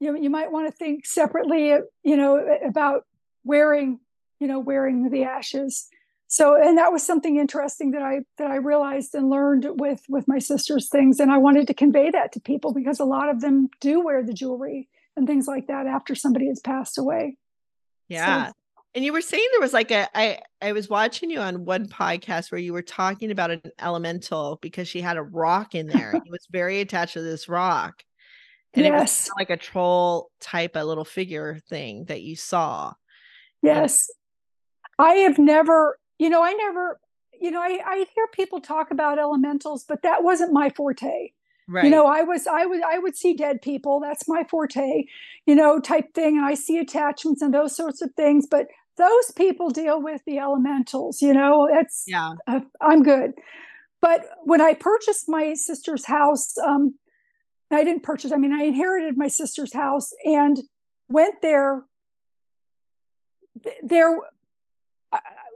you, 0.00 0.20
you 0.20 0.30
might 0.30 0.50
want 0.50 0.66
to 0.66 0.72
think 0.72 1.06
separately, 1.06 1.68
you 2.02 2.16
know, 2.16 2.44
about 2.66 3.04
wearing, 3.44 4.00
you 4.40 4.48
know, 4.48 4.58
wearing 4.58 5.10
the 5.10 5.22
ashes 5.22 5.86
so 6.32 6.56
and 6.56 6.78
that 6.78 6.92
was 6.92 7.04
something 7.04 7.36
interesting 7.36 7.90
that 7.90 8.02
i 8.02 8.20
that 8.38 8.50
i 8.50 8.56
realized 8.56 9.14
and 9.14 9.28
learned 9.28 9.66
with 9.80 10.02
with 10.08 10.26
my 10.26 10.38
sister's 10.38 10.88
things 10.88 11.20
and 11.20 11.30
i 11.30 11.36
wanted 11.36 11.66
to 11.66 11.74
convey 11.74 12.10
that 12.10 12.32
to 12.32 12.40
people 12.40 12.72
because 12.72 13.00
a 13.00 13.04
lot 13.04 13.28
of 13.28 13.40
them 13.40 13.68
do 13.80 14.00
wear 14.00 14.24
the 14.24 14.32
jewelry 14.32 14.88
and 15.16 15.26
things 15.26 15.46
like 15.46 15.66
that 15.66 15.86
after 15.86 16.14
somebody 16.14 16.48
has 16.48 16.60
passed 16.60 16.98
away. 16.98 17.36
Yeah. 18.08 18.48
So, 18.48 18.52
and 18.94 19.04
you 19.04 19.12
were 19.12 19.20
saying 19.20 19.46
there 19.52 19.60
was 19.60 19.72
like 19.72 19.90
a 19.90 20.06
i 20.16 20.38
i 20.60 20.72
was 20.72 20.88
watching 20.88 21.30
you 21.30 21.40
on 21.40 21.64
one 21.64 21.86
podcast 21.86 22.52
where 22.52 22.60
you 22.60 22.74
were 22.74 22.82
talking 22.82 23.30
about 23.30 23.50
an 23.50 23.62
elemental 23.78 24.58
because 24.60 24.86
she 24.86 25.00
had 25.00 25.16
a 25.16 25.22
rock 25.22 25.74
in 25.74 25.86
there 25.86 26.12
he 26.24 26.30
was 26.30 26.46
very 26.50 26.80
attached 26.80 27.14
to 27.14 27.22
this 27.22 27.48
rock. 27.48 28.02
And 28.74 28.84
yes. 28.84 28.92
it 28.92 29.00
was 29.02 29.30
like 29.38 29.50
a 29.50 29.56
troll 29.56 30.30
type 30.40 30.72
a 30.76 30.84
little 30.84 31.04
figure 31.04 31.60
thing 31.68 32.06
that 32.06 32.22
you 32.22 32.36
saw. 32.36 32.92
Yes. 33.62 34.08
And- 34.08 34.16
i 34.98 35.14
have 35.14 35.38
never 35.38 35.98
you 36.18 36.28
know, 36.28 36.42
I 36.42 36.52
never, 36.52 37.00
you 37.40 37.50
know, 37.50 37.60
I, 37.60 37.80
I 37.84 38.06
hear 38.14 38.26
people 38.32 38.60
talk 38.60 38.90
about 38.90 39.18
elementals, 39.18 39.84
but 39.84 40.02
that 40.02 40.22
wasn't 40.22 40.52
my 40.52 40.70
forte. 40.70 41.32
Right. 41.68 41.84
You 41.84 41.90
know, 41.90 42.06
I 42.06 42.22
was, 42.22 42.46
I 42.46 42.66
would, 42.66 42.82
I 42.82 42.98
would 42.98 43.16
see 43.16 43.34
dead 43.34 43.62
people. 43.62 44.00
That's 44.00 44.28
my 44.28 44.44
forte, 44.50 45.04
you 45.46 45.54
know, 45.54 45.80
type 45.80 46.12
thing. 46.14 46.36
And 46.36 46.44
I 46.44 46.54
see 46.54 46.78
attachments 46.78 47.40
and 47.40 47.54
those 47.54 47.74
sorts 47.76 48.02
of 48.02 48.12
things. 48.14 48.46
But 48.50 48.66
those 48.96 49.30
people 49.36 49.70
deal 49.70 50.02
with 50.02 50.22
the 50.26 50.38
elementals. 50.38 51.22
You 51.22 51.32
know, 51.32 51.68
it's 51.70 52.04
yeah. 52.06 52.34
Uh, 52.46 52.60
I'm 52.80 53.02
good. 53.02 53.32
But 54.00 54.26
when 54.42 54.60
I 54.60 54.74
purchased 54.74 55.28
my 55.28 55.54
sister's 55.54 56.04
house, 56.04 56.58
um, 56.58 56.96
I 57.70 57.84
didn't 57.84 58.02
purchase. 58.02 58.32
I 58.32 58.36
mean, 58.36 58.52
I 58.52 58.64
inherited 58.64 59.16
my 59.16 59.28
sister's 59.28 59.72
house 59.72 60.12
and 60.24 60.58
went 61.08 61.40
there. 61.40 61.84
There, 63.82 64.18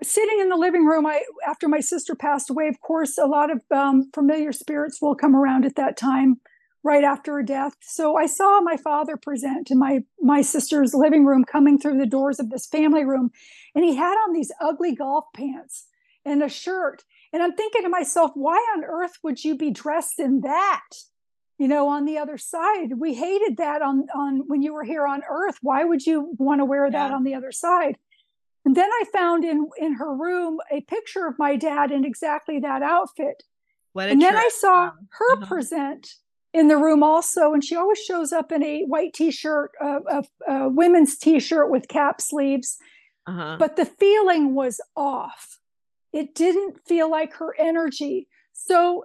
sitting 0.07 0.41
in 0.41 0.49
the 0.49 0.57
living 0.57 0.87
room 0.87 1.07
i 1.07 1.23
after 1.47 1.69
my 1.69 1.81
sister 1.81 2.15
passed 2.15 2.51
away 2.51 2.69
of 2.69 2.81
course 2.81 3.19
a 3.19 3.27
lot 3.27 3.51
of 3.51 3.61
um, 3.71 4.11
familiar 4.15 4.53
spirits 4.53 5.01
will 5.03 5.15
come 5.15 5.35
around 5.35 5.65
at 5.65 5.77
that 5.77 5.97
time 5.97 6.41
right 6.87 7.03
after 7.03 7.35
her 7.35 7.43
death. 7.43 7.75
So 7.81 8.17
i 8.17 8.27
saw 8.27 8.61
my 8.61 8.77
father 8.77 9.17
present 9.17 9.71
in 9.71 9.79
my 9.79 10.05
my 10.21 10.41
sister's 10.41 10.95
living 10.95 11.27
room 11.27 11.45
coming 11.45 11.79
through 11.79 11.99
the 11.99 12.07
doors 12.07 12.39
of 12.39 12.49
this 12.49 12.67
family 12.67 13.05
room 13.05 13.31
and 13.75 13.85
he 13.85 13.97
had 13.97 14.15
on 14.15 14.33
these 14.33 14.53
ugly 14.61 14.95
golf 14.95 15.25
pants 15.35 15.87
and 16.25 16.43
a 16.43 16.49
shirt. 16.49 17.03
And 17.33 17.43
i'm 17.43 17.55
thinking 17.55 17.83
to 17.83 17.89
myself 17.89 18.31
why 18.35 18.57
on 18.77 18.85
earth 18.85 19.19
would 19.25 19.45
you 19.45 19.57
be 19.57 19.73
dressed 19.73 20.21
in 20.21 20.43
that 20.43 20.89
you 21.59 21.67
know 21.67 21.89
on 21.89 22.05
the 22.05 22.19
other 22.19 22.39
side? 22.39 22.93
We 22.97 23.15
hated 23.15 23.57
that 23.57 23.83
on 23.83 24.07
on 24.15 24.45
when 24.47 24.63
you 24.63 24.73
were 24.73 24.85
here 24.85 25.07
on 25.07 25.23
earth. 25.29 25.59
Why 25.63 25.83
would 25.83 26.07
you 26.07 26.37
want 26.39 26.61
to 26.61 26.65
wear 26.65 26.89
that 26.89 27.11
yeah. 27.11 27.17
on 27.17 27.25
the 27.25 27.35
other 27.35 27.51
side 27.51 27.97
and 28.67 28.77
then 28.77 28.91
I 28.91 29.05
found 29.13 29.45
in 29.45 29.69
in 29.79 29.95
her 29.95 30.13
room 30.13 30.59
a 30.73 30.81
picture 30.83 31.27
of 31.27 31.39
my 31.39 31.55
dad 31.55 31.93
in 31.93 32.05
exactly 32.05 32.59
that 32.59 32.83
outfit. 32.83 33.45
and 34.11 34.21
then 34.21 34.37
I 34.37 34.51
saw 34.53 34.91
her 34.91 35.33
uh-huh. 35.35 35.47
present 35.47 36.17
in 36.53 36.67
the 36.67 36.77
room 36.77 37.03
also, 37.03 37.53
and 37.53 37.63
she 37.63 37.77
always 37.77 37.99
shows 37.99 38.33
up 38.33 38.51
in 38.51 38.65
a 38.65 38.83
white 38.85 39.15
t-shirt, 39.15 39.71
a, 39.81 39.87
a, 39.87 40.25
a 40.53 40.69
women's 40.69 41.17
t-shirt 41.17 41.71
with 41.71 41.87
cap 41.87 42.21
sleeves. 42.21 42.77
Uh-huh. 43.27 43.57
But 43.59 43.77
the 43.77 43.87
feeling 43.87 44.55
was 44.55 44.81
off. 44.97 45.59
It 46.13 46.35
didn't 46.35 46.81
feel 46.87 47.09
like 47.09 47.35
her 47.35 47.55
energy. 47.59 48.27
So 48.53 49.05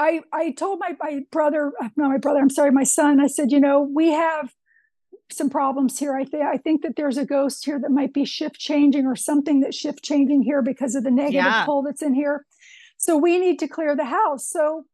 I 0.00 0.22
I 0.32 0.50
told 0.50 0.80
my 0.80 0.96
my 1.00 1.20
brother, 1.30 1.72
not 1.96 2.10
my 2.10 2.18
brother, 2.18 2.40
I'm 2.40 2.50
sorry, 2.50 2.72
my 2.72 2.84
son. 2.84 3.20
I 3.20 3.28
said, 3.28 3.52
you 3.52 3.60
know, 3.60 3.82
we 3.82 4.08
have 4.08 4.52
some 5.30 5.50
problems 5.50 5.98
here. 5.98 6.16
I 6.16 6.24
think 6.24 6.44
I 6.44 6.56
think 6.56 6.82
that 6.82 6.96
there's 6.96 7.18
a 7.18 7.26
ghost 7.26 7.64
here 7.64 7.78
that 7.78 7.90
might 7.90 8.12
be 8.12 8.24
shift 8.24 8.58
changing 8.58 9.06
or 9.06 9.16
something 9.16 9.60
that's 9.60 9.76
shift 9.76 10.02
changing 10.02 10.42
here 10.42 10.62
because 10.62 10.94
of 10.94 11.04
the 11.04 11.10
negative 11.10 11.34
yeah. 11.34 11.64
pull 11.64 11.82
that's 11.82 12.02
in 12.02 12.14
here. 12.14 12.44
So 12.96 13.16
we 13.16 13.38
need 13.38 13.58
to 13.60 13.68
clear 13.68 13.94
the 13.94 14.04
house. 14.04 14.48
So 14.48 14.84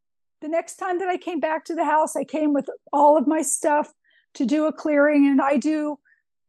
the 0.41 0.47
next 0.47 0.75
time 0.75 0.99
that 0.99 1.07
I 1.07 1.17
came 1.17 1.39
back 1.39 1.65
to 1.65 1.75
the 1.75 1.85
house, 1.85 2.15
I 2.15 2.23
came 2.23 2.53
with 2.53 2.69
all 2.93 3.17
of 3.17 3.27
my 3.27 3.41
stuff 3.41 3.93
to 4.35 4.45
do 4.45 4.65
a 4.65 4.73
clearing, 4.73 5.25
and 5.27 5.41
I 5.41 5.57
do 5.57 5.97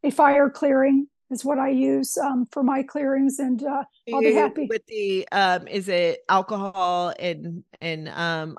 a 0.02 0.10
fire 0.10 0.50
clearing 0.50 1.08
is 1.30 1.44
what 1.44 1.58
I 1.58 1.70
use 1.70 2.16
um, 2.18 2.46
for 2.52 2.62
my 2.62 2.82
clearings, 2.82 3.38
and 3.38 3.62
uh, 3.62 3.84
I'll 4.12 4.20
be 4.20 4.34
happy 4.34 4.66
with 4.68 4.86
the. 4.86 5.26
Um, 5.32 5.66
is 5.68 5.88
it 5.88 6.20
alcohol 6.28 7.12
and 7.18 7.64
and 7.80 8.08
um, 8.08 8.58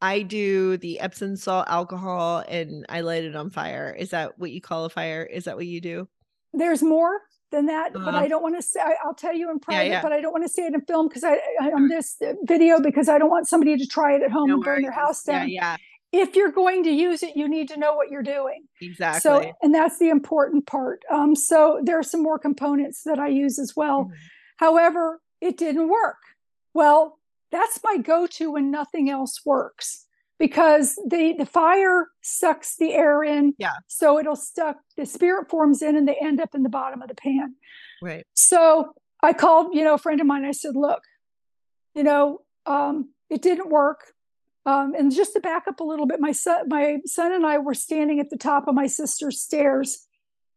I 0.00 0.22
do 0.22 0.76
the 0.76 1.00
Epsom 1.00 1.36
salt 1.36 1.66
alcohol 1.68 2.44
and 2.48 2.86
I 2.88 3.00
light 3.00 3.24
it 3.24 3.34
on 3.34 3.50
fire. 3.50 3.94
Is 3.98 4.10
that 4.10 4.38
what 4.38 4.50
you 4.50 4.60
call 4.60 4.84
a 4.84 4.90
fire? 4.90 5.24
Is 5.24 5.44
that 5.44 5.56
what 5.56 5.66
you 5.66 5.80
do? 5.80 6.08
There's 6.52 6.82
more 6.82 7.20
than 7.50 7.66
that, 7.66 7.94
uh, 7.94 8.00
but 8.00 8.14
I 8.14 8.18
uh-huh. 8.18 8.28
don't 8.28 8.42
want 8.42 8.56
to 8.56 8.62
say. 8.62 8.80
I, 8.80 8.94
will 9.04 9.14
tell 9.14 9.34
you 9.34 9.50
in 9.50 9.58
private, 9.58 9.86
yeah, 9.86 9.90
yeah. 9.90 10.02
but 10.02 10.12
I 10.12 10.20
don't 10.20 10.32
want 10.32 10.44
to 10.44 10.48
say 10.48 10.66
it 10.66 10.74
in 10.74 10.80
film 10.82 11.08
because 11.08 11.24
I, 11.24 11.38
I 11.60 11.70
on 11.72 11.88
this 11.88 12.16
video 12.42 12.80
because 12.80 13.08
I 13.08 13.18
don't 13.18 13.30
want 13.30 13.48
somebody 13.48 13.76
to 13.76 13.86
try 13.86 14.14
it 14.14 14.22
at 14.22 14.30
home 14.30 14.48
no 14.48 14.54
and 14.54 14.64
burn 14.64 14.82
their 14.82 14.92
house 14.92 15.22
down. 15.22 15.48
Yeah, 15.48 15.76
yeah. 16.12 16.20
If 16.20 16.36
you're 16.36 16.52
going 16.52 16.84
to 16.84 16.90
use 16.90 17.22
it, 17.22 17.36
you 17.36 17.48
need 17.48 17.68
to 17.68 17.78
know 17.78 17.94
what 17.94 18.10
you're 18.10 18.22
doing. 18.22 18.64
Exactly. 18.80 19.20
So, 19.20 19.52
and 19.60 19.74
that's 19.74 19.98
the 19.98 20.08
important 20.08 20.66
part. 20.66 21.02
Um, 21.10 21.36
so 21.36 21.80
there 21.82 21.98
are 21.98 22.02
some 22.02 22.22
more 22.22 22.38
components 22.38 23.02
that 23.04 23.18
I 23.18 23.28
use 23.28 23.58
as 23.58 23.74
well. 23.76 24.04
Mm-hmm. 24.04 24.14
However, 24.56 25.20
it 25.42 25.58
didn't 25.58 25.88
work. 25.88 26.16
Well, 26.72 27.17
that's 27.50 27.80
my 27.84 27.96
go-to 27.98 28.52
when 28.52 28.70
nothing 28.70 29.08
else 29.10 29.40
works 29.44 30.06
because 30.38 30.96
the 31.06 31.34
the 31.36 31.46
fire 31.46 32.08
sucks 32.22 32.76
the 32.76 32.92
air 32.92 33.22
in 33.22 33.54
yeah. 33.58 33.72
so 33.86 34.18
it'll 34.18 34.36
stuck 34.36 34.76
the 34.96 35.04
spirit 35.04 35.48
forms 35.48 35.82
in 35.82 35.96
and 35.96 36.06
they 36.06 36.16
end 36.20 36.40
up 36.40 36.54
in 36.54 36.62
the 36.62 36.68
bottom 36.68 37.02
of 37.02 37.08
the 37.08 37.14
pan. 37.14 37.54
Right. 38.02 38.24
So 38.34 38.94
i 39.22 39.32
called 39.32 39.74
you 39.74 39.84
know 39.84 39.94
a 39.94 39.98
friend 39.98 40.20
of 40.20 40.26
mine 40.26 40.44
i 40.44 40.52
said 40.52 40.76
look 40.76 41.02
you 41.94 42.02
know 42.02 42.40
um, 42.66 43.12
it 43.30 43.42
didn't 43.42 43.70
work 43.70 44.12
um, 44.66 44.94
and 44.94 45.14
just 45.14 45.32
to 45.32 45.40
back 45.40 45.66
up 45.66 45.80
a 45.80 45.84
little 45.84 46.06
bit 46.06 46.20
my 46.20 46.32
son 46.32 46.68
my 46.68 46.98
son 47.06 47.32
and 47.32 47.46
i 47.46 47.58
were 47.58 47.74
standing 47.74 48.20
at 48.20 48.30
the 48.30 48.36
top 48.36 48.68
of 48.68 48.74
my 48.74 48.86
sister's 48.86 49.40
stairs 49.40 50.06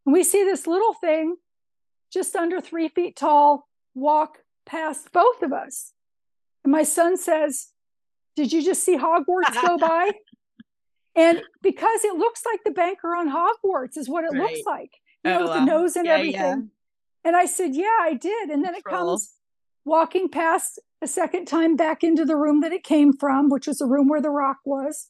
and 0.06 0.14
we 0.14 0.24
see 0.24 0.44
this 0.44 0.68
little 0.68 0.94
thing 0.94 1.36
just 2.12 2.36
under 2.36 2.62
three 2.62 2.90
feet 2.90 3.16
tall 3.16 3.68
walk 3.96 4.40
past 4.66 5.12
both 5.12 5.42
of 5.42 5.52
us 5.54 5.94
and 6.64 6.72
my 6.72 6.84
son 6.84 7.18
says 7.18 7.72
did 8.36 8.54
you 8.54 8.64
just 8.64 8.84
see 8.84 8.98
Hogwarts 8.98 9.62
go 9.66 9.78
by? 9.80 10.12
And 11.16 11.42
because 11.62 12.04
it 12.06 12.18
looks 12.18 12.44
like 12.46 12.64
the 12.64 12.72
banker 12.72 13.16
on 13.16 13.30
Hogwarts 13.30 13.98
is 13.98 14.08
what 14.08 14.24
it 14.24 14.32
right. 14.32 14.42
looks 14.42 14.66
like, 14.66 14.92
you 15.24 15.32
oh, 15.32 15.40
know, 15.40 15.42
with 15.42 15.54
the 15.54 15.66
nose 15.66 15.96
and 15.96 16.06
yeah, 16.06 16.14
everything. 16.14 16.42
Yeah. 16.42 16.58
And 17.24 17.36
I 17.36 17.46
said, 17.46 17.76
Yeah, 17.76 17.98
I 18.00 18.14
did. 18.14 18.50
And 18.50 18.64
then 18.64 18.74
Control. 18.74 18.96
it 18.96 19.00
comes 19.00 19.34
walking 19.84 20.30
past 20.30 20.80
a 21.02 21.08
second 21.08 21.46
time 21.46 21.76
back 21.76 22.04
into 22.04 22.24
the 22.24 22.36
room 22.36 22.62
that 22.62 22.72
it 22.72 22.84
came 22.84 23.14
from, 23.14 23.50
which 23.50 23.68
was 23.68 23.80
the 23.80 23.86
room 23.86 24.08
where 24.08 24.22
the 24.22 24.30
rock 24.30 24.58
was. 24.66 25.10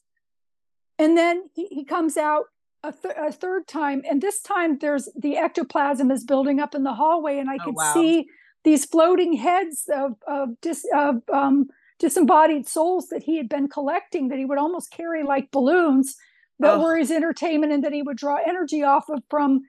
And 0.98 1.16
then 1.16 1.44
he, 1.54 1.66
he 1.66 1.84
comes 1.84 2.16
out 2.16 2.46
a, 2.82 2.92
th- 2.92 3.14
a, 3.16 3.32
third 3.32 3.68
time. 3.68 4.02
And 4.08 4.20
this 4.20 4.40
time 4.42 4.78
there's 4.78 5.08
the 5.16 5.36
ectoplasm 5.36 6.10
is 6.10 6.24
building 6.24 6.60
up 6.60 6.74
in 6.74 6.82
the 6.82 6.94
hallway. 6.94 7.38
And 7.38 7.48
I 7.48 7.56
oh, 7.60 7.64
could 7.64 7.74
wow. 7.76 7.94
see 7.94 8.26
these 8.64 8.84
floating 8.84 9.34
heads 9.34 9.88
of, 9.92 10.16
of, 10.26 10.60
dis, 10.60 10.86
of 10.94 11.22
um, 11.32 11.68
disembodied 11.98 12.68
souls 12.68 13.08
that 13.08 13.22
he 13.22 13.36
had 13.36 13.48
been 13.48 13.68
collecting 13.68 14.28
that 14.28 14.38
he 14.38 14.44
would 14.44 14.58
almost 14.58 14.90
carry 14.90 15.22
like 15.22 15.50
balloons 15.50 16.16
that 16.58 16.74
oh. 16.74 16.82
were 16.82 16.96
his 16.96 17.10
entertainment 17.10 17.72
and 17.72 17.84
that 17.84 17.92
he 17.92 18.02
would 18.02 18.16
draw 18.16 18.38
energy 18.46 18.82
off 18.82 19.08
of 19.08 19.22
from 19.28 19.62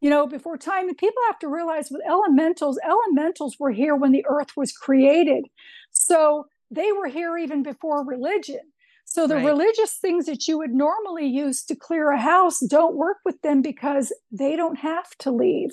you 0.00 0.10
know 0.10 0.26
before 0.26 0.56
time 0.56 0.88
and 0.88 0.98
people 0.98 1.22
have 1.26 1.38
to 1.38 1.48
realize 1.48 1.90
with 1.90 2.02
elementals 2.08 2.78
elementals 2.84 3.56
were 3.58 3.70
here 3.70 3.94
when 3.94 4.12
the 4.12 4.24
earth 4.28 4.56
was 4.56 4.72
created 4.72 5.44
so 5.90 6.46
they 6.70 6.92
were 6.92 7.08
here 7.08 7.36
even 7.36 7.62
before 7.62 8.04
religion 8.04 8.60
so 9.04 9.26
the 9.26 9.36
right. 9.36 9.44
religious 9.44 9.92
things 9.94 10.26
that 10.26 10.48
you 10.48 10.58
would 10.58 10.72
normally 10.72 11.26
use 11.26 11.64
to 11.64 11.76
clear 11.76 12.10
a 12.10 12.20
house 12.20 12.60
don't 12.60 12.96
work 12.96 13.18
with 13.24 13.40
them 13.42 13.62
because 13.62 14.12
they 14.30 14.56
don't 14.56 14.78
have 14.78 15.10
to 15.18 15.30
leave 15.30 15.72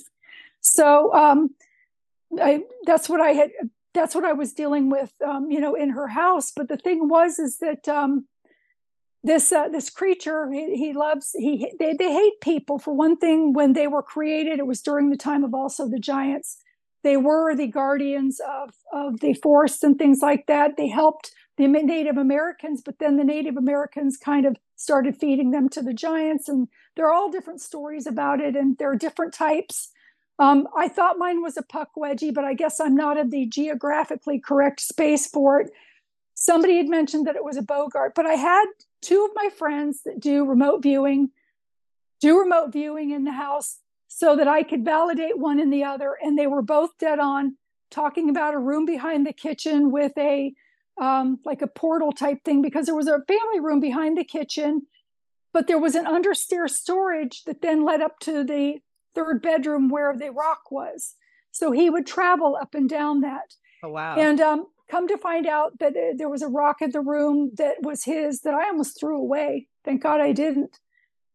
so 0.62 1.14
um, 1.14 1.50
I, 2.42 2.62
that's 2.86 3.10
what 3.10 3.22
I 3.22 3.32
had 3.32 3.52
that's 3.94 4.16
what 4.16 4.26
I 4.26 4.34
was 4.34 4.54
dealing 4.54 4.90
with, 4.90 5.14
um, 5.26 5.52
you 5.52 5.60
know, 5.60 5.76
in 5.76 5.92
her 5.92 6.08
house. 6.08 6.52
But 6.56 6.68
the 6.68 6.78
thing 6.78 7.08
was, 7.08 7.38
is 7.38 7.60
that 7.60 7.88
um, 7.88 8.26
this 9.24 9.52
uh, 9.52 9.70
this 9.70 9.90
creature 9.90 10.52
he, 10.52 10.76
he, 10.76 10.94
loves 10.94 11.32
he 11.38 11.72
they, 11.80 11.94
they 11.94 12.12
hate 12.12 12.42
people 12.42 12.80
for 12.80 12.94
one 12.94 13.18
thing. 13.18 13.54
When 13.54 13.74
they 13.74 13.88
were 13.88 14.04
created, 14.04 14.60
it 14.60 14.68
was 14.68 14.82
during 14.82 15.10
the 15.10 15.18
time 15.18 15.44
of 15.44 15.54
also 15.54 15.88
the 15.88 16.00
giants. 16.00 16.58
They 17.04 17.18
were 17.18 17.56
the 17.56 17.68
guardians 17.68 18.40
of 18.40 18.74
of 18.92 19.20
the 19.20 19.34
forests 19.36 19.84
and 19.84 19.98
things 19.98 20.20
like 20.22 20.48
that. 20.48 20.76
They 20.78 20.88
helped 20.88 21.32
the 21.58 21.68
Native 21.68 22.18
Americans, 22.18 22.82
but 22.84 22.98
then 23.00 23.18
the 23.18 23.24
Native 23.24 23.58
Americans 23.58 24.18
kind 24.18 24.46
of 24.46 24.58
started 24.76 25.16
feeding 25.16 25.52
them 25.52 25.70
to 25.70 25.82
the 25.82 25.94
giants, 25.94 26.50
and 26.50 26.68
there 26.96 27.08
are 27.08 27.14
all 27.14 27.30
different 27.30 27.62
stories 27.62 28.08
about 28.08 28.42
it, 28.42 28.56
and 28.56 28.78
there 28.78 28.90
are 28.90 28.96
different 28.96 29.34
types. 29.34 29.92
Um, 30.40 30.68
I 30.76 30.88
thought 30.88 31.20
mine 31.20 31.42
was 31.42 31.58
a 31.58 31.64
Pukwudgie, 31.64 32.34
but 32.34 32.44
I 32.44 32.54
guess 32.54 32.80
I'm 32.80 32.96
not 32.96 33.18
in 33.18 33.30
the 33.30 33.46
geographically 33.46 34.40
correct 34.40 34.82
space 34.82 35.28
for 35.28 35.62
it. 35.62 35.72
Somebody 36.34 36.78
had 36.78 36.90
mentioned 36.90 37.28
that 37.28 37.36
it 37.36 37.44
was 37.44 37.58
a 37.58 37.62
boggart, 37.62 38.16
but 38.16 38.26
I 38.26 38.34
had 38.34 38.66
two 39.02 39.24
of 39.26 39.32
my 39.36 39.50
friends 39.50 40.02
that 40.04 40.20
do 40.20 40.46
remote 40.46 40.82
viewing, 40.82 41.30
do 42.20 42.40
remote 42.40 42.72
viewing 42.72 43.12
in 43.12 43.24
the 43.24 43.32
house 43.32 43.78
so 44.08 44.36
that 44.36 44.48
I 44.48 44.64
could 44.64 44.84
validate 44.84 45.38
one 45.38 45.60
and 45.60 45.72
the 45.72 45.84
other. 45.84 46.18
And 46.22 46.38
they 46.38 46.48
were 46.48 46.62
both 46.62 46.98
dead 46.98 47.20
on 47.20 47.58
talking 47.92 48.30
about 48.30 48.56
a 48.56 48.60
room 48.60 48.86
behind 48.86 49.26
the 49.26 49.34
kitchen 49.34 49.92
with 49.92 50.18
a 50.18 50.54
um, 51.00 51.40
like 51.46 51.62
a 51.62 51.68
portal 51.68 52.12
type 52.12 52.44
thing 52.44 52.62
because 52.62 52.86
there 52.86 52.96
was 52.96 53.08
a 53.08 53.24
family 53.28 53.60
room 53.60 53.80
behind 53.80 54.18
the 54.18 54.24
kitchen, 54.24 54.84
but 55.52 55.68
there 55.68 55.80
was 55.80 55.96
an 55.96 56.06
understair 56.06 56.70
storage 56.70 57.44
that 57.46 57.62
then 57.62 57.84
led 57.84 58.02
up 58.02 58.20
to 58.20 58.44
the 58.44 58.80
third 59.16 59.42
bedroom 59.42 59.90
where 59.90 60.16
the 60.16 60.32
rock 60.32 60.72
was. 60.72 61.16
So 61.52 61.72
he 61.72 61.90
would 61.90 62.06
travel 62.06 62.58
up 62.60 62.74
and 62.76 62.90
down 62.90 63.22
that. 63.22 63.56
Oh, 63.84 63.90
wow. 63.90 64.16
And 64.16 64.40
um, 64.42 64.68
come 64.90 65.08
to 65.08 65.18
find 65.18 65.46
out 65.46 65.80
that 65.80 65.96
uh, 65.96 66.14
there 66.16 66.30
was 66.30 66.42
a 66.42 66.48
rock 66.48 66.82
in 66.82 66.92
the 66.92 67.02
room 67.02 67.52
that 67.58 67.82
was 67.82 68.04
his 68.04 68.42
that 68.42 68.54
I 68.54 68.68
almost 68.68 69.00
threw 69.00 69.18
away. 69.18 69.68
Thank 69.86 70.02
God 70.02 70.20
I 70.20 70.32
didn't. 70.32 70.80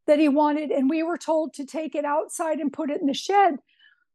That 0.06 0.18
he 0.18 0.28
wanted. 0.28 0.70
And 0.70 0.88
we 0.90 1.02
were 1.02 1.18
told 1.18 1.54
to 1.54 1.66
take 1.66 1.94
it 1.94 2.04
outside 2.04 2.58
and 2.58 2.72
put 2.72 2.90
it 2.90 3.00
in 3.00 3.06
the 3.06 3.14
shed. 3.14 3.56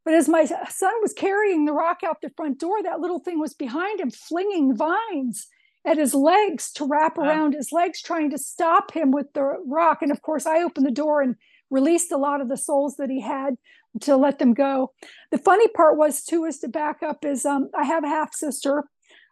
But 0.03 0.15
as 0.15 0.27
my 0.27 0.43
son 0.45 0.93
was 1.01 1.13
carrying 1.13 1.65
the 1.65 1.71
rock 1.71 2.01
out 2.05 2.21
the 2.21 2.31
front 2.35 2.59
door, 2.59 2.83
that 2.83 2.99
little 2.99 3.19
thing 3.19 3.39
was 3.39 3.53
behind 3.53 4.01
him, 4.01 4.11
flinging 4.11 4.75
vines 4.75 5.47
at 5.85 5.97
his 5.97 6.13
legs 6.13 6.71
to 6.73 6.85
wrap 6.85 7.17
wow. 7.17 7.25
around 7.25 7.53
his 7.53 7.71
legs, 7.71 8.01
trying 8.01 8.29
to 8.31 8.37
stop 8.37 8.91
him 8.91 9.11
with 9.11 9.31
the 9.33 9.57
rock. 9.65 10.01
And 10.01 10.11
of 10.11 10.21
course, 10.21 10.45
I 10.45 10.61
opened 10.61 10.85
the 10.85 10.91
door 10.91 11.21
and 11.21 11.35
released 11.69 12.11
a 12.11 12.17
lot 12.17 12.41
of 12.41 12.49
the 12.49 12.57
souls 12.57 12.97
that 12.97 13.09
he 13.09 13.21
had 13.21 13.57
to 14.01 14.15
let 14.15 14.39
them 14.39 14.53
go. 14.53 14.91
The 15.31 15.37
funny 15.37 15.67
part 15.69 15.97
was 15.97 16.23
too 16.23 16.45
is 16.45 16.59
to 16.59 16.67
back 16.67 17.03
up 17.03 17.25
is 17.25 17.45
um, 17.45 17.69
I 17.77 17.83
have 17.83 18.03
a 18.03 18.09
half 18.09 18.33
sister 18.33 18.85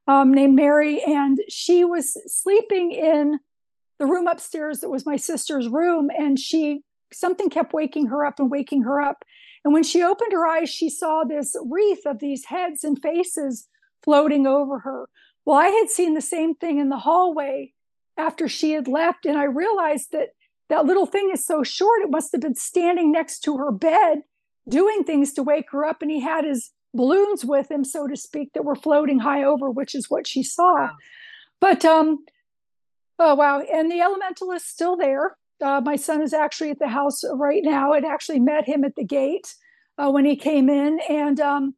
um, 0.07 0.33
named 0.33 0.55
Mary, 0.55 1.01
and 1.03 1.39
she 1.49 1.83
was 1.83 2.17
sleeping 2.27 2.91
in 2.91 3.39
the 3.99 4.05
room 4.05 4.27
upstairs 4.27 4.79
that 4.79 4.89
was 4.89 5.05
my 5.05 5.15
sister's 5.15 5.67
room, 5.67 6.09
and 6.15 6.39
she 6.39 6.81
something 7.13 7.49
kept 7.49 7.73
waking 7.73 8.07
her 8.07 8.25
up 8.25 8.39
and 8.39 8.49
waking 8.49 8.83
her 8.83 9.01
up. 9.01 9.23
And 9.63 9.73
when 9.73 9.83
she 9.83 10.01
opened 10.01 10.31
her 10.31 10.47
eyes, 10.47 10.69
she 10.69 10.89
saw 10.89 11.23
this 11.23 11.55
wreath 11.69 12.05
of 12.05 12.19
these 12.19 12.45
heads 12.45 12.83
and 12.83 12.99
faces 12.99 13.67
floating 14.03 14.47
over 14.47 14.79
her. 14.79 15.07
Well, 15.45 15.57
I 15.57 15.67
had 15.67 15.89
seen 15.89 16.13
the 16.13 16.21
same 16.21 16.55
thing 16.55 16.79
in 16.79 16.89
the 16.89 16.97
hallway 16.97 17.73
after 18.17 18.47
she 18.47 18.71
had 18.71 18.87
left, 18.87 19.25
and 19.25 19.37
I 19.37 19.43
realized 19.43 20.11
that 20.11 20.29
that 20.71 20.85
little 20.85 21.05
thing 21.05 21.31
is 21.33 21.45
so 21.45 21.63
short, 21.63 22.01
it 22.01 22.09
must 22.09 22.31
have 22.31 22.39
been 22.39 22.55
standing 22.55 23.11
next 23.11 23.41
to 23.41 23.57
her 23.57 23.71
bed 23.71 24.23
doing 24.69 25.03
things 25.03 25.33
to 25.33 25.43
wake 25.43 25.69
her 25.71 25.83
up. 25.83 26.01
And 26.01 26.09
he 26.09 26.21
had 26.21 26.45
his 26.45 26.71
balloons 26.93 27.43
with 27.43 27.69
him, 27.69 27.83
so 27.83 28.07
to 28.07 28.15
speak, 28.15 28.53
that 28.53 28.63
were 28.63 28.75
floating 28.75 29.19
high 29.19 29.43
over, 29.43 29.69
which 29.69 29.93
is 29.93 30.09
what 30.09 30.25
she 30.25 30.43
saw. 30.43 30.75
Wow. 30.75 30.91
But, 31.59 31.83
um, 31.83 32.25
oh, 33.19 33.35
wow. 33.35 33.59
And 33.59 33.91
the 33.91 33.99
elemental 33.99 34.51
is 34.53 34.65
still 34.65 34.95
there. 34.95 35.35
Uh, 35.61 35.81
my 35.81 35.97
son 35.97 36.21
is 36.21 36.33
actually 36.33 36.71
at 36.71 36.79
the 36.79 36.87
house 36.87 37.21
right 37.33 37.61
now. 37.63 37.91
It 37.91 38.05
actually 38.05 38.39
met 38.39 38.65
him 38.65 38.85
at 38.85 38.95
the 38.95 39.03
gate 39.03 39.53
uh, 39.97 40.09
when 40.09 40.23
he 40.23 40.37
came 40.37 40.69
in. 40.69 41.01
And 41.09 41.39
um, 41.41 41.75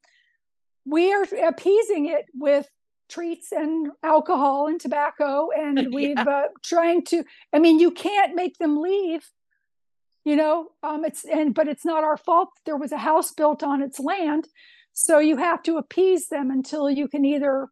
we 0.86 1.11
are 1.11 1.26
appeasing 1.48 2.06
it 2.10 2.26
with 2.36 2.70
treats 3.14 3.52
and 3.52 3.91
alcohol 4.02 4.68
and 4.68 4.81
tobacco 4.81 5.49
and 5.56 5.88
we've 5.94 6.18
yeah. 6.18 6.23
uh, 6.23 6.48
trying 6.64 7.03
to 7.03 7.23
i 7.53 7.60
mean 7.60 7.80
you 7.80 7.91
can't 7.91 8.35
make 8.35 8.57
them 8.57 8.81
leave 8.81 9.30
you 10.26 10.35
know 10.35 10.69
um 10.81 11.06
it's 11.06 11.23
and 11.26 11.53
but 11.53 11.68
it's 11.68 11.85
not 11.85 12.03
our 12.03 12.18
fault 12.18 12.49
there 12.65 12.77
was 12.77 12.91
a 12.91 12.98
house 12.98 13.31
built 13.31 13.61
on 13.61 13.81
its 13.81 13.99
land 13.99 14.48
so 14.94 15.19
you 15.19 15.38
have 15.38 15.61
to 15.61 15.77
appease 15.77 16.30
them 16.30 16.52
until 16.52 16.90
you 16.90 17.07
can 17.07 17.26
either 17.26 17.68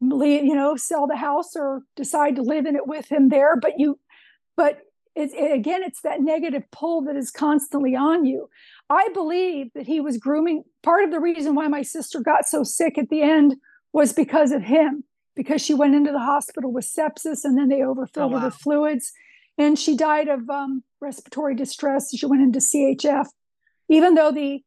leave, 0.00 0.44
you 0.44 0.54
know 0.54 0.76
sell 0.76 1.06
the 1.06 1.16
house 1.16 1.56
or 1.56 1.82
decide 1.96 2.36
to 2.36 2.42
live 2.42 2.66
in 2.66 2.76
it 2.76 2.86
with 2.86 3.10
him 3.10 3.30
there 3.30 3.56
but 3.56 3.78
you 3.78 3.98
but 4.56 4.80
it's 5.14 5.32
it, 5.34 5.52
again 5.52 5.82
it's 5.82 6.02
that 6.02 6.20
negative 6.20 6.64
pull 6.70 7.02
that 7.02 7.16
is 7.16 7.30
constantly 7.30 7.96
on 7.96 8.26
you 8.26 8.48
i 8.90 9.08
believe 9.14 9.72
that 9.74 9.86
he 9.86 10.00
was 10.00 10.18
grooming 10.18 10.64
part 10.82 11.04
of 11.04 11.10
the 11.10 11.20
reason 11.20 11.54
why 11.54 11.68
my 11.68 11.82
sister 11.82 12.20
got 12.20 12.46
so 12.46 12.62
sick 12.62 12.98
at 12.98 13.08
the 13.08 13.22
end 13.22 13.56
was 13.92 14.12
because 14.12 14.52
of 14.52 14.62
him. 14.62 15.04
because 15.34 15.62
she 15.62 15.72
went 15.74 15.94
into 15.94 16.12
the 16.12 16.18
hospital 16.18 16.70
with 16.72 16.84
sepsis 16.84 17.44
and 17.44 17.56
then 17.56 17.68
they 17.68 17.82
overfilled 17.82 18.34
Oh, 18.34 18.38
her 18.38 18.46
with 18.48 18.54
fluids. 18.54 19.12
And 19.56 19.78
she 19.78 19.96
died 19.96 20.28
of 20.28 20.48
um, 20.50 20.82
respiratory 21.00 21.54
distress. 21.54 22.14
She 22.14 22.26
went 22.26 22.42
into 22.42 22.58
CHF, 22.58 23.26
even 23.88 24.14
though 24.14 24.30
the 24.32 24.62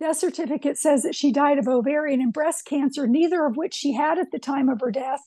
death 0.00 0.18
certificate 0.18 0.76
says 0.78 1.02
that 1.04 1.14
she 1.14 1.32
died 1.32 1.58
of 1.58 1.66
ovarian 1.68 2.20
and 2.20 2.32
breast 2.32 2.64
cancer, 2.66 3.06
neither 3.06 3.44
of 3.46 3.56
which 3.56 3.74
she 3.74 3.92
had 3.94 4.18
at 4.18 4.30
the 4.30 4.38
time 4.38 4.68
of 4.68 4.80
her 4.80 4.90
death. 4.90 5.20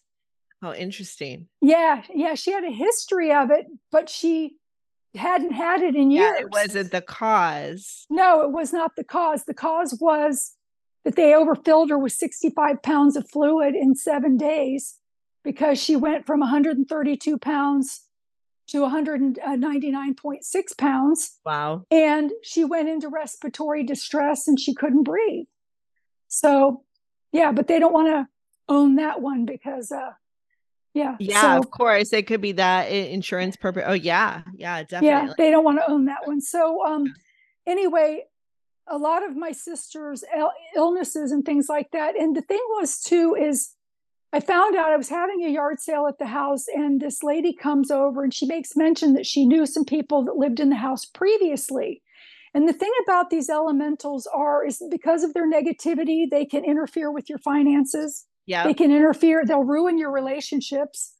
Oh, 0.63 0.73
interesting. 0.73 1.47
Yeah, 1.61 2.03
yeah, 2.13 2.35
she 2.35 2.51
had 2.51 2.63
a 2.63 2.71
history 2.71 3.33
of 3.33 3.49
it, 3.51 3.65
but 3.91 4.09
she 4.09 4.57
hadn't 5.15 5.53
had 5.53 5.81
it 5.81 5.95
in 5.95 6.11
years. 6.11 6.33
Yeah, 6.35 6.41
it 6.43 6.51
wasn't 6.51 6.91
the 6.91 7.01
cause. 7.01 8.05
No, 8.11 8.43
it 8.43 8.51
was 8.51 8.71
not 8.71 8.95
the 8.95 9.03
cause. 9.03 9.43
The 9.45 9.53
cause 9.55 9.97
was 9.99 10.53
that 11.03 11.15
they 11.15 11.33
overfilled 11.33 11.89
her 11.89 11.97
with 11.97 12.13
65 12.13 12.81
pounds 12.83 13.15
of 13.15 13.29
fluid 13.29 13.75
in 13.75 13.95
seven 13.95 14.37
days 14.37 14.97
because 15.43 15.81
she 15.81 15.95
went 15.95 16.25
from 16.25 16.39
132 16.41 17.37
pounds 17.39 18.01
to 18.67 18.81
199.6 18.81 20.77
pounds. 20.77 21.39
Wow. 21.45 21.85
And 21.89 22.31
she 22.43 22.63
went 22.63 22.87
into 22.89 23.09
respiratory 23.09 23.83
distress 23.83 24.47
and 24.47 24.59
she 24.59 24.73
couldn't 24.73 25.03
breathe. 25.03 25.47
So, 26.27 26.83
yeah, 27.31 27.51
but 27.51 27.67
they 27.67 27.79
don't 27.79 27.93
want 27.93 28.07
to 28.07 28.27
own 28.69 28.95
that 28.95 29.21
one 29.21 29.45
because, 29.45 29.91
uh, 29.91 30.11
yeah. 30.93 31.15
Yeah, 31.19 31.41
so- 31.41 31.57
of 31.59 31.71
course. 31.71 32.13
It 32.13 32.27
could 32.27 32.41
be 32.41 32.53
that 32.53 32.83
insurance 32.85 33.55
purpose. 33.55 33.83
Oh, 33.85 33.93
yeah. 33.93 34.43
Yeah, 34.55 34.83
definitely. 34.83 35.09
yeah 35.09 35.33
they 35.37 35.49
don't 35.51 35.63
want 35.63 35.79
to 35.79 35.89
own 35.89 36.05
that 36.05 36.25
one 36.27 36.39
so 36.41 36.85
um 36.85 37.13
anyway 37.65 38.23
a 38.91 38.97
lot 38.97 39.25
of 39.27 39.35
my 39.35 39.51
sister's 39.51 40.23
illnesses 40.75 41.31
and 41.31 41.45
things 41.45 41.67
like 41.69 41.91
that. 41.91 42.19
And 42.19 42.35
the 42.35 42.41
thing 42.41 42.61
was 42.69 43.01
too 43.01 43.35
is 43.39 43.71
i 44.33 44.39
found 44.39 44.77
out 44.77 44.93
i 44.93 44.97
was 44.97 45.09
having 45.09 45.43
a 45.43 45.49
yard 45.49 45.79
sale 45.79 46.07
at 46.07 46.17
the 46.17 46.25
house 46.25 46.65
and 46.73 47.01
this 47.01 47.21
lady 47.21 47.51
comes 47.51 47.91
over 47.91 48.23
and 48.23 48.33
she 48.33 48.45
makes 48.45 48.77
mention 48.77 49.13
that 49.13 49.25
she 49.25 49.45
knew 49.45 49.65
some 49.65 49.83
people 49.83 50.23
that 50.23 50.37
lived 50.37 50.59
in 50.59 50.69
the 50.69 50.75
house 50.75 51.05
previously. 51.05 52.01
And 52.53 52.67
the 52.67 52.73
thing 52.73 52.91
about 53.03 53.29
these 53.29 53.49
elementals 53.49 54.27
are 54.33 54.65
is 54.65 54.83
because 54.91 55.23
of 55.23 55.33
their 55.33 55.49
negativity 55.49 56.29
they 56.29 56.45
can 56.45 56.63
interfere 56.63 57.11
with 57.11 57.29
your 57.29 57.39
finances. 57.39 58.25
Yeah. 58.45 58.63
they 58.65 58.73
can 58.73 58.91
interfere 58.91 59.45
they'll 59.45 59.63
ruin 59.63 59.97
your 59.97 60.11
relationships. 60.11 61.13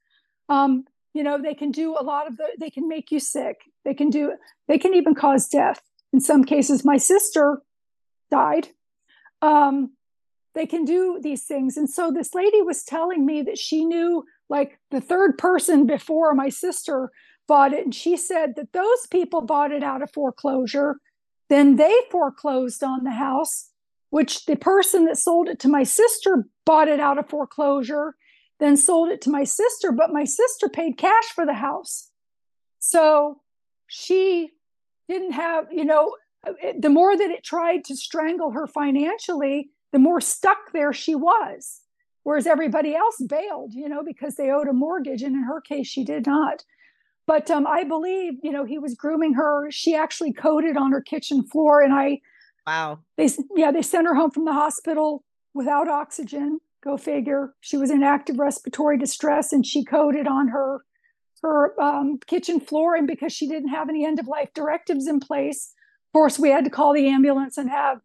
Um, 0.50 0.86
you 1.14 1.24
know 1.24 1.42
they 1.42 1.54
can 1.54 1.72
do 1.72 1.96
a 2.00 2.04
lot 2.04 2.28
of 2.28 2.38
the 2.38 2.48
they 2.60 2.70
can 2.70 2.88
make 2.88 3.12
you 3.12 3.20
sick. 3.20 3.62
They 3.86 3.94
can 3.94 4.10
do 4.10 4.34
they 4.68 4.78
can 4.78 4.94
even 4.94 5.16
cause 5.16 5.48
death 5.48 5.82
in 6.14 6.20
some 6.20 6.44
cases 6.44 6.86
my 6.86 6.98
sister 6.98 7.62
died. 8.30 8.70
Um, 9.42 9.94
they 10.54 10.66
can 10.66 10.84
do 10.84 11.20
these 11.22 11.44
things. 11.44 11.78
And 11.78 11.90
so 11.90 12.12
this 12.12 12.36
lady 12.36 12.62
was 12.62 12.84
telling 12.84 13.26
me 13.26 13.42
that 13.44 13.58
she 13.58 13.86
knew 13.86 14.26
like 14.50 14.80
the 14.92 15.02
third 15.02 15.38
person 15.38 15.86
before 15.86 16.34
my 16.34 16.50
sister 16.50 17.12
bought 17.48 17.74
it. 17.74 17.86
And 17.86 17.96
she 17.96 18.18
said 18.18 18.56
that 18.56 18.74
those 18.74 19.08
people 19.10 19.42
bought 19.42 19.72
it 19.72 19.84
out 19.84 20.02
of 20.02 20.12
foreclosure. 20.12 20.98
Then 21.50 21.78
they 21.78 21.96
foreclosed 22.10 22.84
on 22.84 23.04
the 23.04 23.12
house 23.12 23.70
which 24.10 24.46
the 24.46 24.58
person 24.58 25.06
that 25.06 25.18
sold 25.18 25.48
it 25.48 25.60
to 25.60 25.70
my 25.70 25.84
sister 25.84 26.46
bought 26.66 26.90
it 26.90 27.00
out 27.00 27.18
of 27.18 27.30
foreclosure 27.30 28.16
then 28.62 28.78
sold 28.78 29.10
it 29.10 29.22
to 29.22 29.32
my 29.32 29.44
sister, 29.44 29.92
but 29.92 30.14
my 30.14 30.24
sister 30.24 30.70
paid 30.70 30.96
cash 30.96 31.26
for 31.34 31.48
the 31.48 31.56
house. 31.56 32.12
So 32.78 33.42
she 33.88 34.52
didn't 35.12 35.34
have, 35.34 35.64
you 35.72 35.86
know, 35.92 36.16
the 36.86 36.90
more 36.90 37.14
that 37.16 37.30
it 37.30 37.44
tried 37.44 37.82
to 37.86 37.96
strangle 37.96 38.52
her 38.52 38.66
financially, 38.68 39.70
the 39.94 40.00
more 40.08 40.22
stuck 40.22 40.72
there 40.74 40.94
she 40.94 41.16
was. 41.16 41.82
Whereas 42.24 42.48
everybody 42.48 42.96
else 42.96 43.18
bailed, 43.28 43.74
you 43.74 43.90
know, 43.90 44.04
because 44.04 44.36
they 44.36 44.50
owed 44.52 44.68
a 44.68 44.74
mortgage. 44.74 45.24
And 45.24 45.36
in 45.36 45.44
her 45.44 45.60
case, 45.62 45.88
she 45.88 46.04
did 46.04 46.26
not. 46.26 46.64
But 47.28 47.50
um, 47.56 47.66
I 47.68 47.84
believe, 47.84 48.34
you 48.44 48.52
know, 48.52 48.66
he 48.66 48.80
was 48.80 48.94
grooming 48.96 49.34
her. 49.36 49.70
She 49.72 49.96
actually 49.96 50.34
coded 50.34 50.78
on 50.78 50.92
her 50.92 51.02
kitchen 51.02 51.44
floor. 51.44 51.82
And 51.82 51.94
I, 51.94 52.22
Wow. 52.68 53.00
they 53.18 53.28
yeah 53.56 53.72
they 53.72 53.82
sent 53.82 54.08
her 54.08 54.14
home 54.14 54.30
from 54.32 54.46
the 54.46 54.54
hospital 54.54 55.24
without 55.56 55.88
oxygen 55.88 56.60
go 56.84 56.96
figure 56.96 57.44
she 57.60 57.76
was 57.76 57.90
in 57.90 58.04
active 58.04 58.38
respiratory 58.38 58.98
distress 59.00 59.52
and 59.52 59.66
she 59.66 59.84
coded 59.84 60.28
on 60.28 60.48
her 60.50 60.86
her 61.42 61.80
um, 61.82 62.20
kitchen 62.28 62.60
floor 62.60 62.96
and 62.96 63.08
because 63.08 63.34
she 63.34 63.48
didn't 63.48 63.70
have 63.70 63.90
any 63.90 64.06
end 64.06 64.20
of 64.20 64.28
life 64.28 64.50
directives 64.54 65.08
in 65.08 65.20
place 65.20 65.74
of 66.10 66.14
course 66.14 66.38
we 66.40 66.50
had 66.50 66.64
to 66.64 66.70
call 66.70 66.94
the 66.94 67.08
ambulance 67.08 67.58
and 67.58 67.70
have 67.70 68.00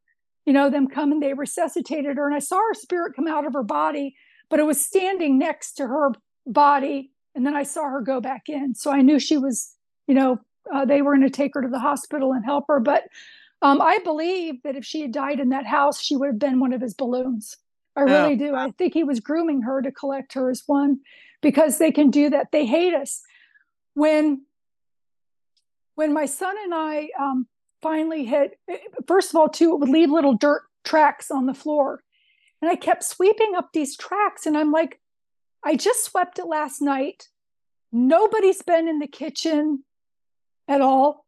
you 0.45 0.53
know 0.53 0.71
them 0.71 0.87
come 0.89 1.13
and 1.13 1.23
they 1.23 1.35
resuscitated 1.35 2.17
her 2.17 2.27
and 2.27 2.35
i 2.35 2.39
saw 2.41 2.57
her 2.57 2.75
spirit 2.75 3.15
come 3.15 3.29
out 3.29 3.47
of 3.47 3.53
her 3.53 3.63
body 3.63 4.15
but 4.49 4.61
it 4.61 4.67
was 4.67 4.83
standing 4.83 5.39
next 5.39 5.73
to 5.75 5.87
her 5.87 6.13
body 6.47 7.11
and 7.35 7.45
then 7.45 7.55
i 7.55 7.63
saw 7.63 7.85
her 7.89 8.01
go 8.01 8.21
back 8.21 8.49
in 8.49 8.75
so 8.75 8.91
i 8.91 9.03
knew 9.03 9.19
she 9.19 9.37
was 9.37 9.75
you 10.07 10.15
know 10.15 10.39
uh, 10.75 10.85
they 10.85 11.03
were 11.03 11.15
going 11.17 11.23
to 11.23 11.31
take 11.31 11.53
her 11.55 11.63
to 11.63 11.69
the 11.69 11.79
hospital 11.79 12.33
and 12.33 12.45
help 12.45 12.65
her 12.69 12.81
but 12.81 13.05
um, 13.63 13.81
I 13.81 13.99
believe 14.05 14.63
that 14.65 14.77
if 14.77 14.85
she 14.85 15.01
had 15.01 15.13
died 15.13 15.41
in 15.41 15.49
that 15.49 15.67
house, 15.67 16.01
she 16.01 16.15
would 16.15 16.27
have 16.27 16.39
been 16.39 16.61
one 16.61 16.73
of 16.73 16.81
his 16.83 16.95
balloons. 16.95 17.57
I 17.97 18.03
really 18.03 18.35
Oh, 18.35 18.37
do. 18.37 18.55
I 18.55 18.71
think 18.73 18.93
he 18.93 19.03
was 19.03 19.19
grooming 19.19 19.63
her 19.63 19.81
to 19.81 19.91
collect 19.91 20.35
her 20.35 20.51
as 20.51 20.63
one 20.67 20.99
because 21.43 21.79
they 21.79 21.93
can 21.93 22.11
do 22.11 22.31
that. 22.31 22.53
They 22.53 22.67
hate 22.67 22.95
us. 22.95 23.23
When 23.95 24.43
when 25.95 26.13
my 26.13 26.27
son 26.27 26.55
and 26.63 26.75
I 26.75 27.09
um, 27.19 27.47
finally 27.81 28.27
hit, 28.27 28.59
first 29.07 29.31
of 29.31 29.37
all, 29.37 29.49
too, 29.49 29.73
it 29.73 29.79
would 29.79 29.89
leave 29.89 30.11
little 30.11 30.35
dirt 30.35 30.63
tracks 30.85 31.31
on 31.31 31.47
the 31.47 31.55
floor. 31.55 32.03
And 32.61 32.71
I 32.71 32.77
kept 32.77 33.03
sweeping 33.03 33.55
up 33.57 33.71
these 33.73 33.97
tracks. 33.97 34.45
And 34.45 34.59
I'm 34.59 34.73
like, 34.73 35.01
I 35.65 35.75
just 35.75 36.05
swept 36.05 36.39
it 36.39 36.47
last 36.47 36.83
night. 36.83 37.29
Nobody's 37.93 38.61
been 38.61 38.89
in 38.89 38.99
the 38.99 39.07
kitchen 39.07 39.85
at 40.69 40.83
all 40.83 41.25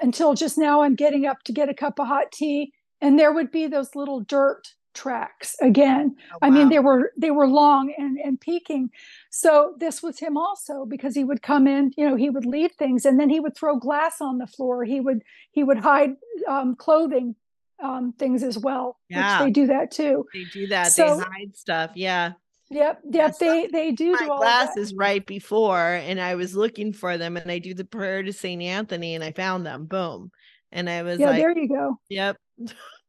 until 0.00 0.34
just 0.34 0.56
now 0.56 0.80
I'm 0.80 0.94
getting 0.94 1.26
up 1.26 1.42
to 1.44 1.52
get 1.52 1.68
a 1.68 1.74
cup 1.74 1.98
of 1.98 2.06
hot 2.06 2.32
tea 2.32 2.72
and 3.00 3.18
there 3.18 3.32
would 3.32 3.50
be 3.50 3.66
those 3.66 3.94
little 3.94 4.20
dirt 4.20 4.62
tracks 4.94 5.56
again. 5.60 6.16
Oh, 6.34 6.38
I 6.42 6.50
mean 6.50 6.68
they 6.68 6.78
were 6.78 7.12
they 7.16 7.30
were 7.30 7.46
long 7.46 7.92
and 7.96 8.18
and 8.18 8.40
peaking. 8.40 8.90
So 9.30 9.74
this 9.78 10.02
was 10.02 10.18
him 10.18 10.36
also 10.36 10.84
because 10.84 11.14
he 11.14 11.24
would 11.24 11.42
come 11.42 11.66
in, 11.66 11.92
you 11.96 12.08
know, 12.08 12.16
he 12.16 12.30
would 12.30 12.46
leave 12.46 12.72
things 12.72 13.04
and 13.04 13.18
then 13.18 13.30
he 13.30 13.40
would 13.40 13.56
throw 13.56 13.76
glass 13.76 14.20
on 14.20 14.38
the 14.38 14.46
floor. 14.46 14.84
He 14.84 15.00
would 15.00 15.22
he 15.52 15.62
would 15.64 15.78
hide 15.78 16.16
um, 16.48 16.74
clothing 16.76 17.36
um, 17.82 18.12
things 18.18 18.42
as 18.42 18.58
well, 18.58 18.98
Yeah. 19.08 19.38
which 19.40 19.46
they 19.46 19.50
do 19.52 19.66
that 19.68 19.90
too. 19.90 20.26
They 20.34 20.44
do 20.52 20.66
that. 20.68 20.92
So- 20.92 21.16
they 21.16 21.22
hide 21.22 21.56
stuff. 21.56 21.92
Yeah. 21.94 22.32
Yep, 22.72 23.00
Yeah, 23.10 23.26
yep, 23.26 23.38
they 23.38 23.66
they 23.66 23.90
do 23.90 24.12
My 24.12 24.18
do 24.18 24.30
all 24.30 24.38
glasses 24.38 24.94
right 24.94 25.26
before, 25.26 25.94
and 25.94 26.20
I 26.20 26.36
was 26.36 26.54
looking 26.54 26.92
for 26.92 27.18
them, 27.18 27.36
and 27.36 27.50
I 27.50 27.58
do 27.58 27.74
the 27.74 27.84
prayer 27.84 28.22
to 28.22 28.32
Saint 28.32 28.62
Anthony, 28.62 29.16
and 29.16 29.24
I 29.24 29.32
found 29.32 29.66
them. 29.66 29.86
Boom. 29.86 30.30
And 30.70 30.88
I 30.88 31.02
was 31.02 31.18
Yeah, 31.18 31.30
like, 31.30 31.40
there 31.40 31.58
you 31.58 31.66
go. 31.66 31.98
"Yep, 32.10 32.36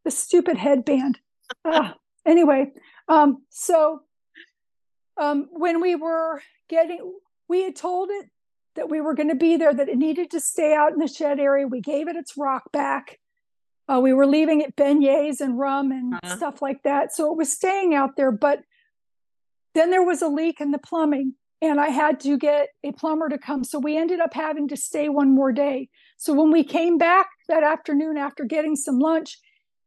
the 0.04 0.10
stupid 0.10 0.58
headband. 0.58 1.20
Ah, 1.66 1.96
anyway, 2.26 2.72
um, 3.08 3.44
so 3.50 4.02
um, 5.18 5.48
when 5.52 5.82
we 5.82 5.96
were 5.96 6.42
getting, 6.70 7.14
we 7.48 7.64
had 7.64 7.76
told 7.76 8.10
it 8.10 8.28
that 8.76 8.90
we 8.90 9.02
were 9.02 9.14
going 9.14 9.30
to 9.30 9.36
be 9.36 9.58
there, 9.58 9.74
that 9.74 9.90
it 9.90 9.98
needed 9.98 10.32
to 10.32 10.40
stay 10.40 10.74
out 10.74 10.94
in 10.94 11.00
the 11.00 11.08
shed 11.08 11.40
area. 11.40 11.68
We 11.68 11.82
gave 11.82 12.08
it 12.08 12.16
its 12.16 12.38
rock 12.38 12.72
back. 12.72 13.20
Uh, 13.88 14.00
we 14.00 14.14
were 14.14 14.26
leaving 14.26 14.62
it 14.62 14.76
beignets 14.76 15.42
and 15.42 15.60
rum 15.60 15.92
and 15.92 16.14
Uh-huh. 16.14 16.36
stuff 16.38 16.62
like 16.62 16.84
that. 16.84 17.14
So 17.14 17.32
it 17.32 17.38
was 17.38 17.52
staying 17.52 17.94
out 17.94 18.16
there. 18.16 18.32
But 18.32 18.62
then 19.76 19.90
there 19.90 20.04
was 20.04 20.22
a 20.22 20.28
leak 20.28 20.62
in 20.62 20.72
the 20.72 20.78
plumbing, 20.80 21.36
and 21.62 21.80
I 21.80 21.90
had 21.90 22.20
to 22.22 22.38
get 22.38 22.70
a 22.84 22.92
plumber 22.94 23.28
to 23.30 23.38
come. 23.38 23.64
So 23.64 23.80
we 23.80 23.98
ended 23.98 24.20
up 24.20 24.34
having 24.34 24.68
to 24.70 24.78
stay 24.78 25.10
one 25.10 25.36
more 25.36 25.52
day. 25.52 25.90
So 26.18 26.34
when 26.34 26.52
we 26.52 26.64
came 26.64 26.98
back 26.98 27.28
that 27.50 27.64
afternoon 27.64 28.18
after 28.18 28.46
getting 28.46 28.76
some 28.76 29.00
lunch, 29.00 29.38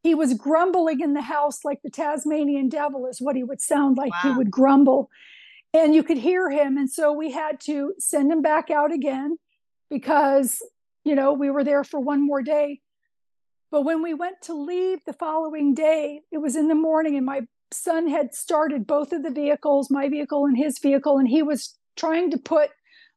he 0.05 0.15
was 0.15 0.35
grumbling 0.35 1.01
in 1.01 1.15
the 1.15 1.23
house 1.23 1.65
like 1.65 1.81
the 1.83 1.91
Tasmanian 1.91 2.69
devil, 2.69 3.07
is 3.07 3.23
what 3.23 3.37
he 3.37 3.43
would 3.43 3.63
sound 3.63 3.97
like. 3.97 4.13
He 4.23 4.31
would 4.31 4.51
grumble. 4.51 5.11
And 5.73 5.95
you 5.95 6.05
could 6.05 6.19
hear 6.19 6.51
him. 6.51 6.77
And 6.77 6.91
so 6.91 7.11
we 7.11 7.33
had 7.33 7.59
to 7.63 7.95
send 7.99 8.31
him 8.31 8.43
back 8.43 8.71
out 8.71 8.93
again 8.93 9.39
because, 9.91 10.63
you 11.05 11.15
know, 11.15 11.33
we 11.33 11.51
were 11.51 11.65
there 11.65 11.83
for 11.85 11.99
one 11.99 12.25
more 12.25 12.43
day. 12.43 12.81
But 13.71 13.83
when 13.83 14.03
we 14.03 14.13
went 14.13 14.43
to 14.43 14.55
leave 14.55 15.01
the 15.07 15.15
following 15.15 15.75
day, 15.75 16.21
it 16.31 16.39
was 16.39 16.55
in 16.55 16.69
the 16.69 16.75
morning, 16.75 17.17
and 17.17 17.27
my 17.27 17.41
son 17.73 18.07
had 18.07 18.35
started 18.35 18.87
both 18.87 19.11
of 19.13 19.23
the 19.23 19.31
vehicles, 19.31 19.91
my 19.91 20.11
vehicle 20.11 20.45
and 20.45 20.57
his 20.57 20.79
vehicle, 20.79 21.17
and 21.19 21.27
he 21.27 21.43
was 21.43 21.77
trying 21.97 22.31
to 22.31 22.39
put 22.39 22.71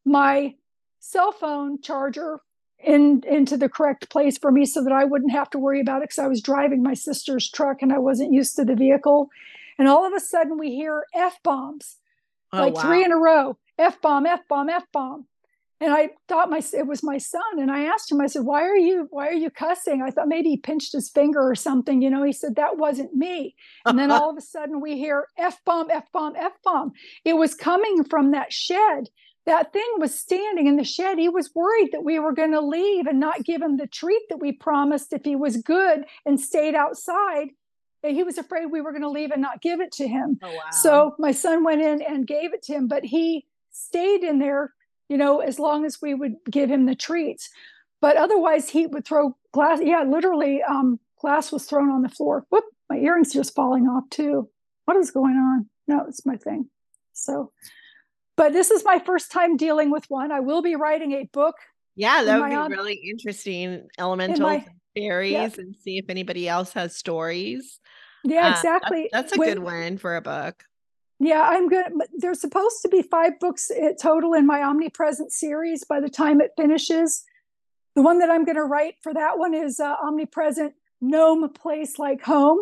my 0.06 0.56
cell 1.00 1.34
phone 1.34 1.82
charger 1.82 2.40
in 2.84 3.24
into 3.28 3.58
the 3.58 3.70
correct 3.70 4.10
place 4.10 4.38
for 4.38 4.52
me 4.52 4.66
so 4.66 4.84
that 4.84 4.94
I 4.94 5.04
wouldn't 5.04 5.32
have 5.32 5.50
to 5.52 5.60
worry 5.60 5.82
about 5.82 5.98
it 5.98 6.10
because 6.10 6.20
I 6.20 6.28
was 6.28 6.42
driving 6.42 6.84
my 6.84 6.94
sister's 6.94 7.50
truck 7.50 7.82
and 7.82 7.92
I 7.92 7.98
wasn't 7.98 8.34
used 8.34 8.56
to 8.56 8.66
the 8.66 8.76
vehicle. 8.76 9.30
And 9.80 9.88
all 9.88 10.06
of 10.06 10.14
a 10.14 10.20
sudden 10.20 10.58
we 10.58 10.76
hear 10.76 11.06
F 11.14 11.42
bombs 11.44 11.98
oh 12.54 12.60
like 12.60 12.76
wow, 12.76 12.82
three 12.82 13.04
in 13.04 13.12
a 13.12 13.18
row 13.18 13.58
F 13.78 14.02
bomb, 14.02 14.26
F 14.26 14.48
bomb, 14.48 14.70
F 14.70 14.86
bomb. 14.92 15.26
and 15.80 15.94
I 15.94 16.10
thought 16.28 16.50
my 16.50 16.62
it 16.74 16.88
was 16.88 17.04
my 17.04 17.18
son, 17.18 17.60
and 17.60 17.70
I 17.72 17.86
asked 17.86 18.12
him. 18.12 18.22
I 18.22 18.28
said, 18.28 18.44
"Why 18.44 18.64
are 18.64 18.76
you 18.76 19.08
Why 19.12 19.28
are 19.28 19.34
you 19.34 19.52
cussing?" 19.52 20.02
I 20.02 20.10
thought 20.10 20.28
maybe 20.28 20.50
he 20.50 20.58
pinched 20.58 20.94
his 20.94 21.10
finger 21.10 21.48
or 21.48 21.56
something. 21.56 22.02
You 22.02 22.10
know, 22.10 22.24
he 22.24 22.34
said 22.34 22.56
that 22.56 22.78
wasn't 22.78 23.14
me. 23.14 23.56
And 23.86 23.98
then 24.00 24.12
all 24.16 24.30
of 24.30 24.38
a 24.38 24.42
sudden 24.42 24.82
we 24.82 24.98
hear 24.98 25.28
f 25.38 25.64
bomb, 25.66 25.92
f 25.92 26.12
bomb, 26.12 26.36
f 26.36 26.54
bomb. 26.64 26.94
It 27.24 27.34
was 27.34 27.54
coming 27.54 28.04
from 28.04 28.32
that 28.32 28.52
shed. 28.52 29.10
That 29.48 29.74
thing 29.74 29.88
was 29.98 30.14
standing 30.14 30.68
in 30.68 30.76
the 30.76 30.84
shed. 30.84 31.18
He 31.18 31.30
was 31.30 31.56
worried 31.56 31.90
that 31.94 32.04
we 32.04 32.20
were 32.20 32.34
going 32.34 32.52
to 32.52 32.62
leave 32.62 33.08
and 33.08 33.20
not 33.20 33.44
give 33.44 33.62
him 33.62 33.78
the 33.78 33.88
treat 33.88 34.22
that 34.30 34.40
we 34.40 34.52
promised 34.52 35.14
if 35.14 35.24
he 35.26 35.36
was 35.36 35.58
good 35.58 36.06
and 36.26 36.40
stayed 36.40 36.76
outside. 36.76 37.48
And 38.04 38.16
he 38.16 38.24
was 38.24 38.38
afraid 38.38 38.68
we 38.68 38.82
were 38.82 38.92
going 38.92 39.02
to 39.02 39.10
leave 39.10 39.32
and 39.32 39.42
not 39.42 39.62
give 39.62 39.82
it 39.82 39.92
to 39.94 40.08
him. 40.08 40.38
Oh, 40.44 40.48
wow. 40.48 40.62
So 40.72 41.16
my 41.18 41.32
son 41.32 41.64
went 41.64 41.82
in 41.82 42.02
and 42.04 42.28
gave 42.28 42.54
it 42.54 42.62
to 42.64 42.74
him, 42.74 42.88
but 42.88 43.04
he 43.04 43.48
stayed 43.72 44.24
in 44.24 44.38
there 44.38 44.74
you 45.10 45.18
know, 45.18 45.40
as 45.40 45.60
long 45.60 45.86
as 45.86 46.02
we 46.02 46.14
would 46.14 46.36
give 46.50 46.70
him 46.70 46.86
the 46.86 46.96
treats. 46.96 47.50
But 48.02 48.18
otherwise, 48.18 48.70
he 48.70 48.86
would 48.86 49.06
throw 49.06 49.36
glass. 49.52 49.80
Yeah, 49.82 50.04
literally, 50.04 50.62
um, 50.64 51.00
glass 51.20 51.52
was 51.52 51.66
thrown 51.66 51.90
on 51.90 52.02
the 52.02 52.10
floor. 52.10 52.46
Whoop, 52.50 52.66
my 52.90 52.98
earring's 52.98 53.34
just 53.34 53.56
falling 53.56 53.88
off 53.88 54.10
too. 54.10 54.50
What 54.86 54.98
is 54.98 55.12
going 55.12 55.36
on? 55.36 55.70
No, 55.88 56.06
it's 56.08 56.26
my 56.26 56.36
thing. 56.36 56.70
So, 57.14 57.52
but 58.38 58.54
this 58.54 58.72
is 58.72 58.86
my 58.86 59.00
first 59.00 59.32
time 59.32 59.58
dealing 59.58 59.92
with 59.92 60.06
one. 60.08 60.32
I 60.32 60.40
will 60.40 60.62
be 60.62 60.76
writing 60.76 61.12
a 61.14 61.26
book. 61.34 61.56
Yeah, 61.96 62.24
that 62.24 62.40
would 62.40 62.50
be 62.50 62.56
own, 62.56 62.72
really 62.72 62.94
interesting. 62.94 63.88
Elementals, 63.98 64.40
my, 64.40 64.66
fairies, 64.96 65.32
yeah. 65.34 65.50
and 65.58 65.76
see 65.84 65.98
if 65.98 66.06
anybody 66.10 66.48
else 66.48 66.72
has 66.74 66.96
stories. 66.96 67.80
Yeah, 68.24 68.52
exactly. 68.52 69.06
Uh, 69.06 69.10
that's, 69.12 69.32
that's, 69.32 69.42
a 69.42 69.54
good 69.54 69.60
one 69.60 69.98
for 69.98 70.16
a 70.16 70.22
book. 70.22 70.64
Yeah, 71.20 71.42
I'm 71.42 71.68
good. 71.68 71.86
There's 72.16 72.40
supposed 72.40 72.84
to 72.84 72.90
be 72.90 73.02
five 73.02 73.40
books 73.40 73.72
eh, 73.76 73.94
total 74.00 74.36
in 74.36 74.46
my 74.46 74.62
omnipresent 74.62 75.32
series 75.32 75.84
by 75.84 76.00
the 76.00 76.10
time 76.10 76.42
it 76.42 76.52
finishes. 76.56 77.24
The 77.96 78.04
one 78.04 78.20
that 78.20 78.30
I'm 78.30 78.46
going 78.46 78.58
to 78.58 78.64
write 78.64 78.96
for 79.02 79.14
that 79.16 79.40
one 79.40 79.56
is 79.56 79.80
uh, 79.80 79.96
Omnipresent 80.04 80.76
Gnome 81.02 81.50
Place 81.50 81.98
Like 81.98 82.22
Home. 82.24 82.60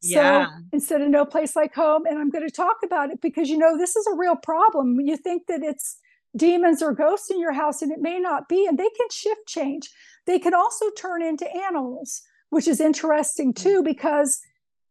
So 0.00 0.20
yeah. 0.20 0.48
instead 0.72 1.00
of 1.00 1.08
No 1.08 1.24
Place 1.24 1.56
Like 1.56 1.74
Home, 1.74 2.06
and 2.06 2.18
I'm 2.18 2.30
going 2.30 2.46
to 2.46 2.54
talk 2.54 2.76
about 2.84 3.10
it 3.10 3.20
because, 3.20 3.48
you 3.50 3.58
know, 3.58 3.76
this 3.76 3.96
is 3.96 4.06
a 4.06 4.16
real 4.16 4.36
problem. 4.36 5.00
You 5.00 5.16
think 5.16 5.46
that 5.48 5.62
it's 5.62 5.98
demons 6.36 6.82
or 6.82 6.92
ghosts 6.92 7.30
in 7.30 7.40
your 7.40 7.52
house, 7.52 7.82
and 7.82 7.90
it 7.90 8.00
may 8.00 8.18
not 8.18 8.48
be, 8.48 8.66
and 8.66 8.78
they 8.78 8.88
can 8.90 9.08
shift 9.10 9.46
change. 9.48 9.90
They 10.26 10.38
can 10.38 10.54
also 10.54 10.86
turn 10.96 11.22
into 11.22 11.52
animals, 11.52 12.22
which 12.50 12.68
is 12.68 12.80
interesting 12.80 13.52
mm. 13.52 13.56
too, 13.56 13.82
because 13.82 14.40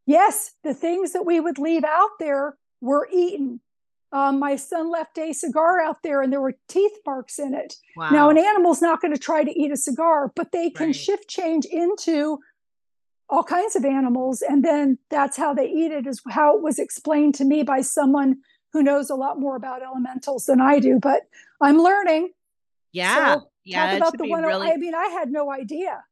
yes, 0.06 0.54
the 0.64 0.74
things 0.74 1.14
that 1.14 1.26
we 1.26 1.40
would 1.40 1.60
leave 1.60 1.84
out 1.84 2.12
there 2.20 2.58
were 2.82 3.08
eaten. 3.14 3.62
Um, 4.12 4.40
my 4.40 4.56
son 4.56 4.90
left 4.90 5.18
a 5.18 5.34
cigar 5.34 5.82
out 5.82 6.02
there 6.02 6.22
and 6.22 6.32
there 6.32 6.40
were 6.40 6.56
teeth 6.70 6.98
marks 7.06 7.40
in 7.40 7.54
it. 7.54 7.76
Wow. 7.96 8.10
Now, 8.10 8.30
an 8.30 8.38
animal's 8.38 8.82
not 8.82 9.02
going 9.02 9.14
to 9.14 9.20
try 9.20 9.44
to 9.44 9.60
eat 9.60 9.72
a 9.72 9.78
cigar, 9.78 10.32
but 10.34 10.54
they 10.54 10.70
can 10.70 10.88
right. 10.88 10.96
shift 10.96 11.28
change 11.28 11.66
into 11.66 12.40
all 13.30 13.44
kinds 13.44 13.76
of 13.76 13.86
animals. 13.86 14.42
And 14.42 14.64
then 14.64 14.98
that's 15.10 15.38
how 15.38 15.54
they 15.54 15.68
eat 15.68 15.92
it, 15.92 16.08
is 16.08 16.22
how 16.30 16.56
it 16.56 16.64
was 16.64 16.80
explained 16.80 17.36
to 17.36 17.46
me 17.46 17.64
by 17.64 17.82
someone 17.82 18.38
who 18.74 18.84
knows 18.84 19.10
a 19.10 19.16
lot 19.16 19.40
more 19.40 19.56
about 19.56 19.82
elementals 19.84 20.46
than 20.46 20.62
I 20.62 20.80
do. 20.80 21.00
But 21.00 21.22
I'm 21.62 21.78
learning. 21.78 22.32
Yeah. 22.92 23.36
So 23.36 23.50
yeah. 23.64 24.00
Talk 24.00 24.10
about 24.10 24.18
the 24.18 24.30
one. 24.30 24.44
Really... 24.44 24.72
I 24.72 24.78
mean, 24.78 24.96
I 24.96 25.08
had 25.08 25.30
no 25.30 25.52
idea. 25.52 26.04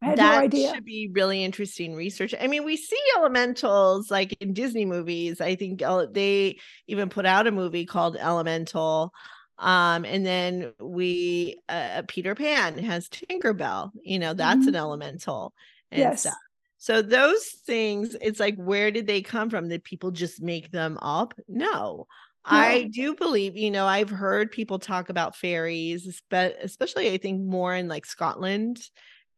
I 0.00 0.06
had 0.06 0.18
that 0.18 0.34
no 0.34 0.40
idea. 0.42 0.70
It 0.70 0.74
should 0.74 0.84
be 0.84 1.10
really 1.12 1.44
interesting 1.44 1.94
research. 1.94 2.34
I 2.40 2.48
mean, 2.48 2.64
we 2.64 2.76
see 2.76 2.98
elementals 3.16 4.10
like 4.10 4.36
in 4.40 4.52
Disney 4.52 4.84
movies. 4.84 5.40
I 5.40 5.54
think 5.54 5.82
they 6.12 6.58
even 6.88 7.08
put 7.08 7.24
out 7.24 7.46
a 7.46 7.52
movie 7.52 7.86
called 7.86 8.16
Elemental. 8.16 9.12
Um, 9.58 10.04
and 10.04 10.26
then 10.26 10.72
we 10.80 11.60
uh, 11.68 12.02
Peter 12.08 12.34
Pan 12.34 12.78
has 12.78 13.08
Tinkerbell. 13.08 13.92
You 14.02 14.18
know, 14.18 14.34
that's 14.34 14.60
mm-hmm. 14.60 14.70
an 14.70 14.76
elemental 14.76 15.54
and 15.92 16.00
yes. 16.00 16.20
stuff. 16.22 16.34
So 16.78 17.00
those 17.00 17.46
things, 17.64 18.16
it's 18.20 18.40
like, 18.40 18.56
where 18.56 18.90
did 18.90 19.06
they 19.06 19.22
come 19.22 19.50
from? 19.50 19.68
Did 19.68 19.84
people 19.84 20.10
just 20.10 20.42
make 20.42 20.72
them 20.72 20.98
up? 21.00 21.34
No. 21.46 22.06
I 22.44 22.90
do 22.92 23.14
believe, 23.14 23.56
you 23.56 23.70
know, 23.70 23.86
I've 23.86 24.10
heard 24.10 24.50
people 24.50 24.80
talk 24.80 25.08
about 25.08 25.36
fairies, 25.36 26.20
but 26.28 26.56
especially 26.60 27.12
I 27.12 27.18
think 27.18 27.40
more 27.40 27.72
in 27.72 27.86
like 27.86 28.04
Scotland 28.04 28.80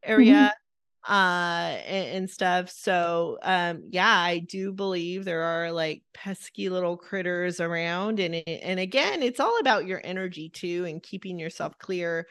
area 0.02 0.52
mm-hmm. 1.06 1.12
uh 1.12 1.76
and, 1.86 2.16
and, 2.16 2.30
stuff 2.30 2.68
so 2.70 3.38
um 3.42 3.84
yeah 3.90 4.18
i 4.18 4.38
do 4.38 4.72
believe 4.72 5.24
there 5.24 5.42
are 5.42 5.72
like 5.72 6.02
pesky 6.12 6.68
little 6.68 6.96
critters 6.96 7.60
around 7.60 8.20
and 8.20 8.34
and 8.34 8.78
again 8.78 9.22
it's 9.22 9.40
all 9.40 9.58
about 9.60 9.86
your 9.86 10.00
energy 10.04 10.48
too 10.48 10.84
and 10.86 11.02
keeping 11.02 11.38
yourself 11.38 11.78
clear. 11.78 12.26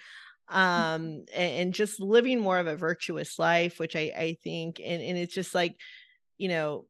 Um 0.54 1.26
and, 1.34 1.52
and 1.54 1.74
just 1.74 2.00
living 2.00 2.40
more 2.40 2.60
of 2.60 2.68
a 2.68 2.76
virtuous 2.76 3.38
life 3.40 3.80
which 3.80 3.96
i 3.96 4.12
i 4.16 4.38
think 4.44 4.80
and 4.80 5.02
and 5.02 5.18
it's 5.18 5.34
just 5.34 5.54
like 5.54 5.76
you 6.38 6.48
know 6.48 6.86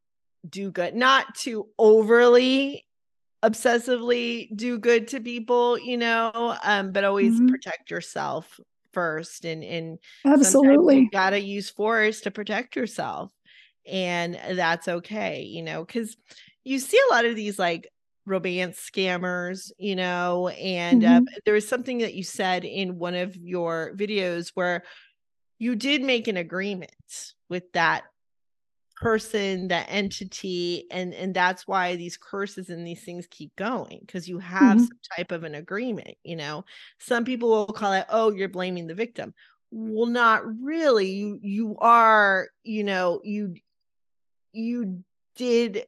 do 0.48 0.70
good 0.70 0.94
not 0.94 1.34
to 1.36 1.68
overly 1.80 2.86
obsessively 3.44 4.54
do 4.56 4.78
good 4.78 5.08
to 5.08 5.20
people 5.20 5.80
you 5.80 5.98
know 5.98 6.56
um 6.64 6.92
but 6.92 7.04
always 7.04 7.34
mm-hmm. 7.34 7.48
protect 7.48 7.90
yourself 7.90 8.60
first 8.94 9.46
and 9.46 9.64
and 9.64 9.98
absolutely 10.26 11.00
you 11.00 11.10
gotta 11.10 11.40
use 11.40 11.70
force 11.70 12.22
to 12.22 12.32
protect 12.32 12.76
yourself 12.76 13.32
and 13.86 14.38
that's 14.52 14.88
okay 14.88 15.42
you 15.42 15.64
know 15.64 15.84
because 15.84 16.16
you 16.64 16.80
see 16.80 17.00
a 17.10 17.14
lot 17.14 17.26
of 17.26 17.36
these 17.36 17.58
like 17.58 17.88
romance 18.26 18.90
scammers 18.94 19.72
you 19.78 19.96
know 19.96 20.48
and 20.50 21.02
mm-hmm. 21.02 21.24
uh, 21.24 21.32
there 21.46 21.54
was 21.54 21.68
something 21.68 22.00
that 22.00 22.14
you 22.14 22.24
said 22.24 22.64
in 22.64 22.98
one 22.98 23.16
of 23.16 23.36
your 23.36 23.94
videos 23.96 24.52
where 24.54 24.84
you 25.60 25.76
did 25.76 26.02
make 26.02 26.28
an 26.28 26.38
agreement 26.38 27.34
with 27.50 27.72
that 27.74 28.04
person 28.96 29.68
that 29.68 29.88
entity 29.90 30.86
and 30.90 31.14
and 31.14 31.34
that's 31.34 31.68
why 31.68 31.96
these 31.96 32.16
curses 32.16 32.70
and 32.70 32.88
these 32.88 33.04
things 33.04 33.28
keep 33.30 33.54
going 33.58 34.00
because 34.00 34.30
you 34.30 34.40
have 34.40 34.78
mm-hmm. 34.78 34.80
some 34.80 35.00
type 35.18 35.32
of 35.32 35.44
an 35.44 35.56
agreement 35.56 36.16
you 36.24 36.36
know 36.36 36.64
some 37.00 37.26
people 37.26 37.50
will 37.50 37.66
call 37.66 37.92
it 37.92 38.06
oh 38.10 38.32
you're 38.32 38.48
blaming 38.48 38.88
the 38.88 38.94
victim 38.94 39.34
well 39.72 40.06
not 40.06 40.44
really 40.62 41.10
you 41.10 41.40
you 41.42 41.76
are 41.80 42.48
you 42.64 42.84
know 42.84 43.20
you 43.24 43.56
you 44.54 45.04
did 45.36 45.86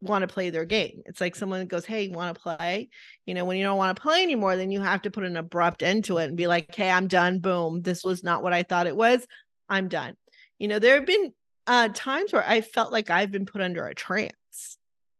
want 0.00 0.22
to 0.22 0.32
play 0.32 0.50
their 0.50 0.64
game. 0.64 1.02
It's 1.06 1.20
like 1.20 1.36
someone 1.36 1.66
goes, 1.66 1.84
Hey, 1.84 2.04
you 2.04 2.12
want 2.12 2.34
to 2.34 2.40
play? 2.40 2.88
You 3.26 3.34
know, 3.34 3.44
when 3.44 3.56
you 3.56 3.64
don't 3.64 3.76
want 3.76 3.96
to 3.96 4.02
play 4.02 4.22
anymore, 4.22 4.56
then 4.56 4.70
you 4.70 4.80
have 4.80 5.02
to 5.02 5.10
put 5.10 5.24
an 5.24 5.36
abrupt 5.36 5.82
end 5.82 6.04
to 6.04 6.18
it 6.18 6.24
and 6.24 6.36
be 6.36 6.46
like, 6.46 6.74
Hey, 6.74 6.90
I'm 6.90 7.08
done. 7.08 7.38
Boom. 7.38 7.82
This 7.82 8.02
was 8.04 8.24
not 8.24 8.42
what 8.42 8.52
I 8.52 8.62
thought 8.62 8.86
it 8.86 8.96
was. 8.96 9.26
I'm 9.68 9.88
done. 9.88 10.16
You 10.58 10.68
know, 10.68 10.78
there 10.78 10.94
have 10.96 11.06
been 11.06 11.32
uh, 11.66 11.88
times 11.94 12.32
where 12.32 12.46
I 12.46 12.60
felt 12.60 12.92
like 12.92 13.10
I've 13.10 13.30
been 13.30 13.46
put 13.46 13.60
under 13.60 13.86
a 13.86 13.94
trance, 13.94 14.78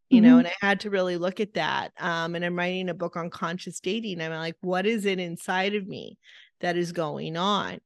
you 0.08 0.20
mm-hmm. 0.20 0.30
know, 0.30 0.38
and 0.38 0.48
I 0.48 0.52
had 0.60 0.80
to 0.80 0.90
really 0.90 1.16
look 1.16 1.40
at 1.40 1.54
that. 1.54 1.92
Um, 1.98 2.34
and 2.34 2.44
I'm 2.44 2.56
writing 2.56 2.88
a 2.88 2.94
book 2.94 3.16
on 3.16 3.30
conscious 3.30 3.80
dating. 3.80 4.20
I'm 4.20 4.32
like, 4.32 4.56
what 4.60 4.86
is 4.86 5.06
it 5.06 5.18
inside 5.18 5.74
of 5.74 5.86
me 5.86 6.18
that 6.60 6.76
is 6.76 6.92
going 6.92 7.36
on? 7.36 7.78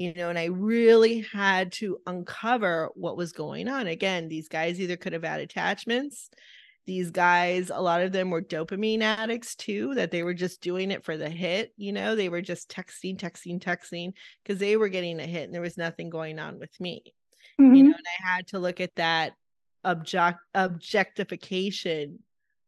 You 0.00 0.14
know, 0.14 0.30
and 0.30 0.38
I 0.38 0.46
really 0.46 1.26
had 1.32 1.72
to 1.72 1.98
uncover 2.06 2.88
what 2.94 3.18
was 3.18 3.32
going 3.32 3.68
on. 3.68 3.86
Again, 3.86 4.28
these 4.28 4.48
guys 4.48 4.80
either 4.80 4.96
could 4.96 5.12
have 5.12 5.24
had 5.24 5.40
attachments. 5.40 6.30
These 6.86 7.10
guys, 7.10 7.70
a 7.70 7.82
lot 7.82 8.00
of 8.00 8.10
them 8.10 8.30
were 8.30 8.40
dopamine 8.40 9.02
addicts 9.02 9.54
too, 9.54 9.94
that 9.96 10.10
they 10.10 10.22
were 10.22 10.32
just 10.32 10.62
doing 10.62 10.90
it 10.90 11.04
for 11.04 11.18
the 11.18 11.28
hit. 11.28 11.72
You 11.76 11.92
know, 11.92 12.16
they 12.16 12.30
were 12.30 12.40
just 12.40 12.70
texting, 12.70 13.18
texting, 13.18 13.60
texting 13.60 14.12
because 14.42 14.58
they 14.58 14.78
were 14.78 14.88
getting 14.88 15.20
a 15.20 15.26
hit 15.26 15.44
and 15.44 15.54
there 15.54 15.60
was 15.60 15.76
nothing 15.76 16.08
going 16.08 16.38
on 16.38 16.58
with 16.58 16.80
me 16.80 17.02
mm-hmm. 17.60 17.74
you 17.74 17.82
know 17.84 17.94
and 17.96 18.06
i 18.18 18.34
had 18.34 18.46
to 18.46 18.58
look 18.58 18.80
at 18.80 18.94
that 18.96 19.32
object 19.84 20.38
objectification 20.54 22.18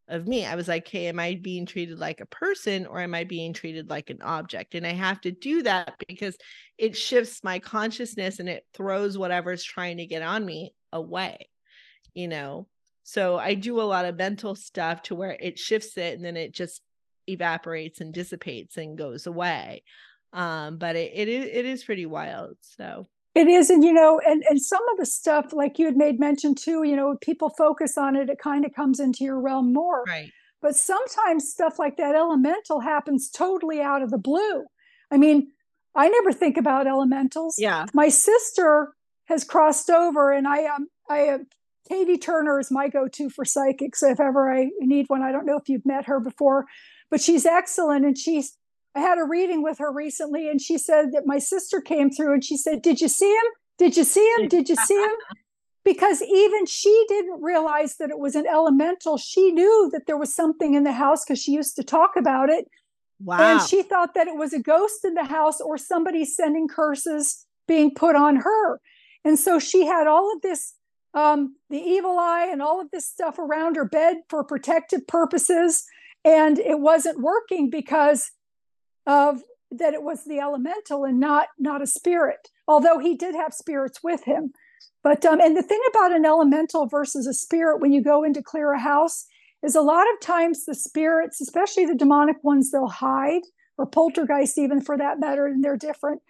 of 0.08 0.26
me 0.26 0.44
i 0.44 0.54
was 0.54 0.68
like 0.68 0.86
hey 0.88 1.06
am 1.06 1.18
i 1.18 1.38
being 1.40 1.64
treated 1.64 1.98
like 1.98 2.20
a 2.20 2.26
person 2.26 2.86
or 2.86 3.00
am 3.00 3.14
i 3.14 3.24
being 3.24 3.52
treated 3.52 3.88
like 3.88 4.10
an 4.10 4.20
object? 4.22 4.74
And 4.74 4.86
i 4.86 4.92
have 4.92 5.20
to 5.22 5.30
do 5.30 5.62
that 5.62 5.94
because 6.06 6.36
it 6.78 6.96
shifts 6.96 7.44
my 7.44 7.58
consciousness 7.58 8.38
and 8.38 8.48
it 8.48 8.64
throws 8.74 9.16
whatever's 9.16 9.64
trying 9.64 9.98
to 9.98 10.06
get 10.06 10.22
on 10.22 10.44
me 10.44 10.74
away 10.92 11.48
you 12.14 12.28
know? 12.28 12.66
So 13.04 13.38
i 13.38 13.54
do 13.54 13.80
a 13.80 13.82
lot 13.82 14.04
of 14.04 14.16
mental 14.16 14.54
stuff 14.54 15.02
to 15.02 15.14
where 15.14 15.36
it 15.40 15.58
shifts 15.58 15.96
it 15.96 16.14
and 16.14 16.24
then 16.24 16.36
it 16.36 16.52
just 16.52 16.82
evaporates 17.28 18.00
and 18.00 18.12
dissipates 18.12 18.76
and 18.76 18.98
goes 18.98 19.26
away 19.26 19.84
um 20.32 20.76
but 20.78 20.96
it, 20.96 21.12
it 21.14 21.28
is 21.28 21.44
it 21.44 21.64
is 21.64 21.84
pretty 21.84 22.06
wild 22.06 22.56
so 22.60 23.06
it 23.34 23.48
is, 23.48 23.70
and 23.70 23.82
you 23.82 23.92
know, 23.92 24.20
and 24.26 24.42
and 24.48 24.60
some 24.60 24.82
of 24.92 24.98
the 24.98 25.06
stuff, 25.06 25.52
like 25.52 25.78
you 25.78 25.86
had 25.86 25.96
made 25.96 26.20
mention 26.20 26.54
too, 26.54 26.82
you 26.82 26.96
know, 26.96 27.16
people 27.20 27.50
focus 27.50 27.96
on 27.96 28.14
it, 28.16 28.28
it 28.28 28.38
kind 28.38 28.64
of 28.64 28.74
comes 28.74 29.00
into 29.00 29.24
your 29.24 29.40
realm 29.40 29.72
more. 29.72 30.04
Right. 30.06 30.30
But 30.60 30.76
sometimes 30.76 31.48
stuff 31.48 31.78
like 31.78 31.96
that 31.96 32.14
elemental 32.14 32.80
happens 32.80 33.30
totally 33.30 33.80
out 33.80 34.02
of 34.02 34.10
the 34.10 34.18
blue. 34.18 34.64
I 35.10 35.16
mean, 35.16 35.48
I 35.94 36.08
never 36.08 36.32
think 36.32 36.56
about 36.56 36.86
elementals. 36.86 37.56
Yeah. 37.58 37.86
My 37.92 38.08
sister 38.08 38.92
has 39.24 39.44
crossed 39.44 39.90
over, 39.90 40.32
and 40.32 40.46
I 40.46 40.66
um 40.66 40.88
I 41.08 41.28
uh, 41.28 41.38
Katie 41.88 42.18
Turner 42.18 42.60
is 42.60 42.70
my 42.70 42.88
go-to 42.88 43.28
for 43.28 43.44
psychics 43.44 44.02
if 44.02 44.20
ever 44.20 44.52
I 44.52 44.70
need 44.80 45.06
one. 45.08 45.22
I 45.22 45.32
don't 45.32 45.46
know 45.46 45.56
if 45.56 45.68
you've 45.68 45.86
met 45.86 46.06
her 46.06 46.20
before, 46.20 46.66
but 47.10 47.20
she's 47.20 47.46
excellent, 47.46 48.04
and 48.04 48.16
she's 48.16 48.56
I 48.94 49.00
had 49.00 49.18
a 49.18 49.24
reading 49.24 49.62
with 49.62 49.78
her 49.78 49.90
recently, 49.90 50.48
and 50.50 50.60
she 50.60 50.76
said 50.76 51.12
that 51.12 51.26
my 51.26 51.38
sister 51.38 51.80
came 51.80 52.10
through 52.10 52.34
and 52.34 52.44
she 52.44 52.56
said, 52.56 52.82
Did 52.82 53.00
you 53.00 53.08
see 53.08 53.30
him? 53.30 53.52
Did 53.78 53.96
you 53.96 54.04
see 54.04 54.34
him? 54.36 54.48
Did 54.48 54.68
you 54.68 54.76
see 54.76 55.02
him? 55.02 55.10
Because 55.84 56.22
even 56.22 56.64
she 56.66 57.06
didn't 57.08 57.42
realize 57.42 57.96
that 57.96 58.10
it 58.10 58.18
was 58.20 58.36
an 58.36 58.46
elemental. 58.46 59.18
She 59.18 59.50
knew 59.50 59.90
that 59.92 60.06
there 60.06 60.16
was 60.16 60.32
something 60.32 60.74
in 60.74 60.84
the 60.84 60.92
house 60.92 61.24
because 61.24 61.42
she 61.42 61.50
used 61.50 61.74
to 61.74 61.82
talk 61.82 62.12
about 62.16 62.50
it. 62.50 62.68
Wow. 63.18 63.40
And 63.40 63.68
she 63.68 63.82
thought 63.82 64.14
that 64.14 64.28
it 64.28 64.36
was 64.36 64.52
a 64.52 64.62
ghost 64.62 65.04
in 65.04 65.14
the 65.14 65.24
house 65.24 65.60
or 65.60 65.76
somebody 65.76 66.24
sending 66.24 66.68
curses 66.68 67.44
being 67.66 67.92
put 67.94 68.14
on 68.14 68.36
her. 68.36 68.80
And 69.24 69.36
so 69.36 69.58
she 69.58 69.84
had 69.84 70.06
all 70.06 70.32
of 70.32 70.42
this, 70.42 70.74
um, 71.14 71.56
the 71.68 71.78
evil 71.78 72.16
eye 72.16 72.48
and 72.50 72.62
all 72.62 72.80
of 72.80 72.90
this 72.92 73.08
stuff 73.08 73.40
around 73.40 73.74
her 73.74 73.84
bed 73.84 74.18
for 74.28 74.44
protective 74.44 75.06
purposes. 75.08 75.84
And 76.24 76.60
it 76.60 76.78
wasn't 76.78 77.20
working 77.20 77.70
because 77.70 78.30
of 79.06 79.42
that 79.70 79.94
it 79.94 80.02
was 80.02 80.24
the 80.24 80.38
elemental 80.38 81.04
and 81.04 81.18
not 81.18 81.48
not 81.58 81.82
a 81.82 81.86
spirit 81.86 82.48
although 82.68 82.98
he 82.98 83.16
did 83.16 83.34
have 83.34 83.52
spirits 83.52 84.02
with 84.02 84.24
him. 84.24 84.52
But 85.02 85.24
um 85.24 85.40
and 85.40 85.56
the 85.56 85.62
thing 85.62 85.80
about 85.90 86.12
an 86.12 86.24
elemental 86.24 86.86
versus 86.86 87.26
a 87.26 87.34
spirit 87.34 87.80
when 87.80 87.92
you 87.92 88.02
go 88.02 88.22
in 88.22 88.32
to 88.34 88.42
clear 88.42 88.72
a 88.72 88.80
house 88.80 89.26
is 89.62 89.74
a 89.74 89.80
lot 89.80 90.06
of 90.12 90.20
times 90.20 90.64
the 90.64 90.74
spirits 90.74 91.40
especially 91.40 91.86
the 91.86 91.94
demonic 91.94 92.36
ones 92.42 92.70
they'll 92.70 92.88
hide 92.88 93.42
or 93.78 93.86
poltergeist 93.86 94.58
even 94.58 94.80
for 94.80 94.96
that 94.96 95.18
matter 95.18 95.46
and 95.46 95.64
they're 95.64 95.76
different 95.76 96.22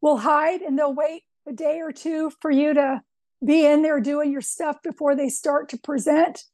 will 0.00 0.18
hide 0.18 0.62
and 0.62 0.78
they'll 0.78 0.94
wait 0.94 1.22
a 1.46 1.52
day 1.52 1.80
or 1.80 1.92
two 1.92 2.30
for 2.40 2.50
you 2.50 2.72
to 2.74 3.02
be 3.44 3.66
in 3.66 3.82
there 3.82 4.00
doing 4.00 4.32
your 4.32 4.40
stuff 4.40 4.82
before 4.82 5.14
they 5.14 5.28
start 5.28 5.68
to 5.68 5.76
present. 5.76 6.44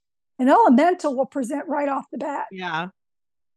An 0.41 0.49
elemental 0.49 1.15
will 1.17 1.27
present 1.27 1.69
right 1.69 1.89
off 1.89 2.07
the 2.11 2.19
bat. 2.19 2.47
Yeah 2.51 2.89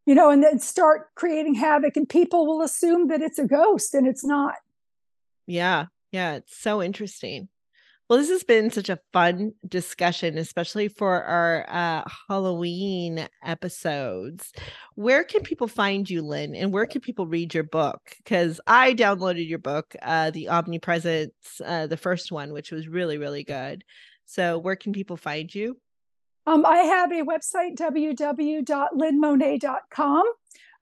you 0.05 0.15
know, 0.15 0.29
and 0.29 0.43
then 0.43 0.59
start 0.59 1.07
creating 1.15 1.55
havoc, 1.55 1.95
and 1.95 2.07
people 2.07 2.45
will 2.45 2.61
assume 2.61 3.07
that 3.07 3.21
it's 3.21 3.39
a 3.39 3.47
ghost 3.47 3.93
and 3.93 4.07
it's 4.07 4.25
not. 4.25 4.55
Yeah. 5.47 5.85
Yeah. 6.11 6.35
It's 6.35 6.57
so 6.57 6.81
interesting. 6.81 7.49
Well, 8.09 8.19
this 8.19 8.29
has 8.29 8.43
been 8.43 8.69
such 8.69 8.89
a 8.89 8.99
fun 9.13 9.53
discussion, 9.67 10.37
especially 10.37 10.89
for 10.89 11.23
our 11.23 11.65
uh, 11.69 12.03
Halloween 12.29 13.27
episodes. 13.41 14.51
Where 14.95 15.23
can 15.23 15.41
people 15.41 15.67
find 15.67 16.07
you, 16.09 16.21
Lynn? 16.21 16.53
And 16.53 16.73
where 16.73 16.85
can 16.85 16.99
people 16.99 17.25
read 17.25 17.53
your 17.53 17.63
book? 17.63 18.01
Because 18.17 18.59
I 18.67 18.93
downloaded 18.93 19.47
your 19.47 19.57
book, 19.57 19.95
uh, 20.01 20.31
The 20.31 20.49
Omnipresence, 20.49 21.61
uh, 21.65 21.87
the 21.87 21.97
first 21.97 22.31
one, 22.31 22.51
which 22.51 22.71
was 22.71 22.89
really, 22.89 23.17
really 23.17 23.45
good. 23.45 23.85
So, 24.25 24.57
where 24.57 24.75
can 24.75 24.91
people 24.91 25.17
find 25.17 25.53
you? 25.53 25.77
Um, 26.45 26.65
I 26.65 26.77
have 26.79 27.09
a 27.11 27.21
website, 27.23 27.77
www.lynnmonet.com. 27.77 30.23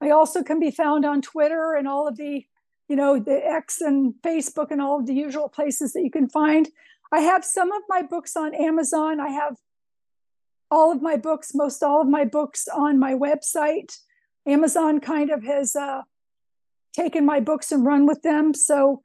I 0.00 0.10
also 0.10 0.42
can 0.42 0.58
be 0.58 0.70
found 0.72 1.04
on 1.04 1.22
Twitter 1.22 1.74
and 1.74 1.86
all 1.86 2.08
of 2.08 2.16
the, 2.16 2.44
you 2.88 2.96
know, 2.96 3.20
the 3.20 3.46
X 3.46 3.80
and 3.80 4.14
Facebook 4.24 4.72
and 4.72 4.82
all 4.82 4.98
of 4.98 5.06
the 5.06 5.14
usual 5.14 5.48
places 5.48 5.92
that 5.92 6.02
you 6.02 6.10
can 6.10 6.28
find. 6.28 6.68
I 7.12 7.20
have 7.20 7.44
some 7.44 7.70
of 7.70 7.82
my 7.88 8.02
books 8.02 8.36
on 8.36 8.54
Amazon. 8.54 9.20
I 9.20 9.28
have 9.28 9.56
all 10.70 10.90
of 10.90 11.02
my 11.02 11.16
books, 11.16 11.54
most 11.54 11.82
all 11.82 12.00
of 12.00 12.08
my 12.08 12.24
books 12.24 12.66
on 12.66 12.98
my 12.98 13.12
website. 13.14 13.98
Amazon 14.46 14.98
kind 14.98 15.30
of 15.30 15.44
has 15.44 15.76
uh, 15.76 16.00
taken 16.92 17.24
my 17.24 17.38
books 17.38 17.70
and 17.70 17.86
run 17.86 18.06
with 18.06 18.22
them. 18.22 18.52
So 18.54 19.04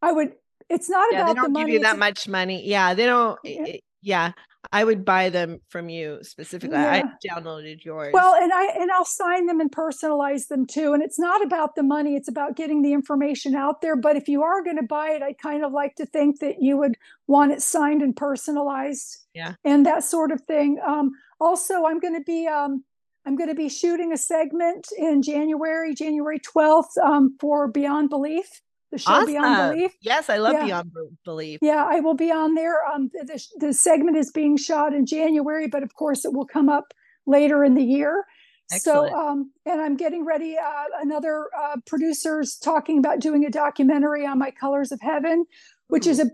I 0.00 0.12
would, 0.12 0.32
it's 0.70 0.88
not 0.88 1.12
yeah, 1.12 1.22
about 1.22 1.28
they 1.28 1.34
don't 1.34 1.44
the 1.52 1.58
money. 1.58 1.64
give 1.66 1.74
you 1.74 1.80
that 1.80 1.98
much 1.98 2.26
money. 2.28 2.66
Yeah, 2.66 2.94
they 2.94 3.04
don't. 3.04 3.38
Yeah. 3.44 3.64
it- 3.66 3.82
yeah, 4.02 4.32
I 4.72 4.84
would 4.84 5.04
buy 5.04 5.30
them 5.30 5.60
from 5.68 5.88
you 5.88 6.18
specifically. 6.22 6.76
I 6.76 7.02
downloaded 7.26 7.84
yours. 7.84 8.12
Well, 8.12 8.34
and 8.34 8.52
I 8.52 8.66
and 8.78 8.90
I'll 8.90 9.04
sign 9.04 9.46
them 9.46 9.60
and 9.60 9.70
personalize 9.70 10.48
them 10.48 10.66
too. 10.66 10.92
And 10.92 11.02
it's 11.02 11.18
not 11.18 11.44
about 11.44 11.74
the 11.74 11.82
money; 11.82 12.16
it's 12.16 12.28
about 12.28 12.56
getting 12.56 12.82
the 12.82 12.92
information 12.92 13.54
out 13.54 13.80
there. 13.80 13.96
But 13.96 14.16
if 14.16 14.28
you 14.28 14.42
are 14.42 14.62
going 14.62 14.76
to 14.76 14.82
buy 14.82 15.10
it, 15.10 15.22
I 15.22 15.32
kind 15.32 15.64
of 15.64 15.72
like 15.72 15.94
to 15.96 16.06
think 16.06 16.40
that 16.40 16.56
you 16.60 16.76
would 16.78 16.96
want 17.26 17.52
it 17.52 17.62
signed 17.62 18.02
and 18.02 18.14
personalized. 18.14 19.26
Yeah. 19.34 19.52
and 19.64 19.84
that 19.84 20.02
sort 20.02 20.32
of 20.32 20.40
thing. 20.42 20.78
Um, 20.86 21.12
also, 21.38 21.84
I'm 21.84 22.00
going 22.00 22.14
to 22.14 22.24
be 22.24 22.46
um, 22.46 22.84
I'm 23.26 23.36
going 23.36 23.48
to 23.48 23.54
be 23.54 23.68
shooting 23.68 24.12
a 24.12 24.16
segment 24.16 24.88
in 24.96 25.20
January, 25.20 25.94
January 25.94 26.38
12th, 26.38 26.96
um, 27.02 27.36
for 27.40 27.66
Beyond 27.66 28.08
Belief, 28.08 28.62
the 28.90 28.98
show 28.98 29.26
Beyond 29.26 29.74
Belief. 29.74 29.92
yes, 30.00 30.30
I 30.30 30.38
love 30.38 30.54
Yeah. 30.54 30.64
Beyond 30.64 30.92
Belief. 31.24 31.58
Yeah, 31.62 31.86
I 31.88 32.00
will 32.00 32.14
be 32.14 32.30
on 32.30 32.54
there. 32.54 32.86
Um, 32.86 33.10
the, 33.12 33.24
the, 33.24 33.66
the 33.66 33.72
segment 33.72 34.16
is 34.16 34.30
being 34.30 34.56
shot 34.56 34.94
in 34.94 35.06
January, 35.06 35.66
but 35.66 35.82
of 35.82 35.94
course 35.94 36.24
it 36.24 36.32
will 36.32 36.46
come 36.46 36.68
up 36.68 36.94
later 37.26 37.64
in 37.64 37.74
the 37.74 37.84
year. 37.84 38.24
Excellent. 38.72 39.10
So, 39.12 39.16
um, 39.16 39.52
and 39.64 39.80
I'm 39.80 39.96
getting 39.96 40.24
ready. 40.24 40.56
Uh, 40.58 40.84
another 41.00 41.48
uh, 41.56 41.76
producers 41.86 42.56
talking 42.56 42.98
about 42.98 43.20
doing 43.20 43.44
a 43.44 43.50
documentary 43.50 44.26
on 44.26 44.38
my 44.38 44.50
Colors 44.50 44.90
of 44.90 45.00
Heaven, 45.00 45.46
which 45.88 46.06
is 46.06 46.18
a 46.18 46.26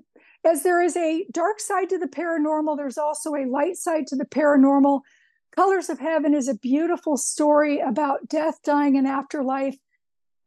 as 0.44 0.62
there 0.64 0.82
is 0.82 0.96
a 0.96 1.24
dark 1.30 1.60
side 1.60 1.88
to 1.90 1.98
the 1.98 2.08
paranormal, 2.08 2.76
there's 2.76 2.98
also 2.98 3.34
a 3.34 3.46
light 3.46 3.76
side 3.76 4.08
to 4.08 4.16
the 4.16 4.24
paranormal. 4.24 5.02
Colors 5.54 5.88
of 5.88 6.00
Heaven 6.00 6.34
is 6.34 6.48
a 6.48 6.54
beautiful 6.54 7.16
story 7.16 7.78
about 7.78 8.28
death, 8.28 8.58
dying, 8.64 8.96
and 8.96 9.06
afterlife. 9.06 9.76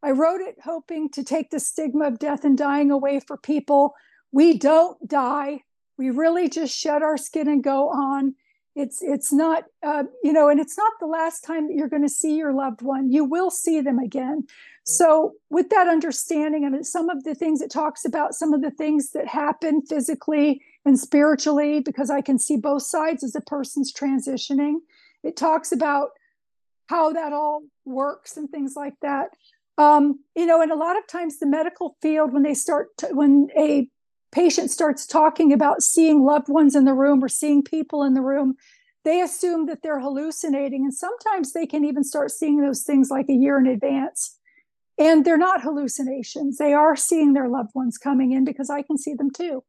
I 0.02 0.10
wrote 0.10 0.40
it 0.40 0.56
hoping 0.62 1.10
to 1.10 1.24
take 1.24 1.50
the 1.50 1.60
stigma 1.60 2.06
of 2.06 2.18
death 2.18 2.44
and 2.44 2.56
dying 2.56 2.90
away 2.90 3.20
for 3.20 3.36
people. 3.36 3.94
We 4.32 4.58
don't 4.58 5.08
die. 5.08 5.62
We 5.98 6.10
really 6.10 6.48
just 6.48 6.76
shed 6.76 7.02
our 7.02 7.16
skin 7.16 7.48
and 7.48 7.64
go 7.64 7.88
on. 7.88 8.34
It's 8.74 9.00
it's 9.00 9.32
not 9.32 9.64
uh, 9.82 10.04
you 10.22 10.32
know, 10.32 10.48
and 10.48 10.60
it's 10.60 10.76
not 10.76 10.92
the 11.00 11.06
last 11.06 11.40
time 11.40 11.68
that 11.68 11.74
you're 11.74 11.88
going 11.88 12.02
to 12.02 12.08
see 12.08 12.36
your 12.36 12.52
loved 12.52 12.82
one. 12.82 13.10
You 13.10 13.24
will 13.24 13.50
see 13.50 13.80
them 13.80 13.98
again. 13.98 14.46
So 14.84 15.32
with 15.50 15.70
that 15.70 15.88
understanding, 15.88 16.64
I 16.64 16.68
mean, 16.68 16.84
some 16.84 17.08
of 17.08 17.24
the 17.24 17.34
things 17.34 17.60
it 17.60 17.70
talks 17.72 18.04
about, 18.04 18.34
some 18.34 18.52
of 18.52 18.62
the 18.62 18.70
things 18.70 19.10
that 19.12 19.26
happen 19.26 19.82
physically 19.82 20.62
and 20.84 20.96
spiritually, 20.96 21.80
because 21.80 22.08
I 22.08 22.20
can 22.20 22.38
see 22.38 22.56
both 22.56 22.82
sides 22.82 23.24
as 23.24 23.34
a 23.34 23.40
person's 23.40 23.92
transitioning. 23.92 24.76
It 25.24 25.36
talks 25.36 25.72
about 25.72 26.10
how 26.86 27.12
that 27.14 27.32
all 27.32 27.62
works 27.84 28.36
and 28.36 28.48
things 28.48 28.74
like 28.76 28.94
that 29.02 29.30
um, 29.78 30.20
you 30.34 30.46
know 30.46 30.60
and 30.62 30.72
a 30.72 30.76
lot 30.76 30.98
of 30.98 31.06
times 31.06 31.38
the 31.38 31.46
medical 31.46 31.96
field 32.00 32.32
when 32.32 32.42
they 32.42 32.54
start 32.54 32.96
to, 32.98 33.06
when 33.08 33.48
a 33.58 33.88
patient 34.32 34.70
starts 34.70 35.06
talking 35.06 35.52
about 35.52 35.82
seeing 35.82 36.24
loved 36.24 36.48
ones 36.48 36.74
in 36.74 36.84
the 36.84 36.92
room 36.92 37.22
or 37.22 37.28
seeing 37.28 37.62
people 37.62 38.02
in 38.02 38.14
the 38.14 38.20
room 38.20 38.56
they 39.06 39.20
assume 39.20 39.66
that 39.66 39.84
they're 39.84 40.00
hallucinating 40.00 40.84
and 40.84 40.92
sometimes 40.92 41.52
they 41.52 41.64
can 41.64 41.84
even 41.84 42.02
start 42.02 42.32
seeing 42.32 42.60
those 42.60 42.82
things 42.82 43.08
like 43.08 43.28
a 43.28 43.34
year 43.34 43.56
in 43.56 43.68
advance. 43.68 44.36
And 44.98 45.24
they're 45.24 45.38
not 45.38 45.62
hallucinations. 45.62 46.58
They 46.58 46.72
are 46.72 46.96
seeing 46.96 47.32
their 47.32 47.48
loved 47.48 47.70
ones 47.72 47.98
coming 47.98 48.32
in 48.32 48.44
because 48.44 48.68
i 48.68 48.82
can 48.82 48.98
see 48.98 49.14
them 49.14 49.30
too. 49.30 49.62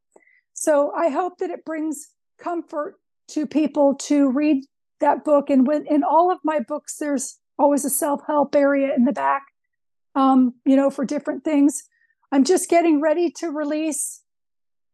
So 0.54 0.92
i 0.96 1.08
hope 1.08 1.38
that 1.38 1.50
it 1.50 1.64
brings 1.64 2.08
comfort 2.36 2.96
to 3.28 3.46
people 3.46 3.94
to 3.94 4.28
read 4.28 4.64
that 4.98 5.24
book. 5.24 5.50
And 5.50 5.68
when 5.68 5.86
in 5.86 6.02
all 6.02 6.32
of 6.32 6.40
my 6.42 6.58
books 6.58 6.96
there's 6.96 7.38
always 7.60 7.84
a 7.84 7.90
self-help 7.90 8.56
area 8.56 8.92
in 8.96 9.04
the 9.04 9.12
back 9.12 9.44
um, 10.18 10.54
you 10.64 10.74
know, 10.74 10.90
for 10.90 11.04
different 11.04 11.44
things. 11.44 11.84
I'm 12.32 12.42
just 12.42 12.68
getting 12.68 13.00
ready 13.00 13.30
to 13.38 13.50
release 13.50 14.22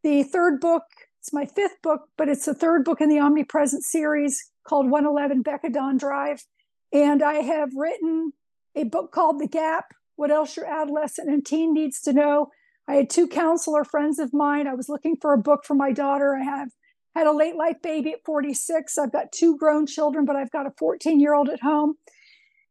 the 0.03 0.23
third 0.23 0.61
book. 0.61 0.83
It's 1.19 1.33
my 1.33 1.47
fifth 1.47 1.81
book, 1.83 2.03
but 2.19 2.29
it's 2.29 2.45
the 2.45 2.53
third 2.53 2.85
book 2.85 3.01
in 3.01 3.09
the 3.09 3.19
Omnipresent 3.19 3.85
series 3.85 4.51
called 4.69 4.91
111 4.91 5.43
Becadon 5.43 5.99
Drive. 5.99 6.45
And 6.93 7.23
I 7.23 7.37
have 7.37 7.71
written 7.75 8.35
a 8.77 8.85
book 8.85 9.13
called 9.13 9.41
The 9.41 9.49
Gap 9.49 9.95
What 10.17 10.31
Else 10.31 10.59
Your 10.59 10.67
Adolescent 10.67 11.31
and 11.31 11.45
Teen 11.45 11.73
Needs 11.73 12.03
to 12.03 12.13
Know. 12.13 12.51
I 12.87 12.97
had 12.97 13.09
two 13.09 13.27
counselor 13.27 13.83
friends 13.83 14.19
of 14.19 14.35
mine. 14.35 14.67
I 14.67 14.75
was 14.75 14.91
looking 14.91 15.17
for 15.17 15.33
a 15.33 15.39
book 15.39 15.65
for 15.65 15.75
my 15.75 15.91
daughter. 15.91 16.37
I 16.37 16.45
have 16.45 16.69
had 17.17 17.27
a 17.27 17.33
late 17.33 17.57
life 17.57 17.81
baby 17.83 18.13
at 18.13 18.25
46. 18.27 18.99
I've 18.99 19.13
got 19.13 19.33
two 19.33 19.57
grown 19.57 19.87
children, 19.87 20.27
but 20.27 20.37
I've 20.37 20.51
got 20.51 20.67
a 20.67 20.75
14 20.79 21.19
year 21.19 21.33
old 21.33 21.49
at 21.49 21.63
home. 21.63 21.95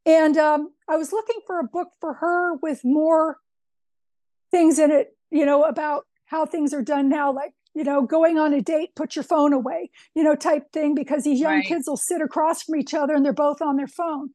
And 0.05 0.37
um, 0.37 0.71
I 0.89 0.97
was 0.97 1.11
looking 1.13 1.39
for 1.47 1.59
a 1.59 1.63
book 1.63 1.89
for 2.01 2.15
her 2.15 2.55
with 2.55 2.81
more 2.83 3.37
things 4.51 4.79
in 4.79 4.91
it, 4.91 5.15
you 5.31 5.45
know, 5.45 5.63
about 5.63 6.05
how 6.25 6.45
things 6.45 6.73
are 6.73 6.81
done 6.81 7.09
now, 7.09 7.31
like, 7.31 7.53
you 7.73 7.83
know, 7.83 8.01
going 8.03 8.37
on 8.37 8.53
a 8.53 8.61
date, 8.61 8.89
put 8.95 9.15
your 9.15 9.23
phone 9.23 9.53
away, 9.53 9.89
you 10.13 10.23
know, 10.23 10.35
type 10.35 10.71
thing, 10.71 10.93
because 10.93 11.23
these 11.23 11.39
young 11.39 11.55
Right. 11.55 11.67
kids 11.67 11.87
will 11.87 11.97
sit 11.97 12.21
across 12.21 12.63
from 12.63 12.75
each 12.79 12.93
other 12.93 13.13
and 13.13 13.25
they're 13.25 13.33
both 13.33 13.61
on 13.61 13.77
their 13.77 13.87
phone. 13.87 14.29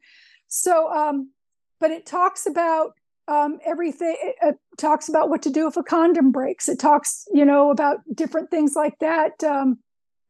So, 0.49 0.90
um, 0.93 1.32
but 1.78 1.90
it 1.90 2.07
talks 2.07 2.47
about 2.47 2.93
um, 3.28 3.59
everything. 3.65 4.16
It, 4.20 4.36
it 4.43 4.57
talks 4.78 5.09
about 5.09 5.28
what 5.28 5.43
to 5.43 5.51
do 5.51 5.69
if 5.69 5.77
a 5.77 5.82
condom 5.82 6.32
breaks. 6.32 6.69
It 6.69 6.81
talks, 6.81 7.27
you 7.32 7.45
know, 7.45 7.70
about 7.70 7.99
different 8.15 8.51
things 8.51 8.74
like 8.74 8.99
that. 9.01 9.45
Um, 9.45 9.78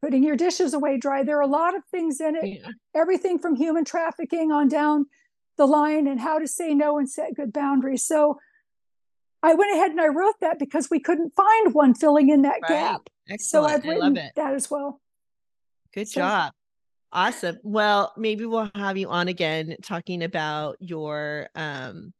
putting 0.01 0.23
your 0.23 0.35
dishes 0.35 0.73
away 0.73 0.97
dry. 0.97 1.23
There 1.23 1.37
are 1.37 1.41
a 1.41 1.47
lot 1.47 1.75
of 1.75 1.83
things 1.91 2.21
in 2.21 2.35
it 2.35 2.45
Yeah. 2.45 2.69
everything 2.95 3.37
from 3.39 3.55
human 3.55 3.85
trafficking 3.85 4.51
on 4.51 4.67
down 4.67 5.05
the 5.59 5.67
line 5.67 6.07
and 6.07 6.19
how 6.19 6.39
to 6.39 6.47
say 6.47 6.73
no 6.73 6.97
and 6.97 7.07
set 7.07 7.35
good 7.35 7.53
boundaries. 7.53 8.03
So 8.03 8.39
I 9.43 9.53
went 9.53 9.73
ahead 9.75 9.91
and 9.91 10.01
I 10.01 10.07
wrote 10.07 10.39
that 10.41 10.57
because 10.57 10.89
we 10.89 10.99
couldn't 10.99 11.35
find 11.35 11.73
one 11.73 11.93
filling 11.93 12.29
in 12.29 12.41
that 12.43 12.59
Right. 12.63 12.69
gap. 12.69 13.09
So 13.37 13.65
I've 13.65 13.85
I 13.85 13.89
written 13.89 14.15
love 14.15 14.17
it. 14.17 14.31
that 14.37 14.53
as 14.53 14.71
well. 14.71 14.99
Good 15.93 16.07
So- 16.07 16.21
job. 16.21 16.53
Awesome. 17.11 17.57
Well, 17.63 18.13
maybe 18.17 18.45
we'll 18.45 18.69
have 18.75 18.95
you 18.97 19.09
on 19.09 19.27
again 19.27 19.75
talking 19.81 20.23
about 20.23 20.77
your 20.79 21.49
um 21.55 22.13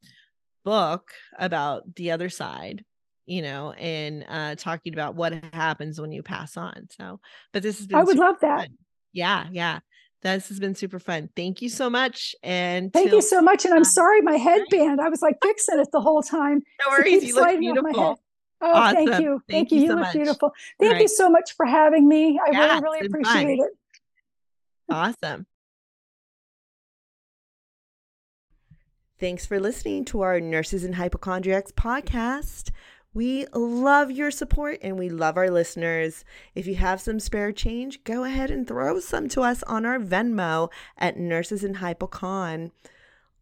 book 0.66 1.12
about 1.38 1.96
the 1.96 2.12
other 2.12 2.30
side 2.30 2.84
you 3.26 3.44
know, 3.44 3.72
and 3.74 4.26
uh, 4.28 4.56
talking 4.56 4.92
about 4.92 5.14
what 5.14 5.32
happens 5.54 6.02
when 6.02 6.12
you 6.12 6.24
pass 6.24 6.58
on. 6.58 6.88
So, 6.90 7.20
but 7.54 7.62
this 7.62 7.80
is 7.80 7.88
I 7.94 8.02
would 8.02 8.18
love 8.18 8.38
that. 8.42 8.70
Yeah, 9.14 9.46
yeah. 9.52 9.82
This 10.22 10.50
has 10.50 10.60
been 10.60 10.76
super 10.76 11.00
fun. 11.00 11.30
Thank 11.36 11.62
you 11.62 11.70
so 11.70 11.90
much. 11.90 12.36
And 12.44 12.92
thank 12.92 13.12
you 13.12 13.22
so 13.22 13.42
much. 13.42 13.66
And 13.66 13.74
I'm 13.74 13.86
sorry, 13.86 14.22
my 14.22 14.36
headband. 14.36 15.00
I 15.00 15.08
was 15.08 15.22
like 15.22 15.38
fixing 15.42 15.80
it 15.80 15.88
the 15.92 16.02
whole 16.02 16.22
time. 16.22 16.62
No 16.86 16.92
worries. 16.92 17.24
You 17.24 17.36
look 17.36 17.60
beautiful. 17.60 18.20
Oh, 18.62 18.72
awesome. 18.74 18.96
thank 18.96 19.22
you. 19.22 19.42
Thank, 19.48 19.70
thank 19.70 19.72
you. 19.72 19.82
You, 19.82 19.88
so 19.88 19.94
look 19.94 20.04
much. 20.04 20.14
beautiful. 20.14 20.52
Thank 20.80 20.94
right. 20.94 21.02
you 21.02 21.08
so 21.08 21.30
much 21.30 21.56
for 21.56 21.66
having 21.66 22.08
me. 22.08 22.40
I 22.46 22.52
yeah, 22.52 22.80
really, 22.80 22.84
really 22.84 23.08
appreciate 23.08 23.58
fun. 23.58 23.68
it. 23.68 23.72
Awesome. 24.90 25.46
Thanks 29.20 29.46
for 29.46 29.60
listening 29.60 30.06
to 30.06 30.22
our 30.22 30.40
Nurses 30.40 30.86
and 30.86 30.96
Hypochondriacs 30.96 31.74
podcast. 31.74 32.72
We 33.14 33.48
love 33.54 34.12
your 34.12 34.30
support 34.30 34.80
and 34.82 34.98
we 34.98 35.10
love 35.10 35.36
our 35.36 35.50
listeners. 35.50 36.24
If 36.54 36.68
you 36.68 36.76
have 36.76 37.02
some 37.02 37.20
spare 37.20 37.52
change, 37.52 38.04
go 38.04 38.24
ahead 38.24 38.52
and 38.52 38.68
throw 38.68 39.00
some 39.00 39.28
to 39.30 39.42
us 39.42 39.64
on 39.64 39.86
our 39.86 40.00
Venmo 40.00 40.70
at 40.98 41.18
Nurses 41.18 41.64
and 41.64 41.78
Hypocon. 41.78 42.72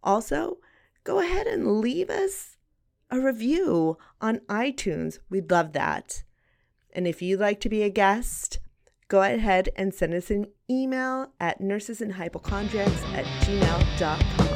Also, 0.03 0.60
go 1.03 1.19
ahead 1.19 1.48
and 1.48 1.81
leave 1.81 2.10
us 2.10 2.57
a 3.11 3.19
review 3.19 3.98
on 4.22 4.39
iTunes. 4.48 5.19
We'd 5.30 5.52
love 5.52 5.73
that. 5.73 6.23
And 6.94 7.06
if 7.07 7.22
you'd 7.22 7.39
like 7.39 7.60
to 7.61 7.69
be 7.69 7.84
a 7.84 7.89
guest, 7.89 8.60
go 9.10 9.22
ahead 9.22 9.69
and 9.76 9.94
send 9.94 10.14
us 10.14 10.31
an 10.31 10.48
email 10.69 11.34
at 11.39 11.61
nursesandhypochondriacs 11.61 13.14
at 13.14 13.26
gmail.com. 13.44 14.47